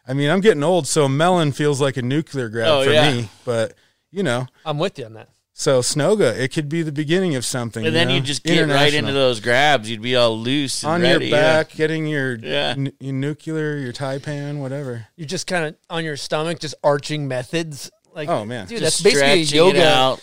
I 0.07 0.13
mean, 0.13 0.29
I'm 0.29 0.41
getting 0.41 0.63
old, 0.63 0.87
so 0.87 1.07
melon 1.07 1.51
feels 1.51 1.81
like 1.81 1.97
a 1.97 2.01
nuclear 2.01 2.49
grab 2.49 2.67
Oh, 2.69 2.83
for 2.83 2.91
yeah. 2.91 3.11
me, 3.11 3.29
but 3.43 3.73
you 4.11 4.23
know. 4.23 4.47
I'm 4.65 4.77
with 4.79 4.97
you 4.99 5.05
on 5.05 5.13
that. 5.13 5.29
So 5.57 5.79
Snowga, 5.79 6.37
it 6.37 6.51
could 6.51 6.67
be 6.67 6.81
the 6.81 6.91
beginning 6.91 7.35
of 7.35 7.45
something. 7.45 7.85
And 7.85 7.95
then 7.95 8.09
you 8.09 8.15
you 8.15 8.19
know? 8.19 8.25
just 8.25 8.43
get 8.43 8.67
right 8.67 8.93
into 8.93 9.13
those 9.13 9.39
grabs. 9.39 9.89
You'd 9.89 10.01
be 10.01 10.15
all 10.17 10.37
loose 10.37 10.83
and 10.83 10.91
on 10.93 11.01
ready, 11.01 11.27
your 11.27 11.37
yeah. 11.37 11.53
back, 11.63 11.69
getting 11.71 12.05
your, 12.07 12.35
Yeah. 12.35 12.73
n- 12.77 12.91
your 12.99 13.13
nuclear, 13.13 13.77
your 13.77 13.93
taipan, 13.93 14.57
whatever. 14.57 15.07
You're 15.15 15.27
just 15.29 15.47
kind 15.47 15.63
of 15.65 15.75
on 15.89 16.03
your 16.03 16.17
stomach, 16.17 16.59
just 16.59 16.75
arching 16.83 17.29
methods. 17.29 17.89
Like, 18.13 18.27
Oh, 18.27 18.43
man. 18.43 18.67
dude, 18.67 18.79
Just 18.79 19.01
that's 19.01 19.15
basically 19.15 19.57
yoga. 19.57 20.17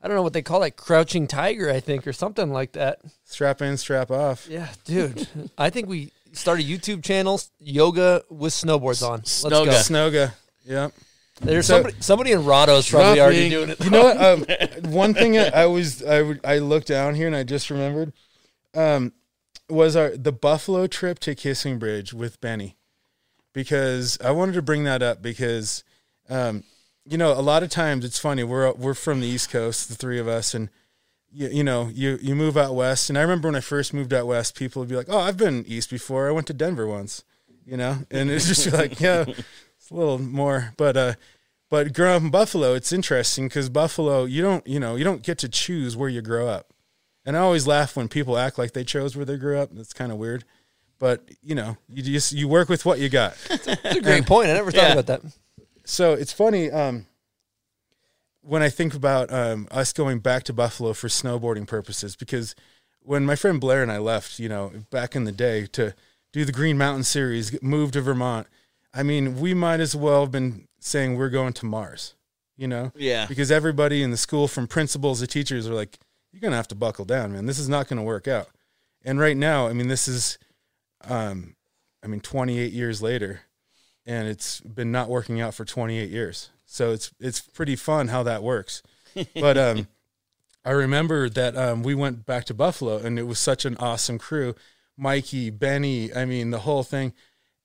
Out. 0.00 0.04
I 0.04 0.08
don't 0.08 0.16
know 0.16 0.22
what 0.22 0.32
they 0.32 0.42
call 0.42 0.62
it, 0.62 0.76
crouching 0.76 1.26
tiger, 1.26 1.70
I 1.70 1.80
think, 1.80 2.06
or 2.06 2.12
something 2.12 2.50
like 2.52 2.72
that. 2.72 3.00
Strap 3.24 3.62
in, 3.62 3.76
strap 3.76 4.10
off. 4.10 4.46
Yeah, 4.48 4.68
dude. 4.84 5.28
I 5.58 5.70
think 5.70 5.88
we 5.88 6.10
start 6.32 6.60
a 6.60 6.62
YouTube 6.62 7.02
channel, 7.04 7.40
yoga 7.58 8.22
with 8.30 8.52
snowboards 8.52 9.06
on. 9.06 9.18
Let's 9.20 9.44
Snowga. 9.44 9.64
go. 9.66 9.70
Snowga. 9.72 10.32
Yep. 10.64 10.92
There's 11.42 11.66
So- 11.66 11.74
somebody, 11.76 11.96
somebody 12.00 12.32
in 12.32 12.40
Rado's 12.40 12.88
probably 12.90 13.20
already 13.20 13.48
doing 13.48 13.70
it. 13.70 13.82
You 13.82 13.90
know 13.90 14.04
what? 14.04 14.16
Um, 14.84 14.90
one 14.92 15.14
thing 15.14 15.38
I 15.38 15.48
I 15.48 15.66
was 15.66 16.02
I, 16.02 16.20
would- 16.22 16.40
I 16.44 16.58
looked 16.58 16.88
down 16.88 17.14
here 17.14 17.26
and 17.26 17.34
I 17.36 17.44
just 17.44 17.70
remembered 17.70 18.12
um, 18.74 19.12
was 19.68 19.96
our 19.96 20.10
the 20.16 20.32
Buffalo 20.32 20.86
trip 20.86 21.18
to 21.20 21.34
Kissing 21.34 21.78
Bridge 21.78 22.12
with 22.12 22.40
Benny 22.40 22.76
because 23.52 24.18
I 24.22 24.30
wanted 24.32 24.52
to 24.52 24.62
bring 24.62 24.84
that 24.84 25.02
up 25.02 25.22
because 25.22 25.82
um, 26.28 26.62
you 27.06 27.16
know 27.18 27.32
a 27.32 27.40
lot 27.40 27.62
of 27.62 27.70
times 27.70 28.04
it's 28.04 28.18
funny 28.18 28.44
we're 28.44 28.72
we're 28.72 28.94
from 28.94 29.20
the 29.20 29.26
East 29.26 29.50
Coast 29.50 29.88
the 29.88 29.94
three 29.94 30.18
of 30.18 30.28
us 30.28 30.54
and 30.54 30.68
you, 31.32 31.48
you 31.48 31.64
know 31.64 31.90
you 31.92 32.18
you 32.20 32.34
move 32.34 32.56
out 32.56 32.74
west 32.74 33.08
and 33.08 33.18
I 33.18 33.22
remember 33.22 33.48
when 33.48 33.56
I 33.56 33.60
first 33.60 33.94
moved 33.94 34.12
out 34.12 34.26
west 34.26 34.56
people 34.56 34.80
would 34.80 34.88
be 34.88 34.96
like 34.96 35.06
oh 35.08 35.18
I've 35.18 35.36
been 35.36 35.64
east 35.66 35.90
before 35.90 36.28
I 36.28 36.32
went 36.32 36.46
to 36.48 36.52
Denver 36.54 36.86
once 36.86 37.24
you 37.64 37.76
know 37.76 37.98
and 38.10 38.30
it's 38.30 38.46
just 38.48 38.72
like 38.72 39.00
yeah 39.00 39.24
it's 39.28 39.90
a 39.90 39.94
little 39.94 40.18
more 40.18 40.74
but 40.76 40.96
uh 40.96 41.14
but 41.70 41.92
growing 41.94 42.16
up 42.16 42.22
in 42.22 42.30
Buffalo, 42.30 42.74
it's 42.74 42.90
interesting 42.90 43.46
because 43.46 43.68
Buffalo, 43.68 44.24
you 44.24 44.42
don't, 44.42 44.66
you 44.66 44.80
know, 44.80 44.96
you 44.96 45.04
don't 45.04 45.22
get 45.22 45.38
to 45.38 45.48
choose 45.48 45.96
where 45.96 46.08
you 46.08 46.20
grow 46.20 46.48
up. 46.48 46.74
And 47.24 47.36
I 47.36 47.40
always 47.40 47.64
laugh 47.64 47.96
when 47.96 48.08
people 48.08 48.36
act 48.36 48.58
like 48.58 48.72
they 48.72 48.82
chose 48.82 49.14
where 49.14 49.24
they 49.24 49.36
grew 49.36 49.56
up. 49.56 49.68
That's 49.72 49.92
kind 49.92 50.10
of 50.10 50.18
weird. 50.18 50.42
But 50.98 51.30
you 51.44 51.54
know, 51.54 51.76
you 51.88 52.02
just 52.02 52.32
you 52.32 52.48
work 52.48 52.68
with 52.68 52.84
what 52.84 52.98
you 52.98 53.08
got. 53.08 53.36
That's 53.48 53.68
a 53.96 54.00
great 54.00 54.26
point. 54.26 54.50
I 54.50 54.54
never 54.54 54.72
thought 54.72 54.82
Yeah. 54.82 54.92
about 54.98 55.06
that. 55.06 55.22
So 55.90 56.12
it's 56.12 56.32
funny 56.32 56.70
um, 56.70 57.06
when 58.42 58.62
I 58.62 58.68
think 58.68 58.94
about 58.94 59.32
um, 59.32 59.68
us 59.70 59.92
going 59.92 60.20
back 60.20 60.44
to 60.44 60.52
Buffalo 60.52 60.92
for 60.92 61.08
snowboarding 61.08 61.66
purposes 61.66 62.16
because 62.16 62.54
when 63.02 63.24
my 63.24 63.36
friend 63.36 63.60
Blair 63.60 63.82
and 63.82 63.90
I 63.90 63.98
left, 63.98 64.38
you 64.38 64.48
know, 64.48 64.72
back 64.90 65.16
in 65.16 65.24
the 65.24 65.32
day 65.32 65.66
to 65.72 65.94
do 66.32 66.44
the 66.44 66.52
Green 66.52 66.78
Mountain 66.78 67.04
Series, 67.04 67.60
move 67.62 67.92
to 67.92 68.00
Vermont. 68.00 68.46
I 68.94 69.02
mean, 69.02 69.40
we 69.40 69.54
might 69.54 69.80
as 69.80 69.96
well 69.96 70.22
have 70.22 70.30
been 70.30 70.68
saying 70.78 71.16
we're 71.16 71.28
going 71.28 71.52
to 71.54 71.66
Mars, 71.66 72.14
you 72.56 72.68
know? 72.68 72.92
Yeah. 72.94 73.26
Because 73.26 73.50
everybody 73.50 74.02
in 74.02 74.10
the 74.10 74.16
school, 74.16 74.48
from 74.48 74.66
principals 74.66 75.20
to 75.20 75.26
teachers, 75.26 75.68
are 75.68 75.74
like, 75.74 75.98
you're 76.32 76.40
going 76.40 76.52
to 76.52 76.56
have 76.56 76.68
to 76.68 76.74
buckle 76.74 77.04
down, 77.04 77.32
man. 77.32 77.46
This 77.46 77.58
is 77.58 77.68
not 77.68 77.88
going 77.88 77.98
to 77.98 78.04
work 78.04 78.28
out. 78.28 78.48
And 79.04 79.18
right 79.18 79.36
now, 79.36 79.66
I 79.66 79.72
mean, 79.72 79.88
this 79.88 80.06
is, 80.06 80.38
um, 81.08 81.56
I 82.02 82.06
mean, 82.06 82.20
28 82.20 82.72
years 82.72 83.02
later, 83.02 83.40
and 84.10 84.26
it's 84.26 84.60
been 84.60 84.90
not 84.90 85.08
working 85.08 85.40
out 85.40 85.54
for 85.54 85.64
28 85.64 86.10
years. 86.10 86.50
So 86.66 86.90
it's 86.90 87.12
it's 87.20 87.40
pretty 87.40 87.76
fun 87.76 88.08
how 88.08 88.24
that 88.24 88.42
works. 88.42 88.82
But 89.34 89.58
um, 89.58 89.88
I 90.64 90.70
remember 90.70 91.28
that 91.28 91.56
um, 91.56 91.82
we 91.82 91.96
went 91.96 92.26
back 92.26 92.44
to 92.44 92.54
Buffalo, 92.54 92.98
and 92.98 93.18
it 93.18 93.24
was 93.24 93.40
such 93.40 93.64
an 93.64 93.76
awesome 93.78 94.18
crew. 94.18 94.54
Mikey, 94.96 95.50
Benny, 95.50 96.14
I 96.14 96.24
mean, 96.26 96.50
the 96.50 96.60
whole 96.60 96.84
thing. 96.84 97.12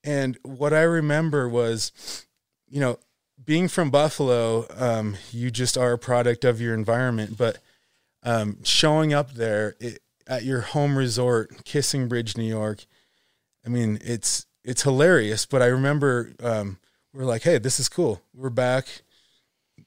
And 0.04 0.36
what 0.42 0.74
I 0.74 0.82
remember 0.82 1.48
was, 1.48 2.26
you 2.68 2.80
know, 2.80 2.98
being 3.44 3.68
from 3.68 3.92
Buffalo, 3.92 4.66
um, 4.76 5.18
you 5.32 5.52
just 5.52 5.78
are 5.78 5.94
a 5.94 6.00
product 6.00 6.44
of 6.44 6.60
your 6.60 6.74
environment. 6.74 7.38
But 7.38 7.60
um, 8.24 8.64
showing 8.64 9.14
up 9.14 9.34
there 9.34 9.76
it, 9.80 10.00
at 10.26 10.44
your 10.44 10.62
home 10.62 10.98
resort, 10.98 11.64
Kissing 11.64 12.08
Bridge, 12.08 12.36
New 12.38 12.44
York, 12.50 12.86
I 13.64 13.70
mean, 13.70 14.00
it's 14.04 14.48
it's 14.66 14.82
hilarious. 14.82 15.46
But 15.46 15.62
I 15.62 15.68
remember 15.68 16.34
um, 16.44 16.80
we're 17.14 17.24
like, 17.24 17.44
hey, 17.44 17.60
this 17.60 17.80
is 17.80 17.88
cool. 17.88 18.22
We're 18.34 18.50
back. 18.50 18.88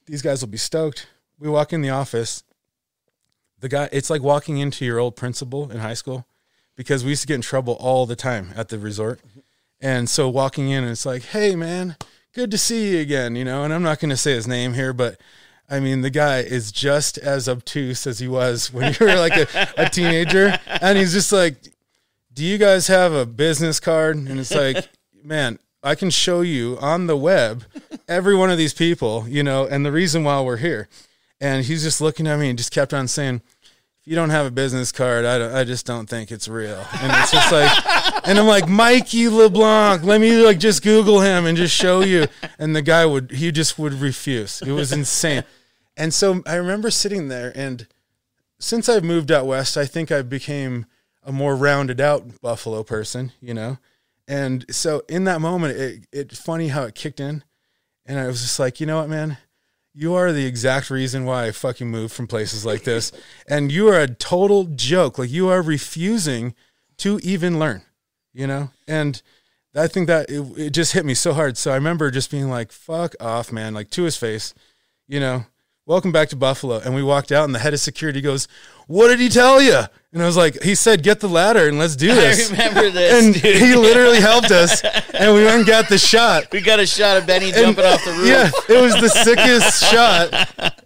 These 0.06 0.22
guys 0.22 0.40
will 0.40 0.48
be 0.48 0.56
stoked. 0.56 1.08
We 1.38 1.48
walk 1.48 1.72
in 1.72 1.82
the 1.82 1.90
office. 1.90 2.44
The 3.60 3.68
guy, 3.68 3.88
it's 3.92 4.08
like 4.08 4.22
walking 4.22 4.58
into 4.58 4.84
your 4.84 4.98
old 4.98 5.16
principal 5.16 5.70
in 5.70 5.78
high 5.78 5.94
school 5.94 6.26
because 6.76 7.02
we 7.02 7.10
used 7.10 7.22
to 7.22 7.28
get 7.28 7.34
in 7.34 7.40
trouble 7.42 7.74
all 7.74 8.06
the 8.06 8.16
time 8.16 8.50
at 8.56 8.68
the 8.68 8.78
resort. 8.78 9.20
And 9.80 10.08
so 10.08 10.28
walking 10.28 10.70
in, 10.70 10.84
it's 10.84 11.04
like, 11.04 11.22
hey, 11.22 11.54
man, 11.56 11.96
good 12.32 12.50
to 12.52 12.58
see 12.58 12.92
you 12.92 13.00
again, 13.00 13.36
you 13.36 13.44
know. 13.44 13.64
And 13.64 13.74
I'm 13.74 13.82
not 13.82 13.98
going 13.98 14.10
to 14.10 14.16
say 14.16 14.32
his 14.32 14.46
name 14.46 14.74
here, 14.74 14.92
but 14.92 15.20
I 15.68 15.80
mean, 15.80 16.00
the 16.00 16.10
guy 16.10 16.38
is 16.38 16.72
just 16.72 17.18
as 17.18 17.48
obtuse 17.48 18.06
as 18.06 18.20
he 18.20 18.28
was 18.28 18.72
when 18.72 18.94
you 18.98 19.06
were 19.06 19.16
like 19.16 19.36
a, 19.36 19.68
a 19.76 19.88
teenager. 19.88 20.58
And 20.80 20.96
he's 20.96 21.12
just 21.12 21.32
like, 21.32 21.56
do 22.38 22.44
you 22.44 22.56
guys 22.56 22.86
have 22.86 23.12
a 23.12 23.26
business 23.26 23.80
card? 23.80 24.16
And 24.16 24.38
it's 24.38 24.54
like, 24.54 24.88
man, 25.24 25.58
I 25.82 25.96
can 25.96 26.08
show 26.08 26.42
you 26.42 26.78
on 26.80 27.08
the 27.08 27.16
web 27.16 27.64
every 28.06 28.36
one 28.36 28.48
of 28.48 28.56
these 28.56 28.72
people, 28.72 29.26
you 29.26 29.42
know, 29.42 29.66
and 29.66 29.84
the 29.84 29.90
reason 29.90 30.22
why 30.22 30.40
we're 30.40 30.58
here. 30.58 30.88
And 31.40 31.64
he's 31.64 31.82
just 31.82 32.00
looking 32.00 32.28
at 32.28 32.38
me 32.38 32.48
and 32.48 32.56
just 32.56 32.70
kept 32.70 32.94
on 32.94 33.08
saying, 33.08 33.42
if 33.64 34.06
you 34.06 34.14
don't 34.14 34.30
have 34.30 34.46
a 34.46 34.52
business 34.52 34.92
card, 34.92 35.24
I, 35.24 35.62
I 35.62 35.64
just 35.64 35.84
don't 35.84 36.08
think 36.08 36.30
it's 36.30 36.46
real. 36.46 36.86
And 37.00 37.10
it's 37.16 37.32
just 37.32 37.50
like, 37.50 38.28
and 38.28 38.38
I'm 38.38 38.46
like, 38.46 38.68
Mikey 38.68 39.28
LeBlanc, 39.28 40.04
let 40.04 40.20
me 40.20 40.40
like 40.46 40.60
just 40.60 40.84
Google 40.84 41.20
him 41.20 41.44
and 41.44 41.58
just 41.58 41.74
show 41.74 42.02
you. 42.02 42.28
And 42.60 42.76
the 42.76 42.82
guy 42.82 43.04
would, 43.04 43.32
he 43.32 43.50
just 43.50 43.80
would 43.80 43.94
refuse. 43.94 44.62
It 44.62 44.70
was 44.70 44.92
insane. 44.92 45.42
And 45.96 46.14
so 46.14 46.40
I 46.46 46.54
remember 46.54 46.92
sitting 46.92 47.26
there 47.26 47.50
and 47.56 47.88
since 48.60 48.88
I've 48.88 49.02
moved 49.02 49.32
out 49.32 49.44
west, 49.44 49.76
I 49.76 49.86
think 49.86 50.12
I 50.12 50.22
became 50.22 50.86
a 51.28 51.32
more 51.32 51.54
rounded 51.54 52.00
out 52.00 52.40
Buffalo 52.40 52.82
person, 52.82 53.32
you 53.40 53.52
know? 53.52 53.76
And 54.26 54.64
so 54.74 55.02
in 55.10 55.24
that 55.24 55.42
moment, 55.42 55.76
it, 55.76 56.06
it's 56.10 56.40
funny 56.40 56.68
how 56.68 56.84
it 56.84 56.94
kicked 56.94 57.20
in. 57.20 57.44
And 58.06 58.18
I 58.18 58.26
was 58.26 58.40
just 58.40 58.58
like, 58.58 58.80
you 58.80 58.86
know 58.86 58.98
what, 58.98 59.10
man? 59.10 59.36
You 59.92 60.14
are 60.14 60.32
the 60.32 60.46
exact 60.46 60.88
reason 60.88 61.26
why 61.26 61.46
I 61.46 61.52
fucking 61.52 61.86
moved 61.86 62.14
from 62.14 62.26
places 62.26 62.64
like 62.64 62.84
this. 62.84 63.12
and 63.48 63.70
you 63.70 63.88
are 63.88 64.00
a 64.00 64.08
total 64.08 64.64
joke. 64.64 65.18
Like 65.18 65.30
you 65.30 65.48
are 65.48 65.60
refusing 65.60 66.54
to 66.96 67.20
even 67.22 67.58
learn, 67.58 67.82
you 68.32 68.46
know? 68.46 68.70
And 68.86 69.20
I 69.76 69.86
think 69.86 70.06
that 70.06 70.30
it, 70.30 70.40
it 70.58 70.70
just 70.70 70.94
hit 70.94 71.04
me 71.04 71.12
so 71.12 71.34
hard. 71.34 71.58
So 71.58 71.72
I 71.72 71.74
remember 71.74 72.10
just 72.10 72.30
being 72.30 72.48
like, 72.48 72.72
fuck 72.72 73.14
off, 73.20 73.52
man, 73.52 73.74
like 73.74 73.90
to 73.90 74.04
his 74.04 74.16
face, 74.16 74.54
you 75.06 75.20
know, 75.20 75.44
welcome 75.88 76.12
back 76.12 76.28
to 76.28 76.36
Buffalo. 76.36 76.78
And 76.78 76.94
we 76.94 77.02
walked 77.02 77.32
out 77.32 77.44
and 77.44 77.54
the 77.54 77.58
head 77.58 77.72
of 77.72 77.80
security 77.80 78.20
goes, 78.20 78.46
what 78.86 79.08
did 79.08 79.18
he 79.20 79.30
tell 79.30 79.60
you? 79.60 79.80
And 80.12 80.22
I 80.22 80.26
was 80.26 80.36
like, 80.36 80.62
he 80.62 80.74
said, 80.74 81.02
get 81.02 81.20
the 81.20 81.28
ladder 81.28 81.66
and 81.66 81.78
let's 81.78 81.96
do 81.96 82.08
this. 82.14 82.50
I 82.50 82.52
remember 82.52 82.90
this. 82.90 83.24
and 83.24 83.34
dude. 83.34 83.56
he 83.56 83.74
literally 83.74 84.20
helped 84.20 84.50
us 84.50 84.82
and 84.84 85.34
we 85.34 85.44
went 85.44 85.56
and 85.58 85.66
got 85.66 85.88
the 85.88 85.96
shot. 85.98 86.44
We 86.52 86.60
got 86.60 86.78
a 86.78 86.86
shot 86.86 87.16
of 87.16 87.26
Benny 87.26 87.46
And- 87.46 87.56
jumping 87.56 87.84
off 87.86 88.04
the 88.04 88.12
roof. 88.12 88.28
Yeah, 88.28 88.50
it 88.76 88.80
was 88.82 88.94
the 89.00 89.08
sickest 89.08 89.84
shot. 89.90 90.82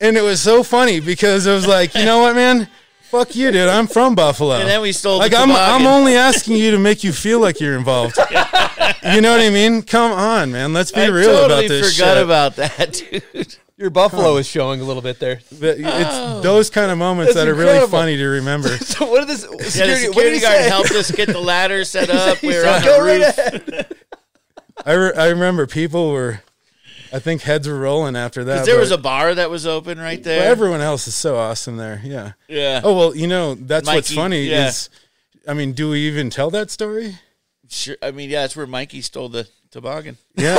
And 0.00 0.16
it 0.16 0.22
was 0.22 0.40
so 0.42 0.62
funny 0.64 0.98
because 1.00 1.46
it 1.46 1.52
was 1.52 1.66
like, 1.66 1.94
you 1.94 2.04
know 2.04 2.20
what, 2.22 2.34
man? 2.34 2.68
Fuck 3.02 3.34
you, 3.36 3.50
dude. 3.50 3.68
I'm 3.68 3.86
from 3.88 4.14
Buffalo. 4.14 4.54
And 4.54 4.68
then 4.68 4.80
we 4.82 4.92
stole 4.92 5.14
the 5.18 5.24
like 5.24 5.34
I'm 5.34 5.50
I'm 5.50 5.84
only 5.86 6.14
asking 6.14 6.56
you 6.56 6.70
to 6.70 6.78
make 6.78 7.02
you 7.04 7.12
feel 7.12 7.40
like 7.40 7.60
you're 7.60 7.76
involved. 7.76 8.16
you 8.16 9.20
know 9.20 9.32
what 9.32 9.40
I 9.40 9.50
mean? 9.52 9.82
Come 9.82 10.12
on, 10.12 10.52
man. 10.52 10.72
Let's 10.72 10.92
be 10.92 11.00
I 11.02 11.06
real 11.06 11.26
totally 11.32 11.66
about 11.66 11.68
this 11.68 11.96
forgot 11.98 12.14
shit. 12.14 12.24
about 12.24 12.56
that, 12.56 12.92
dude. 13.34 13.56
Your 13.80 13.88
buffalo 13.90 14.36
is 14.36 14.46
showing 14.46 14.82
a 14.82 14.84
little 14.84 15.00
bit 15.00 15.18
there. 15.18 15.40
But 15.58 15.78
it's 15.78 15.88
oh. 15.88 16.40
those 16.42 16.68
kind 16.68 16.90
of 16.90 16.98
moments 16.98 17.32
That's 17.34 17.46
that 17.46 17.50
are 17.50 17.54
really 17.54 17.70
incredible. 17.70 17.98
funny 17.98 18.16
to 18.18 18.26
remember. 18.26 18.68
So 18.76 19.06
what 19.10 19.20
did 19.20 19.28
this 19.28 19.42
Yeah, 19.50 19.56
the 19.56 19.96
security, 19.96 20.08
what 20.08 20.14
did 20.24 20.34
security 20.34 20.34
he 20.36 20.40
guard 20.42 20.56
say? 20.58 20.68
helped 20.68 20.90
us 20.92 21.10
get 21.10 21.28
the 21.28 21.40
ladder 21.40 21.84
set 21.86 22.10
up. 22.10 22.42
We 22.42 22.48
were 22.48 22.52
said, 22.62 22.74
on 22.74 22.80
the 22.82 22.86
"Go 22.86 23.04
right 23.04 23.16
roof. 23.26 23.38
ahead." 23.38 23.96
I, 24.84 24.92
re- 24.92 25.14
I 25.14 25.28
remember 25.28 25.66
people 25.66 26.10
were, 26.10 26.42
I 27.10 27.18
think 27.20 27.40
heads 27.42 27.66
were 27.66 27.78
rolling 27.78 28.16
after 28.16 28.44
that. 28.44 28.58
'Cause 28.58 28.66
there 28.66 28.78
was 28.78 28.90
a 28.90 28.98
bar 28.98 29.34
that 29.34 29.48
was 29.48 29.66
open 29.66 29.98
right 29.98 30.22
there. 30.22 30.40
Well, 30.42 30.50
everyone 30.52 30.80
else 30.82 31.08
is 31.08 31.14
so 31.14 31.36
awesome 31.36 31.78
there. 31.78 32.02
Yeah. 32.04 32.32
Yeah. 32.48 32.82
Oh 32.84 32.94
well, 32.94 33.16
you 33.16 33.26
know 33.28 33.54
that's 33.54 33.86
what's 33.86 34.10
Mikey, 34.10 34.14
funny 34.16 34.42
yeah. 34.44 34.68
is, 34.68 34.90
I 35.48 35.54
mean, 35.54 35.72
do 35.72 35.88
we 35.88 36.00
even 36.00 36.28
tell 36.28 36.50
that 36.50 36.70
story? 36.70 37.16
Sure. 37.70 37.96
I 38.02 38.10
mean, 38.10 38.28
yeah, 38.28 38.42
that's 38.42 38.56
where 38.56 38.66
Mikey 38.66 39.00
stole 39.00 39.30
the 39.30 39.48
toboggan. 39.70 40.18
Yeah. 40.36 40.58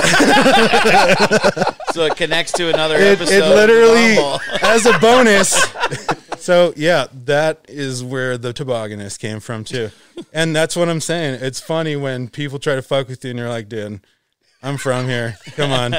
So 1.94 2.06
it 2.06 2.16
connects 2.16 2.52
to 2.54 2.70
another 2.70 2.96
It, 2.96 3.20
episode. 3.20 3.34
it 3.34 3.48
literally, 3.50 4.40
as 4.62 4.86
a 4.86 4.98
bonus. 5.00 5.54
so 6.38 6.74
yeah, 6.76 7.08
that 7.26 7.66
is 7.68 8.04
where 8.04 8.38
the 8.38 8.54
tobogganist 8.54 9.20
came 9.20 9.40
from 9.40 9.64
too, 9.64 9.90
and 10.34 10.56
that's 10.56 10.76
what 10.76 10.90
I'm 10.90 11.02
saying. 11.02 11.40
It's 11.42 11.60
funny 11.60 11.96
when 11.96 12.30
people 12.30 12.60
try 12.60 12.76
to 12.76 12.82
fuck 12.82 13.08
with 13.08 13.24
you 13.24 13.32
and 13.32 13.40
you're 13.40 13.50
like, 13.50 13.68
dude, 13.70 14.00
I'm 14.64 14.78
from 14.78 15.08
here. 15.08 15.38
Come 15.56 15.72
on, 15.72 15.96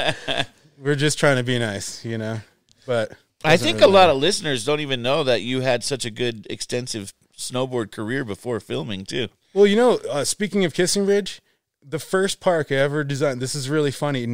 we're 0.78 0.95
just 0.95 1.18
trying 1.18 1.36
to 1.36 1.43
be 1.43 1.59
nice, 1.59 2.05
you 2.05 2.16
know. 2.18 2.40
But 2.86 3.12
I 3.45 3.57
think 3.57 3.80
a 3.80 3.86
lot 3.86 4.09
of 4.09 4.16
listeners 4.16 4.64
don't 4.64 4.80
even 4.80 5.03
know 5.03 5.24
that 5.24 5.43
you 5.43 5.61
had 5.61 5.84
such 5.84 6.05
a 6.05 6.11
good, 6.11 6.47
extensive 6.49 7.12
snowboard 7.36 7.90
career 7.90 8.24
before 8.24 8.61
filming 8.61 9.05
too. 9.05 9.28
Well, 9.55 9.66
you 9.66 9.76
know, 9.76 9.99
uh, 10.11 10.24
speaking 10.24 10.64
of 10.64 10.72
Kissing 10.74 11.05
Bridge, 11.05 11.40
the 11.86 11.99
first 11.99 12.40
park 12.40 12.70
I 12.70 12.76
ever 12.76 13.05
designed, 13.05 13.40
this 13.43 13.55
is 13.55 13.68
really 13.68 13.90
funny, 13.90 14.26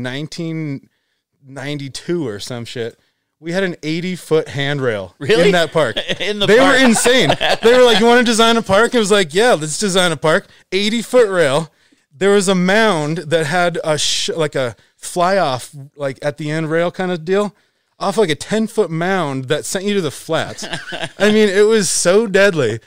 1992 1.44 2.26
or 2.26 2.38
some 2.40 2.64
shit. 2.64 2.98
We 3.40 3.52
had 3.52 3.62
an 3.62 3.76
80 3.82 4.16
foot 4.16 4.48
handrail 4.48 5.14
Really? 5.18 5.46
in 5.46 5.52
that 5.52 5.70
park. 5.72 5.96
In 6.20 6.40
the 6.40 6.46
they 6.46 6.58
park. 6.58 6.78
were 6.80 6.84
insane. 6.84 7.30
They 7.62 7.72
were 7.76 7.84
like, 7.84 8.00
You 8.00 8.06
want 8.06 8.18
to 8.18 8.24
design 8.24 8.56
a 8.56 8.62
park? 8.62 8.94
It 8.94 8.98
was 8.98 9.10
like, 9.12 9.32
Yeah, 9.32 9.52
let's 9.54 9.78
design 9.78 10.10
a 10.12 10.16
park. 10.16 10.46
80 10.72 11.02
foot 11.02 11.28
rail. 11.28 11.70
There 12.12 12.30
was 12.30 12.48
a 12.48 12.54
mound 12.56 13.18
that 13.18 13.46
had 13.46 13.78
a 13.84 13.96
sh- 13.96 14.30
like 14.30 14.56
a 14.56 14.74
fly 14.96 15.36
off, 15.38 15.70
like 15.94 16.18
at 16.20 16.36
the 16.36 16.50
end 16.50 16.68
rail 16.68 16.90
kind 16.90 17.12
of 17.12 17.24
deal, 17.24 17.54
off 18.00 18.16
like 18.16 18.28
a 18.30 18.34
10 18.34 18.66
foot 18.66 18.90
mound 18.90 19.44
that 19.44 19.64
sent 19.64 19.84
you 19.84 19.94
to 19.94 20.00
the 20.00 20.10
flats. 20.10 20.64
I 21.18 21.30
mean, 21.30 21.48
it 21.48 21.66
was 21.66 21.88
so 21.88 22.26
deadly. 22.26 22.80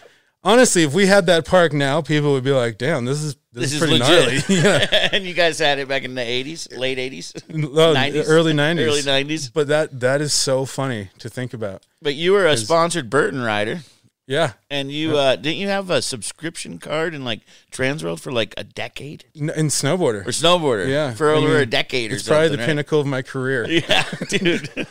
Honestly, 0.43 0.81
if 0.83 0.93
we 0.93 1.05
had 1.05 1.27
that 1.27 1.45
park 1.45 1.71
now, 1.71 2.01
people 2.01 2.31
would 2.33 2.43
be 2.43 2.51
like, 2.51 2.77
"Damn, 2.79 3.05
this 3.05 3.21
is 3.21 3.35
this, 3.53 3.71
This 3.71 3.73
is 3.73 3.79
pretty 3.79 3.99
legit. 3.99 4.49
gnarly." 4.49 4.61
yeah, 4.91 5.09
and 5.11 5.23
you 5.23 5.33
guys 5.35 5.59
had 5.59 5.77
it 5.77 5.87
back 5.87 6.03
in 6.03 6.15
the 6.15 6.21
eighties, 6.23 6.67
late 6.71 6.97
eighties, 6.97 7.31
Oh, 7.53 7.93
early 8.27 8.53
nineties, 8.53 8.87
early 8.87 9.03
nineties. 9.03 9.49
But 9.49 9.67
that 9.67 9.99
that 9.99 10.19
is 10.21 10.33
so 10.33 10.65
funny 10.65 11.09
to 11.19 11.29
think 11.29 11.53
about. 11.53 11.85
But 12.01 12.15
you 12.15 12.31
were 12.31 12.47
a 12.47 12.57
sponsored 12.57 13.09
Burton 13.09 13.41
rider. 13.41 13.81
Yeah, 14.27 14.53
And 14.69 14.89
you 14.89 15.17
uh, 15.17 15.35
didn't 15.35 15.57
you 15.57 15.67
have 15.67 15.89
a 15.89 16.01
subscription 16.01 16.77
card 16.77 17.13
in 17.13 17.25
like 17.25 17.41
Transworld 17.69 18.21
for 18.21 18.31
like 18.31 18.53
a 18.55 18.63
decade 18.63 19.25
N- 19.37 19.49
and 19.49 19.69
snowboarder 19.69 20.21
or 20.25 20.29
snowboarder? 20.31 20.87
Yeah, 20.87 21.13
for 21.13 21.31
I 21.31 21.37
over 21.37 21.47
mean, 21.49 21.57
a 21.57 21.65
decade 21.65 22.11
or 22.11 22.15
It's 22.15 22.27
probably 22.27 22.47
the 22.49 22.57
right? 22.59 22.65
pinnacle 22.65 23.01
of 23.01 23.07
my 23.07 23.23
career. 23.23 23.67
Yeah, 23.69 24.05
dude. 24.29 24.87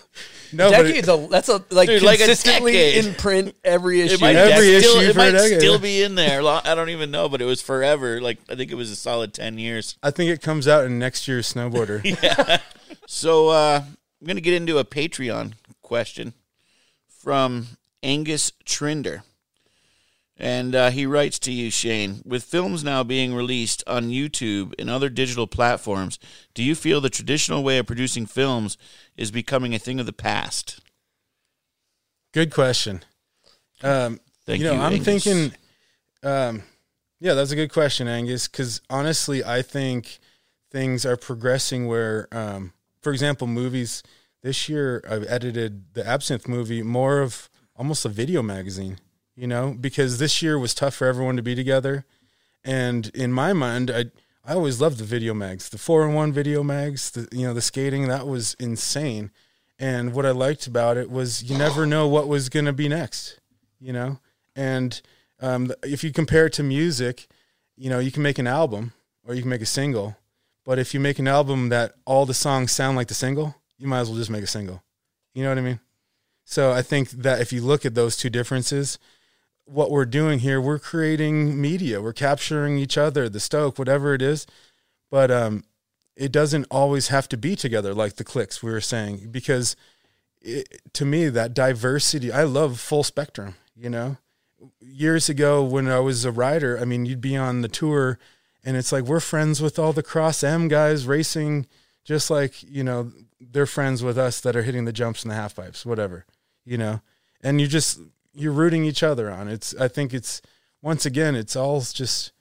No, 0.52 0.70
but 0.70 0.80
it- 0.86 0.88
Decades 0.88 1.08
a, 1.08 1.26
that's 1.30 1.48
a 1.48 1.64
like 1.70 1.88
Dude, 1.88 2.02
like 2.02 2.20
a 2.20 2.24
consistently 2.26 2.72
decade. 2.72 3.04
in 3.06 3.14
print 3.14 3.56
every 3.64 4.00
issue. 4.00 4.14
It 4.14 4.20
might 4.20 4.36
Every 4.36 4.80
still, 4.80 4.96
issue 4.96 5.08
it 5.08 5.12
for 5.12 5.18
might 5.18 5.30
decade, 5.32 5.58
still 5.60 5.78
be 5.78 6.02
in 6.02 6.14
there. 6.14 6.42
I 6.42 6.74
don't 6.74 6.90
even 6.90 7.10
know, 7.10 7.28
but 7.28 7.40
it 7.40 7.44
was 7.46 7.60
forever. 7.62 8.20
Like 8.20 8.38
I 8.48 8.54
think 8.54 8.70
it 8.70 8.74
was 8.76 8.90
a 8.90 8.96
solid 8.96 9.32
ten 9.34 9.58
years. 9.58 9.96
I 10.02 10.10
think 10.10 10.30
it 10.30 10.42
comes 10.42 10.66
out 10.68 10.84
in 10.84 10.98
next 10.98 11.26
year's 11.28 11.52
snowboarder. 11.52 12.60
So 13.06 13.48
uh, 13.48 13.82
I'm 14.20 14.26
gonna 14.26 14.40
get 14.40 14.54
into 14.54 14.78
a 14.78 14.84
Patreon 14.84 15.54
question 15.82 16.32
from 17.08 17.66
Angus 18.04 18.52
Trinder. 18.64 19.24
And 20.40 20.74
uh, 20.74 20.90
he 20.90 21.04
writes 21.04 21.38
to 21.40 21.52
you, 21.52 21.70
Shane, 21.70 22.22
with 22.24 22.44
films 22.44 22.82
now 22.82 23.04
being 23.04 23.34
released 23.34 23.84
on 23.86 24.08
YouTube 24.08 24.72
and 24.78 24.88
other 24.88 25.10
digital 25.10 25.46
platforms, 25.46 26.18
do 26.54 26.62
you 26.62 26.74
feel 26.74 27.02
the 27.02 27.10
traditional 27.10 27.62
way 27.62 27.76
of 27.76 27.86
producing 27.86 28.24
films 28.24 28.78
is 29.18 29.30
becoming 29.30 29.74
a 29.74 29.78
thing 29.78 30.00
of 30.00 30.06
the 30.06 30.14
past? 30.14 30.80
Good 32.32 32.54
question. 32.54 33.02
Um, 33.82 34.18
Thank 34.46 34.60
you 34.60 34.66
know, 34.68 34.74
you, 34.74 34.80
I'm 34.80 34.94
Angus. 34.94 35.24
thinking, 35.24 35.52
um, 36.22 36.62
yeah, 37.20 37.34
that's 37.34 37.50
a 37.50 37.56
good 37.56 37.70
question, 37.70 38.08
Angus. 38.08 38.48
Because 38.48 38.80
honestly, 38.88 39.44
I 39.44 39.60
think 39.60 40.20
things 40.72 41.04
are 41.04 41.18
progressing 41.18 41.86
where, 41.86 42.28
um, 42.32 42.72
for 43.02 43.12
example, 43.12 43.46
movies. 43.46 44.02
This 44.42 44.70
year, 44.70 45.04
I've 45.06 45.26
edited 45.28 45.92
the 45.92 46.06
Absinthe 46.06 46.48
movie 46.48 46.82
more 46.82 47.20
of 47.20 47.50
almost 47.76 48.06
a 48.06 48.08
video 48.08 48.40
magazine. 48.40 48.96
You 49.40 49.46
know, 49.46 49.74
because 49.80 50.18
this 50.18 50.42
year 50.42 50.58
was 50.58 50.74
tough 50.74 50.94
for 50.94 51.06
everyone 51.06 51.36
to 51.36 51.42
be 51.42 51.54
together, 51.54 52.04
and 52.62 53.10
in 53.14 53.32
my 53.32 53.54
mind, 53.54 53.90
I 53.90 54.04
I 54.44 54.52
always 54.52 54.82
loved 54.82 54.98
the 54.98 55.04
video 55.04 55.32
mags, 55.32 55.70
the 55.70 55.78
four 55.78 56.06
in 56.06 56.12
one 56.12 56.30
video 56.30 56.62
mags. 56.62 57.10
The 57.10 57.26
you 57.32 57.46
know 57.46 57.54
the 57.54 57.62
skating 57.62 58.06
that 58.08 58.26
was 58.26 58.54
insane. 58.60 59.30
And 59.78 60.12
what 60.12 60.26
I 60.26 60.30
liked 60.32 60.66
about 60.66 60.98
it 60.98 61.10
was 61.10 61.42
you 61.42 61.56
never 61.56 61.86
know 61.86 62.06
what 62.06 62.28
was 62.28 62.50
to 62.50 62.72
be 62.74 62.86
next, 62.86 63.40
you 63.80 63.94
know? 63.94 64.18
And 64.54 65.00
um, 65.40 65.72
if 65.82 66.04
you 66.04 66.12
compare 66.12 66.46
it 66.46 66.52
to 66.54 66.62
music, 66.62 67.26
you 67.78 67.88
know, 67.88 67.98
you 67.98 68.12
can 68.12 68.22
make 68.22 68.38
an 68.38 68.46
album 68.46 68.92
or 69.26 69.34
you 69.34 69.40
can 69.40 69.48
make 69.48 69.62
a 69.62 69.66
single. 69.66 70.18
But 70.66 70.78
if 70.78 70.92
you 70.92 71.00
make 71.00 71.18
an 71.18 71.26
album 71.26 71.70
that 71.70 71.94
all 72.04 72.26
the 72.26 72.34
songs 72.34 72.72
sound 72.72 72.98
like 72.98 73.08
the 73.08 73.14
single, 73.14 73.54
you 73.78 73.88
might 73.88 74.00
as 74.00 74.10
well 74.10 74.18
just 74.18 74.28
make 74.28 74.44
a 74.44 74.46
single. 74.46 74.82
You 75.32 75.44
know 75.44 75.48
what 75.48 75.56
I 75.56 75.62
mean? 75.62 75.80
So 76.44 76.72
I 76.72 76.82
think 76.82 77.08
that 77.10 77.40
if 77.40 77.50
you 77.50 77.62
look 77.62 77.86
at 77.86 77.94
those 77.94 78.18
two 78.18 78.28
differences, 78.28 78.98
what 79.70 79.90
we're 79.90 80.04
doing 80.04 80.40
here, 80.40 80.60
we're 80.60 80.78
creating 80.78 81.60
media, 81.60 82.02
we're 82.02 82.12
capturing 82.12 82.78
each 82.78 82.98
other, 82.98 83.28
the 83.28 83.40
Stoke, 83.40 83.78
whatever 83.78 84.14
it 84.14 84.22
is. 84.22 84.46
But 85.10 85.30
um, 85.30 85.64
it 86.20 86.30
doesn't 86.30 86.66
always 86.70 87.08
have 87.08 87.28
to 87.30 87.36
be 87.38 87.56
together 87.56 87.94
like 87.94 88.16
the 88.16 88.24
clicks 88.24 88.62
we 88.62 88.70
were 88.70 88.80
saying 88.80 89.28
because 89.30 89.74
it, 90.42 90.80
to 90.92 91.04
me 91.04 91.28
that 91.28 91.54
diversity 91.54 92.30
i 92.30 92.44
love 92.44 92.78
full 92.78 93.02
spectrum 93.02 93.54
you 93.74 93.88
know 93.88 94.16
years 94.80 95.28
ago 95.28 95.64
when 95.64 95.88
i 95.88 95.98
was 95.98 96.24
a 96.24 96.30
rider 96.30 96.78
i 96.78 96.84
mean 96.84 97.06
you'd 97.06 97.20
be 97.20 97.36
on 97.36 97.62
the 97.62 97.68
tour 97.68 98.18
and 98.62 98.76
it's 98.76 98.92
like 98.92 99.04
we're 99.04 99.20
friends 99.20 99.62
with 99.62 99.78
all 99.78 99.92
the 99.92 100.02
cross 100.02 100.44
m 100.44 100.68
guys 100.68 101.06
racing 101.06 101.66
just 102.04 102.30
like 102.30 102.62
you 102.62 102.84
know 102.84 103.10
they're 103.40 103.66
friends 103.66 104.02
with 104.02 104.18
us 104.18 104.40
that 104.40 104.54
are 104.54 104.62
hitting 104.62 104.84
the 104.84 104.92
jumps 104.92 105.22
and 105.22 105.30
the 105.30 105.34
half 105.34 105.56
pipes 105.56 105.86
whatever 105.86 106.26
you 106.66 106.76
know 106.76 107.00
and 107.42 107.60
you 107.60 107.66
just 107.66 107.98
you're 108.34 108.52
rooting 108.52 108.84
each 108.84 109.02
other 109.02 109.30
on 109.30 109.48
it's 109.48 109.74
i 109.76 109.88
think 109.88 110.14
it's 110.14 110.40
once 110.82 111.04
again 111.04 111.34
it's 111.34 111.56
all 111.56 111.80
just 111.80 112.32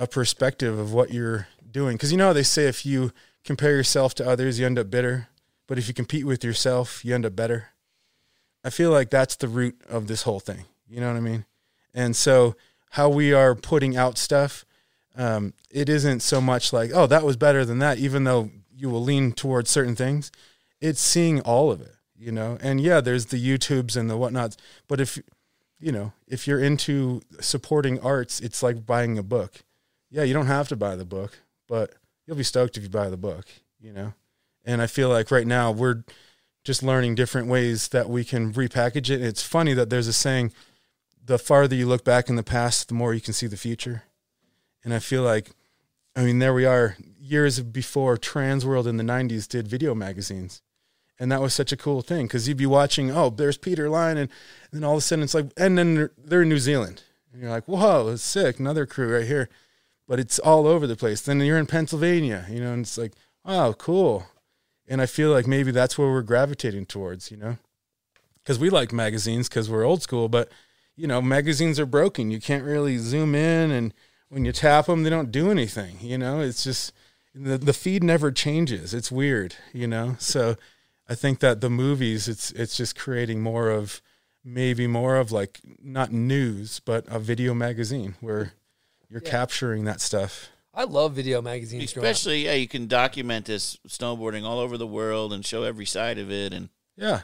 a 0.00 0.06
perspective 0.06 0.78
of 0.78 0.92
what 0.92 1.12
you're 1.12 1.46
doing. 1.70 1.96
Because 1.96 2.10
you 2.10 2.18
know 2.18 2.32
they 2.32 2.42
say 2.42 2.66
if 2.66 2.84
you 2.84 3.12
compare 3.44 3.76
yourself 3.76 4.14
to 4.16 4.28
others, 4.28 4.58
you 4.58 4.66
end 4.66 4.78
up 4.78 4.90
bitter. 4.90 5.28
But 5.68 5.78
if 5.78 5.86
you 5.86 5.94
compete 5.94 6.24
with 6.24 6.42
yourself, 6.42 7.04
you 7.04 7.14
end 7.14 7.26
up 7.26 7.36
better. 7.36 7.68
I 8.64 8.70
feel 8.70 8.90
like 8.90 9.10
that's 9.10 9.36
the 9.36 9.46
root 9.46 9.80
of 9.88 10.08
this 10.08 10.22
whole 10.22 10.40
thing. 10.40 10.64
You 10.88 11.00
know 11.00 11.08
what 11.08 11.16
I 11.16 11.20
mean? 11.20 11.44
And 11.94 12.16
so 12.16 12.56
how 12.92 13.08
we 13.08 13.32
are 13.32 13.54
putting 13.54 13.96
out 13.96 14.18
stuff, 14.18 14.64
um, 15.16 15.52
it 15.70 15.88
isn't 15.88 16.20
so 16.20 16.40
much 16.40 16.72
like, 16.72 16.90
oh, 16.92 17.06
that 17.06 17.22
was 17.22 17.36
better 17.36 17.64
than 17.64 17.78
that, 17.78 17.98
even 17.98 18.24
though 18.24 18.50
you 18.74 18.88
will 18.88 19.02
lean 19.02 19.32
towards 19.32 19.70
certain 19.70 19.94
things. 19.94 20.32
It's 20.80 21.00
seeing 21.00 21.40
all 21.42 21.70
of 21.70 21.80
it, 21.80 21.94
you 22.20 22.30
know? 22.30 22.58
And 22.60 22.80
yeah, 22.80 23.00
there's 23.00 23.26
the 23.26 23.42
YouTubes 23.42 23.96
and 23.96 24.08
the 24.08 24.16
whatnots. 24.16 24.56
But 24.86 25.00
if, 25.00 25.18
you 25.80 25.90
know, 25.90 26.12
if 26.28 26.46
you're 26.46 26.62
into 26.62 27.22
supporting 27.40 27.98
arts, 28.00 28.38
it's 28.40 28.62
like 28.62 28.84
buying 28.86 29.18
a 29.18 29.22
book. 29.22 29.62
Yeah, 30.10 30.24
you 30.24 30.34
don't 30.34 30.46
have 30.46 30.68
to 30.68 30.76
buy 30.76 30.96
the 30.96 31.04
book, 31.04 31.38
but 31.66 31.94
you'll 32.26 32.36
be 32.36 32.42
stoked 32.42 32.76
if 32.76 32.82
you 32.82 32.90
buy 32.90 33.08
the 33.08 33.16
book, 33.16 33.46
you 33.80 33.92
know? 33.92 34.12
And 34.64 34.82
I 34.82 34.86
feel 34.86 35.08
like 35.08 35.30
right 35.30 35.46
now 35.46 35.70
we're 35.70 36.04
just 36.62 36.82
learning 36.82 37.14
different 37.14 37.48
ways 37.48 37.88
that 37.88 38.10
we 38.10 38.24
can 38.24 38.52
repackage 38.52 39.08
it. 39.08 39.14
and 39.14 39.24
It's 39.24 39.42
funny 39.42 39.72
that 39.72 39.88
there's 39.88 40.08
a 40.08 40.12
saying, 40.12 40.52
the 41.24 41.38
farther 41.38 41.74
you 41.74 41.86
look 41.86 42.04
back 42.04 42.28
in 42.28 42.36
the 42.36 42.42
past, 42.42 42.88
the 42.88 42.94
more 42.94 43.14
you 43.14 43.20
can 43.20 43.32
see 43.32 43.46
the 43.46 43.56
future. 43.56 44.02
And 44.84 44.92
I 44.92 44.98
feel 44.98 45.22
like, 45.22 45.50
I 46.14 46.24
mean, 46.24 46.38
there 46.38 46.52
we 46.52 46.66
are 46.66 46.96
years 47.18 47.60
before 47.60 48.16
Transworld 48.16 48.86
in 48.86 48.96
the 48.96 49.04
90s 49.04 49.46
did 49.46 49.68
video 49.68 49.94
magazines. 49.94 50.60
And 51.20 51.30
that 51.30 51.40
was 51.40 51.54
such 51.54 51.70
a 51.70 51.76
cool 51.76 52.02
thing 52.02 52.26
because 52.26 52.48
you'd 52.48 52.56
be 52.56 52.66
watching, 52.66 53.10
oh, 53.10 53.30
there's 53.30 53.58
Peter 53.58 53.88
Line. 53.88 54.16
And 54.16 54.30
then 54.72 54.82
all 54.82 54.94
of 54.94 54.98
a 54.98 55.00
sudden 55.02 55.22
it's 55.22 55.34
like, 55.34 55.52
and 55.56 55.78
then 55.78 55.94
they're, 55.94 56.12
they're 56.18 56.42
in 56.42 56.48
New 56.48 56.58
Zealand. 56.58 57.02
And 57.32 57.42
you're 57.42 57.50
like, 57.50 57.68
whoa, 57.68 58.08
it's 58.08 58.22
sick. 58.22 58.58
Another 58.58 58.86
crew 58.86 59.14
right 59.14 59.26
here. 59.26 59.48
But 60.08 60.18
it's 60.18 60.38
all 60.40 60.66
over 60.66 60.88
the 60.88 60.96
place. 60.96 61.20
Then 61.20 61.38
you're 61.40 61.58
in 61.58 61.66
Pennsylvania, 61.66 62.46
you 62.50 62.58
know, 62.58 62.72
and 62.72 62.82
it's 62.82 62.98
like, 62.98 63.12
oh, 63.44 63.74
cool. 63.78 64.26
And 64.88 65.00
I 65.00 65.06
feel 65.06 65.30
like 65.30 65.46
maybe 65.46 65.70
that's 65.70 65.96
where 65.96 66.08
we're 66.08 66.22
gravitating 66.22 66.86
towards, 66.86 67.30
you 67.30 67.36
know, 67.36 67.58
because 68.42 68.58
we 68.58 68.70
like 68.70 68.92
magazines 68.92 69.48
because 69.48 69.70
we're 69.70 69.84
old 69.84 70.02
school. 70.02 70.28
But 70.28 70.50
you 70.96 71.06
know, 71.06 71.22
magazines 71.22 71.80
are 71.80 71.86
broken. 71.86 72.30
You 72.30 72.40
can't 72.40 72.64
really 72.64 72.98
zoom 72.98 73.34
in, 73.34 73.70
and 73.70 73.94
when 74.28 74.44
you 74.44 74.52
tap 74.52 74.84
them, 74.86 75.02
they 75.02 75.08
don't 75.08 75.32
do 75.32 75.50
anything. 75.50 75.96
You 76.00 76.18
know, 76.18 76.40
it's 76.40 76.62
just 76.64 76.92
the 77.34 77.56
the 77.56 77.72
feed 77.72 78.02
never 78.02 78.30
changes. 78.30 78.92
It's 78.92 79.10
weird, 79.10 79.54
you 79.72 79.86
know. 79.86 80.16
So 80.18 80.56
I 81.10 81.14
think 81.16 81.40
that 81.40 81.60
the 81.60 81.68
movies, 81.70 82.28
it's 82.28 82.52
it's 82.52 82.76
just 82.76 82.96
creating 82.96 83.40
more 83.42 83.68
of 83.68 84.00
maybe 84.44 84.86
more 84.86 85.16
of 85.16 85.32
like 85.32 85.60
not 85.82 86.12
news, 86.12 86.80
but 86.84 87.04
a 87.08 87.18
video 87.18 87.52
magazine 87.52 88.14
where 88.20 88.52
you're 89.10 89.20
Yeah. 89.22 89.30
capturing 89.30 89.84
that 89.84 90.00
stuff. 90.00 90.48
I 90.72 90.84
love 90.84 91.14
video 91.14 91.42
magazines. 91.42 91.84
Especially, 91.84 92.44
yeah, 92.44 92.52
you 92.54 92.68
can 92.68 92.86
document 92.86 93.46
this 93.46 93.76
snowboarding 93.88 94.44
all 94.44 94.60
over 94.60 94.78
the 94.78 94.86
world 94.86 95.32
and 95.32 95.44
show 95.44 95.64
every 95.64 95.84
side 95.84 96.16
of 96.18 96.30
it. 96.30 96.52
And 96.54 96.68
Yeah. 96.96 97.22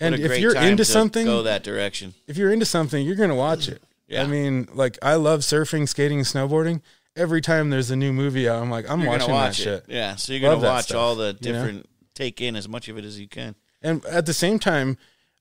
And 0.00 0.14
if 0.14 0.38
you're 0.38 0.56
into 0.56 0.84
something, 0.84 1.26
go 1.26 1.42
that 1.42 1.62
direction. 1.64 2.14
if 2.28 2.36
you're 2.36 2.52
into 2.52 2.66
something, 2.66 3.04
you're 3.04 3.16
gonna 3.16 3.34
watch 3.34 3.68
it. 3.68 3.82
Yeah. 4.06 4.22
I 4.22 4.26
mean, 4.26 4.68
like 4.74 4.96
I 5.02 5.14
love 5.16 5.40
surfing, 5.40 5.88
skating, 5.88 6.18
and 6.18 6.26
snowboarding. 6.26 6.82
Every 7.16 7.40
time 7.40 7.70
there's 7.70 7.90
a 7.90 7.96
new 7.96 8.12
movie 8.12 8.48
out, 8.48 8.60
I'm 8.62 8.70
like, 8.70 8.88
I'm 8.88 9.00
You're 9.00 9.10
watching 9.10 9.30
watch 9.30 9.58
that 9.58 9.62
it. 9.62 9.64
shit. 9.64 9.84
Yeah, 9.88 10.16
so 10.16 10.32
you're 10.32 10.40
gonna 10.40 10.54
Love 10.54 10.62
watch 10.62 10.84
stuff, 10.86 10.96
all 10.98 11.14
the 11.16 11.36
you 11.40 11.52
know? 11.52 11.82
Take 12.14 12.40
in 12.40 12.56
as 12.56 12.68
much 12.68 12.88
of 12.88 12.96
it 12.98 13.04
as 13.04 13.18
you 13.18 13.28
can. 13.28 13.54
And 13.82 14.04
at 14.06 14.26
the 14.26 14.34
same 14.34 14.58
time, 14.58 14.96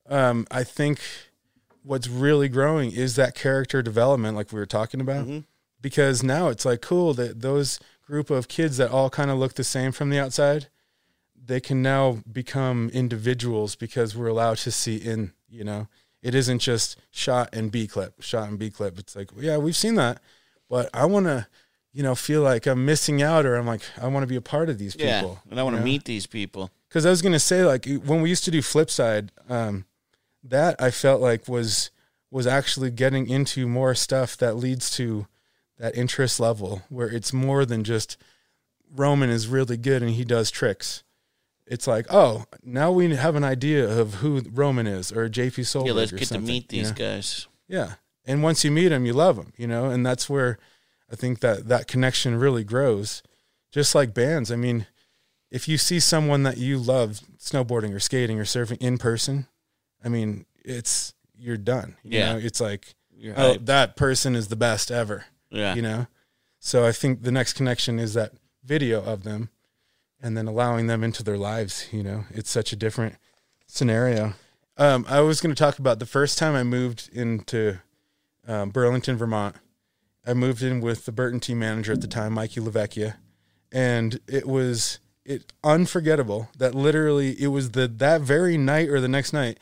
um, 0.10 0.46
I 0.52 0.64
think 0.64 1.00
what's 1.84 2.08
really 2.08 2.50
growing 2.50 2.92
is 2.92 3.16
that 3.16 3.36
character 3.36 3.82
development, 3.82 4.36
like 4.36 4.52
we 4.52 4.60
were 4.60 4.66
talking 4.66 5.02
about. 5.02 5.26
Mm-hmm. 5.26 5.40
Because 5.82 6.24
now 6.24 6.48
it's 6.48 6.64
like 6.64 6.82
cool 6.82 7.14
that 7.16 7.42
those 7.42 7.80
group 8.06 8.30
of 8.30 8.48
kids 8.48 8.78
that 8.78 8.90
all 8.90 9.10
kind 9.10 9.30
of 9.30 9.38
look 9.38 9.56
the 9.56 9.66
same 9.66 9.92
from 9.92 10.10
the 10.10 10.20
outside, 10.20 10.68
they 11.36 11.60
can 11.60 11.82
now 11.82 12.20
become 12.32 12.90
individuals 12.94 13.76
because 13.76 14.16
we're 14.16 14.28
allowed 14.28 14.58
to 14.60 14.72
see 14.72 14.96
in. 14.96 15.34
You 15.50 15.66
know, 15.66 15.88
it 16.22 16.34
isn't 16.34 16.60
just 16.60 16.98
shot 17.12 17.50
and 17.54 17.70
B 17.70 17.86
clip, 17.86 18.22
shot 18.22 18.48
and 18.48 18.58
B 18.58 18.70
clip. 18.70 18.98
It's 18.98 19.16
like, 19.16 19.30
yeah, 19.38 19.58
we've 19.58 19.76
seen 19.76 19.96
that, 19.96 20.22
but 20.70 20.90
I 20.94 21.06
want 21.06 21.26
to, 21.26 21.48
you 21.94 22.04
know, 22.04 22.16
feel 22.16 22.42
like 22.42 22.66
I'm 22.66 22.86
missing 22.86 23.22
out, 23.22 23.46
or 23.46 23.56
I'm 23.56 23.68
like, 23.68 23.84
I 24.02 24.08
want 24.08 24.24
to 24.24 24.28
be 24.28 24.36
a 24.36 24.42
part 24.42 24.70
of 24.70 24.78
these 24.78 24.96
people. 24.96 25.40
Yeah, 25.46 25.52
and 25.52 25.60
I 25.60 25.64
want 25.64 25.76
to 25.76 25.80
know? 25.80 25.86
meet 25.86 26.06
these 26.06 26.26
people. 26.26 26.72
because 26.90 27.06
I 27.06 27.10
was 27.10 27.22
gonna 27.22 27.40
say 27.40 27.64
like 27.64 27.86
when 28.04 28.22
we 28.22 28.30
used 28.30 28.44
to 28.46 28.52
do 28.52 28.62
Flipside, 28.62 29.30
um, 29.50 29.86
that 30.44 30.76
I 30.82 30.92
felt 30.92 31.22
like 31.22 31.48
was 31.48 31.92
was 32.32 32.48
actually 32.48 32.90
getting 32.90 33.30
into 33.30 33.68
more 33.68 33.94
stuff 33.94 34.36
that 34.38 34.56
leads 34.56 34.90
to 34.98 35.28
that 35.78 35.96
interest 35.96 36.40
level 36.40 36.82
where 36.90 37.08
it's 37.08 37.32
more 37.32 37.66
than 37.66 37.84
just 37.84 38.18
Roman 38.92 39.30
is 39.30 39.48
really 39.48 39.78
good 39.78 40.02
and 40.02 40.12
he 40.12 40.24
does 40.24 40.50
tricks. 40.50 41.04
It's 41.66 41.88
like, 41.88 42.08
oh, 42.10 42.46
now 42.64 42.92
we 42.92 43.16
have 43.16 43.36
an 43.36 43.44
idea 43.44 43.88
of 43.88 44.16
who 44.16 44.42
Roman 44.52 44.88
is 44.88 45.12
or 45.12 45.30
JP 45.30 45.60
Solberg. 45.62 45.88
yeah, 45.88 45.94
let's 45.94 46.12
get 46.12 46.28
to 46.30 46.40
meet 46.40 46.72
you 46.74 46.80
these 46.80 46.90
know? 46.90 46.96
guys. 46.96 47.48
Yeah. 47.68 47.94
And 48.26 48.44
once 48.44 48.64
you 48.64 48.72
meet 48.72 48.90
them, 48.90 49.06
you 49.06 49.14
love 49.14 49.36
them, 49.36 49.54
you 49.58 49.68
know, 49.68 49.86
and 49.86 50.06
that's 50.06 50.30
where 50.30 50.58
I 51.14 51.16
think 51.16 51.40
that 51.42 51.68
that 51.68 51.88
connection 51.88 52.40
really 52.40 52.64
grows. 52.64 53.22
Just 53.72 53.94
like 53.96 54.14
bands. 54.14 54.52
I 54.52 54.56
mean, 54.56 54.88
if 55.52 55.68
you 55.68 55.78
see 55.78 56.00
someone 56.00 56.42
that 56.44 56.58
you 56.58 56.78
love 56.80 57.22
snowboarding 57.40 57.94
or 57.94 58.00
skating 58.00 58.40
or 58.40 58.44
surfing 58.46 58.78
in 58.82 58.98
person, 58.98 59.46
I 60.04 60.10
mean, 60.10 60.46
it's, 60.66 61.14
you're 61.38 61.58
done. 61.58 61.96
You 62.04 62.20
Yeah. 62.20 62.34
know, 62.34 62.40
it's 62.40 62.60
like, 62.60 62.96
You're 63.16 63.36
oh, 63.38 63.54
hyped. 63.54 63.66
that 63.68 63.96
person 63.96 64.36
is 64.36 64.48
the 64.48 64.56
best 64.56 64.90
ever. 64.92 65.26
Yeah. 65.52 65.76
You 65.76 65.84
know? 65.84 66.08
So 66.60 66.86
I 66.86 66.92
think 66.92 67.22
the 67.22 67.32
next 67.32 67.54
connection 67.54 68.00
is 68.00 68.16
that 68.16 68.32
video 68.66 69.04
of 69.04 69.24
them 69.24 69.50
and 70.22 70.36
then 70.36 70.48
allowing 70.48 70.88
them 70.88 71.04
into 71.04 71.22
their 71.24 71.38
lives. 71.38 71.88
You 71.92 72.02
know, 72.04 72.26
it's 72.32 72.50
such 72.50 72.74
a 72.74 72.76
different 72.76 73.16
scenario. 73.68 74.34
Um, 74.78 75.06
I 75.08 75.22
was 75.22 75.42
going 75.42 75.54
to 75.54 75.60
talk 75.60 75.78
about 75.78 76.00
the 76.00 76.06
first 76.08 76.38
time 76.40 76.56
I 76.56 76.64
moved 76.64 77.10
into 77.14 77.80
um, 78.48 78.70
Burlington, 78.72 79.16
Vermont. 79.18 79.56
I 80.26 80.34
moved 80.34 80.64
in 80.64 80.82
with 80.82 81.06
the 81.06 81.12
Burton 81.12 81.40
team 81.40 81.60
manager 81.60 81.92
at 81.92 82.02
the 82.02 82.08
time, 82.08 82.34
Mikey 82.34 82.62
Lavecchia, 82.62 83.16
and 83.72 84.20
it 84.28 84.48
was 84.48 85.00
it 85.26 85.54
unforgettable 85.64 86.50
that 86.58 86.76
literally 86.76 87.42
it 87.42 87.48
was 87.48 87.72
the 87.72 87.88
that 87.88 88.22
very 88.22 88.58
night 88.58 88.90
or 88.90 89.00
the 89.00 89.08
next 89.08 89.34
night. 89.34 89.58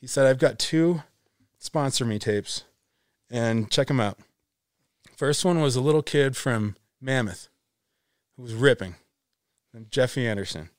He 0.00 0.06
said, 0.06 0.26
"I've 0.26 0.38
got 0.38 0.58
two 0.58 1.02
sponsor 1.58 2.04
me 2.04 2.18
tapes, 2.18 2.64
and 3.30 3.70
check 3.70 3.88
them 3.88 4.00
out." 4.00 4.18
First 5.16 5.44
one 5.44 5.60
was 5.60 5.76
a 5.76 5.80
little 5.80 6.02
kid 6.02 6.36
from 6.36 6.76
Mammoth 7.00 7.48
who 8.36 8.42
was 8.42 8.54
ripping, 8.54 8.96
and 9.72 9.90
Jeffy 9.90 10.26
Anderson. 10.26 10.70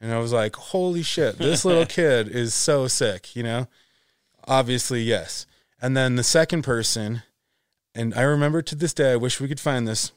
And 0.00 0.12
I 0.12 0.18
was 0.18 0.32
like, 0.32 0.56
holy 0.56 1.02
shit, 1.02 1.38
this 1.38 1.64
little 1.64 1.86
kid 1.86 2.28
is 2.28 2.52
so 2.52 2.86
sick, 2.86 3.34
you 3.34 3.42
know? 3.42 3.68
Obviously, 4.46 5.02
yes. 5.02 5.46
And 5.80 5.96
then 5.96 6.16
the 6.16 6.22
second 6.22 6.62
person, 6.62 7.22
and 7.96 8.14
I 8.14 8.22
remember 8.22 8.62
to 8.62 8.74
this 8.74 8.94
day, 8.94 9.12
I 9.12 9.16
wish 9.16 9.40
we 9.40 9.48
could 9.48 9.60
find 9.60 9.88
this, 9.88 10.12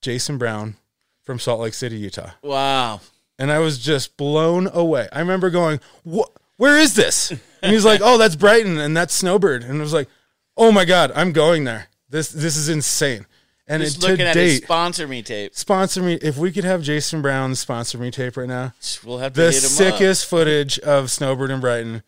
Jason 0.00 0.38
Brown 0.38 0.76
from 1.22 1.38
Salt 1.38 1.60
Lake 1.60 1.74
City, 1.74 1.96
Utah. 1.96 2.30
Wow. 2.42 3.00
And 3.38 3.52
I 3.52 3.58
was 3.58 3.78
just 3.78 4.16
blown 4.16 4.68
away. 4.72 5.08
I 5.12 5.20
remember 5.20 5.50
going, 5.50 5.80
what? 6.04 6.30
Where 6.56 6.76
is 6.76 6.94
this? 6.94 7.30
And 7.30 7.72
he's 7.72 7.84
like, 7.84 8.00
oh, 8.02 8.18
that's 8.18 8.34
Brighton 8.34 8.78
and 8.78 8.96
that's 8.96 9.14
Snowbird. 9.14 9.62
And 9.62 9.78
I 9.78 9.80
was 9.80 9.92
like, 9.92 10.08
oh 10.56 10.72
my 10.72 10.84
God, 10.84 11.12
I'm 11.14 11.32
going 11.32 11.64
there. 11.64 11.86
This 12.08 12.30
this 12.30 12.56
is 12.56 12.68
insane. 12.68 13.26
And 13.68 13.82
Just 13.82 13.98
it, 13.98 14.00
to 14.00 14.06
looking 14.08 14.26
at 14.26 14.34
his 14.34 14.60
date, 14.60 14.64
sponsor 14.64 15.06
me 15.06 15.22
tape. 15.22 15.54
sponsor 15.54 16.02
me 16.02 16.14
if 16.14 16.36
we 16.36 16.50
could 16.50 16.64
have 16.64 16.82
Jason 16.82 17.22
Brown 17.22 17.54
sponsor 17.54 17.98
me 17.98 18.10
tape 18.10 18.36
right 18.36 18.48
now. 18.48 18.72
We'll 19.04 19.18
have 19.18 19.34
to 19.34 19.40
The 19.40 19.52
sickest 19.52 20.26
footage 20.26 20.78
of 20.80 21.10
Snowbird 21.10 21.50
and 21.50 21.60
Brighton. 21.60 22.02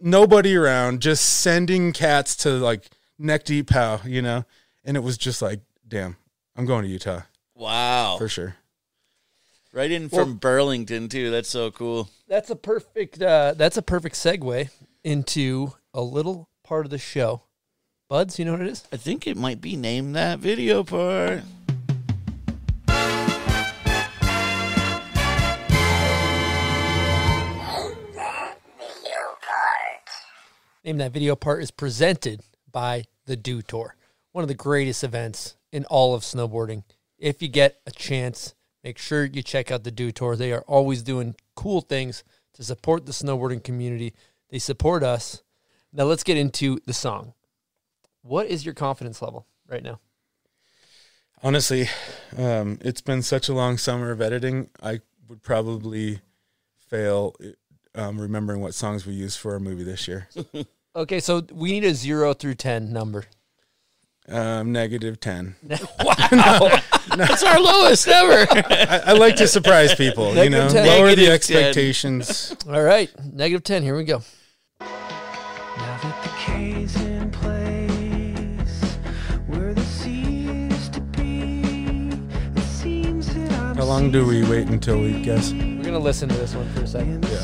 Nobody 0.00 0.56
around, 0.56 1.02
just 1.02 1.40
sending 1.40 1.92
cats 1.92 2.34
to 2.36 2.50
like 2.50 2.88
neck 3.22 3.44
deep 3.44 3.70
pow, 3.70 4.00
you 4.04 4.20
know? 4.22 4.44
And 4.84 4.96
it 4.96 5.00
was 5.00 5.16
just 5.16 5.40
like, 5.40 5.60
damn, 5.86 6.16
I'm 6.56 6.66
going 6.66 6.84
to 6.84 6.90
Utah. 6.90 7.22
Wow. 7.54 8.16
for 8.18 8.28
sure. 8.28 8.56
Right 9.72 9.90
in 9.90 10.10
from 10.10 10.36
Burlington 10.36 11.08
too. 11.08 11.30
That's 11.30 11.48
so 11.48 11.70
cool. 11.70 12.10
That's 12.28 12.50
a 12.50 12.56
perfect. 12.56 13.22
Uh, 13.22 13.54
that's 13.56 13.78
a 13.78 13.82
perfect 13.82 14.16
segue 14.16 14.68
into 15.02 15.72
a 15.94 16.02
little 16.02 16.50
part 16.62 16.84
of 16.84 16.90
the 16.90 16.98
show. 16.98 17.42
Buds, 18.08 18.38
you 18.38 18.44
know 18.44 18.52
what 18.52 18.60
it 18.60 18.66
is? 18.66 18.84
I 18.92 18.98
think 18.98 19.26
it 19.26 19.38
might 19.38 19.62
be 19.62 19.74
named 19.76 20.14
that 20.14 20.40
video 20.40 20.84
part. 20.84 21.42
Name 30.84 30.98
that 30.98 31.12
video 31.12 31.36
part 31.36 31.62
is 31.62 31.70
presented 31.70 32.42
by 32.70 33.04
the 33.32 33.36
Dew 33.36 33.62
Tour, 33.62 33.96
one 34.32 34.44
of 34.44 34.48
the 34.48 34.54
greatest 34.54 35.02
events 35.02 35.56
in 35.72 35.86
all 35.86 36.14
of 36.14 36.20
snowboarding. 36.20 36.84
If 37.18 37.40
you 37.40 37.48
get 37.48 37.80
a 37.86 37.90
chance, 37.90 38.54
make 38.84 38.98
sure 38.98 39.24
you 39.24 39.42
check 39.42 39.70
out 39.70 39.84
the 39.84 39.90
Dew 39.90 40.12
Tour. 40.12 40.36
They 40.36 40.52
are 40.52 40.60
always 40.66 41.02
doing 41.02 41.34
cool 41.56 41.80
things 41.80 42.24
to 42.52 42.62
support 42.62 43.06
the 43.06 43.12
snowboarding 43.12 43.64
community. 43.64 44.12
They 44.50 44.58
support 44.58 45.02
us. 45.02 45.42
Now 45.94 46.04
let's 46.04 46.24
get 46.24 46.36
into 46.36 46.78
the 46.84 46.92
song. 46.92 47.32
What 48.20 48.48
is 48.48 48.66
your 48.66 48.74
confidence 48.74 49.22
level 49.22 49.46
right 49.66 49.82
now? 49.82 49.98
Honestly, 51.42 51.88
um, 52.36 52.78
it's 52.82 53.00
been 53.00 53.22
such 53.22 53.48
a 53.48 53.54
long 53.54 53.78
summer 53.78 54.10
of 54.10 54.20
editing. 54.20 54.68
I 54.82 55.00
would 55.26 55.42
probably 55.42 56.20
fail 56.90 57.34
um, 57.94 58.20
remembering 58.20 58.60
what 58.60 58.74
songs 58.74 59.06
we 59.06 59.14
used 59.14 59.38
for 59.38 59.54
our 59.54 59.58
movie 59.58 59.84
this 59.84 60.06
year. 60.06 60.28
Okay, 60.94 61.20
so 61.20 61.42
we 61.52 61.72
need 61.72 61.84
a 61.84 61.94
zero 61.94 62.34
through 62.34 62.54
ten 62.54 62.92
number. 62.92 63.24
Um, 64.28 64.70
negative 64.72 65.18
10. 65.18 65.56
Wow. 66.04 66.78
That's 67.16 67.42
our 67.42 67.58
lowest 67.60 68.06
ever. 68.06 68.46
I, 68.52 69.02
I 69.06 69.12
like 69.14 69.34
to 69.36 69.48
surprise 69.48 69.94
people, 69.96 70.28
you 70.36 70.48
know, 70.48 70.68
Negative 70.68 70.72
10. 70.72 70.86
lower 70.86 71.10
the 71.10 71.16
Negative 71.16 71.26
10. 71.26 71.32
expectations. 71.34 72.56
All 72.68 72.82
right, 72.82 73.10
negative 73.32 73.64
ten. 73.64 73.82
Here 73.82 73.96
we 73.96 74.04
go. 74.04 74.22
Now 74.80 74.86
that 76.02 76.22
the 76.22 76.28
K's 76.38 76.94
in 77.02 77.30
place, 77.32 78.94
where 79.48 79.74
the 79.74 79.82
sea 79.84 80.20
used 80.70 80.94
to 80.94 81.00
be, 81.00 82.10
it 82.54 82.62
seems 82.62 83.34
that 83.34 83.52
I'm 83.52 83.74
How 83.76 83.84
long 83.84 84.12
do 84.12 84.24
we 84.24 84.48
wait 84.48 84.68
until 84.68 85.00
we 85.00 85.20
guess? 85.22 85.52
We're 85.52 85.82
gonna 85.82 85.98
listen 85.98 86.28
to 86.28 86.36
this 86.36 86.54
one 86.54 86.68
for 86.72 86.82
a 86.82 86.86
second. 86.86 87.24
Yeah. 87.24 87.38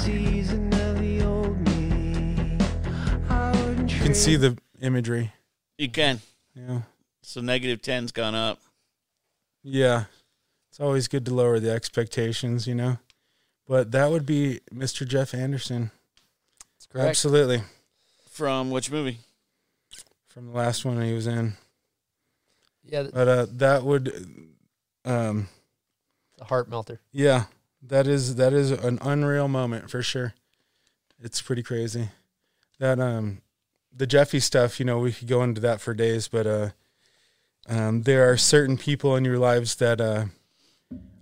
Can 4.08 4.14
see 4.14 4.36
the 4.36 4.56
imagery. 4.80 5.32
you 5.76 5.90
can. 5.90 6.18
Yeah. 6.54 6.80
So 7.22 7.42
negative 7.42 7.82
ten's 7.82 8.10
gone 8.10 8.34
up. 8.34 8.58
Yeah. 9.62 10.04
It's 10.70 10.80
always 10.80 11.08
good 11.08 11.26
to 11.26 11.34
lower 11.34 11.60
the 11.60 11.70
expectations, 11.70 12.66
you 12.66 12.74
know. 12.74 12.96
But 13.66 13.92
that 13.92 14.10
would 14.10 14.24
be 14.24 14.60
Mr. 14.72 15.06
Jeff 15.06 15.34
Anderson. 15.34 15.90
That's 16.74 16.86
correct. 16.86 17.08
Absolutely. 17.10 17.62
From 18.30 18.70
which 18.70 18.90
movie? 18.90 19.18
From 20.28 20.46
the 20.46 20.52
last 20.56 20.86
one 20.86 21.02
he 21.02 21.12
was 21.12 21.26
in. 21.26 21.52
Yeah, 22.84 23.02
th- 23.02 23.12
But 23.12 23.28
uh 23.28 23.46
that 23.56 23.82
would 23.84 24.26
um 25.04 25.48
the 26.38 26.44
heart 26.44 26.70
melter. 26.70 27.00
yeah, 27.12 27.44
that 27.82 28.06
is 28.06 28.36
that 28.36 28.54
is 28.54 28.70
an 28.70 28.98
unreal 29.02 29.48
moment 29.48 29.90
for 29.90 30.02
sure. 30.02 30.32
It's 31.20 31.42
pretty 31.42 31.62
crazy. 31.62 32.08
That 32.78 32.98
um 33.00 33.42
the 33.94 34.06
Jeffy 34.06 34.40
stuff, 34.40 34.78
you 34.78 34.86
know, 34.86 34.98
we 34.98 35.12
could 35.12 35.28
go 35.28 35.42
into 35.42 35.60
that 35.60 35.80
for 35.80 35.94
days, 35.94 36.28
but 36.28 36.46
uh, 36.46 36.70
um, 37.68 38.02
there 38.02 38.30
are 38.30 38.36
certain 38.36 38.76
people 38.76 39.16
in 39.16 39.24
your 39.24 39.38
lives 39.38 39.76
that 39.76 40.00
uh, 40.00 40.26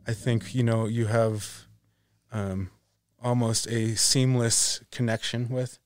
I 0.06 0.12
think 0.12 0.54
you 0.54 0.62
know 0.62 0.86
you 0.86 1.06
have 1.06 1.66
um, 2.32 2.70
almost 3.22 3.66
a 3.68 3.96
seamless 3.96 4.82
connection 4.90 5.48
with. 5.48 5.78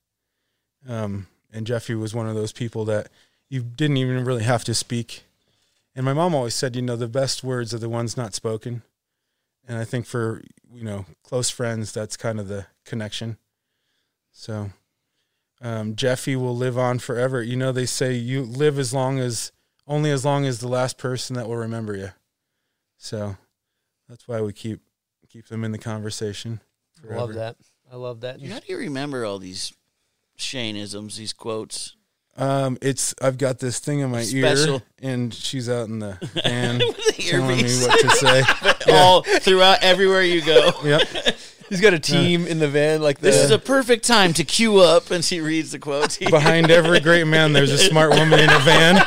Um, 0.87 1.27
and 1.51 1.65
Jeffy 1.65 1.95
was 1.95 2.13
one 2.13 2.27
of 2.27 2.35
those 2.35 2.51
people 2.51 2.85
that 2.85 3.09
you 3.49 3.61
didn't 3.63 3.97
even 3.97 4.23
really 4.23 4.43
have 4.43 4.63
to 4.65 4.73
speak. 4.73 5.23
And 5.95 6.05
my 6.05 6.13
mom 6.13 6.33
always 6.33 6.55
said, 6.55 6.75
you 6.75 6.81
know, 6.81 6.95
the 6.95 7.07
best 7.07 7.43
words 7.43 7.73
are 7.73 7.79
the 7.79 7.89
ones 7.89 8.15
not 8.15 8.33
spoken. 8.33 8.83
And 9.67 9.77
I 9.77 9.83
think 9.83 10.05
for 10.05 10.43
you 10.73 10.83
know 10.83 11.05
close 11.23 11.49
friends, 11.49 11.91
that's 11.91 12.17
kind 12.17 12.39
of 12.39 12.47
the 12.47 12.67
connection. 12.85 13.37
So 14.31 14.71
um, 15.61 15.95
Jeffy 15.95 16.35
will 16.35 16.55
live 16.55 16.77
on 16.77 16.99
forever. 16.99 17.41
You 17.41 17.55
know, 17.55 17.71
they 17.71 17.85
say 17.85 18.13
you 18.13 18.41
live 18.43 18.79
as 18.79 18.93
long 18.93 19.19
as 19.19 19.51
only 19.87 20.11
as 20.11 20.25
long 20.25 20.45
as 20.45 20.59
the 20.59 20.67
last 20.67 20.97
person 20.97 21.35
that 21.35 21.47
will 21.47 21.57
remember 21.57 21.95
you. 21.95 22.09
So 22.97 23.37
that's 24.09 24.27
why 24.27 24.41
we 24.41 24.53
keep 24.53 24.81
keep 25.29 25.47
them 25.47 25.63
in 25.63 25.71
the 25.71 25.77
conversation. 25.77 26.61
I 27.09 27.15
love 27.15 27.33
that. 27.35 27.55
I 27.91 27.95
love 27.95 28.21
that. 28.21 28.41
How 28.41 28.59
do 28.59 28.65
you 28.67 28.77
remember 28.77 29.25
all 29.25 29.39
these 29.39 29.73
Shane-isms, 30.37 31.17
these 31.17 31.33
quotes? 31.33 31.95
Um, 32.37 32.77
it's 32.81 33.13
I've 33.21 33.37
got 33.37 33.59
this 33.59 33.79
thing 33.79 33.99
in 33.99 34.09
my 34.11 34.23
Special. 34.23 34.75
ear, 34.75 34.81
and 35.01 35.33
she's 35.33 35.69
out 35.69 35.89
in 35.89 35.99
the 35.99 36.13
van 36.43 36.79
With 36.79 37.15
the 37.17 37.23
telling 37.29 37.57
me 37.57 37.63
what 37.63 37.99
to 37.99 38.09
say. 38.11 38.43
All 38.93 39.21
throughout 39.21 39.83
everywhere 39.83 40.21
you 40.21 40.41
go. 40.41 40.71
Yep. 40.83 41.37
He's 41.71 41.79
got 41.79 41.93
a 41.93 41.99
team 41.99 42.47
in 42.47 42.59
the 42.59 42.67
van 42.67 43.01
like 43.01 43.19
This 43.19 43.37
is 43.37 43.49
a 43.49 43.57
perfect 43.57 44.03
time 44.05 44.33
to 44.33 44.43
queue 44.43 44.79
up, 44.79 45.09
and 45.09 45.23
she 45.23 45.39
reads 45.39 45.71
the 45.71 45.79
quotes. 45.79 46.17
Behind 46.29 46.69
every 46.69 46.99
great 46.99 47.25
man, 47.25 47.53
there's 47.53 47.71
a 47.71 47.77
smart 47.77 48.09
woman 48.09 48.41
in 48.41 48.49
a 48.49 48.59
van 48.59 49.01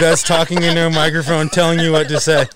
that's 0.00 0.24
talking 0.24 0.60
into 0.64 0.84
a 0.84 0.90
microphone, 0.90 1.48
telling 1.48 1.78
you 1.78 1.92
what 1.92 2.08
to 2.08 2.18
say. 2.18 2.46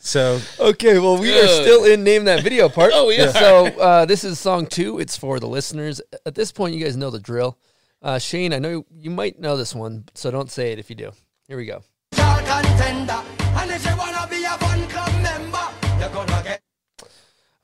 So 0.00 0.38
Okay, 0.60 0.98
well, 0.98 1.16
we 1.16 1.34
are 1.40 1.48
still 1.48 1.86
in 1.86 2.04
name 2.04 2.26
that 2.26 2.42
video 2.42 2.68
part. 2.68 2.92
Oh, 2.94 3.06
we 3.06 3.18
are. 3.18 3.32
So 3.32 3.66
uh, 3.80 4.04
this 4.04 4.22
is 4.22 4.38
song 4.38 4.66
two. 4.66 4.98
It's 4.98 5.16
for 5.16 5.40
the 5.40 5.48
listeners. 5.48 6.02
At 6.26 6.34
this 6.34 6.52
point, 6.52 6.74
you 6.74 6.84
guys 6.84 6.94
know 6.94 7.08
the 7.08 7.20
drill. 7.20 7.56
Uh, 8.02 8.18
Shane, 8.18 8.52
I 8.52 8.58
know 8.58 8.84
you 8.94 9.08
might 9.08 9.40
know 9.40 9.56
this 9.56 9.74
one, 9.74 10.04
so 10.12 10.30
don't 10.30 10.50
say 10.50 10.72
it 10.72 10.78
if 10.78 10.90
you 10.90 10.96
do. 10.96 11.12
Here 11.46 11.56
we 11.56 11.64
go. 11.64 11.82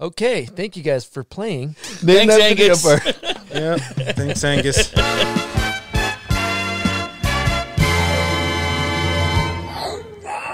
Okay, 0.04 0.44
thank 0.44 0.76
you 0.76 0.82
guys 0.82 1.06
for 1.06 1.24
playing. 1.24 1.70
Thanks, 1.78 2.34
Angus. 2.34 2.82
part. 2.82 3.06
yeah, 3.50 3.76
thanks, 3.78 4.44
Angus. 4.44 4.90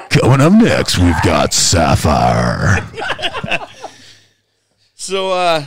Coming 0.08 0.40
up 0.40 0.52
next, 0.52 0.98
we've 0.98 1.20
got 1.24 1.52
Sapphire. 1.52 2.86
So, 4.94 5.32
uh, 5.32 5.64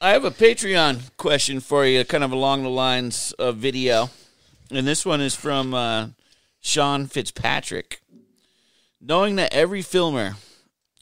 I 0.00 0.10
have 0.12 0.24
a 0.24 0.30
Patreon 0.30 1.14
question 1.16 1.58
for 1.58 1.84
you, 1.84 2.04
kind 2.04 2.22
of 2.22 2.30
along 2.30 2.62
the 2.62 2.70
lines 2.70 3.32
of 3.40 3.56
video. 3.56 4.08
And 4.70 4.86
this 4.86 5.04
one 5.04 5.20
is 5.20 5.34
from 5.34 5.74
uh, 5.74 6.10
Sean 6.60 7.08
Fitzpatrick. 7.08 8.00
Knowing 9.00 9.34
that 9.36 9.52
every 9.52 9.82
filmer 9.82 10.36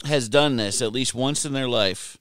has 0.04 0.28
done 0.28 0.56
this 0.56 0.80
at 0.82 0.92
least 0.92 1.14
once 1.14 1.44
in 1.44 1.52
their 1.52 1.68
life, 1.68 2.18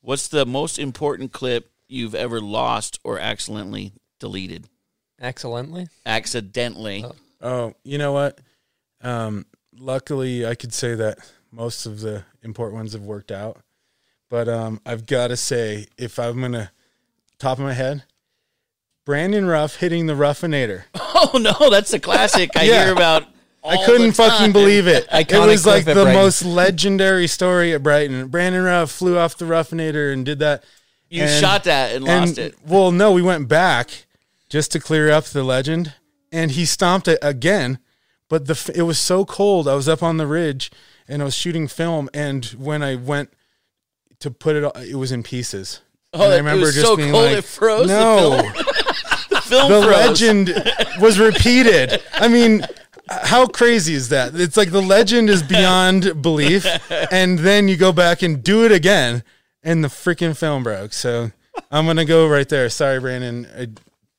what's 0.00 0.28
the 0.28 0.46
most 0.46 0.78
important 0.78 1.32
clip 1.32 1.70
you've 1.88 2.14
ever 2.14 2.40
lost 2.40 2.98
or 3.04 3.18
accidentally 3.18 3.92
deleted? 4.18 4.68
Excellently. 5.20 5.88
Accidentally. 6.04 7.04
Oh, 7.40 7.74
you 7.84 7.98
know 7.98 8.12
what? 8.12 8.40
Um, 9.02 9.46
luckily, 9.78 10.46
I 10.46 10.54
could 10.54 10.72
say 10.74 10.94
that 10.94 11.18
most 11.50 11.86
of 11.86 12.00
the 12.00 12.24
important 12.42 12.76
ones 12.76 12.92
have 12.92 13.02
worked 13.02 13.30
out. 13.30 13.58
But 14.28 14.48
um, 14.48 14.80
I've 14.84 15.06
got 15.06 15.28
to 15.28 15.36
say, 15.36 15.86
if 15.96 16.18
I'm 16.18 16.40
gonna 16.40 16.72
top 17.38 17.58
of 17.58 17.64
my 17.64 17.74
head, 17.74 18.02
Brandon 19.04 19.46
Ruff 19.46 19.76
hitting 19.76 20.06
the 20.06 20.14
Ruffinator. 20.14 20.84
Oh, 21.18 21.38
no, 21.38 21.70
that's 21.70 21.94
a 21.94 21.98
classic 21.98 22.50
I 22.56 22.62
Yeah. 22.64 22.84
hear 22.84 22.92
about. 22.92 23.24
I 23.66 23.84
couldn't 23.84 24.08
the 24.08 24.22
time. 24.22 24.30
fucking 24.30 24.52
believe 24.52 24.86
it. 24.86 25.06
it 25.10 25.32
was 25.32 25.66
like 25.66 25.84
the 25.84 25.94
most 26.06 26.44
legendary 26.44 27.26
story 27.26 27.74
at 27.74 27.82
Brighton. 27.82 28.28
Brandon 28.28 28.62
Ruff 28.62 28.90
flew 28.90 29.18
off 29.18 29.36
the 29.36 29.44
Ruffinator 29.44 30.12
and 30.12 30.24
did 30.24 30.38
that. 30.40 30.64
You 31.08 31.22
And- 31.24 31.40
shot 31.40 31.64
that 31.64 31.94
and 31.94 32.04
lost 32.04 32.38
it. 32.38 32.54
Well, 32.66 32.90
no, 32.92 33.12
we 33.12 33.22
went 33.22 33.48
back 33.48 34.06
just 34.48 34.72
to 34.72 34.80
clear 34.80 35.10
up 35.10 35.24
the 35.26 35.42
legend, 35.44 35.94
and 36.32 36.50
he 36.52 36.64
stomped 36.64 37.08
it 37.08 37.18
again. 37.22 37.78
But 38.28 38.46
the 38.46 38.72
it 38.74 38.82
was 38.82 38.98
so 38.98 39.24
cold. 39.24 39.68
I 39.68 39.74
was 39.74 39.88
up 39.88 40.02
on 40.02 40.16
the 40.16 40.26
ridge 40.26 40.70
and 41.08 41.22
I 41.22 41.24
was 41.24 41.34
shooting 41.36 41.68
film, 41.68 42.10
and 42.12 42.44
when 42.58 42.82
I 42.82 42.96
went 42.96 43.32
to 44.18 44.30
put 44.32 44.56
it, 44.56 44.64
it 44.88 44.96
was 44.96 45.12
in 45.12 45.22
pieces. 45.22 45.80
Oh, 46.12 46.30
And 46.36 46.48
it 46.48 46.54
was 46.60 46.74
so 46.80 46.96
cold 46.96 47.30
it 47.32 47.44
froze 47.44 47.86
the 47.88 47.94
No, 47.94 48.42
film? 48.42 48.52
The 49.28 49.40
film 49.42 49.70
the 49.70 49.82
froze. 49.82 50.08
legend 50.08 50.72
was 51.00 51.18
repeated. 51.20 52.02
I 52.14 52.26
mean, 52.28 52.66
how 53.08 53.46
crazy 53.46 53.94
is 53.94 54.08
that? 54.10 54.34
It's 54.34 54.56
like 54.56 54.70
the 54.70 54.82
legend 54.82 55.30
is 55.30 55.42
beyond 55.42 56.22
belief, 56.22 56.66
and 56.90 57.38
then 57.38 57.68
you 57.68 57.76
go 57.76 57.92
back 57.92 58.22
and 58.22 58.42
do 58.42 58.64
it 58.64 58.72
again, 58.72 59.22
and 59.62 59.84
the 59.84 59.88
freaking 59.88 60.36
film 60.36 60.62
broke. 60.62 60.92
So 60.92 61.30
I'm 61.70 61.86
gonna 61.86 62.04
go 62.04 62.28
right 62.28 62.48
there. 62.48 62.68
Sorry, 62.68 63.00
Brandon. 63.00 63.46
I, 63.56 63.68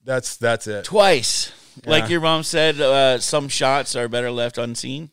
that's 0.04 0.38
that's 0.38 0.68
it. 0.68 0.86
Twice. 0.86 1.52
Like 1.86 2.10
your 2.10 2.22
mom 2.22 2.44
said, 2.44 2.82
uh, 2.82 3.20
some 3.20 3.50
shots 3.50 3.96
are 3.96 4.08
better 4.08 4.32
left 4.32 4.58
unseen 4.58 5.12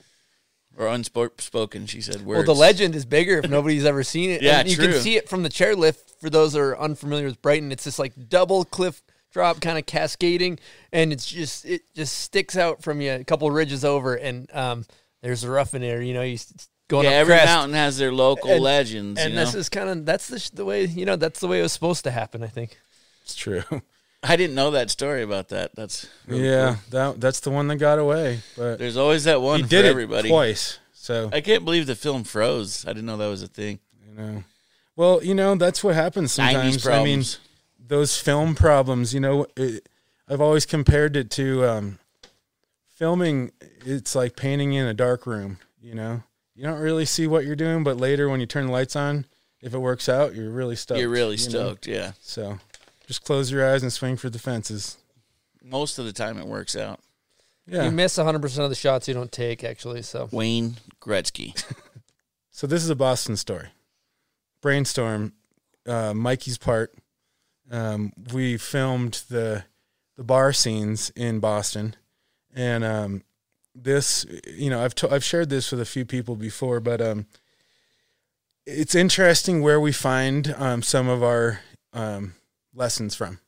or 0.76 0.88
unspoken. 0.88 1.86
She 1.86 2.00
said 2.00 2.22
words. 2.22 2.38
Well, 2.38 2.54
the 2.54 2.58
legend 2.58 2.96
is 2.96 3.04
bigger 3.04 3.38
if 3.38 3.48
nobody's 3.48 3.84
ever 3.84 4.02
seen 4.02 4.30
it. 4.30 4.42
Yeah, 4.42 4.60
and 4.60 4.68
you 4.68 4.76
true. 4.76 4.88
can 4.88 5.00
see 5.00 5.16
it 5.16 5.28
from 5.28 5.42
the 5.42 5.48
chairlift. 5.48 5.98
For 6.20 6.30
those 6.30 6.52
that 6.52 6.60
are 6.60 6.78
unfamiliar 6.78 7.26
with 7.26 7.42
Brighton, 7.42 7.72
it's 7.72 7.84
this 7.84 7.98
like 7.98 8.28
double 8.28 8.64
cliff 8.64 9.02
drop, 9.32 9.60
kind 9.60 9.78
of 9.78 9.86
cascading, 9.86 10.58
and 10.92 11.12
it's 11.12 11.26
just 11.26 11.64
it 11.64 11.82
just 11.94 12.18
sticks 12.18 12.56
out 12.56 12.82
from 12.82 13.00
you 13.00 13.12
a 13.12 13.24
couple 13.24 13.50
ridges 13.50 13.84
over, 13.84 14.14
and 14.14 14.48
um, 14.54 14.84
there's 15.22 15.44
a 15.44 15.50
rough 15.50 15.74
in 15.74 15.82
there. 15.82 16.00
You 16.02 16.14
know, 16.14 16.22
you 16.22 16.34
s- 16.34 16.68
going 16.88 17.04
yeah, 17.04 17.10
up 17.12 17.16
every 17.16 17.34
crest. 17.34 17.46
mountain 17.46 17.74
has 17.74 17.98
their 17.98 18.12
local 18.12 18.50
And- 18.50 18.62
legends. 18.62 19.20
and 19.20 19.30
you 19.30 19.36
know? 19.38 19.44
this 19.44 19.54
is 19.54 19.68
kind 19.68 19.88
of 19.88 20.04
that's 20.06 20.28
the, 20.28 20.38
sh- 20.38 20.50
the 20.50 20.64
way 20.64 20.84
you 20.84 21.04
know 21.06 21.16
that's 21.16 21.40
the 21.40 21.48
way 21.48 21.60
it 21.60 21.62
was 21.62 21.72
supposed 21.72 22.04
to 22.04 22.10
happen. 22.10 22.42
I 22.42 22.48
think. 22.48 22.78
It's 23.24 23.34
true. 23.34 23.62
I 24.24 24.36
didn't 24.36 24.54
know 24.54 24.70
that 24.70 24.88
story 24.90 25.22
about 25.22 25.48
that. 25.48 25.74
That's 25.74 26.06
really 26.28 26.48
yeah, 26.48 26.76
cool. 26.90 27.12
that 27.12 27.20
that's 27.20 27.40
the 27.40 27.50
one 27.50 27.66
that 27.68 27.76
got 27.76 27.98
away. 27.98 28.40
But 28.56 28.78
There's 28.78 28.96
always 28.96 29.24
that 29.24 29.40
one 29.42 29.58
he 29.58 29.62
for 29.64 29.68
did 29.70 29.84
everybody. 29.84 30.28
it 30.28 30.30
twice. 30.32 30.78
So 30.92 31.28
I 31.32 31.40
can't 31.40 31.64
believe 31.64 31.86
the 31.86 31.96
film 31.96 32.22
froze. 32.22 32.84
I 32.86 32.90
didn't 32.92 33.06
know 33.06 33.16
that 33.16 33.26
was 33.26 33.42
a 33.42 33.48
thing. 33.48 33.80
you 34.08 34.14
know, 34.14 34.44
well, 34.94 35.24
you 35.24 35.34
know 35.34 35.56
that's 35.56 35.82
what 35.82 35.96
happens 35.96 36.30
90s 36.32 36.36
sometimes. 36.36 36.56
I 36.56 36.70
mean, 36.70 36.78
problems. 36.80 37.38
Those 37.86 38.18
film 38.18 38.54
problems. 38.54 39.12
You 39.14 39.20
know, 39.20 39.46
it, 39.56 39.88
I've 40.28 40.40
always 40.40 40.66
compared 40.66 41.16
it 41.16 41.30
to 41.32 41.64
um, 41.66 41.98
filming. 42.88 43.52
It's 43.84 44.14
like 44.14 44.36
painting 44.36 44.72
in 44.74 44.86
a 44.86 44.94
dark 44.94 45.26
room. 45.26 45.58
You 45.80 45.94
know, 45.94 46.22
you 46.54 46.62
don't 46.62 46.80
really 46.80 47.04
see 47.04 47.26
what 47.26 47.44
you're 47.44 47.56
doing, 47.56 47.84
but 47.84 47.96
later 47.96 48.28
when 48.28 48.40
you 48.40 48.46
turn 48.46 48.66
the 48.66 48.72
lights 48.72 48.96
on, 48.96 49.26
if 49.60 49.74
it 49.74 49.78
works 49.78 50.08
out, 50.08 50.34
you're 50.34 50.50
really 50.50 50.76
stoked. 50.76 51.00
You're 51.00 51.08
really 51.08 51.36
you 51.36 51.44
know? 51.44 51.50
stoked, 51.50 51.86
yeah. 51.86 52.12
So 52.20 52.58
just 53.06 53.24
close 53.24 53.50
your 53.50 53.68
eyes 53.68 53.82
and 53.82 53.92
swing 53.92 54.16
for 54.16 54.30
the 54.30 54.38
fences. 54.38 54.96
Most 55.62 55.98
of 55.98 56.04
the 56.04 56.12
time, 56.12 56.38
it 56.38 56.46
works 56.46 56.76
out. 56.76 57.00
Yeah. 57.66 57.84
You 57.84 57.92
miss 57.92 58.16
100 58.16 58.42
percent 58.42 58.64
of 58.64 58.70
the 58.70 58.76
shots 58.76 59.06
you 59.06 59.14
don't 59.14 59.30
take, 59.30 59.62
actually. 59.62 60.02
So 60.02 60.28
Wayne 60.32 60.76
Gretzky. 61.00 61.60
So 62.52 62.66
this 62.66 62.84
is 62.84 62.90
a 62.90 62.94
Boston 62.94 63.36
story. 63.36 63.68
Brainstorm, 64.60 65.32
uh, 65.86 66.12
Mikey's 66.14 66.58
part. 66.58 66.94
Um, 67.72 68.12
we 68.32 68.58
filmed 68.58 69.22
the 69.30 69.64
the 70.18 70.22
bar 70.22 70.52
scenes 70.52 71.10
in 71.16 71.40
Boston, 71.40 71.96
and 72.54 72.84
um, 72.84 73.22
this, 73.74 74.26
you 74.46 74.68
know, 74.68 74.84
I've 74.84 74.94
I've 75.10 75.24
shared 75.24 75.48
this 75.48 75.70
with 75.70 75.80
a 75.80 75.86
few 75.86 76.04
people 76.04 76.36
before, 76.36 76.80
but 76.80 77.00
um, 77.00 77.26
it's 78.66 78.94
interesting 78.94 79.62
where 79.62 79.80
we 79.80 79.90
find 79.90 80.54
um, 80.58 80.82
some 80.82 81.08
of 81.08 81.22
our 81.22 81.60
um, 81.94 82.34
lessons 82.74 83.14
from, 83.14 83.40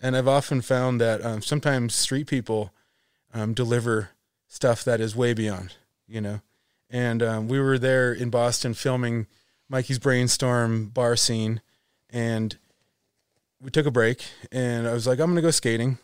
and 0.00 0.16
I've 0.16 0.26
often 0.26 0.60
found 0.60 1.00
that 1.00 1.24
um, 1.24 1.40
sometimes 1.40 1.94
street 1.94 2.26
people 2.26 2.72
deliver 3.54 4.10
stuff 4.48 4.82
that 4.82 5.00
is 5.00 5.14
way 5.14 5.32
beyond, 5.32 5.76
you 6.08 6.20
know? 6.20 6.40
And 6.90 7.48
we 7.48 7.60
were 7.60 7.78
there 7.78 8.12
in 8.12 8.30
Boston 8.30 8.74
filming 8.74 9.28
Mikey's 9.68 10.00
brainstorm 10.00 10.86
bar 10.86 11.14
scene, 11.14 11.60
and 12.10 12.56
we 13.60 13.70
took 13.70 13.86
a 13.86 13.90
break, 13.90 14.24
and 14.52 14.86
I 14.86 14.92
was 14.92 15.06
like, 15.06 15.18
I'm 15.18 15.30
gonna 15.30 15.42
go 15.42 15.50
skating, 15.50 15.98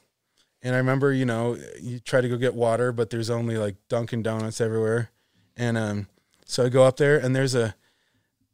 and 0.62 0.74
I 0.74 0.78
remember, 0.78 1.12
you 1.12 1.24
know, 1.24 1.56
you 1.81 2.01
try 2.01 2.20
to 2.20 2.28
go 2.28 2.36
get 2.36 2.55
water, 2.55 2.93
but 2.93 3.10
there's 3.10 3.31
only 3.31 3.56
like 3.56 3.76
Dunkin' 3.89 4.22
Donuts 4.22 4.60
everywhere, 4.60 5.10
and 5.56 5.78
um, 5.78 6.09
so 6.44 6.66
I 6.66 6.68
go 6.68 6.85
up 6.85 6.97
there, 6.97 7.18
and 7.18 7.35
there's 7.35 7.55
a 7.55 7.74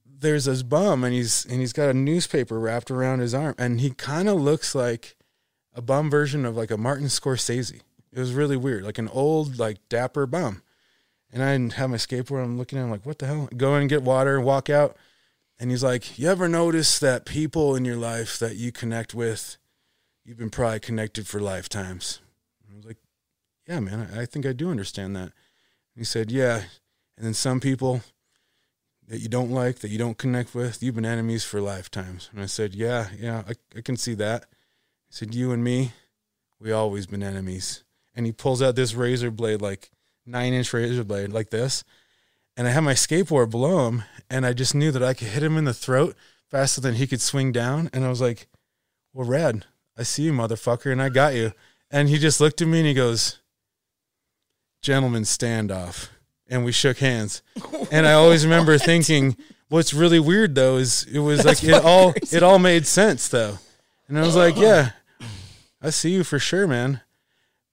there's 0.05 0.45
this 0.45 0.63
bum, 0.63 1.05
and 1.05 1.15
he's 1.15 1.45
and 1.47 1.61
he's 1.61 1.73
got 1.73 1.89
a 1.89 1.95
newspaper 1.95 2.59
wrapped 2.59 2.91
around 2.91 3.21
his 3.21 3.35
arm, 3.35 3.55
and 3.59 3.81
he 3.81 3.91
kind 3.91 4.29
of 4.29 4.41
looks 4.41 4.75
like 4.75 5.17
a 5.75 5.83
bum 5.83 6.11
version 6.11 6.45
of 6.45 6.57
like 6.57 6.71
a 6.71 6.77
Martin 6.77 7.07
Scorsese. 7.07 7.81
It 8.13 8.19
was 8.19 8.33
really 8.33 8.57
weird, 8.57 8.85
like 8.85 8.99
an 8.99 9.09
old, 9.09 9.59
like 9.59 9.79
dapper 9.89 10.27
bum. 10.27 10.63
And 11.33 11.43
I 11.43 11.53
didn't 11.53 11.75
have 11.75 11.91
my 11.91 11.97
skateboard. 11.97 12.43
I'm 12.43 12.59
looking 12.59 12.79
at 12.79 12.83
him 12.83 12.91
like, 12.91 13.07
what 13.07 13.21
the 13.21 13.27
hell? 13.27 13.49
Go 13.57 13.77
in 13.77 13.83
and 13.83 13.91
get 13.91 14.03
water 14.03 14.41
walk 14.41 14.69
out. 14.69 14.97
And 15.61 15.71
he's 15.71 15.85
like, 15.85 16.19
You 16.19 16.29
ever 16.31 16.49
notice 16.49 16.99
that 16.99 17.27
people 17.27 17.77
in 17.77 17.85
your 17.85 17.97
life 17.97 18.39
that 18.39 18.57
you 18.57 18.73
connect 18.73 19.15
with, 19.15 19.59
you've 20.25 20.39
been 20.39 20.51
probably 20.51 20.81
connected 20.81 21.29
for 21.29 21.39
lifetimes? 21.39 22.21
And 22.65 22.73
I 22.73 22.77
was 22.77 22.87
like, 22.87 22.97
Yeah, 23.69 23.81
man, 23.81 24.09
I 24.13 24.23
I 24.23 24.27
think 24.27 24.47
I 24.47 24.55
do 24.55 24.71
understand 24.71 25.15
that. 25.17 25.33
He 25.95 26.03
said, 26.03 26.31
Yeah. 26.31 26.63
And 27.19 27.27
then 27.27 27.35
some 27.35 27.61
people 27.61 28.01
that 29.07 29.21
you 29.21 29.29
don't 29.29 29.51
like, 29.51 29.81
that 29.81 29.91
you 29.91 29.99
don't 29.99 30.17
connect 30.17 30.55
with, 30.55 30.83
you've 30.83 30.95
been 30.95 31.05
enemies 31.05 31.45
for 31.45 31.61
lifetimes. 31.61 32.31
And 32.33 32.41
I 32.43 32.47
said, 32.47 32.75
Yeah, 32.75 33.09
yeah, 33.19 33.43
I, 33.47 33.53
I 33.77 33.83
can 33.83 33.99
see 33.99 34.15
that. 34.15 34.47
He 35.11 35.15
said, 35.15 35.35
You 35.35 35.53
and 35.53 35.63
me, 35.63 35.93
we 36.59 36.73
always 36.73 37.07
been 37.07 37.23
enemies. 37.23 37.85
And 38.15 38.25
he 38.25 38.33
pulls 38.33 38.63
out 38.63 38.77
this 38.77 38.95
razor 38.95 39.31
blade, 39.31 39.61
like 39.61 39.91
nine 40.25 40.55
inch 40.55 40.73
razor 40.73 41.05
blade, 41.05 41.31
like 41.31 41.51
this. 41.51 41.85
And 42.61 42.69
I 42.69 42.73
had 42.73 42.81
my 42.81 42.93
skateboard 42.93 43.49
below 43.49 43.89
him, 43.89 44.03
and 44.29 44.45
I 44.45 44.53
just 44.53 44.75
knew 44.75 44.91
that 44.93 45.03
I 45.03 45.15
could 45.15 45.29
hit 45.29 45.43
him 45.43 45.57
in 45.57 45.65
the 45.65 45.73
throat 45.73 46.15
faster 46.51 46.83
than 46.83 46.97
he 46.97 47.07
could 47.07 47.23
swing 47.23 47.53
down. 47.53 47.89
And 47.95 48.05
I 48.05 48.11
was 48.11 48.21
like, 48.21 48.49
Well, 49.15 49.27
Rad, 49.27 49.65
I 49.97 50.03
see 50.03 50.25
you, 50.25 50.35
motherfucker, 50.35 50.93
and 50.93 51.01
I 51.01 51.09
got 51.09 51.33
you. 51.33 51.55
And 51.91 52.11
he 52.11 52.19
just 52.19 52.39
looked 52.39 52.61
at 52.61 52.69
me 52.69 52.81
and 52.81 52.87
he 52.87 52.93
goes, 52.93 53.39
Gentlemen 54.83 55.23
standoff. 55.23 56.11
And 56.51 56.63
we 56.63 56.71
shook 56.71 56.99
hands. 56.99 57.41
And 57.91 58.07
I 58.07 58.13
always 58.13 58.45
remember 58.45 58.77
thinking, 58.77 59.39
what's 59.71 59.95
really 59.95 60.21
weird 60.21 60.55
though 60.55 60.77
is 60.77 61.05
it 61.05 61.21
was 61.21 61.43
That's 61.43 61.63
like 61.65 61.73
it 61.79 61.83
all 61.83 62.13
crazy. 62.13 62.37
it 62.37 62.43
all 62.43 62.59
made 62.59 62.87
sense 62.87 63.27
though. 63.29 63.57
And 64.07 64.19
I 64.19 64.21
was 64.21 64.37
like, 64.37 64.57
Yeah, 64.59 64.91
I 65.81 65.89
see 65.89 66.11
you 66.11 66.25
for 66.25 66.39
sure, 66.39 66.67
man. 66.67 67.01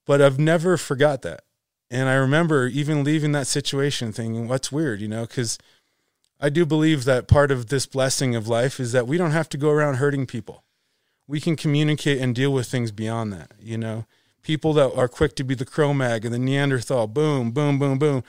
But 0.05 0.21
I've 0.21 0.39
never 0.39 0.77
forgot 0.77 1.23
that. 1.23 1.41
And 1.89 2.09
I 2.09 2.15
remember 2.15 2.67
even 2.67 3.03
leaving 3.03 3.31
that 3.31 3.47
situation 3.47 4.11
thinking, 4.11 4.47
what's 4.47 4.71
weird, 4.71 4.99
you 4.99 5.07
know, 5.07 5.25
because 5.25 5.57
I 6.39 6.49
do 6.49 6.65
believe 6.65 7.05
that 7.05 7.27
part 7.27 7.49
of 7.49 7.67
this 7.67 7.85
blessing 7.85 8.35
of 8.35 8.47
life 8.47 8.79
is 8.79 8.91
that 8.91 9.07
we 9.07 9.17
don't 9.17 9.31
have 9.31 9.49
to 9.49 9.57
go 9.57 9.69
around 9.69 9.95
hurting 9.95 10.25
people. 10.25 10.63
We 11.27 11.39
can 11.39 11.55
communicate 11.55 12.19
and 12.19 12.35
deal 12.35 12.51
with 12.53 12.67
things 12.67 12.91
beyond 12.91 13.33
that, 13.33 13.51
you 13.59 13.77
know. 13.77 14.05
People 14.43 14.73
that 14.73 14.93
are 14.95 15.07
quick 15.07 15.35
to 15.35 15.43
be 15.43 15.55
the 15.55 15.65
Cro-Mag 15.65 16.23
and 16.23 16.33
the 16.33 16.39
Neanderthal, 16.39 17.07
boom, 17.07 17.51
boom, 17.51 17.79
boom, 17.79 17.97
boom. 17.99 18.23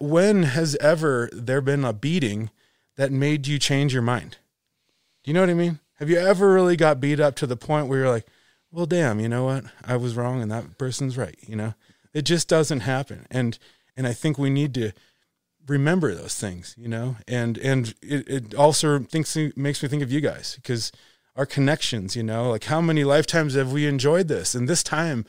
When 0.00 0.42
has 0.42 0.76
ever 0.76 1.30
there 1.32 1.62
been 1.62 1.84
a 1.84 1.92
beating 1.92 2.50
that 2.96 3.10
made 3.10 3.46
you 3.46 3.58
change 3.58 3.92
your 3.92 4.02
mind? 4.02 4.38
Do 5.22 5.30
you 5.30 5.34
know 5.34 5.40
what 5.40 5.50
I 5.50 5.54
mean? 5.54 5.80
Have 5.94 6.10
you 6.10 6.18
ever 6.18 6.52
really 6.52 6.76
got 6.76 7.00
beat 7.00 7.20
up 7.20 7.36
to 7.36 7.46
the 7.46 7.56
point 7.56 7.88
where 7.88 8.00
you're 8.00 8.10
like, 8.10 8.26
well, 8.74 8.86
damn, 8.86 9.20
you 9.20 9.28
know 9.28 9.44
what? 9.44 9.64
I 9.84 9.96
was 9.96 10.16
wrong 10.16 10.42
and 10.42 10.50
that 10.50 10.78
person's 10.78 11.16
right. 11.16 11.36
You 11.46 11.54
know, 11.54 11.74
it 12.12 12.22
just 12.22 12.48
doesn't 12.48 12.80
happen. 12.80 13.24
And, 13.30 13.56
and 13.96 14.06
I 14.06 14.12
think 14.12 14.36
we 14.36 14.50
need 14.50 14.74
to 14.74 14.90
remember 15.68 16.12
those 16.12 16.34
things, 16.34 16.74
you 16.76 16.88
know, 16.88 17.16
and, 17.28 17.56
and 17.58 17.94
it, 18.02 18.28
it 18.28 18.54
also 18.54 18.98
thinks, 18.98 19.36
makes 19.54 19.80
me 19.82 19.88
think 19.88 20.02
of 20.02 20.10
you 20.10 20.20
guys 20.20 20.56
because 20.56 20.90
our 21.36 21.46
connections, 21.46 22.16
you 22.16 22.24
know, 22.24 22.50
like 22.50 22.64
how 22.64 22.80
many 22.80 23.04
lifetimes 23.04 23.54
have 23.54 23.70
we 23.72 23.86
enjoyed 23.86 24.26
this? 24.26 24.56
And 24.56 24.68
this 24.68 24.82
time 24.82 25.24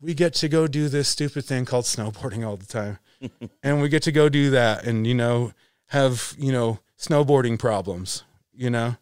we 0.00 0.14
get 0.14 0.32
to 0.34 0.48
go 0.48 0.66
do 0.66 0.88
this 0.88 1.08
stupid 1.08 1.44
thing 1.44 1.66
called 1.66 1.84
snowboarding 1.84 2.46
all 2.46 2.56
the 2.56 2.66
time. 2.66 2.98
and 3.62 3.82
we 3.82 3.90
get 3.90 4.02
to 4.04 4.12
go 4.12 4.30
do 4.30 4.50
that 4.50 4.86
and, 4.86 5.06
you 5.06 5.14
know, 5.14 5.52
have, 5.88 6.34
you 6.38 6.50
know, 6.50 6.78
snowboarding 6.98 7.58
problems, 7.58 8.24
you 8.54 8.70
know? 8.70 8.96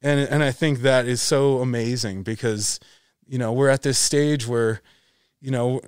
And, 0.00 0.20
and 0.20 0.44
I 0.44 0.52
think 0.52 0.80
that 0.80 1.06
is 1.06 1.20
so 1.20 1.58
amazing 1.58 2.22
because, 2.22 2.78
you 3.26 3.38
know, 3.38 3.52
we're 3.52 3.68
at 3.68 3.82
this 3.82 3.98
stage 3.98 4.46
where, 4.46 4.80
you 5.40 5.50
know, 5.50 5.80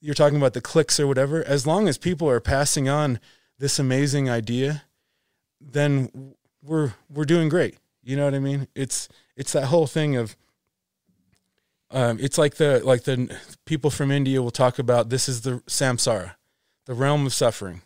you're 0.00 0.14
talking 0.14 0.38
about 0.38 0.54
the 0.54 0.60
clicks 0.60 0.98
or 0.98 1.06
whatever. 1.06 1.44
As 1.44 1.66
long 1.66 1.88
as 1.88 1.98
people 1.98 2.28
are 2.28 2.40
passing 2.40 2.88
on 2.88 3.20
this 3.58 3.78
amazing 3.78 4.28
idea, 4.30 4.84
then 5.60 6.34
we're 6.62 6.94
we're 7.08 7.24
doing 7.24 7.48
great. 7.48 7.76
You 8.02 8.16
know 8.16 8.24
what 8.24 8.34
I 8.34 8.38
mean? 8.38 8.68
It's 8.74 9.08
it's 9.36 9.52
that 9.52 9.66
whole 9.66 9.86
thing 9.86 10.16
of 10.16 10.36
um, 11.90 12.18
it's 12.20 12.38
like 12.38 12.54
the 12.54 12.80
like 12.84 13.04
the 13.04 13.36
people 13.66 13.90
from 13.90 14.10
India 14.10 14.42
will 14.42 14.50
talk 14.50 14.78
about 14.78 15.10
this 15.10 15.28
is 15.28 15.42
the 15.42 15.62
samsara, 15.68 16.34
the 16.86 16.94
realm 16.94 17.26
of 17.26 17.34
suffering. 17.34 17.82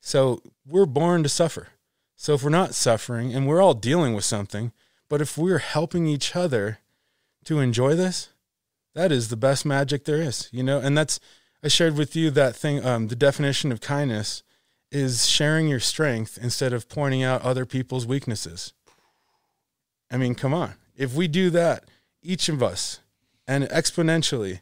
So 0.00 0.42
we're 0.66 0.86
born 0.86 1.22
to 1.22 1.28
suffer. 1.28 1.68
So 2.16 2.34
if 2.34 2.42
we're 2.42 2.50
not 2.50 2.74
suffering 2.74 3.34
and 3.34 3.46
we're 3.46 3.60
all 3.60 3.74
dealing 3.74 4.14
with 4.14 4.24
something, 4.24 4.72
but 5.08 5.20
if 5.20 5.36
we're 5.36 5.58
helping 5.58 6.06
each 6.06 6.34
other 6.34 6.78
to 7.44 7.60
enjoy 7.60 7.94
this, 7.94 8.28
that 8.94 9.12
is 9.12 9.28
the 9.28 9.36
best 9.36 9.64
magic 9.64 10.04
there 10.04 10.20
is, 10.20 10.48
you 10.52 10.62
know. 10.62 10.78
And 10.78 10.96
that's 10.96 11.18
I 11.62 11.68
shared 11.68 11.96
with 11.96 12.16
you 12.16 12.30
that 12.30 12.56
thing. 12.56 12.84
Um, 12.84 13.08
the 13.08 13.16
definition 13.16 13.72
of 13.72 13.80
kindness 13.80 14.42
is 14.90 15.26
sharing 15.26 15.68
your 15.68 15.80
strength 15.80 16.38
instead 16.40 16.72
of 16.72 16.88
pointing 16.88 17.22
out 17.22 17.42
other 17.42 17.64
people's 17.64 18.06
weaknesses. 18.06 18.72
I 20.10 20.18
mean, 20.18 20.34
come 20.34 20.52
on. 20.52 20.74
If 20.94 21.14
we 21.14 21.28
do 21.28 21.48
that, 21.50 21.84
each 22.22 22.48
of 22.48 22.62
us, 22.62 23.00
and 23.46 23.64
exponentially, 23.64 24.60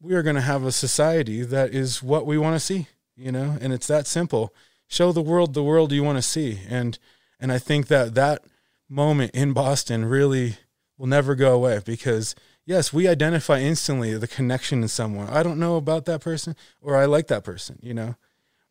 we 0.00 0.14
are 0.14 0.22
going 0.22 0.36
to 0.36 0.42
have 0.42 0.64
a 0.64 0.72
society 0.72 1.42
that 1.42 1.74
is 1.74 2.02
what 2.02 2.26
we 2.26 2.36
want 2.36 2.54
to 2.56 2.60
see, 2.60 2.88
you 3.16 3.32
know, 3.32 3.56
and 3.60 3.72
it's 3.72 3.86
that 3.86 4.06
simple. 4.06 4.54
Show 4.86 5.12
the 5.12 5.22
world 5.22 5.54
the 5.54 5.62
world 5.62 5.92
you 5.92 6.02
want 6.02 6.18
to 6.18 6.22
see. 6.22 6.60
And, 6.68 6.98
and 7.38 7.52
I 7.52 7.58
think 7.58 7.86
that 7.86 8.14
that 8.14 8.42
moment 8.88 9.30
in 9.34 9.52
Boston 9.52 10.04
really 10.04 10.56
will 11.00 11.06
never 11.06 11.34
go 11.34 11.54
away 11.54 11.80
because 11.82 12.34
yes, 12.66 12.92
we 12.92 13.08
identify 13.08 13.58
instantly 13.58 14.18
the 14.18 14.28
connection 14.28 14.82
in 14.82 14.88
someone. 14.88 15.28
I 15.28 15.42
don't 15.42 15.58
know 15.58 15.76
about 15.76 16.04
that 16.04 16.20
person 16.20 16.54
or 16.82 16.94
I 16.94 17.06
like 17.06 17.26
that 17.28 17.42
person, 17.42 17.78
you 17.80 17.94
know, 17.94 18.16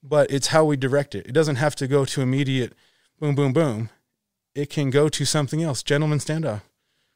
but 0.03 0.29
it's 0.29 0.47
how 0.47 0.63
we 0.63 0.77
direct 0.77 1.15
it. 1.15 1.25
It 1.25 1.31
doesn't 1.31 1.55
have 1.55 1.75
to 1.77 1.87
go 1.87 2.05
to 2.05 2.21
immediate 2.21 2.73
boom, 3.19 3.33
boom, 3.33 3.51
boom. 3.51 3.89
It 4.53 4.69
can 4.69 4.91
go 4.91 5.09
to 5.09 5.25
something 5.25 5.63
else. 5.63 5.81
Gentlemen 5.81 6.19
stand 6.19 6.45
standoff. 6.45 6.61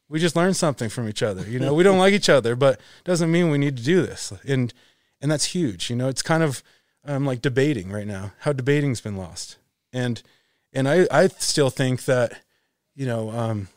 We 0.09 0.19
just 0.19 0.35
learned 0.35 0.55
something 0.55 0.89
from 0.89 1.07
each 1.07 1.21
other. 1.21 1.47
You 1.47 1.59
know, 1.59 1.75
we 1.75 1.83
don't 1.83 1.99
like 1.99 2.13
each 2.13 2.29
other, 2.29 2.55
but 2.55 2.79
doesn't 3.03 3.31
mean 3.31 3.51
we 3.51 3.59
need 3.59 3.77
to 3.77 3.83
do 3.83 4.01
this. 4.01 4.33
And 4.47 4.73
and 5.21 5.31
that's 5.31 5.45
huge. 5.45 5.91
You 5.91 5.95
know, 5.95 6.07
it's 6.07 6.23
kind 6.23 6.41
of 6.41 6.63
um, 7.05 7.25
like 7.25 7.41
debating 7.41 7.91
right 7.91 8.07
now. 8.07 8.33
How 8.39 8.51
debating's 8.51 8.99
been 8.99 9.15
lost. 9.15 9.57
And 9.91 10.21
and 10.73 10.89
I 10.89 11.07
I 11.11 11.27
still 11.27 11.69
think 11.69 12.05
that 12.05 12.41
you 12.95 13.05
know 13.05 13.31
um, 13.31 13.69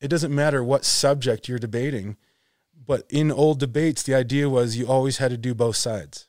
it 0.00 0.08
doesn't 0.08 0.34
matter 0.34 0.64
what 0.64 0.84
subject 0.84 1.48
you're 1.48 1.58
debating, 1.58 2.16
but 2.86 3.06
in 3.10 3.30
old 3.30 3.60
debates, 3.60 4.02
the 4.02 4.14
idea 4.14 4.48
was 4.48 4.76
you 4.76 4.86
always 4.86 5.18
had 5.18 5.30
to 5.30 5.36
do 5.36 5.54
both 5.54 5.76
sides. 5.76 6.26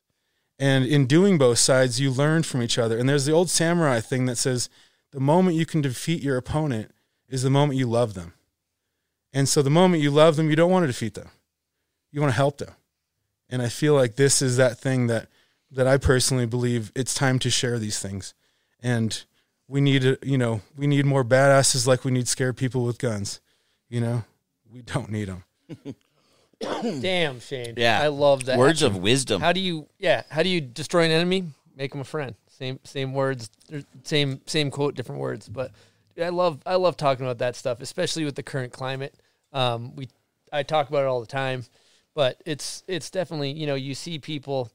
And 0.60 0.86
in 0.86 1.08
doing 1.08 1.38
both 1.38 1.58
sides, 1.58 2.00
you 2.00 2.12
learned 2.12 2.46
from 2.46 2.62
each 2.62 2.78
other. 2.78 2.98
And 2.98 3.10
there's 3.10 3.26
the 3.26 3.32
old 3.32 3.50
samurai 3.50 4.00
thing 4.00 4.28
that 4.28 4.36
says 4.36 4.70
the 5.12 5.20
moment 5.20 5.58
you 5.58 5.66
can 5.66 5.82
defeat 5.82 6.22
your 6.22 6.38
opponent 6.38 6.92
is 7.28 7.42
the 7.42 7.50
moment 7.50 7.80
you 7.80 7.88
love 7.88 8.14
them. 8.14 8.34
And 9.34 9.48
so 9.50 9.62
the 9.62 9.70
moment 9.70 10.04
you 10.04 10.12
love 10.12 10.36
them, 10.36 10.50
you 10.50 10.56
don't 10.56 10.72
want 10.72 10.84
to 10.84 10.88
defeat 10.88 11.14
them. 11.14 11.30
You 12.12 12.22
want 12.22 12.32
to 12.32 12.38
help 12.38 12.58
them. 12.58 12.76
And 13.50 13.62
I 13.62 13.70
feel 13.70 13.94
like 13.94 14.16
this 14.16 14.42
is 14.42 14.58
that 14.58 14.78
thing 14.78 15.08
that 15.08 15.28
that 15.74 15.88
I 15.88 15.98
personally 15.98 16.46
believe 16.46 16.92
it's 16.96 17.14
time 17.14 17.40
to 17.40 17.50
share 17.50 17.80
these 17.80 18.00
things. 18.00 18.34
And 18.82 19.24
we 19.68 19.80
need 19.80 20.18
you 20.22 20.38
know, 20.38 20.62
we 20.76 20.86
need 20.86 21.06
more 21.06 21.24
badasses 21.24 21.88
like 21.88 22.04
we 22.04 22.12
need 22.12 22.28
scared 22.28 22.58
people 22.58 22.84
with 22.84 23.00
guns. 23.00 23.40
You 23.92 24.00
know, 24.00 24.24
we 24.72 24.82
don't 24.84 25.12
need 25.12 25.28
them. 25.28 25.44
Damn, 27.02 27.42
Shane. 27.42 27.74
Yeah. 27.76 28.02
I 28.02 28.08
love 28.08 28.46
that. 28.46 28.58
Words 28.58 28.82
of 28.84 28.96
wisdom. 28.96 29.42
How 29.42 29.52
do 29.52 29.60
you? 29.60 29.88
Yeah. 30.00 30.24
How 30.30 30.44
do 30.44 30.50
you 30.50 30.62
destroy 30.62 31.04
an 31.04 31.12
enemy? 31.12 31.50
Make 31.76 31.92
them 31.92 32.00
a 32.00 32.06
friend. 32.06 32.36
Same 32.48 32.80
same 32.86 33.14
words. 33.14 33.50
Same 34.04 34.40
same 34.46 34.72
quote, 34.72 34.96
different 34.96 35.20
words. 35.20 35.50
But 35.50 35.72
I 36.22 36.30
love 36.30 36.62
I 36.66 36.76
love 36.76 36.96
talking 36.96 37.26
about 37.26 37.40
that 37.40 37.58
stuff, 37.58 37.82
especially 37.82 38.24
with 38.24 38.36
the 38.36 38.44
current 38.44 38.72
climate. 38.72 39.14
Um, 39.52 39.94
we 39.96 40.08
I 40.54 40.64
talk 40.64 40.88
about 40.88 41.04
it 41.04 41.08
all 41.08 41.20
the 41.20 41.28
time, 41.28 41.66
but 42.16 42.42
it's 42.46 42.84
it's 42.88 43.10
definitely 43.10 43.52
you 43.52 43.68
know 43.68 43.76
you 43.76 43.94
see 43.94 44.20
people, 44.20 44.72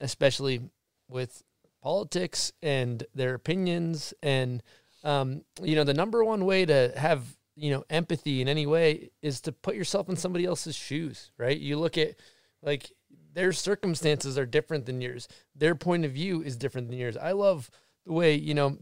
especially 0.00 0.60
with 1.08 1.42
politics 1.82 2.52
and 2.62 3.02
their 3.14 3.32
opinions 3.32 4.12
and 4.22 4.62
um, 5.04 5.42
you 5.62 5.74
know 5.74 5.84
the 5.84 5.94
number 5.94 6.22
one 6.22 6.44
way 6.44 6.66
to 6.66 6.92
have 6.96 7.22
you 7.56 7.70
know 7.70 7.84
empathy 7.90 8.40
in 8.40 8.48
any 8.48 8.66
way 8.66 9.10
is 9.22 9.40
to 9.40 9.52
put 9.52 9.74
yourself 9.74 10.08
in 10.08 10.16
somebody 10.16 10.44
else's 10.44 10.76
shoes 10.76 11.30
right? 11.38 11.58
You 11.58 11.78
look 11.78 11.98
at 11.98 12.16
like 12.62 12.92
their 13.32 13.52
circumstances 13.52 14.38
are 14.38 14.46
different 14.46 14.86
than 14.86 15.00
yours. 15.00 15.28
Their 15.54 15.74
point 15.74 16.04
of 16.04 16.12
view 16.12 16.42
is 16.42 16.56
different 16.56 16.88
than 16.88 16.98
yours. 16.98 17.16
I 17.16 17.32
love 17.32 17.70
the 18.04 18.12
way 18.12 18.34
you 18.34 18.54
know 18.54 18.78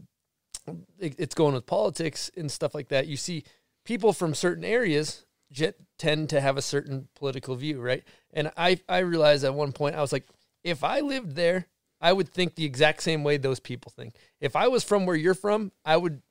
it, 0.99 1.15
it's 1.17 1.35
going 1.35 1.53
with 1.53 1.65
politics 1.65 2.29
and 2.35 2.51
stuff 2.51 2.75
like 2.75 2.89
that. 2.89 3.07
You 3.07 3.17
see 3.17 3.43
people 3.85 4.13
from 4.13 4.33
certain 4.33 4.63
areas 4.63 5.25
jet, 5.51 5.75
tend 5.97 6.29
to 6.29 6.41
have 6.41 6.57
a 6.57 6.61
certain 6.61 7.07
political 7.15 7.55
view 7.55 7.79
right? 7.79 8.03
And 8.33 8.51
i 8.57 8.79
i 8.89 8.99
realized 8.99 9.43
at 9.43 9.53
one 9.53 9.71
point 9.71 9.95
i 9.95 10.01
was 10.01 10.11
like 10.11 10.27
if 10.63 10.83
i 10.83 10.99
lived 10.99 11.35
there 11.35 11.67
i 12.01 12.11
would 12.11 12.27
think 12.27 12.55
the 12.55 12.65
exact 12.65 13.01
same 13.03 13.23
way 13.23 13.37
those 13.37 13.59
people 13.59 13.91
think. 13.95 14.15
If 14.41 14.55
i 14.55 14.67
was 14.67 14.83
from 14.83 15.05
where 15.05 15.15
you're 15.15 15.33
from 15.33 15.71
i 15.85 15.95
would 15.95 16.21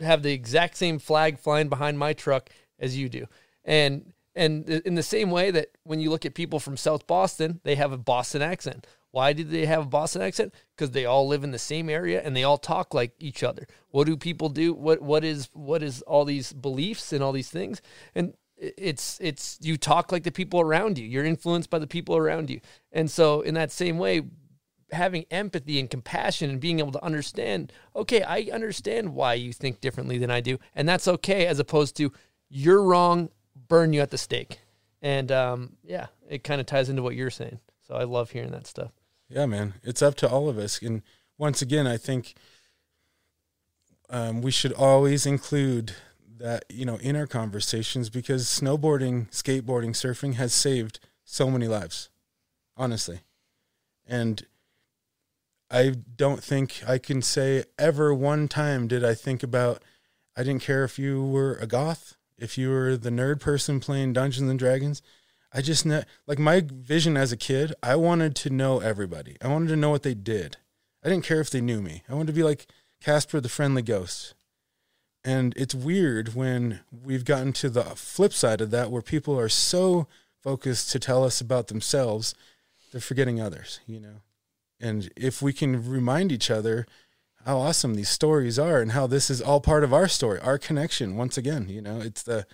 have 0.00 0.22
the 0.22 0.32
exact 0.32 0.76
same 0.76 0.98
flag 0.98 1.38
flying 1.38 1.68
behind 1.68 1.98
my 1.98 2.12
truck 2.12 2.50
as 2.78 2.96
you 2.96 3.08
do. 3.08 3.26
And 3.64 4.12
And 4.34 4.68
in 4.68 4.94
the 4.94 5.02
same 5.02 5.30
way 5.32 5.50
that 5.50 5.68
when 5.82 6.00
you 6.00 6.10
look 6.10 6.24
at 6.24 6.34
people 6.34 6.60
from 6.60 6.76
South 6.76 7.06
Boston, 7.06 7.60
they 7.64 7.74
have 7.74 7.92
a 7.92 7.98
Boston 7.98 8.40
accent. 8.40 8.86
Why 9.10 9.32
do 9.32 9.42
they 9.42 9.66
have 9.66 9.82
a 9.82 9.88
Boston 9.88 10.22
accent? 10.22 10.54
Because 10.76 10.92
they 10.92 11.06
all 11.06 11.26
live 11.26 11.42
in 11.42 11.50
the 11.50 11.58
same 11.58 11.90
area 11.90 12.22
and 12.22 12.36
they 12.36 12.44
all 12.44 12.58
talk 12.58 12.94
like 12.94 13.14
each 13.18 13.42
other. 13.42 13.66
What 13.90 14.06
do 14.06 14.16
people 14.16 14.48
do? 14.48 14.74
What 14.74 15.02
what 15.02 15.24
is 15.24 15.48
what 15.54 15.82
is 15.82 16.02
all 16.02 16.24
these 16.24 16.52
beliefs 16.52 17.12
and 17.12 17.22
all 17.22 17.32
these 17.32 17.50
things? 17.50 17.82
And 18.14 18.34
it's 18.56 19.18
it's 19.20 19.58
you 19.60 19.76
talk 19.76 20.12
like 20.12 20.24
the 20.24 20.30
people 20.30 20.60
around 20.60 20.98
you. 20.98 21.06
You're 21.06 21.24
influenced 21.24 21.70
by 21.70 21.78
the 21.80 21.86
people 21.86 22.16
around 22.16 22.50
you. 22.50 22.60
And 22.92 23.10
so 23.10 23.40
in 23.40 23.54
that 23.54 23.72
same 23.72 23.98
way, 23.98 24.22
having 24.92 25.26
empathy 25.30 25.78
and 25.78 25.90
compassion 25.90 26.50
and 26.50 26.60
being 26.60 26.78
able 26.78 26.92
to 26.92 27.04
understand, 27.04 27.72
okay, 27.94 28.22
I 28.22 28.48
understand 28.52 29.14
why 29.14 29.34
you 29.34 29.52
think 29.52 29.80
differently 29.80 30.18
than 30.18 30.30
I 30.30 30.40
do, 30.40 30.58
and 30.74 30.88
that's 30.88 31.08
okay, 31.08 31.46
as 31.46 31.58
opposed 31.58 31.96
to 31.98 32.12
you're 32.48 32.82
wrong, 32.82 33.28
burn 33.68 33.92
you 33.92 34.00
at 34.00 34.10
the 34.10 34.18
stake. 34.18 34.60
And 35.02 35.30
um, 35.30 35.76
yeah, 35.84 36.06
it 36.28 36.44
kind 36.44 36.60
of 36.60 36.66
ties 36.66 36.88
into 36.88 37.02
what 37.02 37.14
you're 37.14 37.30
saying. 37.30 37.60
So 37.86 37.94
I 37.94 38.04
love 38.04 38.30
hearing 38.30 38.50
that 38.50 38.66
stuff. 38.66 38.92
Yeah, 39.28 39.46
man, 39.46 39.74
it's 39.82 40.02
up 40.02 40.14
to 40.16 40.28
all 40.28 40.48
of 40.48 40.58
us. 40.58 40.80
And 40.82 41.02
once 41.36 41.62
again, 41.62 41.86
I 41.86 41.96
think 41.96 42.34
um, 44.10 44.42
we 44.42 44.50
should 44.50 44.72
always 44.72 45.26
include 45.26 45.94
that 46.38 46.64
you 46.68 46.84
know 46.84 46.96
in 46.96 47.16
our 47.16 47.26
conversations 47.26 48.10
because 48.10 48.46
snowboarding, 48.46 49.30
skateboarding, 49.30 49.90
surfing 49.90 50.34
has 50.34 50.52
saved 50.52 51.00
so 51.24 51.50
many 51.50 51.68
lives, 51.68 52.08
honestly, 52.76 53.20
and 54.06 54.46
I 55.70 55.94
don't 56.16 56.42
think 56.42 56.82
I 56.86 56.98
can 56.98 57.20
say 57.20 57.64
ever 57.78 58.14
one 58.14 58.48
time 58.48 58.88
did 58.88 59.04
I 59.04 59.14
think 59.14 59.42
about. 59.42 59.82
I 60.36 60.42
didn't 60.42 60.62
care 60.62 60.84
if 60.84 60.98
you 60.98 61.24
were 61.24 61.56
a 61.56 61.66
goth, 61.66 62.16
if 62.38 62.56
you 62.56 62.70
were 62.70 62.96
the 62.96 63.10
nerd 63.10 63.40
person 63.40 63.80
playing 63.80 64.12
Dungeons 64.12 64.48
and 64.48 64.58
Dragons. 64.58 65.02
I 65.52 65.62
just 65.62 65.84
ne- 65.84 66.04
like 66.26 66.38
my 66.38 66.62
vision 66.64 67.16
as 67.16 67.32
a 67.32 67.36
kid. 67.36 67.74
I 67.82 67.96
wanted 67.96 68.34
to 68.36 68.50
know 68.50 68.80
everybody. 68.80 69.36
I 69.42 69.48
wanted 69.48 69.68
to 69.68 69.76
know 69.76 69.90
what 69.90 70.02
they 70.02 70.14
did. 70.14 70.56
I 71.04 71.08
didn't 71.08 71.24
care 71.24 71.40
if 71.40 71.50
they 71.50 71.60
knew 71.60 71.80
me. 71.80 72.02
I 72.08 72.14
wanted 72.14 72.28
to 72.28 72.32
be 72.34 72.42
like 72.42 72.66
Casper 73.00 73.40
the 73.40 73.48
Friendly 73.48 73.82
Ghost. 73.82 74.34
And 75.24 75.54
it's 75.56 75.74
weird 75.74 76.34
when 76.34 76.80
we've 76.90 77.24
gotten 77.24 77.52
to 77.54 77.68
the 77.68 77.84
flip 77.84 78.32
side 78.32 78.60
of 78.60 78.70
that, 78.70 78.90
where 78.90 79.02
people 79.02 79.38
are 79.38 79.48
so 79.48 80.06
focused 80.42 80.90
to 80.92 80.98
tell 80.98 81.24
us 81.24 81.40
about 81.40 81.66
themselves, 81.66 82.34
they're 82.92 83.00
forgetting 83.00 83.40
others. 83.40 83.80
You 83.86 84.00
know. 84.00 84.20
And 84.80 85.10
if 85.16 85.42
we 85.42 85.52
can 85.52 85.88
remind 85.88 86.32
each 86.32 86.50
other 86.50 86.86
how 87.44 87.58
awesome 87.58 87.94
these 87.94 88.08
stories 88.08 88.58
are 88.58 88.80
and 88.80 88.92
how 88.92 89.06
this 89.06 89.30
is 89.30 89.40
all 89.40 89.60
part 89.60 89.84
of 89.84 89.92
our 89.92 90.08
story, 90.08 90.38
our 90.40 90.58
connection, 90.58 91.16
once 91.16 91.38
again, 91.38 91.68
you 91.68 91.80
know, 91.80 92.00
it's 92.00 92.22
the, 92.22 92.46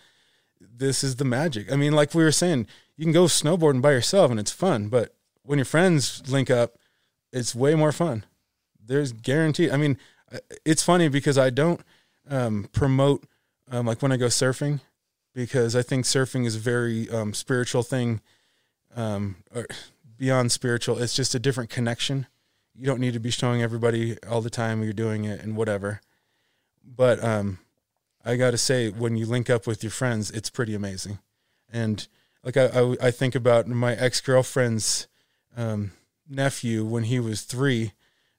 this 0.60 1.02
is 1.02 1.16
the 1.16 1.24
magic. 1.24 1.72
I 1.72 1.76
mean, 1.76 1.92
like 1.92 2.14
we 2.14 2.22
were 2.22 2.32
saying, 2.32 2.66
you 2.96 3.05
can 3.05 3.12
go 3.12 3.24
snowboarding 3.24 3.82
by 3.82 3.92
yourself 3.92 4.30
and 4.30 4.40
it's 4.40 4.52
fun, 4.52 4.88
but 4.88 5.14
when 5.42 5.59
your 5.59 5.66
friends 5.66 6.22
link 6.30 6.51
up, 6.51 6.78
it's 7.32 7.55
way 7.55 7.74
more 7.74 7.92
fun. 7.92 8.24
There's 8.82 9.12
guaranteed. 9.12 9.70
I 9.70 9.76
mean, 9.76 9.98
it's 10.64 10.82
funny 10.82 11.09
because 11.09 11.38
I 11.38 11.51
don't 11.51 11.80
um, 12.28 12.68
promote 12.72 13.24
um, 13.70 13.86
like 13.86 14.02
when 14.02 14.12
I 14.12 14.16
go 14.16 14.26
surfing 14.26 14.80
because 15.34 15.74
I 15.74 15.82
think 15.82 16.05
surfing 16.05 16.46
is 16.46 16.56
a 16.56 16.60
very 16.60 17.10
um, 17.10 17.34
spiritual 17.34 17.82
thing. 17.82 18.20
Um, 18.94 19.36
or 19.55 19.66
beyond 20.16 20.53
spiritual, 20.53 21.01
it's 21.01 21.15
just 21.15 21.35
a 21.35 21.39
different 21.39 21.70
connection. 21.70 22.27
You 22.74 22.86
don't 22.86 23.01
need 23.01 23.15
to 23.15 23.20
be 23.20 23.31
showing 23.31 23.62
everybody 23.62 24.16
all 24.24 24.41
the 24.41 24.51
time 24.51 24.82
you're 24.82 24.93
doing 24.93 25.24
it 25.24 25.41
and 25.41 25.57
whatever. 25.57 26.01
But 26.85 27.23
um, 27.23 27.59
I 28.24 28.36
got 28.36 28.51
to 28.51 28.59
say, 28.59 28.91
when 28.91 29.16
you 29.16 29.27
link 29.27 29.49
up 29.49 29.66
with 29.66 29.82
your 29.82 29.91
friends, 29.91 30.31
it's 30.31 30.51
pretty 30.51 30.74
amazing. 30.74 31.19
And 31.73 32.07
like 32.43 32.57
I, 32.57 32.66
I, 32.66 32.97
I 33.03 33.11
think 33.11 33.35
about 33.35 33.69
my 33.69 33.95
ex 33.95 34.20
girlfriend's 34.20 35.09
um, 35.57 35.93
nephew 36.28 36.85
when 36.85 37.05
he 37.05 37.20
was 37.20 37.43
three. 37.43 37.93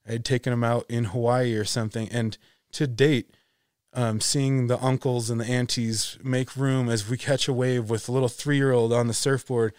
I 0.08 0.12
had 0.12 0.24
taken 0.24 0.52
him 0.52 0.62
out 0.62 0.86
in 0.88 1.04
Hawaii 1.04 1.54
or 1.54 1.64
something, 1.64 2.08
and 2.10 2.38
to 2.72 2.86
date, 2.86 3.34
um, 3.92 4.20
seeing 4.20 4.66
the 4.66 4.78
uncles 4.84 5.30
and 5.30 5.40
the 5.40 5.46
aunties 5.46 6.18
make 6.22 6.56
room 6.56 6.88
as 6.88 7.08
we 7.08 7.16
catch 7.16 7.48
a 7.48 7.52
wave 7.52 7.88
with 7.88 8.08
a 8.08 8.12
little 8.12 8.28
three 8.28 8.56
year 8.56 8.70
old 8.72 8.92
on 8.92 9.08
the 9.08 9.14
surfboard, 9.14 9.72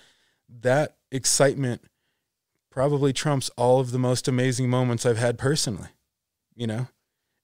that 0.49 0.95
excitement 1.11 1.83
probably 2.69 3.13
trumps 3.13 3.49
all 3.57 3.79
of 3.79 3.91
the 3.91 3.99
most 3.99 4.27
amazing 4.27 4.69
moments 4.69 5.05
I've 5.05 5.17
had 5.17 5.37
personally, 5.37 5.89
you 6.55 6.67
know? 6.67 6.87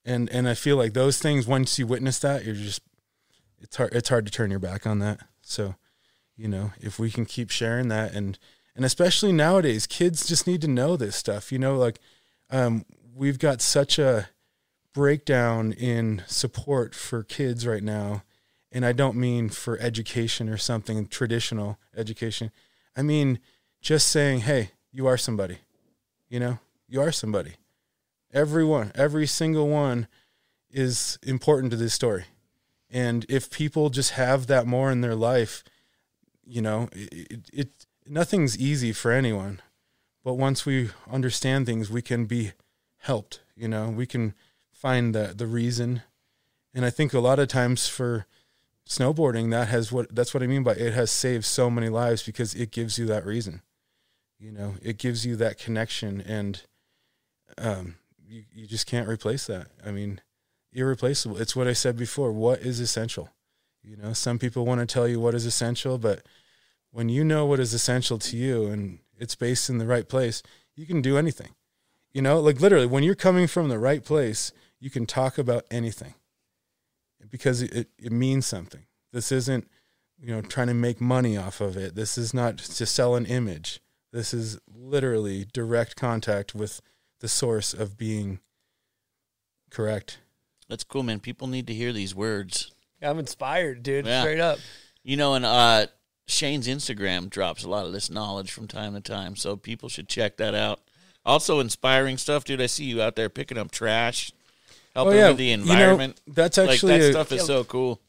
And 0.05 0.29
and 0.29 0.47
I 0.47 0.53
feel 0.53 0.75
like 0.75 0.93
those 0.93 1.17
things 1.19 1.47
once 1.47 1.79
you 1.79 1.87
witness 1.87 2.19
that, 2.19 2.45
you're 2.45 2.55
just 2.55 2.81
it's 3.61 3.77
hard 3.77 3.93
it's 3.93 4.09
hard 4.09 4.25
to 4.25 4.31
turn 4.31 4.51
your 4.51 4.59
back 4.59 4.85
on 4.85 4.99
that. 4.99 5.21
So, 5.41 5.75
you 6.35 6.47
know, 6.47 6.71
if 6.79 6.99
we 6.99 7.09
can 7.09 7.25
keep 7.25 7.49
sharing 7.49 7.87
that 7.87 8.13
and 8.13 8.37
and 8.75 8.83
especially 8.83 9.31
nowadays, 9.31 9.87
kids 9.87 10.27
just 10.27 10.47
need 10.47 10.61
to 10.61 10.67
know 10.67 10.97
this 10.97 11.15
stuff. 11.15 11.51
You 11.51 11.59
know, 11.59 11.75
like 11.75 11.99
um, 12.49 12.85
we've 13.15 13.39
got 13.39 13.61
such 13.61 13.97
a 13.97 14.29
breakdown 14.93 15.71
in 15.71 16.23
support 16.27 16.93
for 16.95 17.23
kids 17.23 17.65
right 17.65 17.83
now. 17.83 18.23
And 18.71 18.85
I 18.85 18.91
don't 18.91 19.17
mean 19.17 19.49
for 19.49 19.79
education 19.79 20.49
or 20.49 20.57
something 20.57 21.07
traditional 21.07 21.77
education. 21.95 22.51
I 22.95 23.01
mean 23.01 23.39
just 23.81 24.07
saying, 24.07 24.41
hey, 24.41 24.71
you 24.91 25.07
are 25.07 25.17
somebody. 25.17 25.57
You 26.29 26.39
know, 26.39 26.59
you 26.87 27.01
are 27.01 27.11
somebody. 27.11 27.53
Everyone, 28.33 28.91
every 28.95 29.27
single 29.27 29.67
one 29.67 30.07
is 30.69 31.19
important 31.23 31.71
to 31.71 31.77
this 31.77 31.93
story. 31.93 32.25
And 32.89 33.25
if 33.29 33.49
people 33.49 33.89
just 33.89 34.11
have 34.11 34.47
that 34.47 34.67
more 34.67 34.91
in 34.91 35.01
their 35.01 35.15
life, 35.15 35.63
you 36.45 36.61
know, 36.61 36.89
it, 36.93 37.49
it, 37.51 37.85
nothing's 38.07 38.57
easy 38.57 38.91
for 38.91 39.11
anyone. 39.11 39.61
But 40.23 40.35
once 40.35 40.65
we 40.65 40.89
understand 41.11 41.65
things, 41.65 41.89
we 41.89 42.01
can 42.01 42.25
be 42.25 42.53
helped, 42.97 43.41
you 43.55 43.67
know, 43.67 43.89
we 43.89 44.05
can 44.05 44.33
find 44.71 45.13
the 45.13 45.33
the 45.35 45.47
reason. 45.47 46.01
And 46.73 46.85
I 46.85 46.89
think 46.89 47.13
a 47.13 47.19
lot 47.19 47.39
of 47.39 47.47
times 47.47 47.87
for 47.87 48.25
snowboarding 48.87 49.51
that 49.51 49.69
has 49.69 49.91
what 49.91 50.13
that's 50.13 50.33
what 50.33 50.43
I 50.43 50.47
mean 50.47 50.63
by 50.63 50.73
it 50.73 50.93
has 50.93 51.09
saved 51.09 51.45
so 51.45 51.69
many 51.69 51.89
lives 51.89 52.23
because 52.23 52.53
it 52.53 52.71
gives 52.71 52.97
you 52.97 53.05
that 53.07 53.25
reason. 53.25 53.61
You 54.39 54.51
know 54.51 54.75
it 54.81 54.97
gives 54.97 55.25
you 55.25 55.35
that 55.37 55.57
connection 55.57 56.21
and 56.21 56.61
um, 57.57 57.95
you, 58.27 58.43
you 58.51 58.67
just 58.67 58.87
can't 58.87 59.07
replace 59.07 59.47
that. 59.47 59.67
I 59.85 59.91
mean 59.91 60.21
irreplaceable. 60.73 61.37
It's 61.37 61.55
what 61.55 61.67
i 61.67 61.73
said 61.73 61.95
before 61.95 62.31
what 62.31 62.59
is 62.59 62.79
essential? 62.79 63.29
You 63.83 63.95
know 63.95 64.13
some 64.13 64.39
people 64.39 64.65
want 64.65 64.81
to 64.81 64.85
tell 64.85 65.07
you 65.07 65.19
what 65.19 65.35
is 65.35 65.45
essential 65.45 65.97
but 65.97 66.23
when 66.91 67.09
you 67.09 67.23
know 67.23 67.45
what 67.45 67.59
is 67.59 67.73
essential 67.73 68.19
to 68.19 68.37
you 68.37 68.65
and 68.65 68.99
it's 69.17 69.35
based 69.35 69.69
in 69.69 69.77
the 69.77 69.87
right 69.87 70.07
place 70.09 70.43
you 70.75 70.85
can 70.85 71.01
do 71.01 71.17
anything. 71.17 71.49
You 72.11 72.21
know 72.21 72.39
like 72.41 72.59
literally 72.59 72.85
when 72.85 73.03
you're 73.03 73.15
coming 73.15 73.47
from 73.47 73.69
the 73.69 73.79
right 73.79 74.03
place 74.03 74.51
you 74.79 74.89
can 74.89 75.05
talk 75.05 75.37
about 75.37 75.65
anything 75.71 76.15
because 77.29 77.61
it, 77.61 77.89
it 77.97 78.11
means 78.11 78.45
something 78.45 78.85
this 79.11 79.31
isn't 79.31 79.67
you 80.19 80.27
know 80.27 80.41
trying 80.41 80.67
to 80.67 80.73
make 80.73 81.01
money 81.01 81.37
off 81.37 81.61
of 81.61 81.75
it 81.77 81.95
this 81.95 82.17
is 82.17 82.33
not 82.33 82.57
to 82.57 82.85
sell 82.85 83.15
an 83.15 83.25
image 83.25 83.81
this 84.13 84.33
is 84.33 84.59
literally 84.73 85.45
direct 85.51 85.95
contact 85.95 86.53
with 86.53 86.81
the 87.19 87.27
source 87.27 87.73
of 87.73 87.97
being 87.97 88.39
correct. 89.71 90.19
That's 90.69 90.83
cool, 90.83 91.03
man. 91.03 91.19
People 91.19 91.47
need 91.47 91.67
to 91.67 91.73
hear 91.73 91.91
these 91.91 92.13
words. 92.13 92.71
I'm 93.01 93.17
inspired, 93.17 93.81
dude. 93.81 94.05
Yeah. 94.05 94.21
Straight 94.21 94.39
up. 94.39 94.59
You 95.03 95.17
know, 95.17 95.33
and 95.33 95.45
uh, 95.45 95.87
Shane's 96.27 96.67
Instagram 96.67 97.29
drops 97.29 97.63
a 97.63 97.69
lot 97.69 97.85
of 97.85 97.91
this 97.91 98.09
knowledge 98.09 98.51
from 98.51 98.67
time 98.67 98.93
to 98.93 99.01
time, 99.01 99.35
so 99.35 99.57
people 99.57 99.89
should 99.89 100.07
check 100.07 100.37
that 100.37 100.53
out. 100.53 100.79
Also, 101.25 101.59
inspiring 101.59 102.17
stuff, 102.17 102.43
dude. 102.43 102.61
I 102.61 102.67
see 102.67 102.85
you 102.85 103.01
out 103.01 103.15
there 103.15 103.29
picking 103.29 103.57
up 103.57 103.71
trash, 103.71 104.31
helping 104.93 105.15
with 105.17 105.37
the 105.37 105.45
You 105.45 105.57
know, 105.57 105.63
environment. 105.63 106.21
that's 106.27 106.57
Like, 106.57 106.69
actually 106.71 106.99
that 106.99 107.07
a- 107.09 107.11
stuff 107.11 107.31
is 107.31 107.45
so 107.45 107.63
cool. 107.63 107.99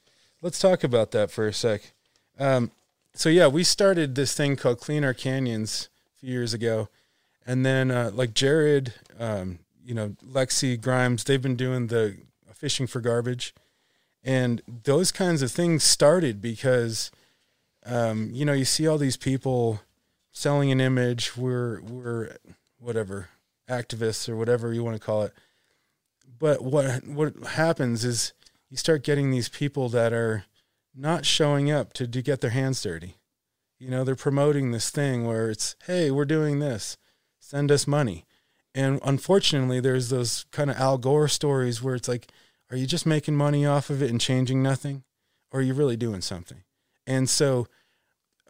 Let's 0.42 0.58
talk 0.58 0.84
about 0.84 1.10
that 1.12 1.30
for 1.30 1.46
a 1.46 1.52
sec. 1.52 1.92
Um, 2.38 2.70
so 3.14 3.28
yeah, 3.28 3.46
we 3.46 3.64
started 3.64 4.14
this 4.14 4.34
thing 4.34 4.56
called 4.56 4.80
Clean 4.80 5.04
Our 5.04 5.14
Canyons 5.14 5.88
a 6.16 6.18
few 6.20 6.30
years 6.32 6.52
ago, 6.52 6.88
and 7.46 7.64
then 7.64 7.90
uh, 7.90 8.10
like 8.12 8.34
Jared, 8.34 8.92
um, 9.18 9.60
you 9.84 9.94
know, 9.94 10.16
Lexi 10.26 10.80
Grimes, 10.80 11.24
they've 11.24 11.40
been 11.40 11.56
doing 11.56 11.86
the 11.86 12.16
fishing 12.52 12.86
for 12.86 13.00
garbage, 13.00 13.54
and 14.22 14.60
those 14.84 15.12
kinds 15.12 15.42
of 15.42 15.52
things 15.52 15.84
started 15.84 16.40
because, 16.42 17.10
um, 17.86 18.30
you 18.32 18.44
know, 18.44 18.52
you 18.54 18.64
see 18.64 18.86
all 18.86 18.98
these 18.98 19.16
people 19.16 19.80
selling 20.32 20.72
an 20.72 20.80
image. 20.80 21.36
We're 21.36 21.80
we're 21.82 22.36
whatever 22.78 23.28
activists 23.68 24.28
or 24.28 24.36
whatever 24.36 24.72
you 24.74 24.82
want 24.84 24.96
to 24.96 25.02
call 25.04 25.22
it. 25.22 25.32
But 26.38 26.62
what 26.62 27.06
what 27.06 27.34
happens 27.52 28.04
is 28.04 28.32
you 28.70 28.76
start 28.76 29.04
getting 29.04 29.30
these 29.30 29.48
people 29.48 29.88
that 29.90 30.12
are 30.12 30.44
not 30.94 31.24
showing 31.24 31.70
up 31.70 31.92
to, 31.94 32.06
to 32.06 32.22
get 32.22 32.40
their 32.40 32.50
hands 32.50 32.82
dirty. 32.82 33.16
You 33.78 33.90
know, 33.90 34.04
they're 34.04 34.14
promoting 34.14 34.70
this 34.70 34.90
thing 34.90 35.26
where 35.26 35.50
it's, 35.50 35.76
hey, 35.86 36.10
we're 36.10 36.24
doing 36.24 36.58
this, 36.58 36.96
send 37.40 37.70
us 37.70 37.86
money. 37.86 38.24
And 38.74 39.00
unfortunately, 39.04 39.80
there's 39.80 40.08
those 40.08 40.46
kind 40.50 40.70
of 40.70 40.76
Al 40.76 40.98
Gore 40.98 41.28
stories 41.28 41.82
where 41.82 41.94
it's 41.94 42.08
like, 42.08 42.30
are 42.70 42.76
you 42.76 42.86
just 42.86 43.06
making 43.06 43.36
money 43.36 43.66
off 43.66 43.90
of 43.90 44.02
it 44.02 44.10
and 44.10 44.20
changing 44.20 44.62
nothing? 44.62 45.04
Or 45.52 45.60
are 45.60 45.62
you 45.62 45.74
really 45.74 45.96
doing 45.96 46.20
something? 46.20 46.64
And 47.06 47.28
so 47.28 47.68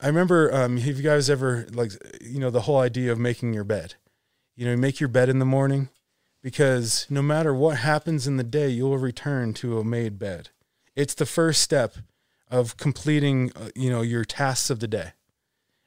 I 0.01 0.07
remember, 0.07 0.55
um, 0.55 0.77
have 0.79 0.97
you 0.97 1.03
guys 1.03 1.29
ever 1.29 1.67
like, 1.73 1.93
you 2.21 2.39
know, 2.39 2.51
the 2.51 2.63
whole 2.63 2.79
idea 2.79 3.13
of 3.13 3.19
making 3.19 3.53
your 3.53 3.65
bed? 3.65 3.95
You 4.57 4.67
know, 4.67 4.77
make 4.77 5.01
your 5.01 5.09
bed 5.09 5.29
in 5.29 5.39
the 5.39 5.45
morning 5.45 5.89
because 6.45 7.07
no 7.09 7.23
matter 7.23 7.55
what 7.55 7.79
happens 7.79 8.27
in 8.27 8.37
the 8.37 8.45
day, 8.45 8.69
you'll 8.69 8.99
return 8.99 9.55
to 9.55 9.79
a 9.79 9.85
made 9.85 10.19
bed. 10.19 10.51
It's 10.95 11.15
the 11.15 11.25
first 11.25 11.63
step 11.63 11.97
of 12.51 12.77
completing, 12.77 13.51
uh, 13.57 13.71
you 13.75 13.89
know, 13.89 14.03
your 14.03 14.27
tasks 14.27 14.69
of 14.69 14.79
the 14.79 14.87
day. 14.87 15.13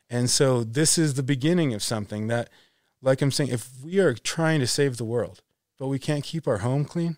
And 0.09 0.31
so 0.31 0.63
this 0.63 0.97
is 0.97 1.13
the 1.13 1.21
beginning 1.21 1.75
of 1.75 1.83
something 1.83 2.25
that, 2.27 2.49
like 3.03 3.21
I'm 3.21 3.29
saying, 3.29 3.51
if 3.51 3.69
we 3.83 3.99
are 3.99 4.15
trying 4.15 4.59
to 4.59 4.65
save 4.65 4.97
the 4.97 5.05
world, 5.05 5.43
but 5.77 5.89
we 5.89 5.99
can't 5.99 6.23
keep 6.23 6.47
our 6.47 6.57
home 6.57 6.85
clean, 6.85 7.17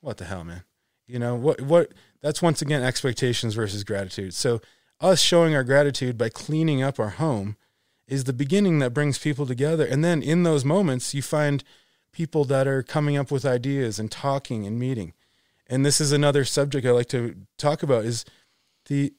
what 0.00 0.16
the 0.16 0.24
hell, 0.24 0.42
man? 0.42 0.64
You 1.06 1.20
know, 1.20 1.36
what, 1.36 1.60
what, 1.60 1.92
that's 2.22 2.42
once 2.42 2.60
again 2.60 2.82
expectations 2.82 3.54
versus 3.54 3.84
gratitude. 3.84 4.34
So 4.34 4.60
us 5.00 5.20
showing 5.20 5.54
our 5.54 5.64
gratitude 5.64 6.18
by 6.18 6.28
cleaning 6.28 6.82
up 6.82 6.98
our 6.98 7.10
home 7.10 7.56
is 8.08 8.24
the 8.24 8.32
beginning 8.32 8.80
that 8.80 8.92
brings 8.92 9.16
people 9.16 9.46
together. 9.46 9.86
And 9.86 10.04
then 10.04 10.22
in 10.22 10.42
those 10.42 10.64
moments, 10.64 11.14
you 11.14 11.22
find 11.22 11.62
people 12.14 12.44
that 12.46 12.66
are 12.66 12.82
coming 12.82 13.16
up 13.16 13.30
with 13.30 13.44
ideas 13.44 13.98
and 13.98 14.10
talking 14.10 14.66
and 14.66 14.78
meeting. 14.78 15.12
And 15.66 15.84
this 15.84 16.00
is 16.00 16.12
another 16.12 16.44
subject 16.44 16.86
I 16.86 16.92
like 16.92 17.08
to 17.08 17.34
talk 17.58 17.82
about 17.82 18.04
is 18.04 18.24
the 18.86 19.12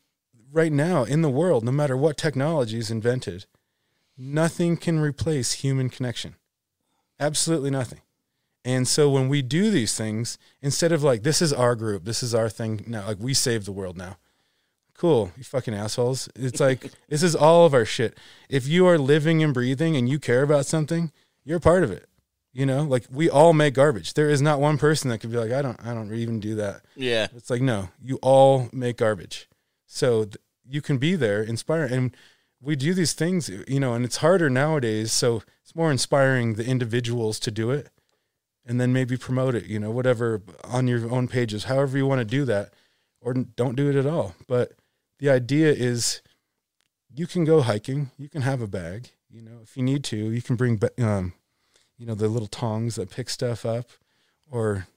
right 0.52 0.72
now 0.72 1.04
in 1.04 1.22
the 1.22 1.30
world, 1.30 1.64
no 1.64 1.72
matter 1.72 1.98
what 1.98 2.18
technology 2.18 2.78
is 2.78 2.90
invented, 2.90 3.46
nothing 4.18 4.78
can 4.78 5.00
replace 5.00 5.54
human 5.54 5.90
connection. 5.90 6.36
Absolutely 7.20 7.70
nothing. 7.70 8.02
And 8.64 8.88
so 8.88 9.10
when 9.10 9.30
we 9.30 9.42
do 9.42 9.70
these 9.70 9.96
things, 9.96 10.38
instead 10.62 10.92
of 10.92 11.04
like, 11.04 11.24
this 11.24 11.42
is 11.42 11.54
our 11.54 11.76
group, 11.76 12.06
this 12.06 12.24
is 12.24 12.34
our 12.34 12.50
thing 12.50 12.84
now, 12.88 13.06
like 13.06 13.20
we 13.20 13.34
save 13.34 13.66
the 13.66 13.72
world 13.72 13.98
now. 13.98 14.18
Cool, 14.98 15.32
you 15.38 15.44
fucking 15.44 15.74
assholes. 15.74 16.30
It's 16.36 16.60
like, 16.60 16.92
this 17.10 17.22
is 17.22 17.36
all 17.36 17.66
of 17.66 17.74
our 17.74 17.86
shit. 17.86 18.18
If 18.50 18.68
you 18.68 18.88
are 18.88 18.98
living 18.98 19.44
and 19.44 19.54
breathing 19.54 19.96
and 19.96 20.10
you 20.10 20.20
care 20.20 20.42
about 20.42 20.66
something, 20.66 21.12
you're 21.44 21.60
part 21.60 21.84
of 21.84 21.92
it. 21.92 22.08
You 22.56 22.66
know, 22.66 22.84
like 22.84 23.06
we 23.12 23.30
all 23.30 23.52
make 23.52 23.74
garbage. 23.74 24.14
There 24.14 24.30
is 24.30 24.42
not 24.42 24.62
one 24.62 24.78
person 24.78 25.10
that 25.10 25.20
could 25.20 25.30
be 25.30 25.38
like, 25.38 25.52
I 25.52 25.62
don't, 25.62 25.78
I 25.86 25.94
don't 25.94 26.14
even 26.14 26.40
do 26.40 26.56
that. 26.56 26.84
Yeah. 26.96 27.28
It's 27.36 27.50
like, 27.50 27.62
no, 27.62 27.90
you 28.02 28.18
all 28.22 28.70
make 28.72 28.96
garbage. 28.96 29.50
So 29.86 30.24
th- 30.24 30.38
you 30.66 30.82
can 30.82 30.98
be 30.98 31.18
there, 31.18 31.44
inspire. 31.44 31.84
And 31.84 32.16
we 32.62 32.78
do 32.78 32.94
these 32.94 33.12
things, 33.12 33.50
you 33.68 33.82
know, 33.82 33.94
and 33.94 34.06
it's 34.06 34.18
harder 34.18 34.50
nowadays. 34.50 35.12
So 35.12 35.44
it's 35.62 35.76
more 35.76 35.92
inspiring 35.92 36.54
the 36.54 36.66
individuals 36.66 37.42
to 37.42 37.52
do 37.52 37.72
it 37.72 37.90
and 38.66 38.80
then 38.80 38.94
maybe 38.94 39.18
promote 39.18 39.54
it, 39.54 39.66
you 39.66 39.78
know, 39.78 39.92
whatever 39.92 40.42
on 40.64 40.88
your 40.88 41.12
own 41.12 41.28
pages, 41.28 41.66
however 41.66 41.98
you 41.98 42.08
want 42.08 42.20
to 42.20 42.26
do 42.26 42.46
that, 42.46 42.74
or 43.20 43.34
don't 43.34 43.76
do 43.76 43.90
it 43.90 43.98
at 43.98 44.06
all. 44.08 44.34
But 44.48 44.72
the 45.20 45.30
idea 45.30 45.74
is 45.74 46.22
you 47.14 47.28
can 47.28 47.44
go 47.44 47.62
hiking, 47.62 48.12
you 48.18 48.30
can 48.30 48.44
have 48.44 48.62
a 48.62 48.68
bag, 48.68 49.12
you 49.30 49.42
know, 49.42 49.60
if 49.62 49.76
you 49.76 49.84
need 49.84 50.06
to, 50.06 50.16
you 50.16 50.42
can 50.42 50.56
bring, 50.56 50.82
um, 51.00 51.34
you 51.98 52.06
know, 52.06 52.16
the 52.16 52.28
little 52.28 52.48
tongs 52.48 52.96
that 52.96 53.10
pick 53.10 53.30
stuff 53.30 53.66
up 53.66 53.90
or, 54.52 54.88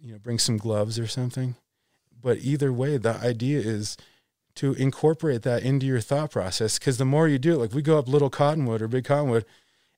you 0.00 0.12
know, 0.12 0.18
bring 0.18 0.38
some 0.38 0.56
gloves 0.56 0.98
or 0.98 1.06
something. 1.06 1.54
But 2.22 2.38
either 2.38 2.72
way, 2.72 2.96
the 2.96 3.14
idea 3.16 3.60
is 3.60 3.96
to 4.56 4.72
incorporate 4.74 5.42
that 5.42 5.62
into 5.62 5.86
your 5.86 6.00
thought 6.00 6.30
process 6.30 6.78
because 6.78 6.98
the 6.98 7.04
more 7.04 7.28
you 7.28 7.38
do 7.38 7.54
it, 7.54 7.58
like 7.58 7.74
we 7.74 7.82
go 7.82 7.98
up 7.98 8.08
Little 8.08 8.30
Cottonwood 8.30 8.80
or 8.82 8.88
Big 8.88 9.04
Cottonwood 9.04 9.44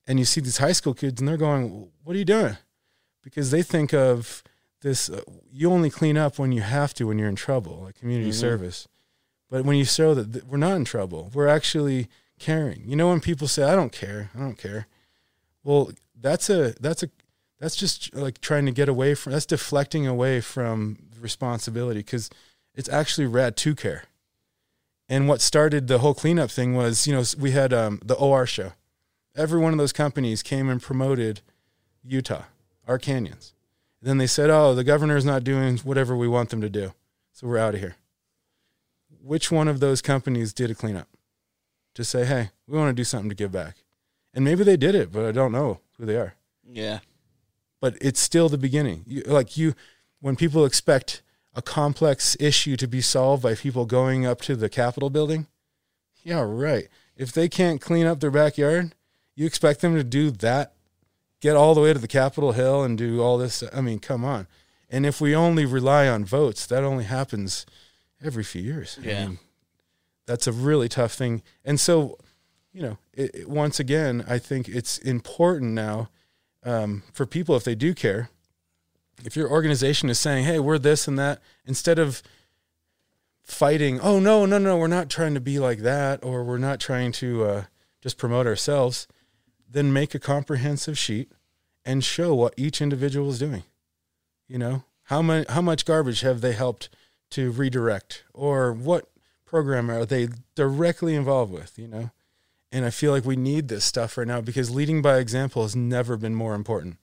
and 0.07 0.19
you 0.19 0.25
see 0.25 0.41
these 0.41 0.57
high 0.57 0.73
school 0.73 0.93
kids 0.93 1.19
and 1.21 1.27
they're 1.27 1.37
going, 1.37 1.87
What 2.03 2.15
are 2.15 2.19
you 2.19 2.25
doing? 2.25 2.57
Because 3.23 3.51
they 3.51 3.63
think 3.63 3.93
of 3.93 4.43
this, 4.81 5.09
uh, 5.09 5.21
you 5.51 5.71
only 5.71 5.89
clean 5.89 6.17
up 6.17 6.39
when 6.39 6.51
you 6.51 6.61
have 6.61 6.93
to, 6.95 7.05
when 7.07 7.17
you're 7.19 7.29
in 7.29 7.35
trouble, 7.35 7.81
like 7.83 7.95
community 7.99 8.31
Mhm. 8.31 8.33
service. 8.39 8.87
But 9.49 9.65
when 9.65 9.77
you 9.77 9.85
show 9.85 10.13
that 10.13 10.31
th- 10.31 10.45
we're 10.45 10.57
not 10.57 10.75
in 10.75 10.85
trouble, 10.85 11.31
we're 11.33 11.47
actually 11.47 12.07
caring. 12.39 12.83
You 12.87 12.95
know, 12.95 13.09
when 13.09 13.19
people 13.19 13.47
say, 13.47 13.63
I 13.63 13.75
don't 13.75 13.91
care, 13.91 14.29
I 14.35 14.39
don't 14.39 14.57
care. 14.57 14.87
Well, 15.63 15.91
that's 16.21 16.49
a, 16.49 16.73
that's 16.79 17.03
a, 17.03 17.09
that's 17.59 17.75
just 17.75 18.15
like 18.15 18.39
trying 18.41 18.65
to 18.65 18.71
get 18.71 18.89
away 18.89 19.13
from, 19.15 19.33
that's 19.33 19.45
deflecting 19.45 20.07
away 20.07 20.41
from 20.41 20.97
responsibility 21.19 21.99
because 21.99 22.29
it's 22.73 22.89
actually 22.89 23.27
rad 23.27 23.57
to 23.57 23.75
care. 23.75 24.03
And 25.09 25.27
what 25.27 25.41
started 25.41 25.87
the 25.87 25.99
whole 25.99 26.13
cleanup 26.13 26.51
thing 26.51 26.75
was, 26.75 27.07
you 27.07 27.13
know, 27.13 27.23
we 27.37 27.51
had 27.51 27.73
um, 27.73 27.99
the 28.05 28.15
OR 28.15 28.45
show. 28.45 28.73
Every 29.35 29.59
one 29.59 29.73
of 29.73 29.79
those 29.79 29.93
companies 29.93 30.43
came 30.43 30.69
and 30.69 30.81
promoted 30.81 31.41
Utah, 32.03 32.43
our 32.87 32.97
canyons. 32.97 33.53
And 34.01 34.09
then 34.09 34.17
they 34.17 34.27
said, 34.27 34.49
oh, 34.49 34.73
the 34.75 34.83
governor's 34.83 35.25
not 35.25 35.43
doing 35.43 35.77
whatever 35.79 36.15
we 36.15 36.27
want 36.27 36.51
them 36.51 36.61
to 36.61 36.69
do. 36.69 36.93
So 37.33 37.47
we're 37.47 37.57
out 37.57 37.73
of 37.73 37.79
here. 37.79 37.95
Which 39.21 39.51
one 39.51 39.67
of 39.67 39.79
those 39.79 40.01
companies 40.01 40.53
did 40.53 40.71
a 40.71 40.75
cleanup? 40.75 41.07
To 41.95 42.03
say, 42.03 42.23
hey, 42.23 42.51
we 42.67 42.77
want 42.77 42.89
to 42.89 42.99
do 42.99 43.03
something 43.03 43.29
to 43.29 43.35
give 43.35 43.51
back. 43.51 43.83
And 44.33 44.45
maybe 44.45 44.63
they 44.63 44.77
did 44.77 44.95
it, 44.95 45.11
but 45.11 45.25
I 45.25 45.31
don't 45.31 45.51
know 45.51 45.79
who 45.99 46.05
they 46.05 46.15
are. 46.15 46.33
Yeah. 46.67 46.99
But 47.81 47.97
it's 48.01 48.19
still 48.19 48.49
the 48.49 48.57
beginning. 48.57 49.03
You, 49.05 49.21
like 49.25 49.57
you, 49.57 49.75
when 50.19 50.35
people 50.35 50.65
expect 50.65 51.21
a 51.53 51.61
complex 51.61 52.35
issue 52.39 52.75
to 52.77 52.87
be 52.87 53.01
solved 53.01 53.43
by 53.43 53.55
people 53.55 53.85
going 53.85 54.25
up 54.25 54.41
to 54.41 54.55
the 54.55 54.69
Capitol 54.69 55.09
building, 55.09 55.47
yeah, 56.23 56.41
right. 56.41 56.87
If 57.15 57.31
they 57.31 57.47
can't 57.49 57.81
clean 57.81 58.05
up 58.05 58.19
their 58.19 58.31
backyard, 58.31 58.93
you 59.35 59.45
expect 59.45 59.81
them 59.81 59.95
to 59.95 60.03
do 60.03 60.31
that, 60.31 60.73
get 61.41 61.55
all 61.55 61.73
the 61.73 61.81
way 61.81 61.93
to 61.93 61.99
the 61.99 62.07
Capitol 62.07 62.51
Hill 62.53 62.83
and 62.83 62.97
do 62.97 63.21
all 63.21 63.37
this. 63.37 63.63
I 63.73 63.81
mean, 63.81 63.99
come 63.99 64.23
on. 64.25 64.47
And 64.89 65.05
if 65.05 65.21
we 65.21 65.35
only 65.35 65.65
rely 65.65 66.07
on 66.07 66.25
votes, 66.25 66.65
that 66.67 66.83
only 66.83 67.05
happens 67.05 67.65
every 68.23 68.43
few 68.43 68.61
years. 68.61 68.97
I 69.01 69.05
Yeah. 69.07 69.27
mean, 69.27 69.39
that's 70.25 70.47
a 70.47 70.51
really 70.51 70.89
tough 70.89 71.13
thing. 71.13 71.41
And 71.63 71.79
so, 71.79 72.17
you 72.71 72.81
know, 72.81 72.97
it, 73.13 73.31
it- 73.33 73.49
once 73.49 73.79
again, 73.79 74.23
I 74.27 74.37
think 74.39 74.67
it's 74.69 74.97
important 74.99 75.73
now 75.73 76.09
um, 76.63 77.03
for 77.13 77.25
people 77.25 77.55
if 77.55 77.63
they 77.63 77.75
do 77.75 77.93
care. 77.93 78.29
If 79.25 79.35
your 79.35 79.49
organization 79.49 80.09
is 80.09 80.19
saying, 80.19 80.45
"Hey, 80.45 80.59
we're 80.59 80.77
this 80.79 81.07
and 81.07 81.19
that," 81.19 81.41
instead 81.65 81.99
of 81.99 82.23
fighting, 83.43 83.99
"Oh 83.99 84.19
no, 84.19 84.45
no, 84.45 84.57
no, 84.57 84.77
we're 84.77 84.87
not 84.87 85.09
trying 85.09 85.33
to 85.33 85.41
be 85.41 85.59
like 85.59 85.79
that," 85.79 86.23
or 86.23 86.43
we're 86.43 86.57
not 86.57 86.79
trying 86.79 87.11
to 87.13 87.43
uh, 87.43 87.63
just 88.01 88.17
promote 88.17 88.47
ourselves, 88.47 89.07
then 89.69 89.91
make 89.91 90.15
a 90.15 90.19
comprehensive 90.19 90.97
sheet 90.97 91.31
and 91.85 92.03
show 92.03 92.33
what 92.35 92.53
each 92.57 92.81
individual 92.81 93.29
is 93.29 93.39
doing. 93.39 93.63
You 94.47 94.57
know, 94.57 94.83
how 95.03 95.21
much 95.21 95.47
how 95.49 95.61
much 95.61 95.85
garbage 95.85 96.21
have 96.21 96.41
they 96.41 96.53
helped 96.53 96.89
to 97.31 97.51
redirect, 97.51 98.23
or 98.33 98.71
what 98.73 99.09
program 99.45 99.89
are 99.89 100.05
they 100.05 100.29
directly 100.55 101.15
involved 101.15 101.51
with? 101.51 101.77
You 101.77 101.87
know, 101.87 102.11
and 102.71 102.85
I 102.85 102.89
feel 102.89 103.11
like 103.11 103.25
we 103.25 103.35
need 103.35 103.67
this 103.67 103.85
stuff 103.85 104.17
right 104.17 104.27
now 104.27 104.41
because 104.41 104.69
leading 104.69 105.01
by 105.01 105.17
example 105.17 105.63
has 105.63 105.75
never 105.75 106.17
been 106.17 106.35
more 106.35 106.55
important. 106.55 106.97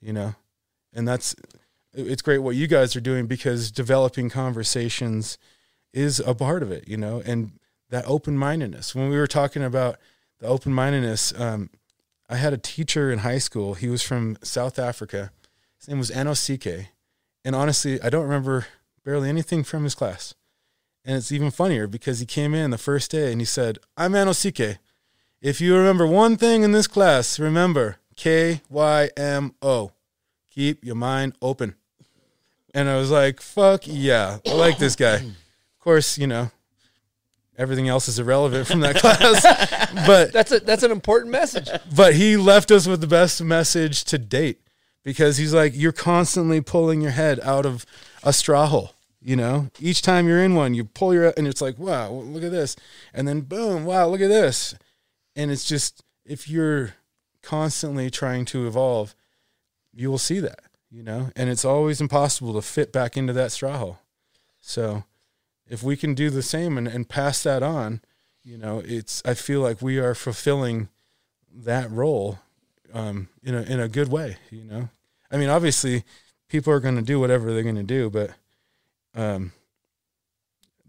You 0.00 0.12
know, 0.12 0.34
and 0.92 1.06
that's 1.06 1.34
it's 1.92 2.22
great 2.22 2.38
what 2.38 2.56
you 2.56 2.66
guys 2.66 2.96
are 2.96 3.00
doing 3.00 3.26
because 3.26 3.70
developing 3.70 4.28
conversations 4.28 5.38
is 5.92 6.20
a 6.20 6.34
part 6.34 6.62
of 6.62 6.70
it. 6.70 6.88
You 6.88 6.96
know, 6.96 7.22
and 7.24 7.52
that 7.90 8.04
open 8.06 8.36
mindedness. 8.36 8.94
When 8.94 9.08
we 9.08 9.16
were 9.16 9.26
talking 9.26 9.62
about 9.62 9.98
the 10.40 10.46
open 10.46 10.72
mindedness, 10.72 11.32
um, 11.38 11.70
I 12.28 12.36
had 12.36 12.52
a 12.52 12.58
teacher 12.58 13.12
in 13.12 13.20
high 13.20 13.38
school. 13.38 13.74
He 13.74 13.88
was 13.88 14.02
from 14.02 14.38
South 14.42 14.78
Africa. 14.78 15.30
His 15.78 15.88
name 15.88 15.98
was 15.98 16.10
Anosike. 16.10 16.88
And 17.44 17.54
honestly, 17.54 18.00
I 18.00 18.08
don't 18.08 18.24
remember 18.24 18.66
barely 19.04 19.28
anything 19.28 19.64
from 19.64 19.84
his 19.84 19.94
class. 19.94 20.34
And 21.04 21.16
it's 21.16 21.30
even 21.30 21.50
funnier 21.50 21.86
because 21.86 22.20
he 22.20 22.26
came 22.26 22.54
in 22.54 22.70
the 22.70 22.78
first 22.78 23.10
day 23.10 23.30
and 23.30 23.40
he 23.40 23.44
said, 23.44 23.78
I'm 23.96 24.12
Anosike. 24.12 24.78
If 25.44 25.60
you 25.60 25.76
remember 25.76 26.06
one 26.06 26.38
thing 26.38 26.62
in 26.62 26.72
this 26.72 26.86
class, 26.86 27.38
remember 27.38 27.98
K 28.16 28.62
Y 28.70 29.10
M 29.14 29.52
O. 29.60 29.92
Keep 30.50 30.82
your 30.82 30.94
mind 30.94 31.34
open. 31.42 31.74
And 32.72 32.88
I 32.88 32.96
was 32.96 33.10
like, 33.10 33.42
fuck 33.42 33.82
yeah, 33.84 34.38
I 34.48 34.54
like 34.54 34.78
this 34.78 34.96
guy. 34.96 35.16
Of 35.16 35.34
course, 35.80 36.16
you 36.16 36.26
know, 36.26 36.50
everything 37.58 37.88
else 37.88 38.08
is 38.08 38.18
irrelevant 38.18 38.66
from 38.68 38.80
that 38.80 38.96
class. 39.00 39.42
but 40.06 40.32
That's 40.32 40.50
a 40.50 40.60
that's 40.60 40.82
an 40.82 40.90
important 40.90 41.30
message. 41.30 41.68
but 41.94 42.14
he 42.14 42.38
left 42.38 42.70
us 42.70 42.86
with 42.86 43.02
the 43.02 43.06
best 43.06 43.42
message 43.42 44.04
to 44.04 44.16
date 44.16 44.62
because 45.02 45.36
he's 45.36 45.52
like, 45.52 45.74
you're 45.76 45.92
constantly 45.92 46.62
pulling 46.62 47.02
your 47.02 47.10
head 47.10 47.38
out 47.40 47.66
of 47.66 47.84
a 48.22 48.32
straw 48.32 48.64
hole. 48.66 48.92
You 49.20 49.36
know, 49.36 49.68
each 49.78 50.00
time 50.00 50.26
you're 50.26 50.42
in 50.42 50.54
one, 50.54 50.72
you 50.72 50.84
pull 50.86 51.12
your 51.12 51.34
and 51.36 51.46
it's 51.46 51.60
like, 51.60 51.78
wow, 51.78 52.10
look 52.10 52.42
at 52.42 52.50
this, 52.50 52.76
and 53.12 53.28
then 53.28 53.42
boom, 53.42 53.84
wow, 53.84 54.06
look 54.08 54.22
at 54.22 54.28
this, 54.28 54.74
and 55.36 55.50
it's 55.50 55.64
just 55.64 56.02
if 56.24 56.48
you're 56.48 56.94
constantly 57.42 58.10
trying 58.10 58.44
to 58.46 58.66
evolve, 58.66 59.14
you 59.92 60.10
will 60.10 60.18
see 60.18 60.40
that. 60.40 60.60
You 60.90 61.02
know, 61.02 61.30
and 61.34 61.50
it's 61.50 61.64
always 61.64 62.00
impossible 62.00 62.54
to 62.54 62.62
fit 62.62 62.92
back 62.92 63.16
into 63.16 63.32
that 63.32 63.50
straw 63.50 63.78
hole. 63.78 63.98
So, 64.60 65.02
if 65.68 65.82
we 65.82 65.96
can 65.96 66.14
do 66.14 66.30
the 66.30 66.42
same 66.42 66.78
and, 66.78 66.86
and 66.86 67.08
pass 67.08 67.42
that 67.42 67.64
on, 67.64 68.00
you 68.44 68.56
know, 68.56 68.80
it's 68.84 69.20
I 69.24 69.34
feel 69.34 69.60
like 69.60 69.82
we 69.82 69.98
are 69.98 70.14
fulfilling 70.14 70.88
that 71.52 71.90
role 71.90 72.38
um, 72.92 73.28
in 73.42 73.56
a 73.56 73.62
in 73.62 73.80
a 73.80 73.88
good 73.88 74.08
way. 74.08 74.36
You 74.50 74.64
know, 74.64 74.88
I 75.32 75.36
mean, 75.36 75.48
obviously, 75.48 76.04
people 76.48 76.72
are 76.72 76.80
going 76.80 76.96
to 76.96 77.02
do 77.02 77.18
whatever 77.18 77.52
they're 77.52 77.64
going 77.64 77.74
to 77.74 77.82
do, 77.82 78.08
but 78.08 78.30
um, 79.16 79.52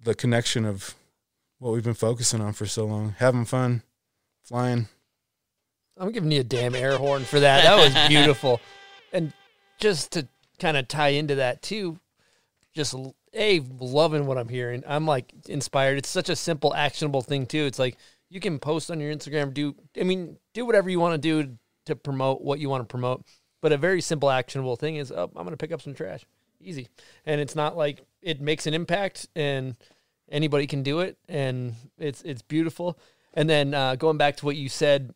the 0.03 0.13
connection 0.13 0.65
of 0.65 0.93
what 1.57 1.73
we've 1.73 1.83
been 1.83 1.95
focusing 1.95 2.41
on 2.41 2.53
for 2.53 2.67
so 2.67 2.85
long. 2.85 3.15
Having 3.17 3.45
fun, 3.45 3.81
flying. 4.45 4.87
I'm 5.97 6.11
giving 6.11 6.31
you 6.31 6.41
a 6.41 6.43
damn 6.43 6.75
air 6.75 6.97
horn 6.97 7.23
for 7.23 7.39
that. 7.39 7.63
That 7.63 7.77
was 7.77 8.09
beautiful. 8.09 8.59
and 9.13 9.33
just 9.79 10.11
to 10.13 10.27
kind 10.59 10.77
of 10.77 10.87
tie 10.87 11.09
into 11.09 11.35
that 11.35 11.61
too, 11.61 11.99
just 12.73 12.95
a 13.33 13.59
loving 13.79 14.25
what 14.25 14.37
I'm 14.37 14.49
hearing. 14.49 14.83
I'm 14.87 15.05
like 15.05 15.33
inspired. 15.47 15.97
It's 15.97 16.09
such 16.09 16.29
a 16.29 16.35
simple, 16.35 16.73
actionable 16.73 17.21
thing 17.21 17.45
too. 17.45 17.65
It's 17.65 17.79
like 17.79 17.97
you 18.29 18.39
can 18.39 18.59
post 18.59 18.91
on 18.91 18.99
your 18.99 19.13
Instagram, 19.13 19.53
do 19.53 19.75
I 19.99 20.03
mean, 20.03 20.37
do 20.53 20.65
whatever 20.65 20.89
you 20.89 20.99
want 20.99 21.13
to 21.13 21.43
do 21.43 21.57
to 21.85 21.95
promote 21.95 22.41
what 22.41 22.59
you 22.59 22.69
want 22.69 22.81
to 22.81 22.91
promote. 22.91 23.23
But 23.61 23.71
a 23.71 23.77
very 23.77 24.01
simple, 24.01 24.29
actionable 24.29 24.75
thing 24.75 24.97
is, 24.97 25.11
oh, 25.11 25.23
I'm 25.35 25.43
going 25.43 25.51
to 25.51 25.57
pick 25.57 25.71
up 25.71 25.81
some 25.81 25.93
trash. 25.93 26.25
Easy, 26.61 26.87
and 27.25 27.39
it's 27.41 27.55
not 27.55 27.77
like 27.77 28.01
it 28.21 28.41
makes 28.41 28.65
an 28.65 28.73
impact, 28.73 29.27
and 29.35 29.75
anybody 30.31 30.65
can 30.65 30.83
do 30.83 31.01
it, 31.01 31.17
and 31.27 31.75
it's 31.97 32.21
it's 32.23 32.41
beautiful. 32.41 32.97
And 33.35 33.49
then 33.49 33.73
uh, 33.73 33.95
going 33.95 34.17
back 34.17 34.37
to 34.37 34.45
what 34.45 34.55
you 34.55 34.69
said 34.69 35.13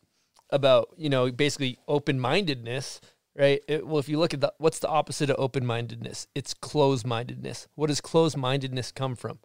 about 0.50 0.90
you 0.98 1.10
know 1.10 1.32
basically 1.32 1.78
open 1.88 2.20
mindedness 2.20 3.00
right? 3.38 3.62
It, 3.68 3.86
well 3.86 4.00
if 4.00 4.10
you 4.10 4.20
look 4.20 4.34
at 4.34 4.42
the 4.42 4.54
what's 4.58 4.80
the 4.80 4.88
opposite 4.88 5.30
of 5.30 5.36
open 5.40 5.66
mindedness 5.66 6.28
it's 6.36 6.54
closed 6.54 7.06
mindedness 7.06 7.68
what 7.76 7.88
does 7.88 8.02
closed 8.02 8.38
mindedness 8.38 8.92
come 8.92 9.16
from? 9.16 9.40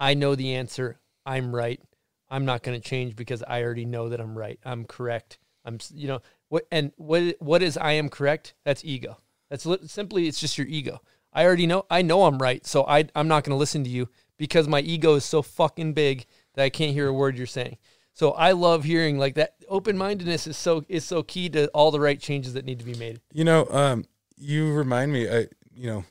I 0.00 0.14
know 0.14 0.34
the 0.34 0.54
answer. 0.54 1.00
I'm 1.26 1.54
right. 1.54 1.80
I'm 2.28 2.44
not 2.44 2.62
going 2.62 2.80
to 2.80 2.88
change 2.88 3.16
because 3.16 3.42
i 3.48 3.62
already 3.62 3.84
know 3.84 4.08
that 4.08 4.20
i'm 4.20 4.36
right. 4.36 4.58
I'm 4.64 4.84
correct. 4.84 5.38
I'm 5.64 5.78
you 5.94 6.08
know 6.08 6.20
what 6.48 6.66
and 6.70 6.92
what 6.96 7.36
what 7.38 7.62
is 7.62 7.76
i 7.76 7.92
am 7.92 8.08
correct? 8.08 8.54
That's 8.64 8.84
ego. 8.84 9.18
That's 9.50 9.64
li- 9.64 9.86
simply 9.86 10.28
it's 10.28 10.40
just 10.40 10.58
your 10.58 10.66
ego. 10.66 11.00
I 11.32 11.44
already 11.44 11.66
know 11.66 11.86
i 11.90 12.02
know 12.02 12.24
i'm 12.24 12.38
right 12.38 12.66
so 12.66 12.84
i 12.86 13.04
i'm 13.14 13.28
not 13.28 13.44
going 13.44 13.54
to 13.54 13.58
listen 13.58 13.84
to 13.84 13.90
you 13.90 14.08
because 14.38 14.66
my 14.66 14.80
ego 14.80 15.14
is 15.14 15.24
so 15.24 15.42
fucking 15.42 15.92
big 15.92 16.24
that 16.54 16.64
i 16.64 16.70
can't 16.70 16.92
hear 16.92 17.06
a 17.06 17.12
word 17.12 17.36
you're 17.36 17.46
saying 17.46 17.76
so 18.18 18.32
I 18.32 18.50
love 18.50 18.82
hearing 18.82 19.16
like 19.16 19.36
that. 19.36 19.54
Open 19.68 19.96
mindedness 19.96 20.48
is 20.48 20.56
so 20.56 20.84
is 20.88 21.04
so 21.04 21.22
key 21.22 21.48
to 21.50 21.68
all 21.68 21.92
the 21.92 22.00
right 22.00 22.18
changes 22.18 22.54
that 22.54 22.64
need 22.64 22.80
to 22.80 22.84
be 22.84 22.94
made. 22.94 23.20
You 23.32 23.44
know, 23.44 23.68
um, 23.70 24.06
you 24.36 24.72
remind 24.72 25.12
me, 25.12 25.30
I, 25.30 25.46
you 25.72 25.86
know, 25.86 26.04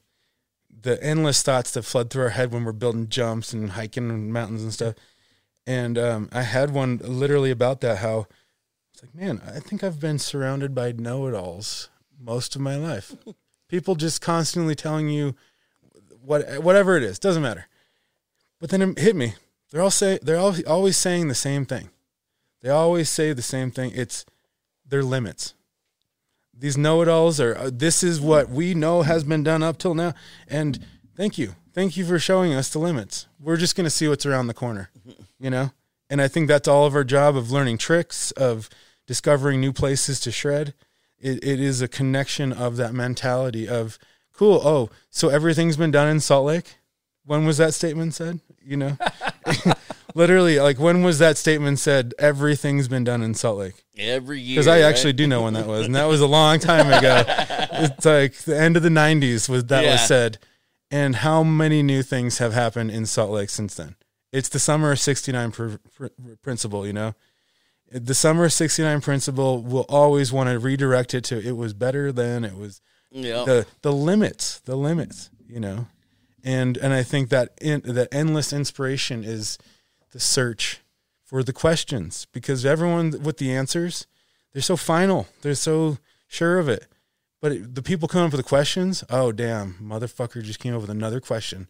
the 0.69 1.03
endless 1.03 1.41
thoughts 1.41 1.71
that 1.71 1.83
flood 1.83 2.09
through 2.09 2.23
our 2.23 2.29
head 2.29 2.53
when 2.53 2.63
we're 2.63 2.71
building 2.71 3.09
jumps 3.09 3.51
and 3.51 3.71
hiking 3.71 4.09
in 4.09 4.31
mountains 4.31 4.63
and 4.63 4.71
stuff. 4.71 4.95
And 5.65 5.97
um, 5.97 6.29
I 6.31 6.43
had 6.43 6.71
one 6.71 7.01
literally 7.03 7.51
about 7.51 7.81
that. 7.81 7.97
How 7.97 8.27
it's 8.93 9.03
like, 9.03 9.13
man, 9.13 9.41
I 9.45 9.59
think 9.59 9.83
I've 9.83 9.99
been 9.99 10.17
surrounded 10.17 10.73
by 10.73 10.93
know-it-alls 10.93 11.89
most 12.17 12.55
of 12.55 12.61
my 12.61 12.77
life. 12.77 13.17
People 13.67 13.95
just 13.95 14.21
constantly 14.21 14.75
telling 14.75 15.09
you 15.09 15.35
what 16.21 16.63
whatever 16.63 16.95
it 16.95 17.03
is 17.03 17.19
doesn't 17.19 17.43
matter. 17.43 17.65
But 18.61 18.69
then 18.69 18.81
it 18.81 18.97
hit 18.97 19.17
me. 19.17 19.33
They're 19.71 19.81
all 19.81 19.91
say 19.91 20.19
they're 20.21 20.37
all, 20.37 20.55
always 20.65 20.95
saying 20.95 21.27
the 21.27 21.35
same 21.35 21.65
thing. 21.65 21.89
They 22.61 22.69
always 22.69 23.09
say 23.09 23.33
the 23.33 23.41
same 23.41 23.71
thing. 23.71 23.91
It's 23.93 24.25
their 24.87 25.03
limits. 25.03 25.53
These 26.57 26.77
know-it-alls 26.77 27.39
are. 27.39 27.55
uh, 27.55 27.69
This 27.71 28.03
is 28.03 28.19
what 28.19 28.49
we 28.49 28.73
know 28.73 29.03
has 29.03 29.23
been 29.23 29.43
done 29.43 29.61
up 29.61 29.77
till 29.77 29.93
now. 29.93 30.13
And 30.47 30.83
thank 31.15 31.37
you, 31.37 31.55
thank 31.73 31.97
you 31.97 32.05
for 32.05 32.17
showing 32.19 32.53
us 32.53 32.69
the 32.69 32.79
limits. 32.79 33.27
We're 33.39 33.57
just 33.57 33.75
going 33.75 33.85
to 33.85 33.89
see 33.91 34.07
what's 34.07 34.25
around 34.25 34.47
the 34.47 34.53
corner, 34.55 34.89
you 35.39 35.49
know. 35.49 35.71
And 36.09 36.21
I 36.21 36.27
think 36.27 36.47
that's 36.47 36.67
all 36.67 36.85
of 36.85 36.95
our 36.95 37.03
job 37.03 37.35
of 37.37 37.51
learning 37.51 37.77
tricks, 37.77 38.31
of 38.31 38.69
discovering 39.05 39.61
new 39.61 39.73
places 39.73 40.19
to 40.21 40.31
shred. 40.31 40.73
It, 41.19 41.43
it 41.43 41.59
is 41.59 41.81
a 41.81 41.87
connection 41.87 42.51
of 42.53 42.77
that 42.77 42.93
mentality 42.93 43.67
of 43.67 43.99
cool. 44.33 44.61
Oh, 44.63 44.89
so 45.09 45.29
everything's 45.29 45.77
been 45.77 45.91
done 45.91 46.07
in 46.07 46.19
Salt 46.21 46.45
Lake. 46.45 46.75
When 47.25 47.45
was 47.45 47.57
that 47.57 47.73
statement 47.73 48.13
said? 48.13 48.39
You 48.63 48.77
know, 48.77 48.97
literally, 50.17 50.59
like 50.59 50.79
when 50.79 51.03
was 51.03 51.19
that 51.19 51.37
statement 51.37 51.79
said? 51.79 52.13
Everything's 52.19 52.87
been 52.87 53.03
done 53.03 53.21
in 53.21 53.33
Salt 53.35 53.59
Lake. 53.59 53.85
Every 53.97 54.39
year. 54.39 54.55
Because 54.55 54.67
I 54.67 54.79
actually 54.79 55.13
do 55.13 55.27
know 55.27 55.43
when 55.43 55.53
that 55.53 55.67
was, 55.67 55.85
and 55.85 55.95
that 55.95 56.05
was 56.05 56.19
a 56.21 56.27
long 56.27 56.59
time 56.59 56.91
ago. 56.91 57.23
it's 57.27 58.05
like 58.05 58.33
the 58.39 58.59
end 58.59 58.75
of 58.75 58.83
the 58.83 58.89
'90s 58.89 59.47
was 59.47 59.65
that 59.65 59.83
Yeah. 59.83 59.91
was 59.93 60.01
said, 60.07 60.39
and 60.91 61.17
how 61.17 61.43
many 61.43 61.83
new 61.83 62.01
things 62.03 62.39
have 62.39 62.53
happened 62.53 62.91
in 62.91 63.05
Salt 63.05 63.31
Lake 63.31 63.49
since 63.49 63.75
then? 63.75 63.95
It's 64.33 64.49
the 64.49 64.59
summer 64.59 64.91
of 64.91 64.99
'69 64.99 65.51
pr- 65.51 65.75
pr- 65.95 66.07
principle, 66.41 66.85
you 66.85 66.93
know. 66.93 67.13
The 67.89 68.13
summer 68.15 68.45
of 68.45 68.53
'69 68.53 68.99
principle 69.01 69.63
will 69.63 69.85
always 69.87 70.33
want 70.33 70.49
to 70.49 70.59
redirect 70.59 71.13
it 71.13 71.23
to 71.25 71.39
it 71.39 71.55
was 71.55 71.73
better 71.73 72.11
than 72.11 72.43
it 72.43 72.55
was. 72.57 72.81
Yeah. 73.11 73.45
The 73.45 73.65
the 73.83 73.93
limits, 73.93 74.59
the 74.59 74.75
limits, 74.75 75.29
you 75.47 75.59
know, 75.61 75.87
and 76.43 76.75
and 76.77 76.93
I 76.93 77.03
think 77.03 77.29
that 77.29 77.53
in, 77.61 77.81
that 77.85 78.09
endless 78.11 78.51
inspiration 78.51 79.23
is 79.23 79.57
the 80.11 80.19
search 80.19 80.81
for 81.23 81.43
the 81.43 81.53
questions 81.53 82.25
because 82.31 82.65
everyone 82.65 83.21
with 83.21 83.37
the 83.37 83.51
answers 83.51 84.07
they're 84.53 84.61
so 84.63 84.77
final. 84.77 85.27
They're 85.43 85.53
so 85.53 85.99
sure 86.27 86.57
of 86.57 86.67
it. 86.67 86.87
But 87.41 87.51
it, 87.51 87.75
the 87.75 87.83
people 87.83 88.07
coming 88.07 88.25
up 88.25 88.31
with 88.31 88.43
the 88.43 88.49
questions 88.49 89.03
oh 89.09 89.31
damn 89.31 89.75
motherfucker 89.75 90.41
just 90.43 90.59
came 90.59 90.73
up 90.73 90.81
with 90.81 90.89
another 90.89 91.19
question. 91.19 91.67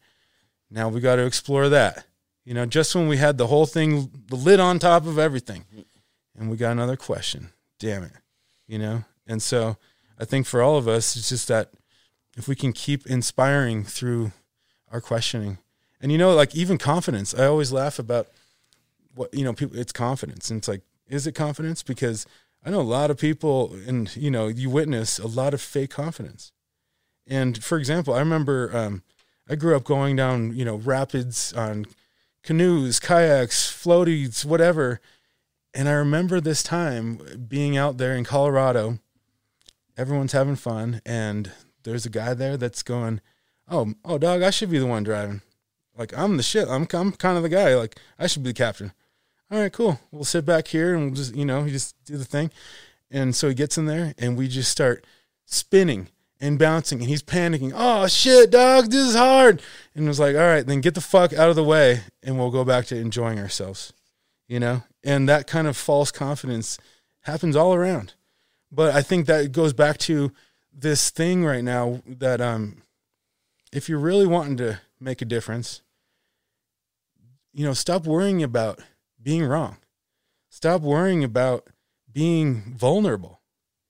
Now 0.70 0.90
we 0.90 1.02
got 1.02 1.18
to 1.18 1.26
explore 1.26 1.70
that. 1.70 2.06
You 2.46 2.54
know 2.54 2.66
just 2.66 2.96
when 2.96 3.08
we 3.08 3.18
had 3.18 3.38
the 3.38 3.48
whole 3.48 3.66
thing 3.66 4.24
the 4.28 4.36
lid 4.36 4.60
on 4.60 4.80
top 4.80 5.06
of 5.06 5.20
everything 5.20 5.66
and 6.38 6.50
we 6.50 6.58
got 6.58 6.72
another 6.72 6.96
question. 6.96 7.50
Damn 7.80 8.04
it. 8.04 8.14
You 8.68 8.80
know? 8.80 9.04
And 9.28 9.42
so 9.42 9.78
i 10.20 10.26
think 10.26 10.48
for 10.48 10.62
all 10.62 10.78
of 10.78 10.88
us 10.88 11.16
it's 11.16 11.30
just 11.30 11.48
that 11.48 11.72
if 12.38 12.48
we 12.48 12.56
can 12.56 12.72
keep 12.72 13.06
inspiring 13.06 13.84
through 13.84 14.32
our 14.92 15.02
questioning 15.02 15.58
and 16.02 16.12
you 16.12 16.18
know 16.18 16.34
like 16.34 16.56
even 16.56 16.78
confidence 16.78 17.34
i 17.34 17.46
always 17.46 17.72
laugh 17.72 18.00
about 18.00 18.28
what 19.18 19.34
you 19.34 19.44
know 19.44 19.54
people 19.54 19.78
it's 19.78 19.92
confidence. 19.92 20.50
And 20.50 20.60
it's 20.60 20.68
like 20.68 20.82
is 21.08 21.28
it 21.28 21.34
confidence? 21.34 21.84
Because 21.84 22.26
i 22.64 22.70
know 22.70 22.82
a 22.82 22.84
lot 22.84 23.12
of 23.12 23.18
people 23.18 23.76
and 23.88 24.16
you 24.16 24.32
know 24.32 24.48
you 24.48 24.70
witness 24.70 25.20
a 25.20 25.28
lot 25.28 25.54
of 25.54 25.62
fake 25.62 25.90
confidence. 25.90 26.52
And 27.26 27.62
for 27.64 27.78
example 27.78 28.14
i 28.14 28.20
remember 28.20 28.76
um, 28.76 29.04
i 29.50 29.56
grew 29.56 29.76
up 29.76 29.84
going 29.84 30.16
down 30.16 30.56
you 30.56 30.64
know 30.64 30.76
rapids 30.76 31.52
on 31.54 31.86
canoes 32.44 33.00
kayaks 33.00 33.72
floaties 33.72 34.46
whatever. 34.46 35.02
And 35.74 35.90
i 35.90 35.94
remember 35.94 36.40
this 36.40 36.64
time 36.64 37.20
being 37.48 37.76
out 37.76 37.98
there 37.98 38.16
in 38.16 38.24
colorado. 38.24 39.00
Everyone's 39.98 40.34
having 40.34 40.56
fun 40.56 41.02
and 41.06 41.52
there's 41.84 42.06
a 42.06 42.10
guy 42.12 42.34
there 42.36 42.56
that's 42.56 42.84
going 42.84 43.20
oh 43.68 43.94
oh 44.06 44.18
dog 44.18 44.44
i 44.44 44.52
should 44.52 44.70
be 44.70 44.78
the 44.78 44.86
one 44.86 45.04
driving 45.04 45.42
like 45.98 46.18
i'm 46.18 46.38
the 46.38 46.44
shit. 46.44 46.68
I'm, 46.68 46.88
I'm 46.94 47.12
kind 47.14 47.38
of 47.38 47.44
the 47.44 47.50
guy. 47.50 47.76
Like 47.76 47.98
i 48.20 48.28
should 48.28 48.44
be 48.44 48.50
the 48.50 48.54
captain. 48.54 48.94
All 49.50 49.60
right 49.60 49.72
cool. 49.72 50.00
We'll 50.12 50.24
sit 50.24 50.46
back 50.46 50.68
here 50.68 50.94
and 50.94 51.06
we'll 51.06 51.16
just 51.16 51.36
you 51.36 51.46
know 51.46 51.64
he 51.64 51.72
just 51.72 51.96
do 52.06 52.18
the 52.18 52.26
thing. 52.26 52.52
And 53.10 53.36
so 53.36 53.48
he 53.48 53.54
gets 53.54 53.78
in 53.78 53.86
there 53.86 54.14
and 54.18 54.38
we 54.38 54.48
just 54.48 54.72
start 54.72 55.06
spinning 55.46 56.10
and 56.40 56.60
bouncing 56.60 57.00
and 57.00 57.08
he's 57.10 57.24
panicking. 57.24 57.72
Oh 57.76 58.08
shit 58.08 58.52
dog 58.52 58.92
this 58.92 59.08
is 59.08 59.16
hard. 59.16 59.62
And 59.96 60.06
it 60.06 60.08
was 60.08 60.20
like 60.20 60.36
all 60.36 60.42
right 60.42 60.66
then 60.66 60.82
get 60.82 60.96
the 60.96 61.02
fuck 61.02 61.34
out 61.34 61.50
of 61.50 61.56
the 61.56 61.64
way 61.64 62.02
and 62.24 62.38
we'll 62.38 62.52
go 62.52 62.64
back 62.64 62.86
to 62.88 62.98
enjoying 62.98 63.40
ourselves 63.40 63.94
you 64.48 64.60
know? 64.60 64.84
And 65.04 65.28
that 65.30 65.48
kind 65.48 65.68
of 65.68 65.78
false 65.78 66.12
confidence 66.12 66.78
happens 67.22 67.56
all 67.56 67.74
around. 67.74 68.14
But 68.72 68.94
i 68.96 69.02
think 69.02 69.26
that 69.26 69.52
goes 69.52 69.74
back 69.74 69.98
to 70.00 70.32
this 70.74 71.10
thing 71.10 71.46
right 71.46 71.64
now 71.64 72.02
that 72.06 72.42
um 72.42 72.82
if 73.72 73.90
you're 73.90 74.00
really 74.00 74.28
wanting 74.28 74.58
to 74.58 74.80
make 75.00 75.22
a 75.22 75.26
difference 75.26 75.82
you 77.58 77.66
know 77.66 77.74
stop 77.74 78.06
worrying 78.06 78.42
about 78.42 78.80
being 79.22 79.44
wrong. 79.44 79.78
Stop 80.50 80.82
worrying 80.82 81.26
about 81.26 81.68
being 82.14 82.74
vulnerable 82.78 83.38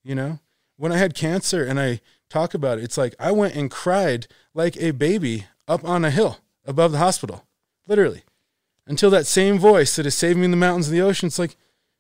you 0.08 0.16
know? 0.16 0.40
When 0.78 0.92
i 0.92 0.98
had 0.98 1.16
cancer 1.16 1.64
and 1.64 1.80
i 1.80 2.02
talk 2.30 2.54
about 2.54 2.78
it 2.78 2.84
it's 2.84 2.98
like 2.98 3.16
i 3.20 3.32
went 3.32 3.56
and 3.56 3.72
cried 3.72 4.28
like 4.54 4.78
a 4.78 4.92
baby 4.92 5.46
up 5.68 5.84
on 5.84 6.06
a 6.06 6.12
hill 6.12 6.38
above 6.66 6.92
the 6.92 6.98
hospital 7.00 7.46
literally 7.88 8.24
until 8.86 9.10
that 9.10 9.26
same 9.26 9.58
voice 9.58 9.96
that 9.96 10.06
has 10.06 10.14
saved 10.14 10.38
me 10.38 10.46
in 10.46 10.52
the 10.52 10.58
mountains 10.58 10.88
and 10.88 10.96
the 10.96 11.02
ocean 11.02 11.28
it's 11.28 11.40
like 11.40 11.56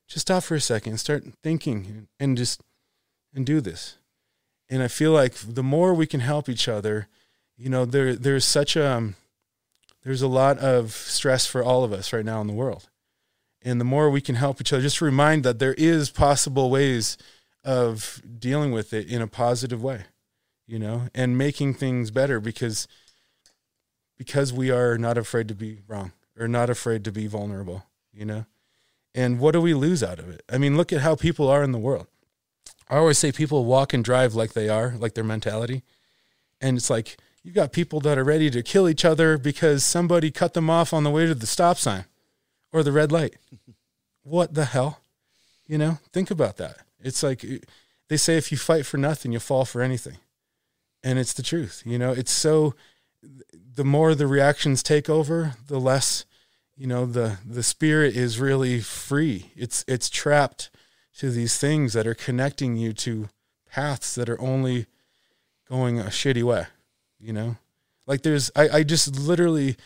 just 0.07 0.27
stop 0.27 0.43
for 0.43 0.55
a 0.55 0.61
second 0.61 0.91
and 0.91 0.99
start 0.99 1.23
thinking 1.41 2.07
and 2.19 2.37
just 2.37 2.61
and 3.33 3.45
do 3.45 3.59
this. 3.59 3.97
And 4.69 4.83
i 4.83 4.87
feel 4.87 5.11
like 5.11 5.33
the 5.33 5.63
more 5.63 5.93
we 5.93 6.05
can 6.05 6.19
help 6.19 6.47
each 6.47 6.67
other 6.67 7.07
you 7.57 7.69
know 7.69 7.83
there 7.83 8.13
there's 8.13 8.45
such 8.45 8.75
a 8.75 8.87
um, 8.87 9.15
there's 10.03 10.21
a 10.21 10.27
lot 10.27 10.57
of 10.59 10.91
stress 10.91 11.45
for 11.45 11.63
all 11.63 11.83
of 11.83 11.91
us 11.91 12.13
right 12.13 12.25
now 12.25 12.41
in 12.41 12.47
the 12.47 12.53
world. 12.53 12.89
And 13.61 13.81
the 13.81 13.85
more 13.85 14.09
we 14.09 14.21
can 14.21 14.35
help 14.35 14.61
each 14.61 14.71
other 14.71 14.81
just 14.81 15.01
remind 15.01 15.43
that 15.43 15.59
there 15.59 15.73
is 15.73 16.09
possible 16.09 16.69
ways 16.69 17.17
of 17.63 18.21
dealing 18.39 18.71
with 18.71 18.93
it 18.93 19.07
in 19.07 19.21
a 19.21 19.27
positive 19.27 19.83
way 19.83 20.05
you 20.67 20.77
know 20.77 21.07
and 21.15 21.37
making 21.37 21.73
things 21.73 22.11
better 22.11 22.39
because 22.39 22.87
because 24.17 24.53
we 24.53 24.69
are 24.69 24.97
not 24.97 25.17
afraid 25.17 25.47
to 25.47 25.55
be 25.55 25.79
wrong 25.87 26.11
or 26.39 26.47
not 26.47 26.69
afraid 26.69 27.03
to 27.03 27.11
be 27.11 27.27
vulnerable 27.27 27.83
you 28.13 28.25
know? 28.25 28.45
And 29.13 29.39
what 29.39 29.51
do 29.51 29.61
we 29.61 29.73
lose 29.73 30.03
out 30.03 30.19
of 30.19 30.29
it? 30.29 30.43
I 30.49 30.57
mean 30.57 30.77
look 30.77 30.91
at 30.91 31.01
how 31.01 31.15
people 31.15 31.47
are 31.49 31.63
in 31.63 31.71
the 31.71 31.77
world. 31.77 32.07
I 32.89 32.97
always 32.97 33.17
say 33.17 33.31
people 33.31 33.65
walk 33.65 33.93
and 33.93 34.03
drive 34.03 34.33
like 34.33 34.53
they 34.53 34.69
are 34.69 34.95
like 34.97 35.13
their 35.13 35.23
mentality. 35.23 35.83
And 36.61 36.77
it's 36.77 36.89
like 36.89 37.17
you've 37.47 37.55
got 37.55 37.71
people 37.71 38.01
that 38.01 38.17
are 38.17 38.25
ready 38.25 38.49
to 38.49 38.61
kill 38.61 38.89
each 38.89 39.05
other 39.05 39.37
because 39.37 39.85
somebody 39.85 40.29
cut 40.29 40.53
them 40.53 40.69
off 40.69 40.91
on 40.91 41.05
the 41.05 41.09
way 41.09 41.25
to 41.25 41.33
the 41.33 41.47
stop 41.47 41.77
sign 41.77 42.03
or 42.73 42.83
the 42.83 42.91
red 42.91 43.09
light. 43.09 43.37
what 44.23 44.53
the 44.53 44.65
hell? 44.65 44.99
You 45.65 45.77
know, 45.77 45.99
think 46.11 46.29
about 46.29 46.57
that. 46.57 46.79
It's 46.99 47.23
like 47.23 47.45
uh, 47.45 47.59
they 48.09 48.17
say 48.17 48.35
if 48.35 48.51
you 48.51 48.57
fight 48.57 48.85
for 48.85 48.97
nothing, 48.97 49.31
you'll 49.31 49.39
fall 49.39 49.63
for 49.63 49.81
anything. 49.81 50.17
And 51.05 51.17
it's 51.17 51.31
the 51.31 51.41
truth. 51.41 51.83
You 51.85 51.97
know, 51.97 52.11
it's 52.11 52.31
so 52.31 52.75
the 53.75 53.85
more 53.85 54.13
the 54.13 54.27
reactions 54.27 54.83
take 54.83 55.09
over, 55.09 55.53
the 55.67 55.79
less 55.79 56.25
you 56.75 56.85
know 56.85 57.05
the 57.05 57.37
the 57.45 57.63
spirit 57.63 58.17
is 58.17 58.41
really 58.41 58.81
free. 58.81 59.53
It's 59.55 59.85
it's 59.87 60.09
trapped 60.09 60.69
to 61.19 61.31
these 61.31 61.57
things 61.57 61.93
that 61.93 62.05
are 62.05 62.13
connecting 62.13 62.75
you 62.75 62.91
to 62.91 63.29
paths 63.71 64.15
that 64.15 64.27
are 64.27 64.41
only 64.41 64.87
going 65.69 65.97
a 65.97 66.05
shitty 66.05 66.43
way, 66.43 66.67
you 67.19 67.33
know? 67.33 67.57
Like 68.05 68.21
there's 68.21 68.51
I, 68.55 68.69
I 68.69 68.83
just 68.83 69.19
literally 69.19 69.77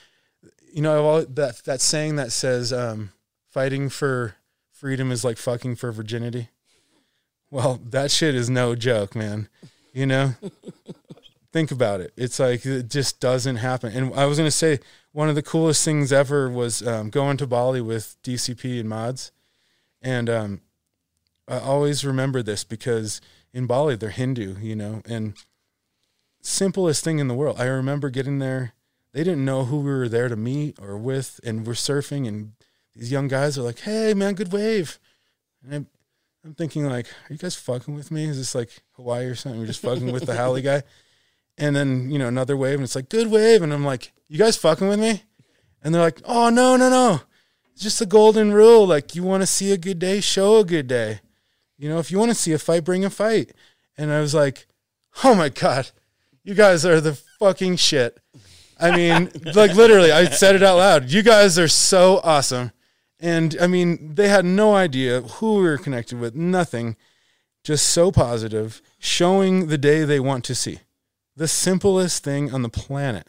you 0.71 0.81
know, 0.81 1.05
all, 1.05 1.25
that 1.25 1.63
that 1.65 1.81
saying 1.81 2.15
that 2.15 2.31
says 2.31 2.71
um, 2.71 3.11
fighting 3.49 3.89
for 3.89 4.35
freedom 4.71 5.11
is 5.11 5.23
like 5.23 5.37
fucking 5.37 5.75
for 5.75 5.91
virginity. 5.91 6.49
Well, 7.49 7.79
that 7.89 8.11
shit 8.11 8.33
is 8.33 8.49
no 8.49 8.75
joke, 8.75 9.15
man. 9.15 9.49
You 9.93 10.05
know? 10.05 10.35
Think 11.51 11.71
about 11.71 11.99
it. 11.99 12.13
It's 12.15 12.39
like 12.39 12.65
it 12.65 12.89
just 12.89 13.19
doesn't 13.19 13.57
happen. 13.57 13.91
And 13.93 14.13
I 14.15 14.25
was 14.25 14.37
gonna 14.37 14.51
say 14.51 14.79
one 15.11 15.27
of 15.27 15.35
the 15.35 15.43
coolest 15.43 15.83
things 15.83 16.13
ever 16.13 16.49
was 16.49 16.85
um, 16.87 17.09
going 17.09 17.35
to 17.37 17.47
Bali 17.47 17.81
with 17.81 18.15
DCP 18.23 18.79
and 18.79 18.87
mods, 18.87 19.33
and 20.01 20.29
um, 20.29 20.61
I 21.49 21.59
always 21.59 22.05
remember 22.05 22.41
this 22.41 22.63
because 22.63 23.19
in 23.53 23.67
Bali 23.67 23.97
they're 23.97 24.11
Hindu, 24.11 24.59
you 24.61 24.77
know, 24.77 25.01
and 25.05 25.33
simplest 26.41 27.03
thing 27.03 27.19
in 27.19 27.27
the 27.27 27.33
world. 27.33 27.59
I 27.59 27.65
remember 27.65 28.09
getting 28.09 28.39
there. 28.39 28.73
They 29.13 29.23
didn't 29.23 29.45
know 29.45 29.65
who 29.65 29.79
we 29.79 29.91
were 29.91 30.09
there 30.09 30.29
to 30.29 30.35
meet 30.35 30.77
or 30.79 30.97
with, 30.97 31.39
and 31.43 31.65
we're 31.65 31.73
surfing, 31.73 32.27
and 32.27 32.53
these 32.95 33.11
young 33.11 33.27
guys 33.27 33.57
are 33.57 33.63
like, 33.63 33.79
"Hey, 33.79 34.13
man, 34.13 34.35
good 34.35 34.51
wave," 34.51 34.99
and 35.63 35.73
I'm, 35.73 35.87
I'm 36.45 36.53
thinking 36.53 36.85
like, 36.85 37.07
"Are 37.07 37.33
you 37.33 37.37
guys 37.37 37.55
fucking 37.55 37.93
with 37.93 38.11
me? 38.11 38.25
Is 38.25 38.37
this 38.37 38.55
like 38.55 38.81
Hawaii 38.93 39.25
or 39.25 39.35
something? 39.35 39.59
We're 39.59 39.67
just 39.67 39.81
fucking 39.81 40.11
with 40.11 40.25
the 40.25 40.35
haole 40.35 40.59
guy." 40.61 40.83
And 41.57 41.75
then 41.75 42.09
you 42.09 42.17
know 42.17 42.27
another 42.27 42.55
wave, 42.55 42.75
and 42.75 42.83
it's 42.83 42.95
like, 42.95 43.09
"Good 43.09 43.27
wave," 43.27 43.61
and 43.61 43.73
I'm 43.73 43.85
like, 43.85 44.13
"You 44.27 44.37
guys 44.37 44.57
fucking 44.57 44.87
with 44.87 44.99
me?" 44.99 45.23
And 45.83 45.93
they're 45.93 46.01
like, 46.01 46.21
"Oh 46.25 46.49
no, 46.49 46.77
no, 46.77 46.89
no." 46.89 47.21
It's 47.73 47.83
just 47.83 47.99
the 47.99 48.05
golden 48.05 48.53
rule. 48.53 48.85
Like, 48.85 49.15
you 49.15 49.23
want 49.23 49.41
to 49.41 49.47
see 49.47 49.71
a 49.71 49.77
good 49.77 49.99
day, 49.99 50.19
show 50.21 50.57
a 50.57 50.65
good 50.65 50.87
day. 50.87 51.21
You 51.77 51.89
know, 51.89 51.99
if 51.99 52.11
you 52.11 52.19
want 52.19 52.29
to 52.29 52.35
see 52.35 52.53
a 52.53 52.59
fight, 52.59 52.83
bring 52.83 53.03
a 53.03 53.09
fight. 53.09 53.53
And 53.97 54.11
I 54.11 54.19
was 54.19 54.33
like, 54.33 54.67
oh 55.23 55.35
my 55.35 55.49
God, 55.49 55.89
you 56.43 56.53
guys 56.53 56.85
are 56.85 57.01
the 57.01 57.13
fucking 57.39 57.77
shit. 57.77 58.19
I 58.79 58.95
mean, 58.95 59.31
like 59.55 59.73
literally, 59.75 60.11
I 60.11 60.25
said 60.25 60.55
it 60.55 60.63
out 60.63 60.77
loud. 60.77 61.09
You 61.09 61.21
guys 61.21 61.59
are 61.59 61.67
so 61.67 62.19
awesome. 62.23 62.71
And 63.19 63.55
I 63.61 63.67
mean, 63.67 64.15
they 64.15 64.27
had 64.27 64.45
no 64.45 64.75
idea 64.75 65.21
who 65.21 65.55
we 65.55 65.61
were 65.61 65.77
connected 65.77 66.19
with, 66.19 66.35
nothing. 66.35 66.97
Just 67.63 67.89
so 67.89 68.11
positive, 68.11 68.81
showing 68.97 69.67
the 69.67 69.77
day 69.77 70.03
they 70.03 70.19
want 70.19 70.43
to 70.45 70.55
see. 70.55 70.79
The 71.35 71.47
simplest 71.47 72.23
thing 72.23 72.51
on 72.51 72.63
the 72.63 72.69
planet. 72.69 73.27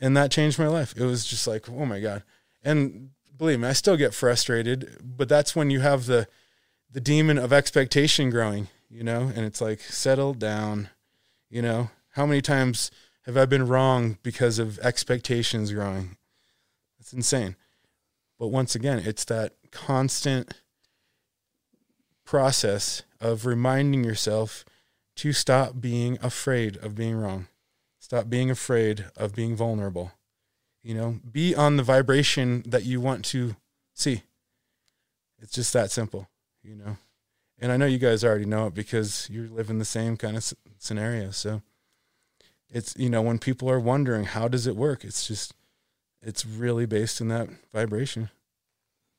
And 0.00 0.16
that 0.16 0.30
changed 0.30 0.60
my 0.60 0.68
life. 0.68 0.94
It 0.96 1.04
was 1.04 1.26
just 1.26 1.48
like, 1.48 1.68
oh 1.68 1.84
my 1.84 1.98
God. 1.98 2.22
And 2.62 3.10
believe 3.36 3.58
me, 3.58 3.68
I 3.68 3.72
still 3.72 3.96
get 3.96 4.14
frustrated, 4.14 4.98
but 5.02 5.28
that's 5.28 5.56
when 5.56 5.70
you 5.70 5.80
have 5.80 6.06
the 6.06 6.28
the 6.90 7.00
demon 7.00 7.36
of 7.36 7.52
expectation 7.52 8.30
growing, 8.30 8.68
you 8.88 9.02
know, 9.02 9.30
and 9.34 9.44
it's 9.44 9.60
like 9.60 9.80
settle 9.80 10.34
down, 10.34 10.88
you 11.50 11.60
know. 11.60 11.90
How 12.18 12.26
many 12.26 12.42
times 12.42 12.90
have 13.26 13.36
I 13.36 13.46
been 13.46 13.68
wrong 13.68 14.18
because 14.24 14.58
of 14.58 14.80
expectations 14.80 15.72
growing? 15.72 16.16
It's 16.98 17.12
insane. 17.12 17.54
But 18.40 18.48
once 18.48 18.74
again, 18.74 18.98
it's 18.98 19.24
that 19.26 19.52
constant 19.70 20.52
process 22.24 23.04
of 23.20 23.46
reminding 23.46 24.02
yourself 24.02 24.64
to 25.14 25.32
stop 25.32 25.80
being 25.80 26.18
afraid 26.20 26.76
of 26.78 26.96
being 26.96 27.14
wrong. 27.14 27.46
Stop 28.00 28.28
being 28.28 28.50
afraid 28.50 29.04
of 29.16 29.36
being 29.36 29.54
vulnerable. 29.54 30.10
You 30.82 30.94
know, 30.94 31.20
be 31.30 31.54
on 31.54 31.76
the 31.76 31.84
vibration 31.84 32.64
that 32.66 32.82
you 32.82 33.00
want 33.00 33.24
to 33.26 33.54
see. 33.94 34.24
It's 35.40 35.52
just 35.52 35.72
that 35.72 35.92
simple, 35.92 36.28
you 36.64 36.74
know. 36.74 36.96
And 37.60 37.70
I 37.70 37.76
know 37.76 37.86
you 37.86 37.98
guys 37.98 38.24
already 38.24 38.44
know 38.44 38.66
it 38.66 38.74
because 38.74 39.30
you 39.30 39.46
live 39.46 39.70
in 39.70 39.78
the 39.78 39.84
same 39.84 40.16
kind 40.16 40.36
of 40.36 40.52
scenario. 40.80 41.30
So 41.30 41.62
it's, 42.70 42.94
you 42.96 43.08
know, 43.08 43.22
when 43.22 43.38
people 43.38 43.70
are 43.70 43.80
wondering 43.80 44.24
how 44.24 44.48
does 44.48 44.66
it 44.66 44.76
work, 44.76 45.04
it's 45.04 45.26
just 45.26 45.54
it's 46.22 46.44
really 46.44 46.86
based 46.86 47.20
in 47.20 47.28
that 47.28 47.48
vibration. 47.72 48.30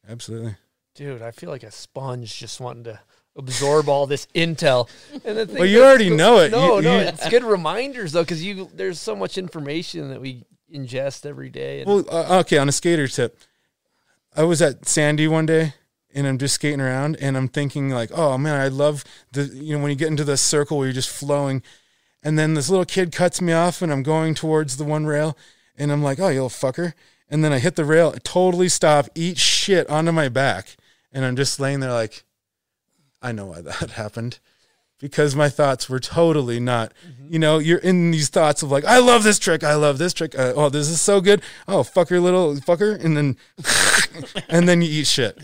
Absolutely. 0.07 0.55
Dude, 0.95 1.21
I 1.21 1.31
feel 1.31 1.49
like 1.49 1.63
a 1.63 1.71
sponge 1.71 2.37
just 2.37 2.59
wanting 2.59 2.83
to 2.85 2.99
absorb 3.37 3.87
all 3.87 4.05
this 4.05 4.27
intel. 4.35 4.89
And 5.23 5.37
the 5.37 5.45
Well, 5.53 5.65
you 5.65 5.83
already 5.83 6.09
know 6.09 6.39
it. 6.39 6.51
No, 6.51 6.77
You- 6.77 6.81
no, 6.81 6.95
you- 6.99 7.07
it's 7.07 7.29
good 7.29 7.43
reminders 7.43 8.11
though, 8.11 8.23
because 8.23 8.43
you 8.43 8.69
there's 8.73 8.99
so 8.99 9.15
much 9.15 9.37
information 9.37 10.09
that 10.09 10.19
we 10.21 10.43
ingest 10.73 11.25
every 11.25 11.49
day. 11.49 11.83
Well, 11.85 12.05
uh, 12.11 12.39
okay, 12.39 12.57
on 12.57 12.67
a 12.69 12.71
skater 12.71 13.07
tip, 13.07 13.37
I 14.35 14.43
was 14.43 14.61
at 14.61 14.87
Sandy 14.87 15.27
one 15.27 15.45
day 15.45 15.73
and 16.13 16.27
I'm 16.27 16.37
just 16.37 16.55
skating 16.55 16.81
around 16.81 17.17
and 17.21 17.37
I'm 17.37 17.47
thinking 17.47 17.89
like, 17.89 18.11
oh 18.13 18.37
man, 18.37 18.59
I 18.59 18.67
love 18.67 19.03
the 19.31 19.43
you 19.45 19.75
know 19.75 19.81
when 19.81 19.89
you 19.91 19.95
get 19.95 20.09
into 20.09 20.23
the 20.23 20.37
circle 20.37 20.77
where 20.77 20.87
you're 20.87 20.93
just 20.93 21.09
flowing, 21.09 21.63
and 22.23 22.37
then 22.37 22.53
this 22.53 22.69
little 22.69 22.85
kid 22.85 23.11
cuts 23.11 23.41
me 23.41 23.53
off 23.53 23.81
and 23.81 23.91
I'm 23.91 24.03
going 24.03 24.35
towards 24.35 24.77
the 24.77 24.83
one 24.83 25.05
rail 25.05 25.37
and 25.77 25.91
I'm 25.91 26.03
like, 26.03 26.19
oh 26.19 26.27
you 26.27 26.43
little 26.43 26.49
fucker, 26.49 26.93
and 27.29 27.43
then 27.43 27.53
I 27.53 27.59
hit 27.59 27.75
the 27.75 27.85
rail, 27.85 28.13
totally 28.23 28.69
stop, 28.69 29.07
eat 29.15 29.37
shit 29.37 29.89
onto 29.89 30.11
my 30.11 30.29
back, 30.29 30.75
and 31.11 31.23
I'm 31.23 31.35
just 31.35 31.59
laying 31.59 31.79
there 31.79 31.93
like, 31.93 32.23
I 33.21 33.31
know 33.31 33.47
why 33.47 33.61
that 33.79 33.91
happened. 33.91 34.39
Because 34.99 35.33
my 35.33 35.47
thoughts 35.47 35.89
were 35.89 36.01
totally 36.01 36.59
not, 36.59 36.91
you 37.29 37.39
know, 37.39 37.57
you're 37.57 37.77
in 37.77 38.11
these 38.11 38.27
thoughts 38.27 38.63
of 38.63 38.69
like, 38.69 38.83
I 38.83 38.97
love 38.97 39.23
this 39.23 39.39
trick, 39.39 39.63
I 39.63 39.75
love 39.75 39.97
this 39.97 40.13
trick, 40.13 40.37
uh, 40.37 40.51
oh, 40.57 40.67
this 40.67 40.89
is 40.89 40.99
so 40.99 41.21
good, 41.21 41.41
oh, 41.69 41.83
fucker, 41.83 42.21
little 42.21 42.55
fucker, 42.55 43.01
and 43.01 43.15
then, 43.15 43.37
and 44.49 44.67
then 44.67 44.81
you 44.81 44.89
eat 44.89 45.07
shit. 45.07 45.39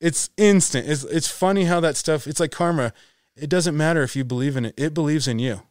It's 0.00 0.30
instant. 0.36 0.88
It's 0.88 1.02
it's 1.04 1.28
funny 1.28 1.64
how 1.64 1.80
that 1.80 1.96
stuff. 1.96 2.26
It's 2.26 2.40
like 2.40 2.52
karma. 2.52 2.92
It 3.34 3.48
doesn't 3.48 3.76
matter 3.76 4.02
if 4.02 4.14
you 4.14 4.24
believe 4.24 4.56
in 4.56 4.66
it. 4.66 4.74
It 4.76 4.94
believes 4.94 5.26
in 5.26 5.38
you, 5.38 5.62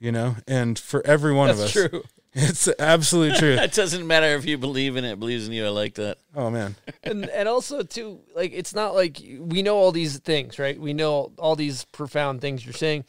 you 0.00 0.10
know. 0.10 0.36
And 0.48 0.78
for 0.78 1.06
every 1.06 1.32
one 1.32 1.50
of 1.50 1.60
us, 1.60 1.72
true. 1.72 2.02
It's 2.32 2.68
absolute 2.78 3.34
truth. 3.38 3.58
it 3.60 3.72
doesn't 3.72 4.06
matter 4.06 4.36
if 4.36 4.44
you 4.44 4.56
believe 4.56 4.96
in 4.96 5.04
it, 5.04 5.18
believes 5.18 5.48
in 5.48 5.52
you. 5.52 5.66
I 5.66 5.70
like 5.70 5.94
that. 5.94 6.18
Oh 6.32 6.48
man. 6.48 6.76
and 7.02 7.28
and 7.28 7.48
also 7.48 7.82
too 7.82 8.20
like 8.36 8.52
it's 8.54 8.72
not 8.72 8.94
like 8.94 9.18
we 9.40 9.62
know 9.62 9.76
all 9.76 9.90
these 9.90 10.16
things 10.18 10.56
right 10.58 10.80
we 10.80 10.92
know 10.92 11.32
all 11.38 11.56
these 11.56 11.84
profound 11.86 12.40
things 12.40 12.64
you're 12.64 12.72
saying 12.72 13.04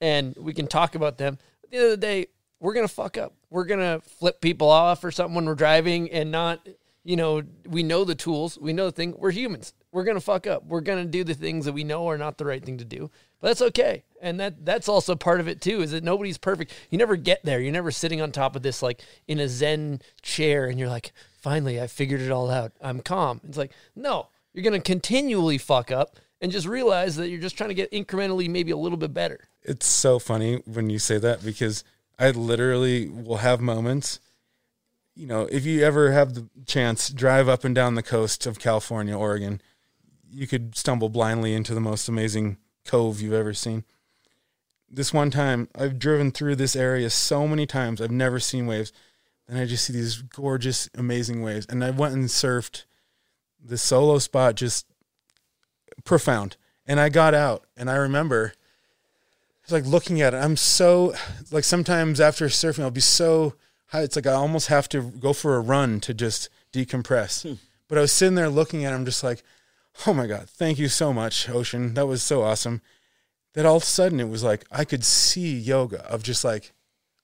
and 0.00 0.36
we 0.38 0.52
can 0.52 0.68
talk 0.68 0.94
about 0.94 1.18
them 1.18 1.36
at 1.64 1.70
the 1.70 1.76
end 1.76 1.84
of 1.86 1.90
the 1.90 1.96
day 1.96 2.26
we're 2.60 2.74
gonna 2.74 2.86
fuck 2.86 3.18
up 3.18 3.34
we're 3.50 3.64
gonna 3.64 4.00
flip 4.02 4.40
people 4.40 4.68
off 4.70 5.02
or 5.02 5.10
something 5.10 5.34
when 5.34 5.46
we're 5.46 5.54
driving 5.56 6.08
and 6.12 6.30
not 6.30 6.64
you 7.02 7.16
know 7.16 7.42
we 7.66 7.82
know 7.82 8.04
the 8.04 8.14
tools 8.14 8.56
we 8.56 8.72
know 8.72 8.86
the 8.86 8.92
thing 8.92 9.14
we're 9.18 9.32
humans 9.32 9.74
we're 9.90 10.04
gonna 10.04 10.20
fuck 10.20 10.46
up 10.46 10.64
we're 10.66 10.80
gonna 10.80 11.04
do 11.04 11.24
the 11.24 11.34
things 11.34 11.64
that 11.64 11.72
we 11.72 11.82
know 11.82 12.06
are 12.06 12.18
not 12.18 12.38
the 12.38 12.44
right 12.44 12.64
thing 12.64 12.78
to 12.78 12.84
do 12.84 13.10
but 13.40 13.48
that's 13.48 13.62
okay 13.62 14.04
and 14.20 14.40
that 14.40 14.64
that's 14.64 14.88
also 14.88 15.14
part 15.14 15.40
of 15.40 15.48
it 15.48 15.60
too 15.60 15.82
is 15.82 15.92
that 15.92 16.04
nobody's 16.04 16.38
perfect. 16.38 16.72
You 16.90 16.98
never 16.98 17.16
get 17.16 17.44
there. 17.44 17.60
You're 17.60 17.72
never 17.72 17.90
sitting 17.90 18.20
on 18.20 18.32
top 18.32 18.56
of 18.56 18.62
this 18.62 18.82
like 18.82 19.02
in 19.26 19.38
a 19.40 19.48
zen 19.48 20.00
chair 20.22 20.66
and 20.66 20.78
you're 20.78 20.88
like 20.88 21.12
finally 21.40 21.80
i 21.80 21.86
figured 21.86 22.20
it 22.20 22.30
all 22.30 22.50
out. 22.50 22.72
I'm 22.80 23.00
calm. 23.00 23.40
It's 23.48 23.58
like 23.58 23.72
no. 23.94 24.28
You're 24.52 24.64
gonna 24.64 24.80
continually 24.80 25.58
fuck 25.58 25.90
up 25.90 26.16
and 26.40 26.50
just 26.50 26.66
realize 26.66 27.16
that 27.16 27.28
you're 27.28 27.40
just 27.40 27.56
trying 27.56 27.68
to 27.68 27.74
get 27.74 27.92
incrementally 27.92 28.48
maybe 28.48 28.70
a 28.70 28.76
little 28.76 28.98
bit 28.98 29.12
better. 29.14 29.48
It's 29.62 29.86
so 29.86 30.18
funny 30.18 30.62
when 30.64 30.90
you 30.90 30.98
say 30.98 31.18
that 31.18 31.44
because 31.44 31.84
I 32.18 32.30
literally 32.30 33.08
will 33.08 33.38
have 33.38 33.60
moments. 33.60 34.20
You 35.14 35.26
know, 35.26 35.42
if 35.50 35.66
you 35.66 35.82
ever 35.82 36.12
have 36.12 36.34
the 36.34 36.48
chance, 36.66 37.10
drive 37.10 37.48
up 37.48 37.64
and 37.64 37.74
down 37.74 37.94
the 37.94 38.02
coast 38.02 38.46
of 38.46 38.58
California, 38.58 39.16
Oregon, 39.16 39.60
you 40.30 40.46
could 40.46 40.76
stumble 40.76 41.08
blindly 41.08 41.54
into 41.54 41.74
the 41.74 41.80
most 41.80 42.08
amazing 42.08 42.56
cove 42.84 43.20
you've 43.20 43.34
ever 43.34 43.52
seen. 43.52 43.84
This 44.90 45.14
one 45.14 45.30
time, 45.30 45.68
I've 45.74 45.98
driven 45.98 46.32
through 46.32 46.56
this 46.56 46.74
area 46.74 47.10
so 47.10 47.46
many 47.46 47.66
times, 47.66 48.00
I've 48.00 48.10
never 48.10 48.40
seen 48.40 48.66
waves. 48.66 48.92
And 49.48 49.58
I 49.58 49.64
just 49.64 49.84
see 49.84 49.92
these 49.92 50.22
gorgeous, 50.22 50.88
amazing 50.96 51.42
waves. 51.42 51.66
And 51.68 51.84
I 51.84 51.90
went 51.90 52.14
and 52.14 52.26
surfed 52.26 52.84
the 53.64 53.76
solo 53.76 54.18
spot, 54.18 54.54
just 54.54 54.86
profound. 56.04 56.56
And 56.86 57.00
I 57.00 57.08
got 57.08 57.34
out, 57.34 57.66
and 57.76 57.90
I 57.90 57.96
remember 57.96 58.52
it's 59.62 59.72
like 59.72 59.86
looking 59.86 60.20
at 60.20 60.34
it. 60.34 60.38
I'm 60.38 60.56
so 60.56 61.14
like 61.50 61.64
sometimes 61.64 62.20
after 62.20 62.46
surfing, 62.46 62.82
I'll 62.82 62.90
be 62.90 63.00
so 63.00 63.54
high. 63.86 64.02
It's 64.02 64.16
like 64.16 64.26
I 64.26 64.32
almost 64.32 64.68
have 64.68 64.88
to 64.90 65.02
go 65.02 65.32
for 65.32 65.56
a 65.56 65.60
run 65.60 66.00
to 66.00 66.14
just 66.14 66.48
decompress. 66.72 67.42
Hmm. 67.42 67.54
But 67.88 67.98
I 67.98 68.00
was 68.00 68.12
sitting 68.12 68.34
there 68.34 68.48
looking 68.48 68.84
at 68.84 68.92
him, 68.92 69.04
just 69.04 69.22
like, 69.22 69.42
oh 70.06 70.14
my 70.14 70.26
god, 70.26 70.48
thank 70.48 70.78
you 70.78 70.88
so 70.88 71.12
much, 71.12 71.48
Ocean. 71.48 71.94
That 71.94 72.06
was 72.06 72.22
so 72.22 72.42
awesome. 72.42 72.82
That 73.54 73.66
all 73.66 73.76
of 73.76 73.82
a 73.82 73.86
sudden 73.86 74.20
it 74.20 74.28
was 74.28 74.44
like 74.44 74.64
I 74.70 74.84
could 74.84 75.04
see 75.04 75.58
yoga 75.58 76.04
of 76.06 76.22
just 76.22 76.44
like, 76.44 76.72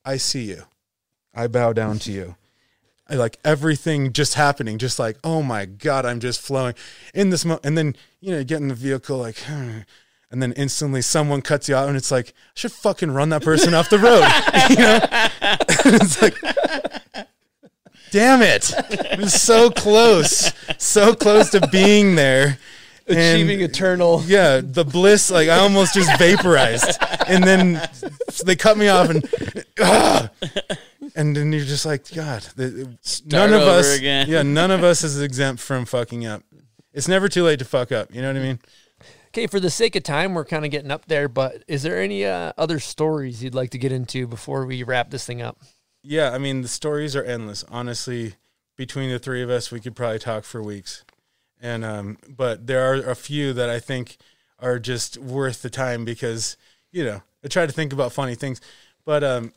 I 0.04 0.16
see 0.16 0.44
you, 0.44 0.64
I 1.34 1.46
bow 1.46 1.72
down 1.72 1.98
to 2.00 2.12
you. 2.12 2.36
I 3.08 3.14
like 3.14 3.38
everything 3.44 4.12
just 4.12 4.34
happening, 4.34 4.78
just 4.78 4.98
like, 4.98 5.16
oh 5.22 5.42
my 5.42 5.64
God, 5.64 6.04
I'm 6.04 6.18
just 6.18 6.40
flowing 6.40 6.74
in 7.14 7.30
this 7.30 7.44
moment. 7.44 7.64
And 7.64 7.78
then, 7.78 7.94
you 8.20 8.32
know, 8.32 8.38
you 8.38 8.44
get 8.44 8.60
in 8.60 8.68
the 8.68 8.74
vehicle, 8.74 9.18
like, 9.18 9.36
and 9.48 10.42
then 10.42 10.52
instantly 10.52 11.02
someone 11.02 11.40
cuts 11.40 11.68
you 11.68 11.76
out, 11.76 11.86
and 11.88 11.96
it's 11.96 12.10
like, 12.10 12.30
I 12.30 12.52
should 12.54 12.72
fucking 12.72 13.12
run 13.12 13.28
that 13.28 13.42
person 13.42 13.74
off 13.74 13.90
the 13.90 13.98
road. 13.98 14.24
you 14.70 14.76
know? 14.76 14.98
it's 16.02 16.20
like, 16.20 16.34
damn 18.10 18.42
it. 18.42 18.72
It 18.90 19.20
was 19.20 19.40
so 19.40 19.70
close, 19.70 20.52
so 20.78 21.14
close 21.14 21.50
to 21.50 21.66
being 21.68 22.16
there. 22.16 22.58
And- 23.08 23.18
Achieving 23.18 23.60
eternal. 23.60 24.22
yeah, 24.26 24.60
the 24.60 24.84
bliss, 24.84 25.30
like 25.30 25.48
I 25.48 25.58
almost 25.58 25.94
just 25.94 26.18
vaporized, 26.18 26.98
and 27.28 27.44
then 27.44 27.80
they 28.44 28.56
cut 28.56 28.76
me 28.76 28.88
off, 28.88 29.08
and 29.10 29.24
ah! 29.80 30.28
and 31.14 31.36
then 31.36 31.52
you're 31.52 31.64
just 31.64 31.86
like, 31.86 32.12
God, 32.12 32.42
the, 32.56 32.98
none 33.26 33.52
of 33.52 33.62
us, 33.62 33.96
again. 33.96 34.26
yeah, 34.28 34.42
none 34.42 34.72
of 34.72 34.82
us 34.82 35.04
is 35.04 35.22
exempt 35.22 35.62
from 35.62 35.84
fucking 35.84 36.26
up. 36.26 36.42
It's 36.92 37.06
never 37.06 37.28
too 37.28 37.44
late 37.44 37.60
to 37.60 37.64
fuck 37.64 37.92
up. 37.92 38.12
You 38.12 38.22
know 38.22 38.28
what 38.28 38.38
I 38.38 38.42
mean? 38.42 38.58
Okay, 39.28 39.46
for 39.46 39.60
the 39.60 39.70
sake 39.70 39.94
of 39.96 40.02
time, 40.02 40.34
we're 40.34 40.44
kind 40.44 40.64
of 40.64 40.70
getting 40.70 40.90
up 40.90 41.06
there, 41.06 41.28
but 41.28 41.62
is 41.68 41.82
there 41.82 42.00
any 42.00 42.24
uh, 42.24 42.52
other 42.58 42.80
stories 42.80 43.44
you'd 43.44 43.54
like 43.54 43.70
to 43.70 43.78
get 43.78 43.92
into 43.92 44.26
before 44.26 44.66
we 44.66 44.82
wrap 44.82 45.10
this 45.10 45.26
thing 45.26 45.42
up? 45.42 45.58
Yeah, 46.02 46.32
I 46.32 46.38
mean 46.38 46.62
the 46.62 46.68
stories 46.68 47.14
are 47.14 47.22
endless. 47.22 47.64
Honestly, 47.68 48.34
between 48.76 49.10
the 49.10 49.18
three 49.18 49.42
of 49.42 49.50
us, 49.50 49.70
we 49.70 49.78
could 49.80 49.94
probably 49.94 50.18
talk 50.18 50.44
for 50.44 50.62
weeks. 50.62 51.04
And 51.60 51.84
um, 51.84 52.18
but 52.28 52.66
there 52.66 52.92
are 52.92 53.10
a 53.10 53.14
few 53.14 53.52
that 53.54 53.70
I 53.70 53.80
think 53.80 54.18
are 54.58 54.78
just 54.78 55.18
worth 55.18 55.62
the 55.62 55.70
time 55.70 56.04
because 56.04 56.56
you 56.92 57.04
know 57.04 57.22
I 57.44 57.48
try 57.48 57.66
to 57.66 57.72
think 57.72 57.92
about 57.92 58.12
funny 58.12 58.34
things. 58.34 58.60
But 59.04 59.24
um, 59.24 59.52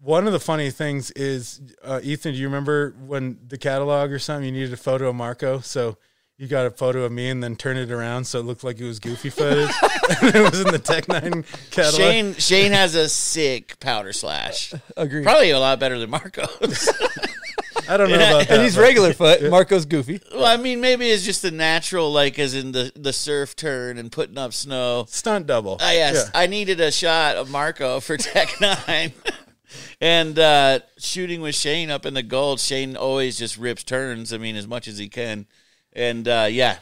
one 0.00 0.26
of 0.26 0.32
the 0.32 0.40
funny 0.40 0.70
things 0.70 1.10
is 1.12 1.60
uh, 1.84 2.00
Ethan. 2.02 2.32
Do 2.32 2.38
you 2.38 2.46
remember 2.46 2.94
when 3.06 3.38
the 3.46 3.58
catalog 3.58 4.10
or 4.10 4.18
something 4.18 4.46
you 4.46 4.52
needed 4.52 4.72
a 4.72 4.76
photo 4.76 5.10
of 5.10 5.14
Marco? 5.14 5.60
So 5.60 5.96
you 6.38 6.48
got 6.48 6.66
a 6.66 6.70
photo 6.70 7.04
of 7.04 7.12
me 7.12 7.30
and 7.30 7.42
then 7.42 7.56
turned 7.56 7.78
it 7.78 7.90
around 7.90 8.26
so 8.26 8.40
it 8.40 8.42
looked 8.42 8.62
like 8.62 8.78
it 8.78 8.84
was 8.84 8.98
Goofy 8.98 9.30
footage. 9.30 9.74
and 10.22 10.34
it 10.34 10.50
was 10.50 10.60
in 10.60 10.68
the 10.68 10.78
Technine 10.78 11.44
catalog. 11.70 12.00
Shane 12.00 12.34
Shane 12.34 12.72
has 12.72 12.94
a 12.94 13.08
sick 13.08 13.80
powder 13.80 14.12
slash. 14.12 14.72
Agreed. 14.96 15.24
Probably 15.24 15.50
a 15.50 15.58
lot 15.58 15.80
better 15.80 15.98
than 15.98 16.10
Marco's. 16.10 16.88
I 17.88 17.96
don't 17.96 18.08
know 18.10 18.16
about 18.16 18.38
that. 18.48 18.50
and 18.50 18.62
he's 18.62 18.76
regular 18.78 19.12
foot. 19.12 19.42
Marco's 19.50 19.86
goofy. 19.86 20.20
well, 20.34 20.44
I 20.46 20.56
mean, 20.56 20.80
maybe 20.80 21.08
it's 21.10 21.24
just 21.24 21.42
the 21.42 21.50
natural, 21.50 22.12
like 22.12 22.38
as 22.38 22.54
in 22.54 22.72
the 22.72 22.92
the 22.96 23.12
surf 23.12 23.54
turn 23.56 23.98
and 23.98 24.10
putting 24.12 24.38
up 24.38 24.52
snow. 24.52 25.06
stunt 25.08 25.46
double. 25.46 25.78
Ah, 25.80 25.92
yes, 25.92 26.14
Yeah. 26.32 26.40
I 26.40 26.46
needed 26.46 26.80
a 26.80 26.90
shot 26.90 27.36
of 27.36 27.50
Marco 27.50 28.00
for 28.00 28.16
Tech 28.18 28.48
Nine. 28.60 29.12
And 30.00 30.38
uh, 30.38 30.78
shooting 30.98 31.40
with 31.40 31.54
Shane 31.54 31.90
up 31.90 32.06
in 32.06 32.14
the 32.14 32.22
gold, 32.22 32.60
Shane 32.60 32.96
always 32.96 33.36
just 33.36 33.58
rips 33.58 33.82
turns. 33.82 34.32
I 34.32 34.38
mean, 34.38 34.56
as 34.56 34.66
much 34.66 34.86
as 34.88 34.96
he 34.96 35.08
can. 35.08 35.46
And 35.92 36.26
uh, 36.28 36.46
yeah, 36.48 36.78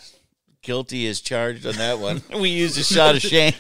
guilty 0.63 1.07
is 1.07 1.21
charged 1.21 1.67
on 1.67 1.75
that 1.77 1.99
one. 1.99 2.23
we 2.39 2.51
used 2.51 2.79
a 2.79 2.85
shot 2.85 3.15
of 3.17 3.23
Shane 3.23 3.55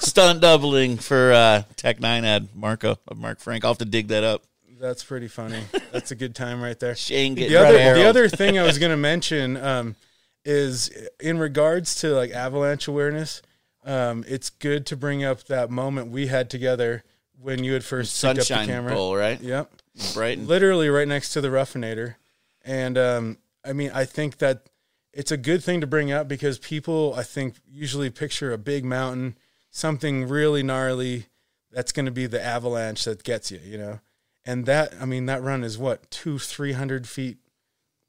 stunt 0.00 0.40
doubling 0.40 0.96
for 0.98 1.32
uh, 1.32 1.62
Technine 1.76 2.24
ad 2.24 2.48
Marco 2.54 2.96
of 3.06 3.18
Mark 3.18 3.38
Frank. 3.40 3.64
I'll 3.64 3.70
have 3.70 3.78
to 3.78 3.84
dig 3.84 4.08
that 4.08 4.24
up. 4.24 4.42
That's 4.78 5.04
pretty 5.04 5.28
funny. 5.28 5.62
That's 5.92 6.10
a 6.10 6.14
good 6.14 6.34
time 6.34 6.62
right 6.62 6.78
there. 6.78 6.94
Shane 6.94 7.34
the 7.34 7.56
other 7.56 7.94
the 7.94 8.08
other 8.08 8.28
thing 8.28 8.58
I 8.58 8.62
was 8.62 8.78
going 8.80 8.90
to 8.90 8.96
mention 8.96 9.56
um, 9.56 9.96
is 10.44 10.90
in 11.20 11.38
regards 11.38 11.96
to 11.96 12.08
like 12.08 12.30
avalanche 12.30 12.88
awareness. 12.88 13.42
Um, 13.84 14.24
it's 14.26 14.50
good 14.50 14.86
to 14.86 14.96
bring 14.96 15.24
up 15.24 15.44
that 15.44 15.70
moment 15.70 16.10
we 16.10 16.26
had 16.26 16.50
together 16.50 17.04
when 17.40 17.62
you 17.62 17.72
had 17.72 17.84
first 17.84 18.20
picked 18.20 18.30
up 18.30 18.36
the 18.36 18.44
Sunshine 18.44 18.66
camera. 18.66 18.94
Bowl, 18.94 19.16
right? 19.16 19.40
Yep, 19.40 19.70
Brighton. 20.14 20.46
literally 20.46 20.88
right 20.88 21.06
next 21.06 21.32
to 21.34 21.40
the 21.40 21.48
Ruffinator, 21.48 22.16
and 22.64 22.98
um, 22.98 23.38
I 23.64 23.72
mean 23.72 23.90
I 23.94 24.04
think 24.04 24.38
that 24.38 24.68
it's 25.12 25.30
a 25.30 25.36
good 25.36 25.62
thing 25.62 25.80
to 25.80 25.86
bring 25.86 26.12
up 26.12 26.28
because 26.28 26.58
people 26.58 27.14
I 27.16 27.22
think 27.22 27.56
usually 27.70 28.10
picture 28.10 28.52
a 28.52 28.58
big 28.58 28.84
mountain, 28.84 29.38
something 29.70 30.28
really 30.28 30.62
gnarly 30.62 31.26
that's 31.70 31.92
going 31.92 32.06
to 32.06 32.12
be 32.12 32.26
the 32.26 32.42
avalanche 32.42 33.04
that 33.04 33.22
gets 33.22 33.50
you, 33.50 33.60
you 33.64 33.78
know. 33.78 34.00
And 34.46 34.64
that 34.66 34.94
I 35.00 35.04
mean 35.04 35.26
that 35.26 35.42
run 35.42 35.62
is 35.64 35.76
what 35.76 36.10
two 36.10 36.38
three 36.38 36.72
hundred 36.72 37.06
feet 37.08 37.38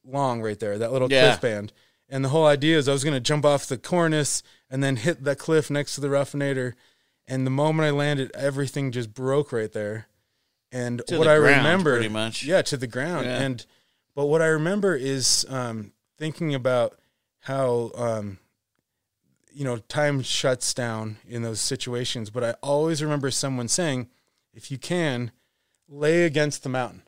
long 0.05 0.41
right 0.41 0.59
there, 0.59 0.77
that 0.77 0.91
little 0.93 1.11
Yeah. 1.11 1.30
cliff 1.30 1.41
band. 1.41 1.73
And 2.07 2.23
the 2.23 2.30
whole 2.30 2.45
idea 2.45 2.77
is 2.77 2.88
I 2.88 2.93
was 2.93 3.03
going 3.03 3.15
to 3.15 3.19
jump 3.19 3.43
off 3.43 3.65
the 3.65 3.77
cornice 3.77 4.41
and 4.69 4.81
then 4.81 4.95
hit 4.95 5.23
that 5.26 5.39
cliff 5.39 5.69
next 5.69 5.95
to 5.95 6.01
the 6.01 6.07
Ruffinator. 6.07 6.73
And 7.27 7.45
the 7.45 7.51
moment 7.51 7.85
I 7.85 7.89
landed, 7.89 8.31
everything 8.34 8.91
just 8.93 9.14
broke 9.14 9.51
right 9.51 9.72
there. 9.73 10.07
And 10.72 11.01
To 11.07 11.18
what 11.18 11.26
the 11.26 11.31
I 11.31 11.38
ground, 11.39 11.57
remember, 11.57 11.93
pretty 11.95 12.07
much. 12.07 12.43
yeah, 12.43 12.61
to 12.61 12.77
the 12.77 12.88
ground. 12.88 13.26
Yeah. 13.26 13.41
And 13.41 13.65
but 14.15 14.27
what 14.27 14.41
I 14.41 14.47
remember 14.47 14.95
is 14.95 15.45
um, 15.49 15.91
thinking 16.18 16.53
about 16.55 16.97
how 17.39 17.91
um, 17.95 18.38
you 19.51 19.64
know 19.65 19.77
time 19.77 20.22
shuts 20.22 20.73
down 20.73 21.18
in 21.27 21.41
those 21.41 21.59
situations. 21.59 22.30
But 22.30 22.43
I 22.43 22.51
always 22.64 23.01
remember 23.03 23.31
someone 23.31 23.68
saying, 23.68 24.07
if 24.53 24.72
you 24.72 24.77
can, 24.77 25.31
lay 25.88 26.23
against 26.23 26.64
the 26.64 26.69
mountain. 26.69 27.03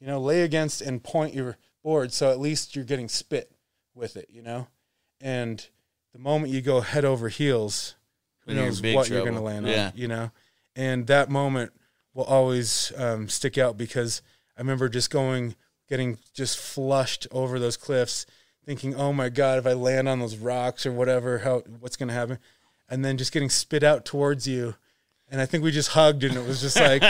You 0.00 0.06
know, 0.06 0.20
lay 0.20 0.42
against 0.42 0.80
and 0.80 1.02
point 1.02 1.34
your 1.34 1.56
board 1.82 2.12
so 2.12 2.30
at 2.30 2.38
least 2.38 2.76
you're 2.76 2.84
getting 2.84 3.08
spit 3.08 3.50
with 3.94 4.16
it. 4.16 4.28
You 4.30 4.42
know, 4.42 4.68
and 5.20 5.66
the 6.12 6.18
moment 6.18 6.52
you 6.52 6.60
go 6.60 6.80
head 6.80 7.04
over 7.04 7.28
heels, 7.28 7.94
who 8.46 8.54
knows 8.54 8.80
what 8.82 9.08
you're 9.08 9.22
going 9.22 9.34
to 9.34 9.40
land 9.40 9.66
Yeah. 9.66 9.86
on? 9.88 9.92
You 9.96 10.08
know, 10.08 10.30
and 10.76 11.06
that 11.08 11.30
moment 11.30 11.72
will 12.14 12.24
always 12.24 12.92
um, 12.96 13.28
stick 13.28 13.58
out 13.58 13.76
because 13.76 14.22
I 14.56 14.60
remember 14.60 14.88
just 14.88 15.10
going, 15.10 15.54
getting 15.88 16.18
just 16.34 16.58
flushed 16.58 17.26
over 17.30 17.58
those 17.58 17.76
cliffs, 17.76 18.26
thinking, 18.64 18.94
"Oh 18.94 19.12
my 19.12 19.28
god, 19.28 19.58
if 19.58 19.66
I 19.66 19.72
land 19.72 20.08
on 20.08 20.18
those 20.20 20.36
rocks 20.36 20.84
or 20.86 20.92
whatever, 20.92 21.38
how 21.38 21.60
what's 21.80 21.96
going 21.96 22.08
to 22.08 22.14
happen?" 22.14 22.38
And 22.88 23.04
then 23.04 23.18
just 23.18 23.32
getting 23.32 23.50
spit 23.50 23.82
out 23.82 24.04
towards 24.04 24.46
you, 24.48 24.74
and 25.30 25.40
I 25.40 25.46
think 25.46 25.62
we 25.64 25.70
just 25.70 25.90
hugged, 25.90 26.24
and 26.24 26.36
it 26.36 26.46
was 26.46 26.60
just 26.60 26.76
like, 26.78 27.02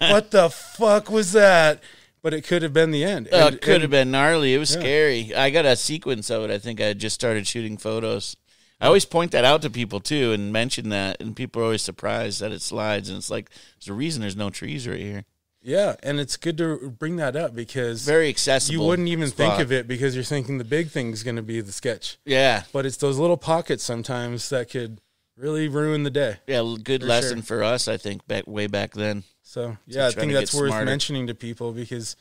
"What 0.00 0.30
the 0.30 0.50
fuck 0.50 1.10
was 1.10 1.32
that?" 1.32 1.82
But 2.22 2.34
it 2.34 2.42
could 2.42 2.62
have 2.62 2.72
been 2.72 2.90
the 2.90 3.04
end. 3.04 3.28
Oh, 3.30 3.46
And- 3.46 3.54
it 3.56 3.60
could 3.62 3.74
and- 3.74 3.82
have 3.82 3.90
been 3.90 4.10
gnarly. 4.10 4.54
It 4.54 4.58
was 4.58 4.74
Yeah. 4.74 4.80
scary. 4.80 5.34
I 5.34 5.50
got 5.50 5.64
a 5.64 5.76
sequence 5.76 6.28
of 6.30 6.42
it. 6.44 6.50
I 6.50 6.58
think 6.58 6.80
I 6.80 6.86
had 6.86 6.98
just 6.98 7.14
started 7.14 7.46
shooting 7.46 7.76
photos. 7.76 8.36
I 8.80 8.86
always 8.88 9.04
point 9.04 9.30
that 9.30 9.44
out 9.44 9.62
to 9.62 9.70
people 9.70 10.00
too 10.00 10.32
and 10.32 10.52
mention 10.52 10.88
that, 10.90 11.18
and 11.20 11.34
people 11.36 11.62
are 11.62 11.66
always 11.66 11.82
surprised 11.82 12.40
that 12.40 12.52
it 12.52 12.62
slides. 12.62 13.08
And 13.08 13.16
it's 13.18 13.30
like 13.30 13.50
there's 13.78 13.88
a 13.88 13.94
reason 13.94 14.22
there's 14.22 14.36
no 14.36 14.50
trees 14.50 14.88
right 14.88 14.98
here. 15.00 15.24
Yeah, 15.62 15.96
and 16.02 16.20
it's 16.20 16.36
good 16.36 16.58
to 16.58 16.90
bring 16.96 17.16
that 17.16 17.34
up 17.36 17.54
because 17.54 18.02
Very 18.02 18.28
accessible. 18.28 18.80
You 18.82 18.86
wouldn't 18.88 19.08
even 19.08 19.30
think 19.30 19.58
of 19.60 19.72
it 19.72 19.88
because 19.88 20.14
you're 20.14 20.22
thinking 20.24 20.58
the 20.58 20.64
big 20.64 20.90
thing's 20.90 21.22
going 21.24 21.34
to 21.36 21.42
be 21.42 21.60
the 21.60 21.72
sketch. 21.72 22.18
Yeah, 22.24 22.62
But 22.72 22.86
it's 22.86 22.96
those 22.98 23.18
little 23.18 23.36
pockets 23.36 23.82
sometimes 23.82 24.48
that 24.50 24.70
could 24.70 25.00
really 25.36 25.68
ruined 25.68 26.06
the 26.06 26.10
day. 26.10 26.38
yeah. 26.46 26.62
Good 26.82 27.02
For 27.02 27.08
lesson 27.08 27.42
sure. 27.42 27.58
for 27.58 27.64
us, 27.64 27.88
I 27.88 27.96
think, 27.96 28.26
back 28.26 28.46
way 28.46 28.66
back 28.66 28.92
then. 28.92 29.24
So 29.42 29.76
yeah, 29.86 30.06
I 30.08 30.10
think 30.10 30.32
that's 30.32 30.54
worth 30.54 30.70
smarter. 30.70 30.86
mentioning 30.86 31.26
to 31.28 31.34
people 31.34 31.72
because 31.72 32.16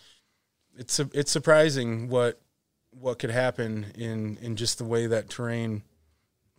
it's 0.78 1.00
it's 1.00 1.32
surprising 1.32 2.10
what 2.10 2.40
what 2.92 3.20
could 3.20 3.32
happen 3.32 3.88
in 3.96 4.38
in 4.42 4.56
just 4.56 4.78
the 4.78 4.84
way 4.86 5.08
that 5.08 5.30
terrain 5.30 5.84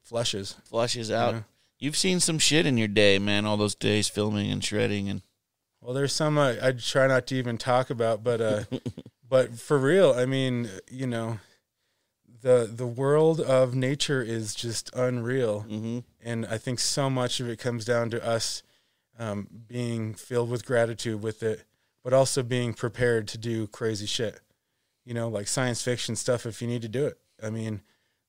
flushes. 0.03 0.57
Flushes 0.65 1.11
out. 1.11 1.35
Yeah. 1.35 1.41
You've 1.79 1.97
seen 1.97 2.21
some 2.21 2.39
shit 2.39 2.65
in 2.67 2.79
your 2.79 2.89
day, 2.89 3.19
man. 3.19 3.45
All 3.45 3.57
those 3.57 3.75
days 3.75 4.09
filming 4.09 4.51
and 4.51 4.65
shredding, 4.65 5.09
and 5.09 5.23
Well, 5.81 5.95
there's 5.95 6.13
some 6.13 6.39
I, 6.39 6.69
I 6.69 6.73
try 6.73 7.07
not 7.07 7.27
to 7.29 7.35
even 7.37 7.59
talk 7.59 7.91
about, 7.91 8.25
but 8.25 8.41
uh, 8.41 8.65
but 9.29 9.59
for 9.59 9.79
real, 9.79 10.13
I 10.13 10.25
mean, 10.27 10.69
you 10.91 11.07
know, 11.07 11.39
the 12.41 12.71
the 12.73 12.87
world 12.87 13.41
of 13.41 13.75
nature 13.75 14.23
is 14.23 14.55
just 14.55 14.91
unreal, 14.95 15.65
Mhm. 15.69 16.05
and 16.21 16.47
I 16.47 16.59
think 16.59 16.81
so 16.81 17.09
much 17.11 17.41
of 17.41 17.49
it 17.49 17.59
comes 17.59 17.85
down 17.85 18.11
to 18.11 18.25
us 18.25 18.63
um, 19.19 19.49
being 19.67 20.15
filled 20.15 20.51
with 20.51 20.67
gratitude 20.67 21.23
with 21.23 21.43
it, 21.43 21.65
but 22.03 22.13
also 22.13 22.43
being 22.43 22.75
prepared 22.75 23.27
to 23.29 23.39
do 23.39 23.67
crazy 23.69 24.07
shit. 24.07 24.41
You 25.05 25.15
know, 25.15 25.29
like 25.29 25.49
science 25.49 25.83
fiction 25.83 26.17
stuff. 26.17 26.45
If 26.47 26.61
you 26.61 26.69
need 26.69 26.83
to 26.83 26.89
do 26.89 27.07
it, 27.07 27.19
I 27.43 27.49
mean, 27.51 27.83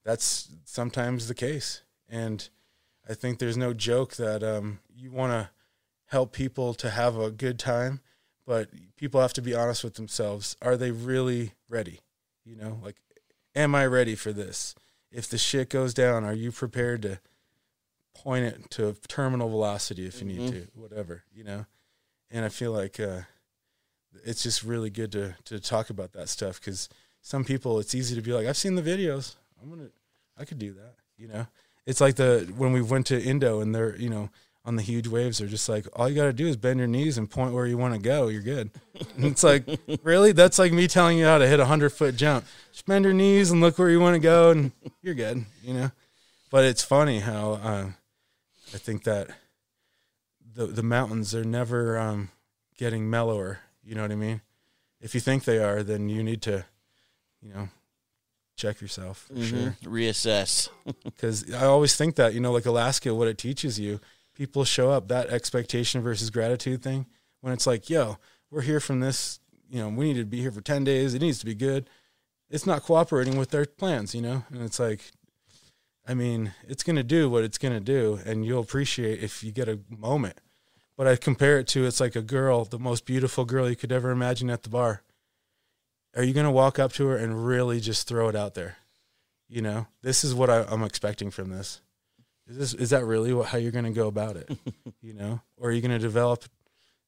that's 0.04 0.50
sometimes 0.64 1.28
the 1.28 1.36
case, 1.36 1.82
and 2.08 2.48
I 3.10 3.14
think 3.14 3.40
there's 3.40 3.58
no 3.58 3.74
joke 3.74 4.16
that 4.16 4.44
um, 4.44 4.80
you 4.96 5.12
want 5.12 5.32
to 5.34 5.50
help 6.06 6.32
people 6.32 6.74
to 6.76 6.90
have 6.90 7.18
a 7.18 7.32
good 7.32 7.60
time, 7.60 8.00
but 8.46 8.70
people 8.96 9.20
have 9.20 9.34
to 9.34 9.42
be 9.42 9.54
honest 9.54 9.84
with 9.84 9.96
themselves. 9.96 10.56
Are 10.62 10.78
they 10.78 10.92
really 10.92 11.54
ready? 11.68 12.00
You 12.46 12.56
know, 12.56 12.80
like, 12.82 12.96
am 13.58 13.76
I 13.76 13.86
ready 13.86 14.16
for 14.16 14.32
this? 14.32 14.76
If 15.12 15.28
the 15.28 15.38
shit 15.38 15.70
goes 15.70 15.94
down, 15.94 16.24
are 16.24 16.34
you 16.34 16.52
prepared 16.52 17.02
to 17.02 17.20
point 18.14 18.46
it 18.46 18.70
to 18.72 18.96
terminal 19.08 19.50
velocity 19.50 20.06
if 20.06 20.22
you 20.22 20.28
need 20.28 20.42
Mhm. 20.42 20.52
to, 20.52 20.68
whatever, 20.76 21.24
you 21.34 21.44
know? 21.44 21.66
And 22.32 22.46
I 22.46 22.50
feel 22.50 22.72
like 22.72 23.00
uh, 23.00 23.22
it's 24.24 24.44
just 24.44 24.64
really 24.64 24.90
good 24.90 25.12
to, 25.14 25.36
to 25.46 25.60
talk 25.60 25.90
about 25.90 26.14
that 26.14 26.30
stuff 26.30 26.60
because 26.60 26.90
some 27.22 27.44
people, 27.44 27.80
it's 27.80 27.96
easy 27.96 28.16
to 28.16 28.22
be 28.22 28.34
like, 28.34 28.48
I've 28.48 28.58
seen 28.58 28.76
the 28.76 28.82
videos. 28.82 29.36
I'm 29.62 29.70
going 29.70 29.82
to, 29.88 29.92
I 30.38 30.46
could 30.46 30.60
do 30.60 30.74
that, 30.74 30.96
you 31.18 31.28
know? 31.28 31.48
It's 31.86 32.02
like 32.02 32.16
the, 32.16 32.52
when 32.58 32.74
we 32.74 32.82
went 32.82 33.08
to 33.08 33.22
Indo 33.22 33.62
and 33.62 33.74
they're, 33.74 33.96
you 33.96 34.10
know, 34.10 34.30
on 34.68 34.76
the 34.76 34.84
huge 34.84 35.08
waves 35.08 35.40
are 35.42 35.48
just 35.48 35.68
like 35.70 35.88
all 35.96 36.08
you 36.10 36.16
got 36.16 36.26
to 36.26 36.34
do 36.34 36.46
is 36.46 36.56
bend 36.58 36.78
your 36.78 36.88
knees 36.90 37.18
and 37.18 37.28
point 37.32 37.54
where 37.54 37.66
you 37.66 37.78
want 37.78 37.94
to 37.96 38.00
go. 38.00 38.28
You're 38.28 38.42
good. 38.44 38.70
And 39.16 39.26
it's 39.26 39.44
like 39.44 39.64
really 40.04 40.34
that's 40.34 40.60
like 40.60 40.72
me 40.74 40.88
telling 40.88 41.18
you 41.18 41.26
how 41.26 41.38
to 41.40 41.48
hit 41.48 41.60
a 41.60 41.66
hundred 41.66 41.90
foot 41.92 42.16
jump. 42.18 42.46
Just 42.72 42.86
bend 42.86 43.06
your 43.06 43.14
knees 43.14 43.50
and 43.50 43.62
look 43.62 43.80
where 43.80 43.90
you 43.90 44.00
want 44.00 44.16
to 44.16 44.20
go, 44.20 44.52
and 44.52 44.72
you're 45.02 45.16
good. 45.16 45.46
You 45.64 45.74
know. 45.74 45.92
But 46.52 46.66
it's 46.66 46.84
funny 46.84 47.20
how 47.20 47.54
uh, 47.54 47.86
I 48.74 48.78
think 48.78 49.04
that 49.06 49.30
the 50.54 50.68
the 50.68 50.84
mountains 50.84 51.34
are 51.34 51.44
never 51.46 51.98
um, 51.98 52.30
getting 52.78 53.10
mellower. 53.10 53.60
You 53.86 53.96
know 53.96 54.02
what 54.02 54.12
I 54.12 54.16
mean? 54.16 54.42
If 55.00 55.16
you 55.16 55.22
think 55.22 55.44
they 55.46 55.60
are, 55.60 55.82
then 55.84 56.10
you 56.10 56.24
need 56.24 56.42
to, 56.42 56.66
you 57.42 57.54
know, 57.54 57.70
check 58.58 58.82
yourself 58.82 59.26
for 59.28 59.36
Mhm. 59.36 59.44
sure. 59.50 59.78
Reassess. 59.84 60.70
Because 61.06 61.52
I 61.54 61.66
always 61.66 61.96
think 61.96 62.16
that 62.16 62.34
you 62.34 62.40
know, 62.40 62.52
like 62.52 62.66
Alaska, 62.66 63.14
what 63.16 63.28
it 63.28 63.38
teaches 63.38 63.80
you, 63.80 64.00
people 64.38 64.64
show 64.64 64.92
up 64.92 65.08
that 65.08 65.30
expectation 65.30 66.02
versus 66.02 66.30
gratitude 66.30 66.84
thing. 66.84 67.08
When 67.42 67.54
it's 67.54 67.66
like, 67.66 67.90
yo, 67.90 68.18
we're 68.52 68.62
here 68.62 68.80
from 68.80 69.00
this, 69.00 69.40
you 69.70 69.80
know, 69.80 69.90
we 69.90 70.06
need 70.06 70.20
to 70.20 70.26
be 70.26 70.40
here 70.40 70.52
for 70.52 70.62
ten 70.62 70.84
days. 70.84 71.14
It 71.14 71.22
needs 71.22 71.40
to 71.40 71.46
be 71.46 71.56
good. 71.56 71.90
It's 72.50 72.66
not 72.66 72.84
cooperating 72.84 73.38
with 73.38 73.50
their 73.50 73.66
plans, 73.66 74.14
you 74.14 74.22
know, 74.22 74.44
and 74.50 74.62
it's 74.62 74.80
like, 74.80 75.02
I 76.08 76.14
mean, 76.14 76.54
it's 76.68 76.84
gonna 76.84 77.04
do 77.04 77.30
what 77.30 77.44
it's 77.44 77.58
gonna 77.58 77.82
do, 77.82 78.20
and 78.26 78.46
you'll 78.46 78.62
appreciate 78.62 79.22
if 79.22 79.44
you 79.44 79.52
get 79.52 79.68
a 79.68 79.80
moment. 79.90 80.40
But 80.96 81.08
I 81.08 81.16
compare 81.16 81.60
it 81.60 81.68
to 81.70 81.86
it's 81.86 82.00
like 82.00 82.16
a 82.16 82.22
girl, 82.22 82.64
the 82.64 82.80
most 82.80 83.06
beautiful 83.06 83.44
girl 83.44 83.70
you 83.70 83.76
could 83.76 83.92
ever 83.92 84.12
imagine 84.12 84.50
at 84.50 84.64
the 84.64 84.70
bar. 84.70 85.02
Are 86.16 86.24
you 86.24 86.34
gonna 86.34 86.52
walk 86.52 86.80
up 86.80 86.94
to 86.94 87.08
her 87.08 87.18
and 87.18 87.46
really 87.46 87.80
just 87.80 88.08
throw 88.08 88.30
it 88.30 88.36
out 88.36 88.54
there? 88.54 88.78
You 89.50 89.62
know, 89.62 89.88
this 90.02 90.24
is 90.24 90.34
what 90.34 90.50
I, 90.50 90.64
I'm 90.70 90.84
expecting 90.84 91.32
from 91.32 91.50
this. 91.50 91.82
Is 92.50 92.58
this 92.58 92.74
is 92.74 92.90
that 92.92 93.06
really 93.06 93.34
what, 93.34 93.48
how 93.48 93.58
you're 93.58 93.72
gonna 93.72 93.92
go 93.92 94.08
about 94.08 94.38
it? 94.38 94.50
you 95.02 95.14
know, 95.14 95.42
or 95.58 95.70
are 95.70 95.72
you 95.72 95.82
gonna 95.82 96.00
develop 96.00 96.46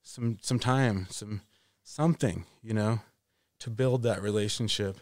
some 0.04 0.38
some 0.42 0.60
time, 0.60 1.08
some 1.10 1.42
something, 1.84 2.46
you 2.62 2.74
know, 2.74 3.00
to 3.60 3.70
build 3.70 4.04
that 4.04 4.22
relationship, 4.22 4.98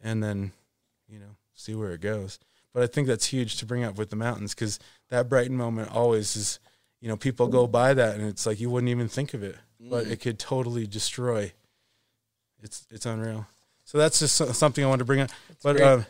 and 0.00 0.22
then, 0.22 0.52
you 1.08 1.18
know, 1.18 1.36
see 1.54 1.74
where 1.74 1.92
it 1.92 2.00
goes. 2.00 2.38
But 2.72 2.82
I 2.82 2.86
think 2.86 3.06
that's 3.08 3.26
huge 3.26 3.56
to 3.56 3.66
bring 3.66 3.84
up 3.84 3.96
with 3.98 4.10
the 4.10 4.16
mountains 4.16 4.54
because 4.54 4.78
that 5.08 5.28
Brighton 5.28 5.56
moment 5.56 5.90
always 5.94 6.36
is, 6.36 6.58
you 7.00 7.08
know, 7.08 7.16
people 7.16 7.48
go 7.48 7.66
by 7.66 7.94
that 7.94 8.16
and 8.16 8.26
it's 8.28 8.44
like 8.46 8.60
you 8.60 8.68
wouldn't 8.70 8.90
even 8.90 9.08
think 9.08 9.34
of 9.34 9.42
it, 9.42 9.56
but 9.80 10.06
Mm. 10.06 10.10
it 10.12 10.20
could 10.20 10.38
totally 10.38 10.86
destroy. 10.86 11.52
It's 12.62 12.86
it's 12.90 13.06
unreal. 13.06 13.46
So 13.84 13.98
that's 13.98 14.18
just 14.18 14.36
something 14.36 14.84
I 14.84 14.88
wanted 14.88 15.00
to 15.00 15.04
bring 15.04 15.20
up. 15.20 15.30
but 15.62 15.76
great. 15.76 15.86
um, 15.86 16.06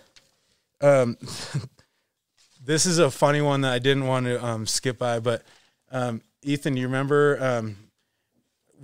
um, 0.81 1.17
this 2.67 2.85
is 2.85 2.99
a 2.99 3.11
funny 3.11 3.41
one 3.41 3.63
that 3.63 3.73
I 3.73 3.79
didn't 3.79 4.07
want 4.07 4.27
to 4.27 4.45
um, 4.45 4.67
skip 4.67 4.99
by. 4.99 5.21
But 5.21 5.43
um, 5.91 6.21
Ethan, 6.43 6.77
you 6.77 6.87
remember 6.87 7.43
um, 7.43 7.77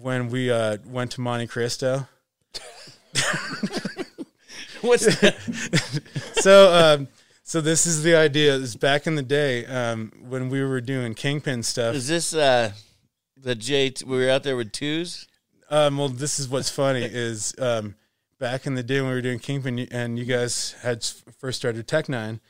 when 0.01 0.29
we 0.29 0.51
uh, 0.51 0.79
went 0.87 1.11
to 1.13 1.21
Monte 1.21 1.49
Cristo? 1.49 2.07
What's 4.81 5.05
that? 5.21 5.37
so 6.35 6.73
um, 6.73 7.09
so 7.43 7.61
this 7.61 7.87
is 7.87 8.03
the 8.03 8.15
idea. 8.17 8.55
Is 8.55 8.77
back 8.77 9.07
in 9.07 9.17
the 9.17 9.23
day 9.23 9.67
um, 9.67 10.13
when 10.29 10.49
we 10.49 10.63
were 10.65 10.81
doing 10.81 11.15
kingpin 11.15 11.63
stuff. 11.63 11.95
Is 11.95 12.09
this 12.09 12.35
uh 12.35 12.73
the 13.37 13.55
J? 13.55 13.93
We 14.07 14.17
were 14.19 14.31
out 14.31 14.43
there 14.43 14.57
with 14.57 14.73
twos. 14.73 15.29
Um, 15.71 15.99
well, 15.99 16.09
this 16.09 16.39
is 16.39 16.49
what's 16.49 16.69
funny 16.71 17.03
is 17.11 17.55
um, 17.59 17.95
back 18.39 18.67
in 18.67 18.75
the 18.75 18.83
day 18.83 19.01
when 19.01 19.09
we 19.09 19.15
were 19.15 19.23
doing 19.23 19.39
Kingpin 19.39 19.79
and 19.91 20.19
you 20.19 20.27
guys 20.27 20.75
had 20.83 21.03
first 21.39 21.59
started 21.59 21.87
Technine. 21.89 22.41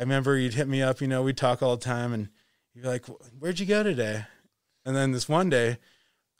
I 0.00 0.02
remember 0.02 0.38
you'd 0.38 0.54
hit 0.54 0.66
me 0.66 0.80
up. 0.80 1.02
You 1.02 1.08
know, 1.08 1.22
we'd 1.22 1.36
talk 1.36 1.62
all 1.62 1.76
the 1.76 1.84
time, 1.84 2.14
and 2.14 2.30
you're 2.74 2.86
like, 2.86 3.04
"Where'd 3.38 3.60
you 3.60 3.66
go 3.66 3.82
today?" 3.82 4.24
And 4.82 4.96
then 4.96 5.12
this 5.12 5.28
one 5.28 5.50
day, 5.50 5.76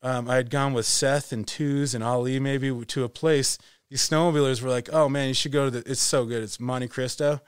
um, 0.00 0.30
I 0.30 0.36
had 0.36 0.48
gone 0.48 0.72
with 0.72 0.86
Seth 0.86 1.30
and 1.30 1.46
Twos 1.46 1.94
and 1.94 2.02
Ali 2.02 2.40
maybe 2.40 2.84
to 2.86 3.04
a 3.04 3.08
place. 3.10 3.58
These 3.90 4.08
snowmobilers 4.08 4.62
were 4.62 4.70
like, 4.70 4.88
"Oh 4.94 5.10
man, 5.10 5.28
you 5.28 5.34
should 5.34 5.52
go 5.52 5.66
to 5.66 5.70
the. 5.70 5.90
It's 5.90 6.00
so 6.00 6.24
good. 6.24 6.42
It's 6.42 6.58
Monte 6.58 6.88
Cristo." 6.88 7.42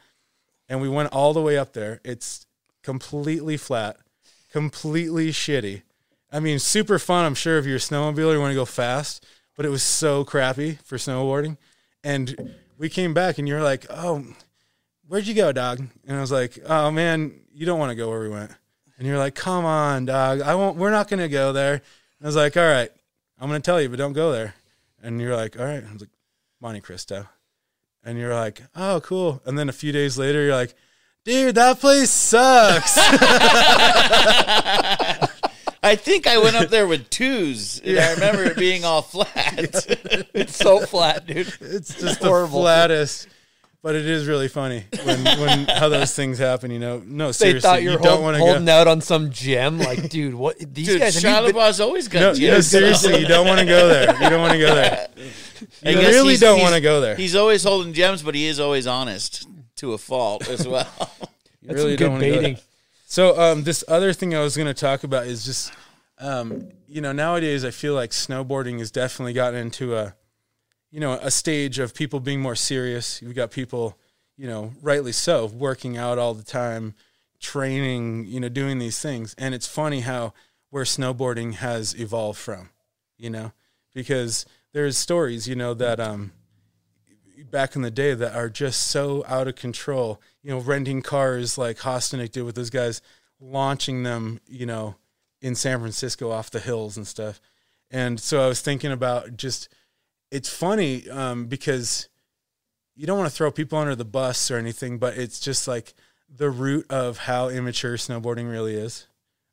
And 0.69 0.83
we 0.83 0.89
went 0.91 1.13
all 1.13 1.33
the 1.33 1.41
way 1.41 1.57
up 1.57 1.73
there. 1.73 2.03
It's 2.05 2.47
completely 2.83 3.57
flat, 3.57 3.97
completely 4.51 5.31
shitty. 5.31 5.81
I 6.31 6.41
mean, 6.41 6.59
super 6.59 6.99
fun. 6.99 7.25
I'm 7.25 7.35
sure 7.35 7.57
if 7.57 7.65
you're 7.65 7.77
a 7.77 7.79
snowmobiler, 7.79 8.35
you 8.35 8.41
want 8.41 8.51
to 8.51 8.55
go 8.55 8.67
fast, 8.67 9.25
but 9.57 9.65
it 9.65 9.71
was 9.71 9.83
so 9.83 10.25
crappy 10.25 10.79
for 10.85 10.99
snowboarding. 10.99 11.57
And 12.05 12.55
we 12.77 12.91
came 12.91 13.15
back, 13.15 13.39
and 13.39 13.49
you're 13.49 13.63
like, 13.63 13.87
"Oh, 13.89 14.27
where'd 15.13 15.27
you 15.27 15.35
go, 15.35 15.53
dog?" 15.53 15.79
And 16.07 16.17
I 16.17 16.21
was 16.23 16.33
like, 16.33 16.59
"Oh 16.65 16.91
man, 16.91 17.35
you 17.53 17.67
don't 17.67 17.79
want 17.79 17.91
to 17.91 17.95
go 17.95 18.09
where 18.09 18.21
we 18.21 18.31
went." 18.31 18.51
And 18.97 19.07
you're 19.07 19.19
like, 19.19 19.35
"Come 19.35 19.67
on, 19.67 20.07
dog. 20.07 20.41
I 20.41 20.55
won't. 20.55 20.79
We're 20.79 20.91
not 20.91 21.09
gonna 21.09 21.29
go 21.29 21.53
there." 21.53 21.75
And 21.75 21.83
I 22.23 22.27
was 22.27 22.37
like, 22.37 22.57
"All 22.57 22.63
right, 22.63 22.91
I'm 23.39 23.49
gonna 23.49 23.61
tell 23.61 23.79
you, 23.79 23.91
but 23.91 23.99
don't 23.99 24.15
go 24.15 24.33
there." 24.33 24.55
And 25.03 25.21
you're 25.21 25.37
like, 25.37 25.61
"All 25.61 25.67
right." 25.67 25.85
I 25.87 25.93
was 25.93 26.01
like, 26.01 26.11
"Monte 26.63 26.81
Cristo," 26.81 27.29
and 28.03 28.19
you're 28.19 28.35
like, 28.35 28.63
"Oh, 28.75 29.03
cool." 29.05 29.43
And 29.45 29.59
then 29.59 29.69
a 29.69 29.73
few 29.73 29.93
days 29.93 30.17
later, 30.17 30.45
you're 30.45 30.57
like, 30.57 30.75
"Dude, 31.25 31.57
that 31.57 31.79
place 31.79 32.11
sucks." 32.11 32.97
I 35.85 35.97
think 35.97 36.27
I 36.27 36.39
went 36.39 36.57
up 36.57 36.71
there 36.71 36.87
with 36.87 37.11
twos, 37.11 37.81
and 37.81 37.99
I 37.99 38.15
remember 38.15 38.45
it 38.45 38.57
being 38.57 38.85
all 38.85 39.03
flat. 39.03 39.29
it's 40.33 40.57
so 40.57 40.81
flat, 40.81 41.27
dude. 41.27 41.53
It's 41.61 42.01
just 42.01 42.23
horrible. 42.23 42.61
the 42.61 42.65
flattest. 42.65 43.29
But 43.83 43.97
it 43.97 44.07
is 44.07 44.29
really 44.29 44.47
funny 44.47 44.85
when, 45.05 45.25
when 45.25 45.67
how 45.67 45.89
those 45.89 46.15
things 46.15 46.39
happen. 46.39 46.71
You 46.71 46.79
know, 46.79 47.03
no 47.05 47.27
They 47.29 47.33
seriously, 47.33 47.61
thought 47.61 47.83
you 47.83 47.91
were 47.91 47.97
don't 47.99 48.23
want 48.23 48.37
to 48.37 48.41
holding 48.41 48.67
go. 48.67 48.73
out 48.73 48.87
on 48.87 49.01
some 49.01 49.31
gem. 49.33 49.79
Like, 49.81 50.09
dude, 50.09 50.35
what? 50.35 50.57
These 50.59 50.87
Dude, 50.87 51.01
guys. 51.01 51.17
Shia 51.17 51.23
have 51.31 51.47
you 51.47 51.53
been- 51.53 51.81
always 51.81 52.07
got 52.07 52.21
No, 52.21 52.35
gems. 52.35 52.41
no, 52.41 52.61
seriously, 52.61 53.19
you 53.19 53.27
don't 53.27 53.45
want 53.47 53.59
to 53.59 53.67
go 53.67 53.89
there. 53.89 54.15
You 54.23 54.31
don't 54.31 54.41
want 54.41 54.53
to 54.53 54.59
go 54.61 54.75
there. 54.75 55.09
You 55.85 55.95
guess 55.95 56.13
really 56.15 56.37
don't 56.37 56.61
want 56.61 56.75
to 56.75 56.81
go 56.81 57.01
there. 57.01 57.15
He's 57.15 57.37
always 57.37 57.63
holding 57.63 57.93
gems, 57.93 58.23
but 58.23 58.35
he 58.35 58.47
is 58.47 58.59
always 58.59 58.87
honest 58.89 59.47
to 59.77 59.93
a 59.93 59.99
fault 59.99 60.49
as 60.49 60.67
well. 60.69 60.89
You 61.61 61.69
That's 61.69 61.77
really 61.79 61.91
some 61.93 61.97
good 61.97 61.99
don't 61.99 62.13
wanna 62.15 62.27
go 62.27 62.33
baiting. 62.37 62.55
there. 62.55 62.63
So, 63.07 63.41
um, 63.41 63.63
this 63.63 63.85
other 63.87 64.13
thing 64.13 64.35
I 64.35 64.41
was 64.41 64.57
going 64.57 64.67
to 64.67 64.75
talk 64.75 65.05
about 65.05 65.27
is 65.27 65.45
just, 65.45 65.73
um, 66.19 66.69
you 66.89 67.01
know, 67.01 67.13
nowadays 67.13 67.65
I 67.65 67.71
feel 67.71 67.95
like 67.95 68.11
snowboarding 68.11 68.79
has 68.81 68.91
definitely 68.91 69.35
gotten 69.35 69.61
into 69.61 69.95
a, 69.97 70.15
you 70.93 71.01
know, 71.01 71.15
a 71.15 71.31
stage 71.31 71.79
of 71.79 71.95
people 71.95 72.21
being 72.21 72.41
more 72.41 72.55
serious. 72.55 73.21
You've 73.23 73.35
got 73.35 73.51
people, 73.51 73.99
you 74.37 74.47
know, 74.47 74.73
rightly 74.83 75.11
so, 75.11 75.47
working 75.47 75.97
out 75.97 76.19
all 76.19 76.35
the 76.35 76.45
time, 76.45 76.95
training, 77.41 78.27
you 78.27 78.39
know, 78.39 78.51
doing 78.51 78.79
these 78.79 79.01
things. 79.01 79.35
And 79.39 79.55
it's 79.55 79.67
funny 79.67 80.01
how 80.01 80.35
where 80.71 80.85
snowboarding 80.85 81.55
has 81.55 81.99
evolved 81.99 82.39
from, 82.39 82.69
you 83.17 83.31
know, 83.31 83.53
because 83.95 84.45
there's 84.73 84.99
stories, 84.99 85.49
you 85.49 85.57
know, 85.57 85.75
that 85.75 85.99
um 85.99 86.33
back 87.51 87.75
in 87.75 87.83
the 87.83 87.91
day 87.91 88.15
that 88.15 88.35
are 88.35 88.49
just 88.49 88.83
so 88.83 89.25
out 89.27 89.49
of 89.49 89.57
control, 89.57 90.21
you 90.43 90.51
know, 90.51 90.59
renting 90.59 91.03
cars 91.03 91.57
like 91.59 91.79
Hostynek 91.79 92.33
did 92.33 92.43
with 92.43 92.55
those 92.55 92.71
guys, 92.71 93.01
launching 93.41 94.03
them, 94.03 94.41
you 94.47 94.67
know, 94.67 94.97
in 95.41 95.55
San 95.55 95.81
Francisco 95.81 96.31
off 96.31 96.51
the 96.51 96.61
hills 96.61 96.97
and 96.97 97.07
stuff. 97.07 97.41
And 97.91 98.21
so 98.21 98.45
I 98.45 98.49
was 98.49 98.61
thinking 98.61 98.93
about 98.93 99.37
just 99.37 99.69
it's 100.33 100.49
funny 100.49 101.09
um, 101.11 101.45
because 101.45 102.09
you 102.97 103.07
don't 103.07 103.19
want 103.19 103.31
to 103.31 103.37
throw 103.37 103.51
people 103.51 103.79
under 103.79 103.95
the 103.95 104.05
bus 104.05 104.51
or 104.51 104.57
anything, 104.57 104.99
but 104.99 105.17
it's 105.19 105.39
just 105.39 105.69
like 105.69 105.93
the 106.35 106.49
root 106.49 106.91
of 106.91 107.19
how 107.19 107.51
immature 107.51 107.97
snowboarding 107.97 108.51
really 108.51 108.75
is. 108.75 109.07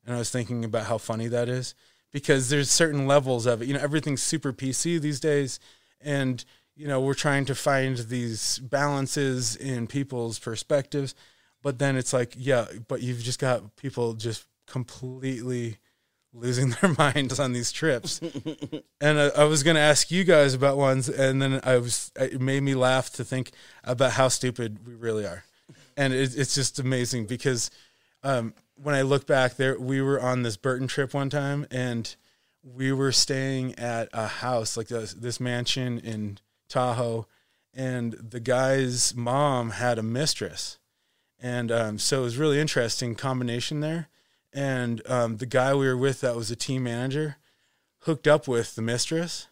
And 0.05 0.15
I 0.15 0.19
was 0.19 0.29
thinking 0.29 0.63
about 0.63 0.85
how 0.85 0.97
funny 0.97 1.27
that 1.27 1.49
is 1.49 1.75
because 2.13 2.49
there's 2.49 2.71
certain 2.71 3.07
levels 3.07 3.45
of 3.45 3.61
it. 3.61 3.67
You 3.67 3.73
know, 3.73 3.81
everything's 3.81 4.23
super 4.23 4.53
PC 4.53 5.01
these 5.01 5.19
days, 5.19 5.59
and 5.99 6.43
you 6.77 6.87
know 6.87 7.01
we're 7.01 7.13
trying 7.13 7.43
to 7.45 7.55
find 7.55 7.97
these 7.97 8.59
balances 8.59 9.57
in 9.57 9.85
people's 9.85 10.39
perspectives. 10.39 11.13
But 11.61 11.77
then 11.77 11.97
it's 11.97 12.13
like, 12.13 12.35
yeah, 12.37 12.65
but 12.87 13.01
you've 13.01 13.21
just 13.21 13.39
got 13.39 13.75
people 13.75 14.13
just 14.13 14.45
completely 14.65 15.77
losing 16.39 16.69
their 16.81 16.93
minds 16.97 17.39
on 17.39 17.53
these 17.53 17.71
trips. 17.71 18.19
and 19.01 19.19
I, 19.19 19.27
I 19.29 19.43
was 19.43 19.63
going 19.63 19.75
to 19.75 19.81
ask 19.81 20.11
you 20.11 20.23
guys 20.23 20.53
about 20.53 20.77
ones, 20.77 21.09
and 21.09 21.41
then 21.41 21.59
I 21.63 21.77
was 21.77 22.11
it 22.15 22.41
made 22.41 22.63
me 22.63 22.75
laugh 22.75 23.11
to 23.13 23.23
think 23.23 23.51
about 23.83 24.13
how 24.13 24.27
stupid 24.27 24.87
we 24.87 24.93
really 24.95 25.25
are, 25.25 25.43
and 25.97 26.13
it, 26.13 26.37
it's 26.37 26.55
just 26.55 26.79
amazing 26.79 27.25
because 27.25 27.69
um, 28.23 28.53
when 28.75 28.95
I 28.95 29.01
look 29.01 29.27
back, 29.27 29.55
there 29.55 29.79
we 29.79 30.01
were 30.01 30.21
on 30.21 30.43
this 30.43 30.57
Burton 30.57 30.87
trip 30.87 31.13
one 31.13 31.29
time, 31.29 31.65
and 31.71 32.15
we 32.63 32.91
were 32.91 33.11
staying 33.11 33.77
at 33.79 34.09
a 34.13 34.27
house 34.27 34.75
like 34.75 34.87
this, 34.87 35.13
this 35.13 35.39
mansion 35.39 35.99
in 35.99 36.39
Tahoe, 36.67 37.27
and 37.73 38.13
the 38.13 38.39
guy's 38.39 39.15
mom 39.15 39.71
had 39.71 39.97
a 39.97 40.03
mistress, 40.03 40.77
and 41.39 41.71
um, 41.71 41.99
so 41.99 42.21
it 42.21 42.23
was 42.23 42.37
really 42.37 42.59
interesting 42.59 43.15
combination 43.15 43.79
there. 43.79 44.09
And 44.53 45.01
um, 45.07 45.37
the 45.37 45.45
guy 45.45 45.73
we 45.73 45.87
were 45.87 45.97
with 45.97 46.21
that 46.21 46.35
was 46.35 46.49
a 46.49 46.55
team 46.55 46.83
manager 46.83 47.37
hooked 48.03 48.27
up 48.27 48.47
with 48.47 48.75
the 48.75 48.81
mistress, 48.81 49.47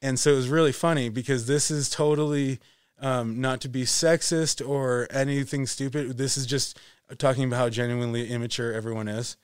and 0.00 0.18
so 0.18 0.32
it 0.32 0.36
was 0.36 0.48
really 0.48 0.72
funny 0.72 1.08
because 1.08 1.46
this 1.46 1.70
is 1.70 1.90
totally 1.90 2.58
um, 3.00 3.40
not 3.40 3.60
to 3.60 3.68
be 3.68 3.82
sexist 3.82 4.66
or 4.66 5.06
anything 5.10 5.66
stupid. 5.66 6.16
This 6.16 6.36
is 6.36 6.46
just 6.46 6.78
talking 7.18 7.44
about 7.44 7.56
how 7.56 7.68
genuinely 7.68 8.30
immature 8.30 8.72
everyone 8.72 9.08
is. 9.08 9.36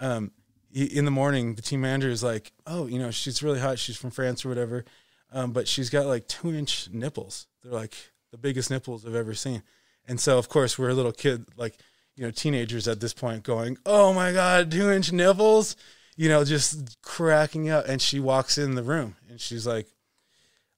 Um, 0.00 0.32
in 0.72 1.04
the 1.04 1.10
morning, 1.10 1.54
the 1.54 1.62
team 1.62 1.80
manager 1.80 2.10
is 2.10 2.22
like, 2.22 2.52
"Oh, 2.66 2.86
you 2.86 2.98
know, 2.98 3.10
she's 3.10 3.42
really 3.42 3.60
hot. 3.60 3.78
She's 3.78 3.96
from 3.96 4.10
France 4.10 4.44
or 4.44 4.48
whatever, 4.48 4.84
um, 5.32 5.52
but 5.52 5.68
she's 5.68 5.88
got 5.88 6.06
like 6.06 6.26
two 6.26 6.52
inch 6.52 6.88
nipples. 6.92 7.46
They're 7.62 7.72
like 7.72 7.94
the 8.32 8.38
biggest 8.38 8.70
nipples 8.70 9.06
I've 9.06 9.14
ever 9.14 9.34
seen." 9.34 9.62
And 10.06 10.20
so, 10.20 10.36
of 10.36 10.48
course, 10.48 10.78
we're 10.78 10.90
a 10.90 10.94
little 10.94 11.12
kid, 11.12 11.46
like 11.56 11.78
you 12.16 12.24
know, 12.24 12.30
teenagers 12.30 12.86
at 12.86 13.00
this 13.00 13.12
point, 13.12 13.42
going, 13.42 13.76
"Oh 13.84 14.12
my 14.12 14.32
god, 14.32 14.70
two 14.70 14.90
inch 14.90 15.12
nipples!" 15.12 15.76
You 16.16 16.28
know, 16.28 16.44
just 16.44 17.00
cracking 17.02 17.70
up. 17.70 17.88
And 17.88 18.00
she 18.00 18.20
walks 18.20 18.56
in 18.58 18.74
the 18.74 18.82
room, 18.82 19.16
and 19.28 19.40
she's 19.40 19.66
like, 19.66 19.88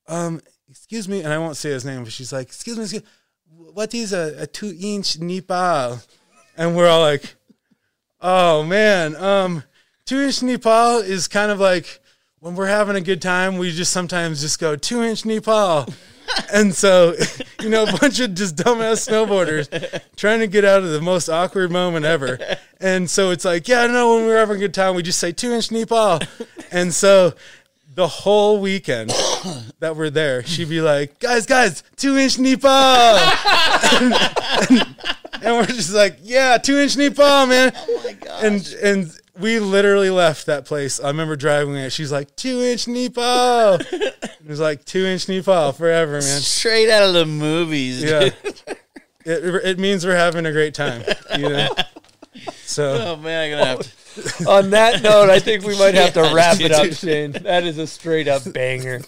"Um, 0.08 0.40
excuse 0.68 1.08
me," 1.08 1.22
and 1.22 1.32
I 1.32 1.38
won't 1.38 1.56
say 1.56 1.70
his 1.70 1.84
name, 1.84 2.04
but 2.04 2.12
she's 2.12 2.32
like, 2.32 2.46
"Excuse 2.46 2.76
me, 2.76 2.84
excuse, 2.84 3.02
what 3.48 3.94
is 3.94 4.12
a, 4.12 4.34
a 4.42 4.46
two 4.46 4.74
inch 4.80 5.18
nipple?" 5.18 6.00
And 6.56 6.74
we're 6.74 6.88
all 6.88 7.02
like, 7.02 7.34
"Oh 8.20 8.62
man, 8.62 9.14
um, 9.16 9.62
two 10.06 10.20
inch 10.20 10.42
nipple 10.42 10.98
is 10.98 11.28
kind 11.28 11.50
of 11.50 11.60
like 11.60 12.00
when 12.38 12.54
we're 12.54 12.66
having 12.66 12.96
a 12.96 13.00
good 13.00 13.20
time, 13.20 13.58
we 13.58 13.72
just 13.72 13.92
sometimes 13.92 14.40
just 14.40 14.58
go 14.58 14.76
two 14.76 15.02
inch 15.02 15.24
nipple." 15.24 15.86
And 16.52 16.74
so, 16.74 17.14
you 17.62 17.68
know, 17.68 17.84
a 17.84 17.98
bunch 17.98 18.20
of 18.20 18.34
just 18.34 18.56
dumbass 18.56 19.08
snowboarders 19.08 20.00
trying 20.16 20.40
to 20.40 20.46
get 20.46 20.64
out 20.64 20.82
of 20.82 20.90
the 20.90 21.00
most 21.00 21.28
awkward 21.28 21.70
moment 21.70 22.04
ever. 22.06 22.38
And 22.80 23.08
so 23.08 23.30
it's 23.30 23.44
like, 23.44 23.68
yeah, 23.68 23.82
I 23.82 23.86
know, 23.86 24.16
when 24.16 24.26
we're 24.26 24.38
having 24.38 24.56
a 24.56 24.60
good 24.60 24.74
time, 24.74 24.94
we 24.94 25.02
just 25.02 25.18
say 25.18 25.32
two 25.32 25.52
inch 25.52 25.70
nipple. 25.70 26.20
And 26.70 26.92
so 26.92 27.34
the 27.94 28.06
whole 28.06 28.60
weekend 28.60 29.10
that 29.80 29.96
we're 29.96 30.10
there, 30.10 30.42
she'd 30.44 30.68
be 30.68 30.80
like, 30.82 31.18
guys, 31.18 31.46
guys, 31.46 31.82
two 31.96 32.16
inch 32.18 32.38
nipple. 32.38 32.68
and, 32.70 34.14
and- 34.70 34.96
and 35.42 35.54
we're 35.54 35.66
just 35.66 35.92
like, 35.92 36.18
yeah, 36.22 36.56
two 36.56 36.78
inch 36.78 36.96
nipple, 36.96 37.46
man. 37.46 37.70
Oh 37.76 38.02
my 38.04 38.12
god. 38.14 38.44
And 38.44 38.66
and 38.82 39.18
we 39.38 39.58
literally 39.58 40.10
left 40.10 40.46
that 40.46 40.64
place. 40.64 41.00
I 41.00 41.08
remember 41.08 41.36
driving 41.36 41.74
it. 41.76 41.90
She's 41.90 42.12
like, 42.12 42.34
two 42.36 42.60
inch 42.60 42.88
nipple. 42.88 43.22
it 43.92 44.46
was 44.46 44.60
like 44.60 44.84
two 44.84 45.04
inch 45.04 45.28
nipple 45.28 45.72
forever, 45.72 46.12
man. 46.12 46.22
Straight 46.22 46.90
out 46.90 47.02
of 47.02 47.14
the 47.14 47.26
movies. 47.26 48.02
Yeah. 48.02 48.30
dude. 48.30 48.34
It, 49.28 49.42
it 49.64 49.78
means 49.80 50.06
we're 50.06 50.14
having 50.14 50.46
a 50.46 50.52
great 50.52 50.72
time. 50.72 51.02
You 51.36 51.48
know? 51.48 51.68
So 52.62 52.98
Oh 53.00 53.16
man, 53.16 53.44
I'm 53.44 53.58
gonna 53.58 53.66
have 53.66 53.80
to. 53.80 54.48
On 54.48 54.70
that 54.70 55.02
note, 55.02 55.30
I 55.30 55.40
think 55.40 55.64
we 55.64 55.76
might 55.76 55.94
have 55.94 56.12
to 56.12 56.30
wrap 56.32 56.60
it 56.60 56.70
up. 56.70 56.92
Shane. 56.92 57.32
That 57.32 57.64
is 57.64 57.76
a 57.78 57.88
straight 57.88 58.28
up 58.28 58.42
banger. 58.52 59.00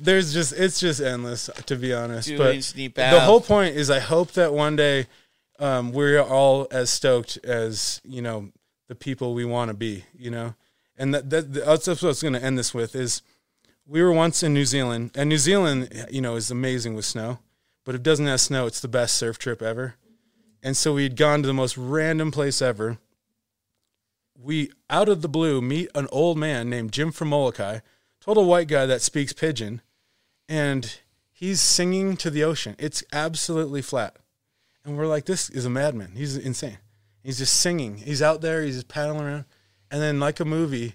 there's 0.00 0.32
just 0.32 0.54
it's 0.54 0.80
just 0.80 1.02
endless 1.02 1.50
to 1.66 1.76
be 1.76 1.92
honest. 1.92 2.28
Two 2.28 2.38
but 2.38 2.56
the 2.94 3.20
whole 3.20 3.42
point 3.42 3.76
is 3.76 3.90
I 3.90 3.98
hope 3.98 4.32
that 4.32 4.54
one 4.54 4.76
day 4.76 5.08
um, 5.58 5.92
we're 5.92 6.22
all 6.22 6.66
as 6.70 6.88
stoked 6.88 7.38
as 7.44 8.00
you 8.02 8.22
know 8.22 8.50
the 8.88 8.94
people 8.94 9.34
we 9.34 9.44
want 9.44 9.70
to 9.70 9.76
be. 9.76 10.04
You 10.16 10.30
know, 10.30 10.54
and 10.96 11.14
that, 11.14 11.30
that 11.30 11.52
that's 11.52 11.86
what 11.86 12.02
I 12.02 12.06
was 12.06 12.22
going 12.22 12.34
to 12.34 12.42
end 12.42 12.58
this 12.58 12.74
with 12.74 12.94
is 12.94 13.22
we 13.86 14.02
were 14.02 14.12
once 14.12 14.42
in 14.42 14.52
New 14.52 14.64
Zealand, 14.64 15.12
and 15.14 15.28
New 15.28 15.38
Zealand, 15.38 16.06
you 16.10 16.20
know, 16.20 16.36
is 16.36 16.50
amazing 16.50 16.94
with 16.94 17.04
snow. 17.04 17.38
But 17.84 17.94
if 17.94 18.00
it 18.00 18.04
doesn't 18.04 18.26
have 18.26 18.40
snow, 18.40 18.66
it's 18.66 18.80
the 18.80 18.88
best 18.88 19.16
surf 19.16 19.38
trip 19.38 19.62
ever. 19.62 19.94
And 20.62 20.76
so 20.76 20.94
we'd 20.94 21.16
gone 21.16 21.42
to 21.42 21.46
the 21.46 21.54
most 21.54 21.78
random 21.78 22.32
place 22.32 22.60
ever. 22.60 22.98
We, 24.36 24.72
out 24.90 25.08
of 25.08 25.22
the 25.22 25.28
blue, 25.28 25.62
meet 25.62 25.88
an 25.94 26.08
old 26.10 26.36
man 26.36 26.68
named 26.68 26.92
Jim 26.92 27.12
from 27.12 27.28
Molokai, 27.28 27.78
total 28.20 28.44
white 28.44 28.66
guy 28.66 28.86
that 28.86 29.02
speaks 29.02 29.32
pidgin, 29.32 29.82
and 30.48 30.98
he's 31.32 31.60
singing 31.60 32.16
to 32.16 32.28
the 32.28 32.42
ocean. 32.42 32.74
It's 32.78 33.04
absolutely 33.12 33.82
flat. 33.82 34.16
And 34.84 34.98
we're 34.98 35.06
like, 35.06 35.26
this 35.26 35.48
is 35.48 35.64
a 35.64 35.70
madman. 35.70 36.12
He's 36.16 36.36
insane. 36.36 36.78
He's 37.26 37.38
just 37.38 37.56
singing. 37.56 37.96
He's 37.96 38.22
out 38.22 38.40
there, 38.40 38.62
he's 38.62 38.76
just 38.76 38.86
paddling 38.86 39.26
around. 39.26 39.46
And 39.90 40.00
then, 40.00 40.20
like 40.20 40.38
a 40.38 40.44
movie, 40.44 40.94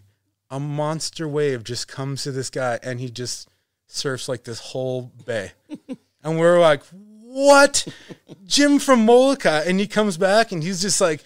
a 0.49 0.61
monster 0.61 1.27
wave 1.27 1.65
just 1.65 1.89
comes 1.89 2.23
to 2.23 2.31
this 2.31 2.49
guy 2.49 2.79
and 2.81 3.01
he 3.01 3.09
just 3.09 3.49
surfs 3.87 4.29
like 4.29 4.45
this 4.45 4.61
whole 4.61 5.11
bay. 5.25 5.51
and 6.23 6.39
we're 6.39 6.61
like, 6.61 6.83
what? 7.21 7.85
Jim 8.45 8.79
from 8.79 9.05
Molokai. 9.05 9.63
And 9.65 9.77
he 9.77 9.87
comes 9.87 10.15
back 10.15 10.53
and 10.53 10.63
he's 10.63 10.81
just 10.81 11.01
like, 11.01 11.21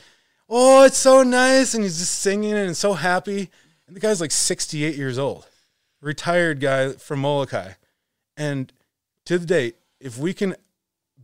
oh, 0.49 0.85
it's 0.85 0.97
so 0.97 1.21
nice. 1.21 1.75
And 1.75 1.83
he's 1.83 1.99
just 1.99 2.19
singing 2.19 2.53
and 2.53 2.75
so 2.75 2.93
happy. 2.93 3.51
And 3.85 3.95
the 3.95 3.99
guy's 3.99 4.19
like 4.19 4.31
68 4.31 4.95
years 4.95 5.19
old, 5.19 5.47
retired 6.01 6.59
guy 6.59 6.93
from 6.93 7.19
Molokai. 7.19 7.73
And 8.35 8.73
to 9.25 9.37
the 9.37 9.45
date, 9.45 9.75
if 9.99 10.17
we 10.17 10.33
can 10.33 10.55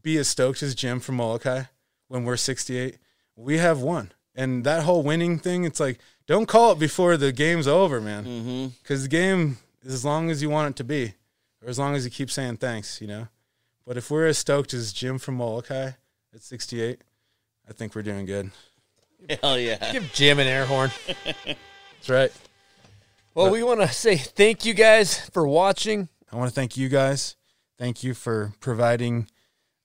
be 0.04 0.20
as 0.20 0.28
stoked 0.28 0.62
as 0.62 0.76
Jim 0.76 1.00
from 1.00 1.16
Molokai 1.16 1.64
when 2.10 2.26
we're 2.26 2.38
68, 2.38 3.00
we 3.42 3.58
have 3.58 3.82
won. 3.82 4.12
And 4.36 4.64
that 4.64 4.84
whole 4.84 5.04
winning 5.04 5.40
thing, 5.40 5.66
it's 5.66 5.80
like, 5.80 6.00
don't 6.28 6.48
call 6.48 6.72
it 6.72 6.80
before 6.80 7.18
the 7.18 7.32
game's 7.32 7.68
over, 7.68 8.00
man. 8.00 8.72
Because 8.82 9.04
the 9.04 9.10
game 9.10 9.58
is 9.84 9.94
as 9.94 10.06
long 10.06 10.30
as 10.30 10.42
you 10.42 10.50
want 10.50 10.70
it 10.70 10.76
to 10.78 10.84
be, 10.84 11.14
or 11.62 11.70
as 11.70 11.78
long 11.78 11.96
as 11.96 12.06
you 12.06 12.12
keep 12.12 12.32
saying 12.32 12.58
thanks, 12.58 13.02
you 13.02 13.08
know? 13.08 13.28
But 13.86 13.98
if 13.98 14.10
we're 14.10 14.28
as 14.28 14.38
stoked 14.38 14.74
as 14.74 14.94
Jim 14.94 15.18
from 15.18 15.36
Molokai 15.36 15.92
at 16.34 16.42
68, 16.42 17.02
I 17.68 17.74
think 17.74 17.96
we're 17.96 18.04
doing 18.04 18.26
good. 18.26 18.52
Hell 19.42 19.60
yeah. 19.60 19.92
Give 19.92 20.12
Jim 20.14 20.40
an 20.40 20.48
air 20.48 20.66
horn. 20.66 20.92
That's 21.46 22.10
right. 22.10 22.32
Well, 23.34 23.52
we 23.52 23.64
want 23.64 23.82
to 23.82 23.88
say 23.88 24.18
thank 24.18 24.66
you 24.66 24.74
guys 24.74 25.30
for 25.30 25.48
watching. 25.48 26.10
I 26.32 26.38
want 26.38 26.50
to 26.50 26.56
thank 26.56 26.78
you 26.78 26.90
guys. 26.90 27.36
Thank 27.78 28.04
you 28.04 28.14
for 28.14 28.54
providing 28.60 29.28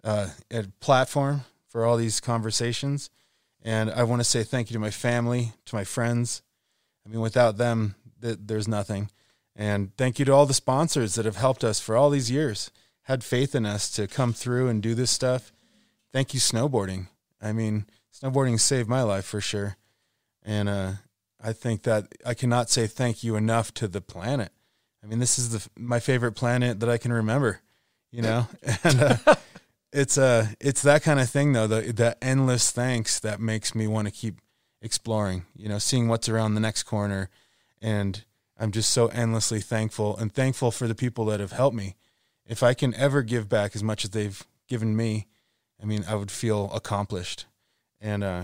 uh, 0.05 0.29
a 0.51 0.65
platform 0.81 1.43
for 1.69 1.85
all 1.85 1.97
these 1.97 2.21
conversations. 2.21 3.11
And 3.67 3.91
I 3.91 4.05
want 4.05 4.21
to 4.21 4.25
say 4.25 4.45
thank 4.45 4.71
you 4.71 4.75
to 4.75 4.81
my 4.81 4.93
family, 4.93 5.53
to 5.65 5.75
my 5.75 5.83
friends. 5.83 6.41
I 7.05 7.09
mean, 7.09 7.21
without 7.21 7.57
them, 7.57 7.97
th- 8.23 8.39
there's 8.41 8.69
nothing. 8.69 9.11
And 9.57 9.95
thank 9.97 10.21
you 10.21 10.25
to 10.27 10.33
all 10.33 10.47
the 10.47 10.55
sponsors 10.55 11.17
that 11.17 11.25
have 11.25 11.37
helped 11.37 11.65
us 11.65 11.81
for 11.81 11.97
all 11.97 12.09
these 12.09 12.31
years, 12.31 12.71
had 13.03 13.25
faith 13.25 13.57
in 13.57 13.67
us 13.67 13.91
to 13.97 14.07
come 14.07 14.33
through 14.33 14.69
and 14.69 14.81
do 14.81 14.95
this 14.95 15.11
stuff. 15.11 15.53
Thank 16.13 16.33
you, 16.33 16.39
snowboarding. 16.39 17.09
I 17.43 17.53
mean, 17.53 17.87
snowboarding 18.15 18.61
saved 18.61 18.89
my 18.89 19.03
life 19.03 19.25
for 19.25 19.41
sure. 19.41 19.77
And 20.45 20.69
uh, 20.69 20.93
I 21.43 21.53
think 21.53 21.83
that 21.83 22.07
I 22.25 22.35
cannot 22.35 22.71
say 22.71 22.87
thank 22.87 23.25
you 23.25 23.35
enough 23.35 23.75
to 23.75 23.89
the 23.89 24.01
planet. 24.01 24.53
I 25.03 25.09
mean, 25.09 25.19
this 25.19 25.41
is 25.41 25.51
the 25.51 25.69
my 25.77 25.99
favorite 25.99 26.33
planet 26.33 26.79
that 26.79 26.89
I 26.89 26.99
can 26.99 27.13
remember, 27.13 27.63
you 28.13 28.23
know, 28.23 28.47
and 28.85 29.03
uh, 29.03 29.35
it's 29.97 30.19
uh 30.19 30.49
it's 30.61 30.83
that 30.83 31.03
kind 31.03 31.19
of 31.19 31.31
thing 31.31 31.53
though, 31.53 31.67
the 31.67 31.93
the 31.93 32.23
endless 32.23 32.71
thanks 32.71 33.19
that 33.21 33.41
makes 33.41 33.75
me 33.75 33.87
want 33.87 34.07
to 34.07 34.13
keep 34.13 34.41
exploring, 34.83 35.47
you 35.57 35.69
know, 35.69 35.79
seeing 35.79 36.09
what's 36.09 36.29
around 36.29 36.55
the 36.55 36.61
next 36.61 36.83
corner, 36.83 37.31
and 37.81 38.25
I'm 38.59 38.73
just 38.73 38.91
so 38.91 39.09
endlessly 39.09 39.61
thankful 39.61 40.17
and 40.17 40.33
thankful 40.33 40.71
for 40.71 40.87
the 40.87 40.95
people 40.95 41.25
that 41.27 41.41
have 41.41 41.53
helped 41.53 41.77
me. 41.77 41.97
If 42.47 42.63
I 42.63 42.75
can 42.75 42.95
ever 42.95 43.23
give 43.23 43.49
back 43.49 43.75
as 43.75 43.83
much 43.83 44.05
as 44.05 44.11
they've 44.11 44.47
given 44.69 44.95
me, 44.95 45.27
I 45.83 45.87
mean, 45.87 46.05
I 46.07 46.15
would 46.15 46.31
feel 46.31 46.71
accomplished, 46.75 47.47
and 47.99 48.23
uh, 48.23 48.43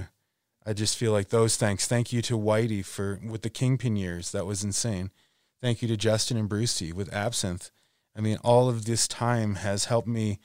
I 0.64 0.72
just 0.72 0.96
feel 0.96 1.12
like 1.12 1.28
those 1.28 1.56
thanks. 1.56 1.86
Thank 1.86 2.14
you 2.14 2.22
to 2.22 2.38
Whitey 2.38 2.84
for 2.84 3.20
with 3.28 3.42
the 3.42 3.50
Kingpin 3.50 3.96
years. 3.96 4.32
That 4.32 4.46
was 4.46 4.64
insane. 4.64 5.10
Thank 5.60 5.82
you 5.82 5.88
to 5.88 5.98
Justin 5.98 6.38
and 6.38 6.48
Brucey 6.48 6.92
with 6.92 7.12
Absinthe. 7.12 7.70
I 8.16 8.20
mean, 8.20 8.38
all 8.42 8.68
of 8.70 8.86
this 8.86 9.06
time 9.06 9.56
has 9.56 9.84
helped 9.84 10.08
me 10.08 10.38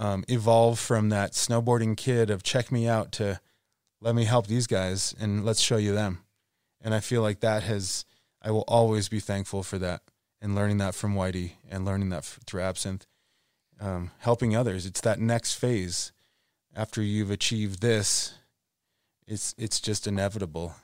um, 0.00 0.24
evolve 0.28 0.78
from 0.78 1.10
that 1.10 1.32
snowboarding 1.32 1.94
kid 1.96 2.30
of 2.30 2.42
check 2.42 2.72
me 2.72 2.88
out 2.88 3.12
to 3.12 3.38
let 4.00 4.14
me 4.14 4.24
help 4.24 4.46
these 4.46 4.66
guys 4.66 5.14
and 5.20 5.44
let's 5.44 5.60
show 5.60 5.76
you 5.76 5.92
them. 5.92 6.20
And 6.80 6.94
I 6.94 7.00
feel 7.00 7.20
like 7.20 7.40
that 7.40 7.62
has, 7.64 8.06
I 8.40 8.50
will 8.50 8.64
always 8.66 9.10
be 9.10 9.20
thankful 9.20 9.62
for 9.62 9.78
that 9.78 10.00
and 10.40 10.54
learning 10.54 10.78
that 10.78 10.94
from 10.94 11.14
Whitey 11.14 11.52
and 11.70 11.84
learning 11.84 12.08
that 12.08 12.24
through 12.24 12.62
Absinthe, 12.62 13.06
um, 13.78 14.10
helping 14.20 14.56
others. 14.56 14.86
It's 14.86 15.02
that 15.02 15.20
next 15.20 15.54
phase 15.54 16.12
after 16.74 17.02
you've 17.02 17.30
achieved 17.30 17.82
this. 17.82 18.34
It's 19.26 19.54
it's 19.58 19.80
just 19.80 20.06
inevitable. 20.06 20.74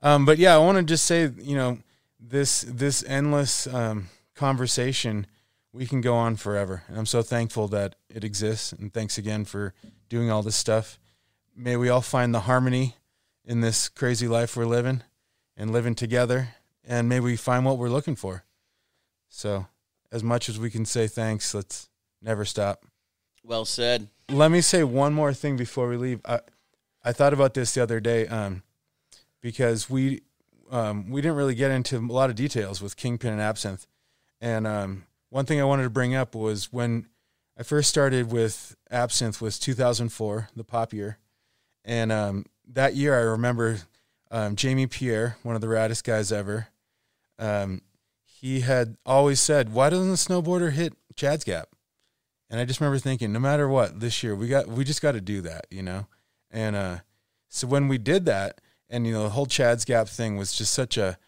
Um, 0.00 0.24
but 0.24 0.38
yeah, 0.38 0.54
I 0.54 0.58
want 0.58 0.78
to 0.78 0.84
just 0.84 1.04
say, 1.04 1.30
you 1.38 1.56
know, 1.56 1.78
this 2.20 2.62
this 2.62 3.04
endless 3.06 3.66
um, 3.66 4.08
conversation 4.36 5.26
we 5.72 5.86
can 5.86 6.00
go 6.00 6.14
on 6.14 6.36
forever, 6.36 6.82
and 6.88 6.98
I'm 6.98 7.06
so 7.06 7.22
thankful 7.22 7.68
that 7.68 7.96
it 8.08 8.24
exists. 8.24 8.72
And 8.72 8.92
thanks 8.92 9.18
again 9.18 9.44
for 9.44 9.74
doing 10.08 10.30
all 10.30 10.42
this 10.42 10.56
stuff. 10.56 10.98
May 11.54 11.76
we 11.76 11.88
all 11.88 12.00
find 12.00 12.34
the 12.34 12.40
harmony 12.40 12.96
in 13.44 13.60
this 13.60 13.88
crazy 13.88 14.28
life 14.28 14.56
we're 14.56 14.66
living, 14.66 15.02
and 15.56 15.72
living 15.72 15.94
together, 15.94 16.48
and 16.84 17.08
may 17.08 17.20
we 17.20 17.36
find 17.36 17.64
what 17.64 17.78
we're 17.78 17.88
looking 17.88 18.16
for. 18.16 18.44
So, 19.28 19.66
as 20.12 20.22
much 20.22 20.48
as 20.48 20.58
we 20.58 20.70
can 20.70 20.84
say 20.84 21.06
thanks, 21.06 21.54
let's 21.54 21.88
never 22.22 22.44
stop. 22.44 22.84
Well 23.42 23.64
said. 23.64 24.08
Let 24.30 24.50
me 24.50 24.60
say 24.60 24.84
one 24.84 25.14
more 25.14 25.32
thing 25.32 25.56
before 25.56 25.88
we 25.88 25.96
leave. 25.96 26.20
I 26.24 26.40
I 27.04 27.12
thought 27.12 27.32
about 27.32 27.54
this 27.54 27.72
the 27.72 27.82
other 27.82 28.00
day 28.00 28.26
um, 28.26 28.62
because 29.40 29.88
we 29.88 30.22
um, 30.70 31.10
we 31.10 31.20
didn't 31.20 31.36
really 31.36 31.54
get 31.54 31.70
into 31.70 31.96
a 31.96 32.00
lot 32.00 32.30
of 32.30 32.36
details 32.36 32.82
with 32.82 32.96
Kingpin 32.96 33.32
and 33.32 33.40
Absinthe, 33.40 33.86
and 34.40 34.66
um, 34.66 35.04
one 35.30 35.44
thing 35.44 35.60
I 35.60 35.64
wanted 35.64 35.84
to 35.84 35.90
bring 35.90 36.14
up 36.14 36.34
was 36.34 36.72
when 36.72 37.06
I 37.58 37.62
first 37.62 37.90
started 37.90 38.30
with 38.32 38.76
Absinthe 38.90 39.40
was 39.40 39.58
2004, 39.58 40.48
the 40.54 40.64
pop 40.64 40.92
year, 40.92 41.18
and 41.84 42.12
um, 42.12 42.46
that 42.68 42.94
year 42.94 43.18
I 43.18 43.22
remember 43.22 43.78
um, 44.30 44.56
Jamie 44.56 44.86
Pierre, 44.86 45.36
one 45.42 45.54
of 45.54 45.60
the 45.60 45.66
raddest 45.66 46.04
guys 46.04 46.30
ever. 46.32 46.68
Um, 47.38 47.82
he 48.24 48.60
had 48.60 48.96
always 49.04 49.40
said, 49.40 49.72
"Why 49.72 49.90
doesn't 49.90 50.10
the 50.10 50.16
snowboarder 50.16 50.72
hit 50.72 50.94
Chad's 51.16 51.44
Gap?" 51.44 51.68
And 52.50 52.58
I 52.58 52.64
just 52.64 52.80
remember 52.80 52.98
thinking, 52.98 53.32
no 53.32 53.40
matter 53.40 53.68
what, 53.68 54.00
this 54.00 54.22
year 54.22 54.34
we 54.34 54.48
got 54.48 54.68
we 54.68 54.84
just 54.84 55.02
got 55.02 55.12
to 55.12 55.20
do 55.20 55.40
that, 55.42 55.66
you 55.70 55.82
know. 55.82 56.06
And 56.50 56.76
uh, 56.76 56.98
so 57.48 57.66
when 57.66 57.88
we 57.88 57.98
did 57.98 58.24
that, 58.26 58.60
and 58.88 59.06
you 59.06 59.12
know 59.12 59.24
the 59.24 59.30
whole 59.30 59.46
Chad's 59.46 59.84
Gap 59.84 60.08
thing 60.08 60.36
was 60.36 60.52
just 60.52 60.72
such 60.72 60.96
a 60.96 61.18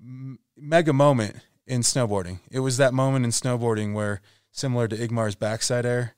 m- 0.00 0.38
mega 0.56 0.92
moment 0.92 1.36
in 1.68 1.82
snowboarding. 1.82 2.40
It 2.50 2.60
was 2.60 2.78
that 2.78 2.94
moment 2.94 3.24
in 3.24 3.30
snowboarding 3.30 3.92
where, 3.92 4.20
similar 4.50 4.88
to 4.88 4.96
Ingemar's 4.96 5.36
backside 5.36 5.86
air, 5.86 6.14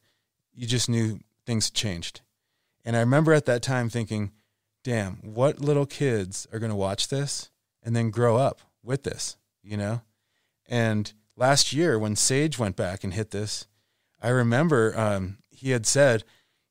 you 0.55 0.67
just 0.67 0.89
knew 0.89 1.19
things 1.45 1.71
changed. 1.71 2.21
And 2.85 2.97
I 2.97 3.01
remember 3.01 3.33
at 3.33 3.47
that 3.47 3.63
time 3.63 3.91
thinking, 3.91 4.31
damn, 4.85 5.17
what 5.17 5.61
little 5.61 5.87
kids 5.87 6.47
are 6.53 6.59
going 6.59 6.71
to 6.71 6.77
watch 6.77 7.09
this 7.09 7.51
and 7.83 7.95
then 7.95 8.11
grow 8.11 8.37
up 8.37 8.61
with 8.83 9.03
this, 9.03 9.37
you 9.63 9.77
know? 9.77 10.03
And 10.69 11.13
last 11.37 11.73
year 11.73 11.99
when 11.99 12.17
Sage 12.17 12.59
went 12.59 12.77
back 12.77 13.03
and 13.03 13.13
hit 13.13 13.33
this, 13.33 13.67
I 14.23 14.29
remember 14.29 14.99
um, 14.99 15.39
he 15.51 15.71
had 15.71 15.85
said, 15.85 16.25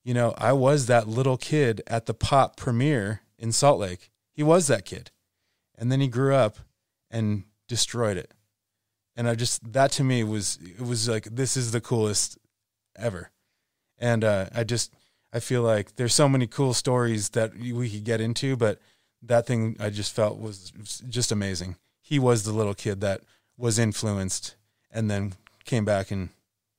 you 0.04 0.14
know, 0.14 0.34
I 0.38 0.54
was 0.54 0.86
that 0.86 1.08
little 1.08 1.38
kid 1.38 1.82
at 1.86 2.06
the 2.06 2.14
pop 2.14 2.56
premiere 2.56 3.22
in 3.38 3.52
Salt 3.52 3.80
Lake. 3.80 4.10
He 4.32 4.42
was 4.42 4.68
that 4.68 4.86
kid. 4.86 5.12
And 5.78 5.92
then 5.92 6.00
he 6.00 6.08
grew 6.08 6.34
up 6.34 6.58
and 7.12 7.44
destroyed 7.68 8.18
it. 8.18 8.34
And 9.20 9.28
I 9.28 9.36
just, 9.36 9.74
that 9.74 9.92
to 9.92 10.04
me 10.06 10.24
was, 10.24 10.58
it 10.64 10.80
was 10.80 11.10
like, 11.10 11.26
this 11.26 11.58
is 11.58 11.74
the 11.74 11.82
coolest 11.82 12.38
ever. 12.96 13.32
And 13.98 14.24
uh, 14.24 14.46
I 14.56 14.64
just, 14.64 14.94
I 15.34 15.42
feel 15.42 15.62
like 15.62 15.98
there's 15.98 16.16
so 16.16 16.30
many 16.30 16.48
cool 16.48 16.74
stories 16.74 17.28
that 17.32 17.54
we 17.54 17.90
could 17.90 18.06
get 18.06 18.22
into, 18.22 18.56
but 18.56 18.80
that 19.24 19.46
thing 19.46 19.76
I 19.78 19.90
just 19.90 20.16
felt 20.16 20.40
was 20.40 20.72
just 21.10 21.34
amazing. 21.34 21.76
He 22.02 22.18
was 22.18 22.44
the 22.44 22.54
little 22.54 22.74
kid 22.74 23.02
that 23.02 23.20
was 23.58 23.78
influenced 23.78 24.56
and 24.90 25.12
then 25.12 25.34
came 25.66 25.84
back 25.84 26.12
and 26.12 26.30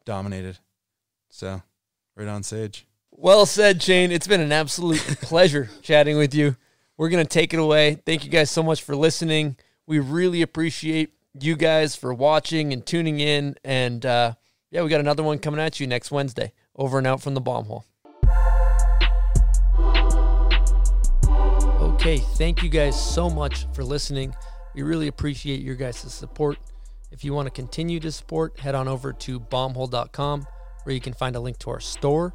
dominated. 0.06 0.60
So, 1.28 1.60
right 2.16 2.26
on 2.26 2.42
Sage. 2.42 2.86
Well 3.10 3.44
said, 3.44 3.82
Shane. 3.82 4.10
It's 4.10 4.26
been 4.26 4.40
an 4.40 4.50
absolute 4.50 5.00
pleasure 5.20 5.68
chatting 5.82 6.16
with 6.16 6.34
you. 6.34 6.56
We're 6.96 7.10
going 7.10 7.22
to 7.22 7.28
take 7.28 7.52
it 7.52 7.60
away. 7.60 7.96
Thank 8.06 8.24
you 8.24 8.30
guys 8.30 8.50
so 8.50 8.62
much 8.62 8.80
for 8.80 8.96
listening. 8.96 9.58
We 9.86 9.98
really 9.98 10.40
appreciate 10.40 11.12
you 11.38 11.56
guys 11.56 11.96
for 11.96 12.12
watching 12.12 12.72
and 12.72 12.84
tuning 12.84 13.20
in. 13.20 13.56
And 13.64 14.04
uh, 14.04 14.34
yeah, 14.70 14.82
we 14.82 14.88
got 14.88 15.00
another 15.00 15.22
one 15.22 15.38
coming 15.38 15.60
at 15.60 15.80
you 15.80 15.86
next 15.86 16.10
Wednesday. 16.10 16.52
Over 16.76 16.98
and 16.98 17.06
out 17.06 17.20
from 17.20 17.34
the 17.34 17.40
bomb 17.40 17.66
hole. 17.66 17.84
Okay, 21.80 22.18
thank 22.18 22.62
you 22.62 22.70
guys 22.70 22.98
so 22.98 23.28
much 23.28 23.66
for 23.74 23.84
listening. 23.84 24.34
We 24.74 24.82
really 24.82 25.08
appreciate 25.08 25.60
your 25.60 25.74
guys' 25.74 25.98
support. 26.12 26.58
If 27.10 27.24
you 27.24 27.34
want 27.34 27.46
to 27.46 27.50
continue 27.50 28.00
to 28.00 28.12
support, 28.12 28.58
head 28.60 28.74
on 28.74 28.88
over 28.88 29.12
to 29.12 29.40
bombhole.com 29.40 30.46
where 30.84 30.94
you 30.94 31.00
can 31.00 31.12
find 31.12 31.36
a 31.36 31.40
link 31.40 31.58
to 31.58 31.70
our 31.70 31.80
store. 31.80 32.34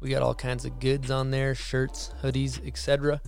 We 0.00 0.10
got 0.10 0.22
all 0.22 0.34
kinds 0.34 0.64
of 0.64 0.78
goods 0.78 1.10
on 1.10 1.30
there 1.30 1.54
shirts, 1.54 2.12
hoodies, 2.22 2.64
etc., 2.66 3.20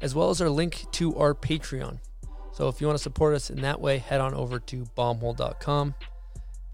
as 0.00 0.14
well 0.14 0.30
as 0.30 0.40
our 0.40 0.50
link 0.50 0.84
to 0.92 1.16
our 1.16 1.34
Patreon. 1.34 2.00
So 2.60 2.68
if 2.68 2.78
you 2.78 2.86
want 2.86 2.98
to 2.98 3.02
support 3.02 3.34
us 3.34 3.48
in 3.48 3.62
that 3.62 3.80
way, 3.80 3.96
head 3.96 4.20
on 4.20 4.34
over 4.34 4.58
to 4.58 4.84
bombhole.com. 4.94 5.94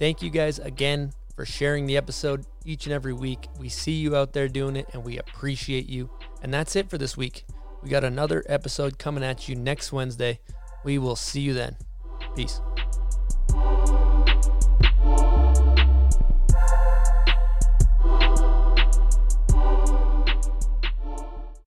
Thank 0.00 0.20
you 0.20 0.30
guys 0.30 0.58
again 0.58 1.12
for 1.36 1.46
sharing 1.46 1.86
the 1.86 1.96
episode 1.96 2.44
each 2.64 2.86
and 2.86 2.92
every 2.92 3.12
week. 3.12 3.46
We 3.60 3.68
see 3.68 3.92
you 3.92 4.16
out 4.16 4.32
there 4.32 4.48
doing 4.48 4.74
it 4.74 4.88
and 4.92 5.04
we 5.04 5.16
appreciate 5.18 5.88
you. 5.88 6.10
And 6.42 6.52
that's 6.52 6.74
it 6.74 6.90
for 6.90 6.98
this 6.98 7.16
week. 7.16 7.44
We 7.84 7.88
got 7.88 8.02
another 8.02 8.42
episode 8.48 8.98
coming 8.98 9.22
at 9.22 9.48
you 9.48 9.54
next 9.54 9.92
Wednesday. 9.92 10.40
We 10.84 10.98
will 10.98 11.14
see 11.14 11.42
you 11.42 11.54
then. 11.54 11.76
Peace. 12.34 12.60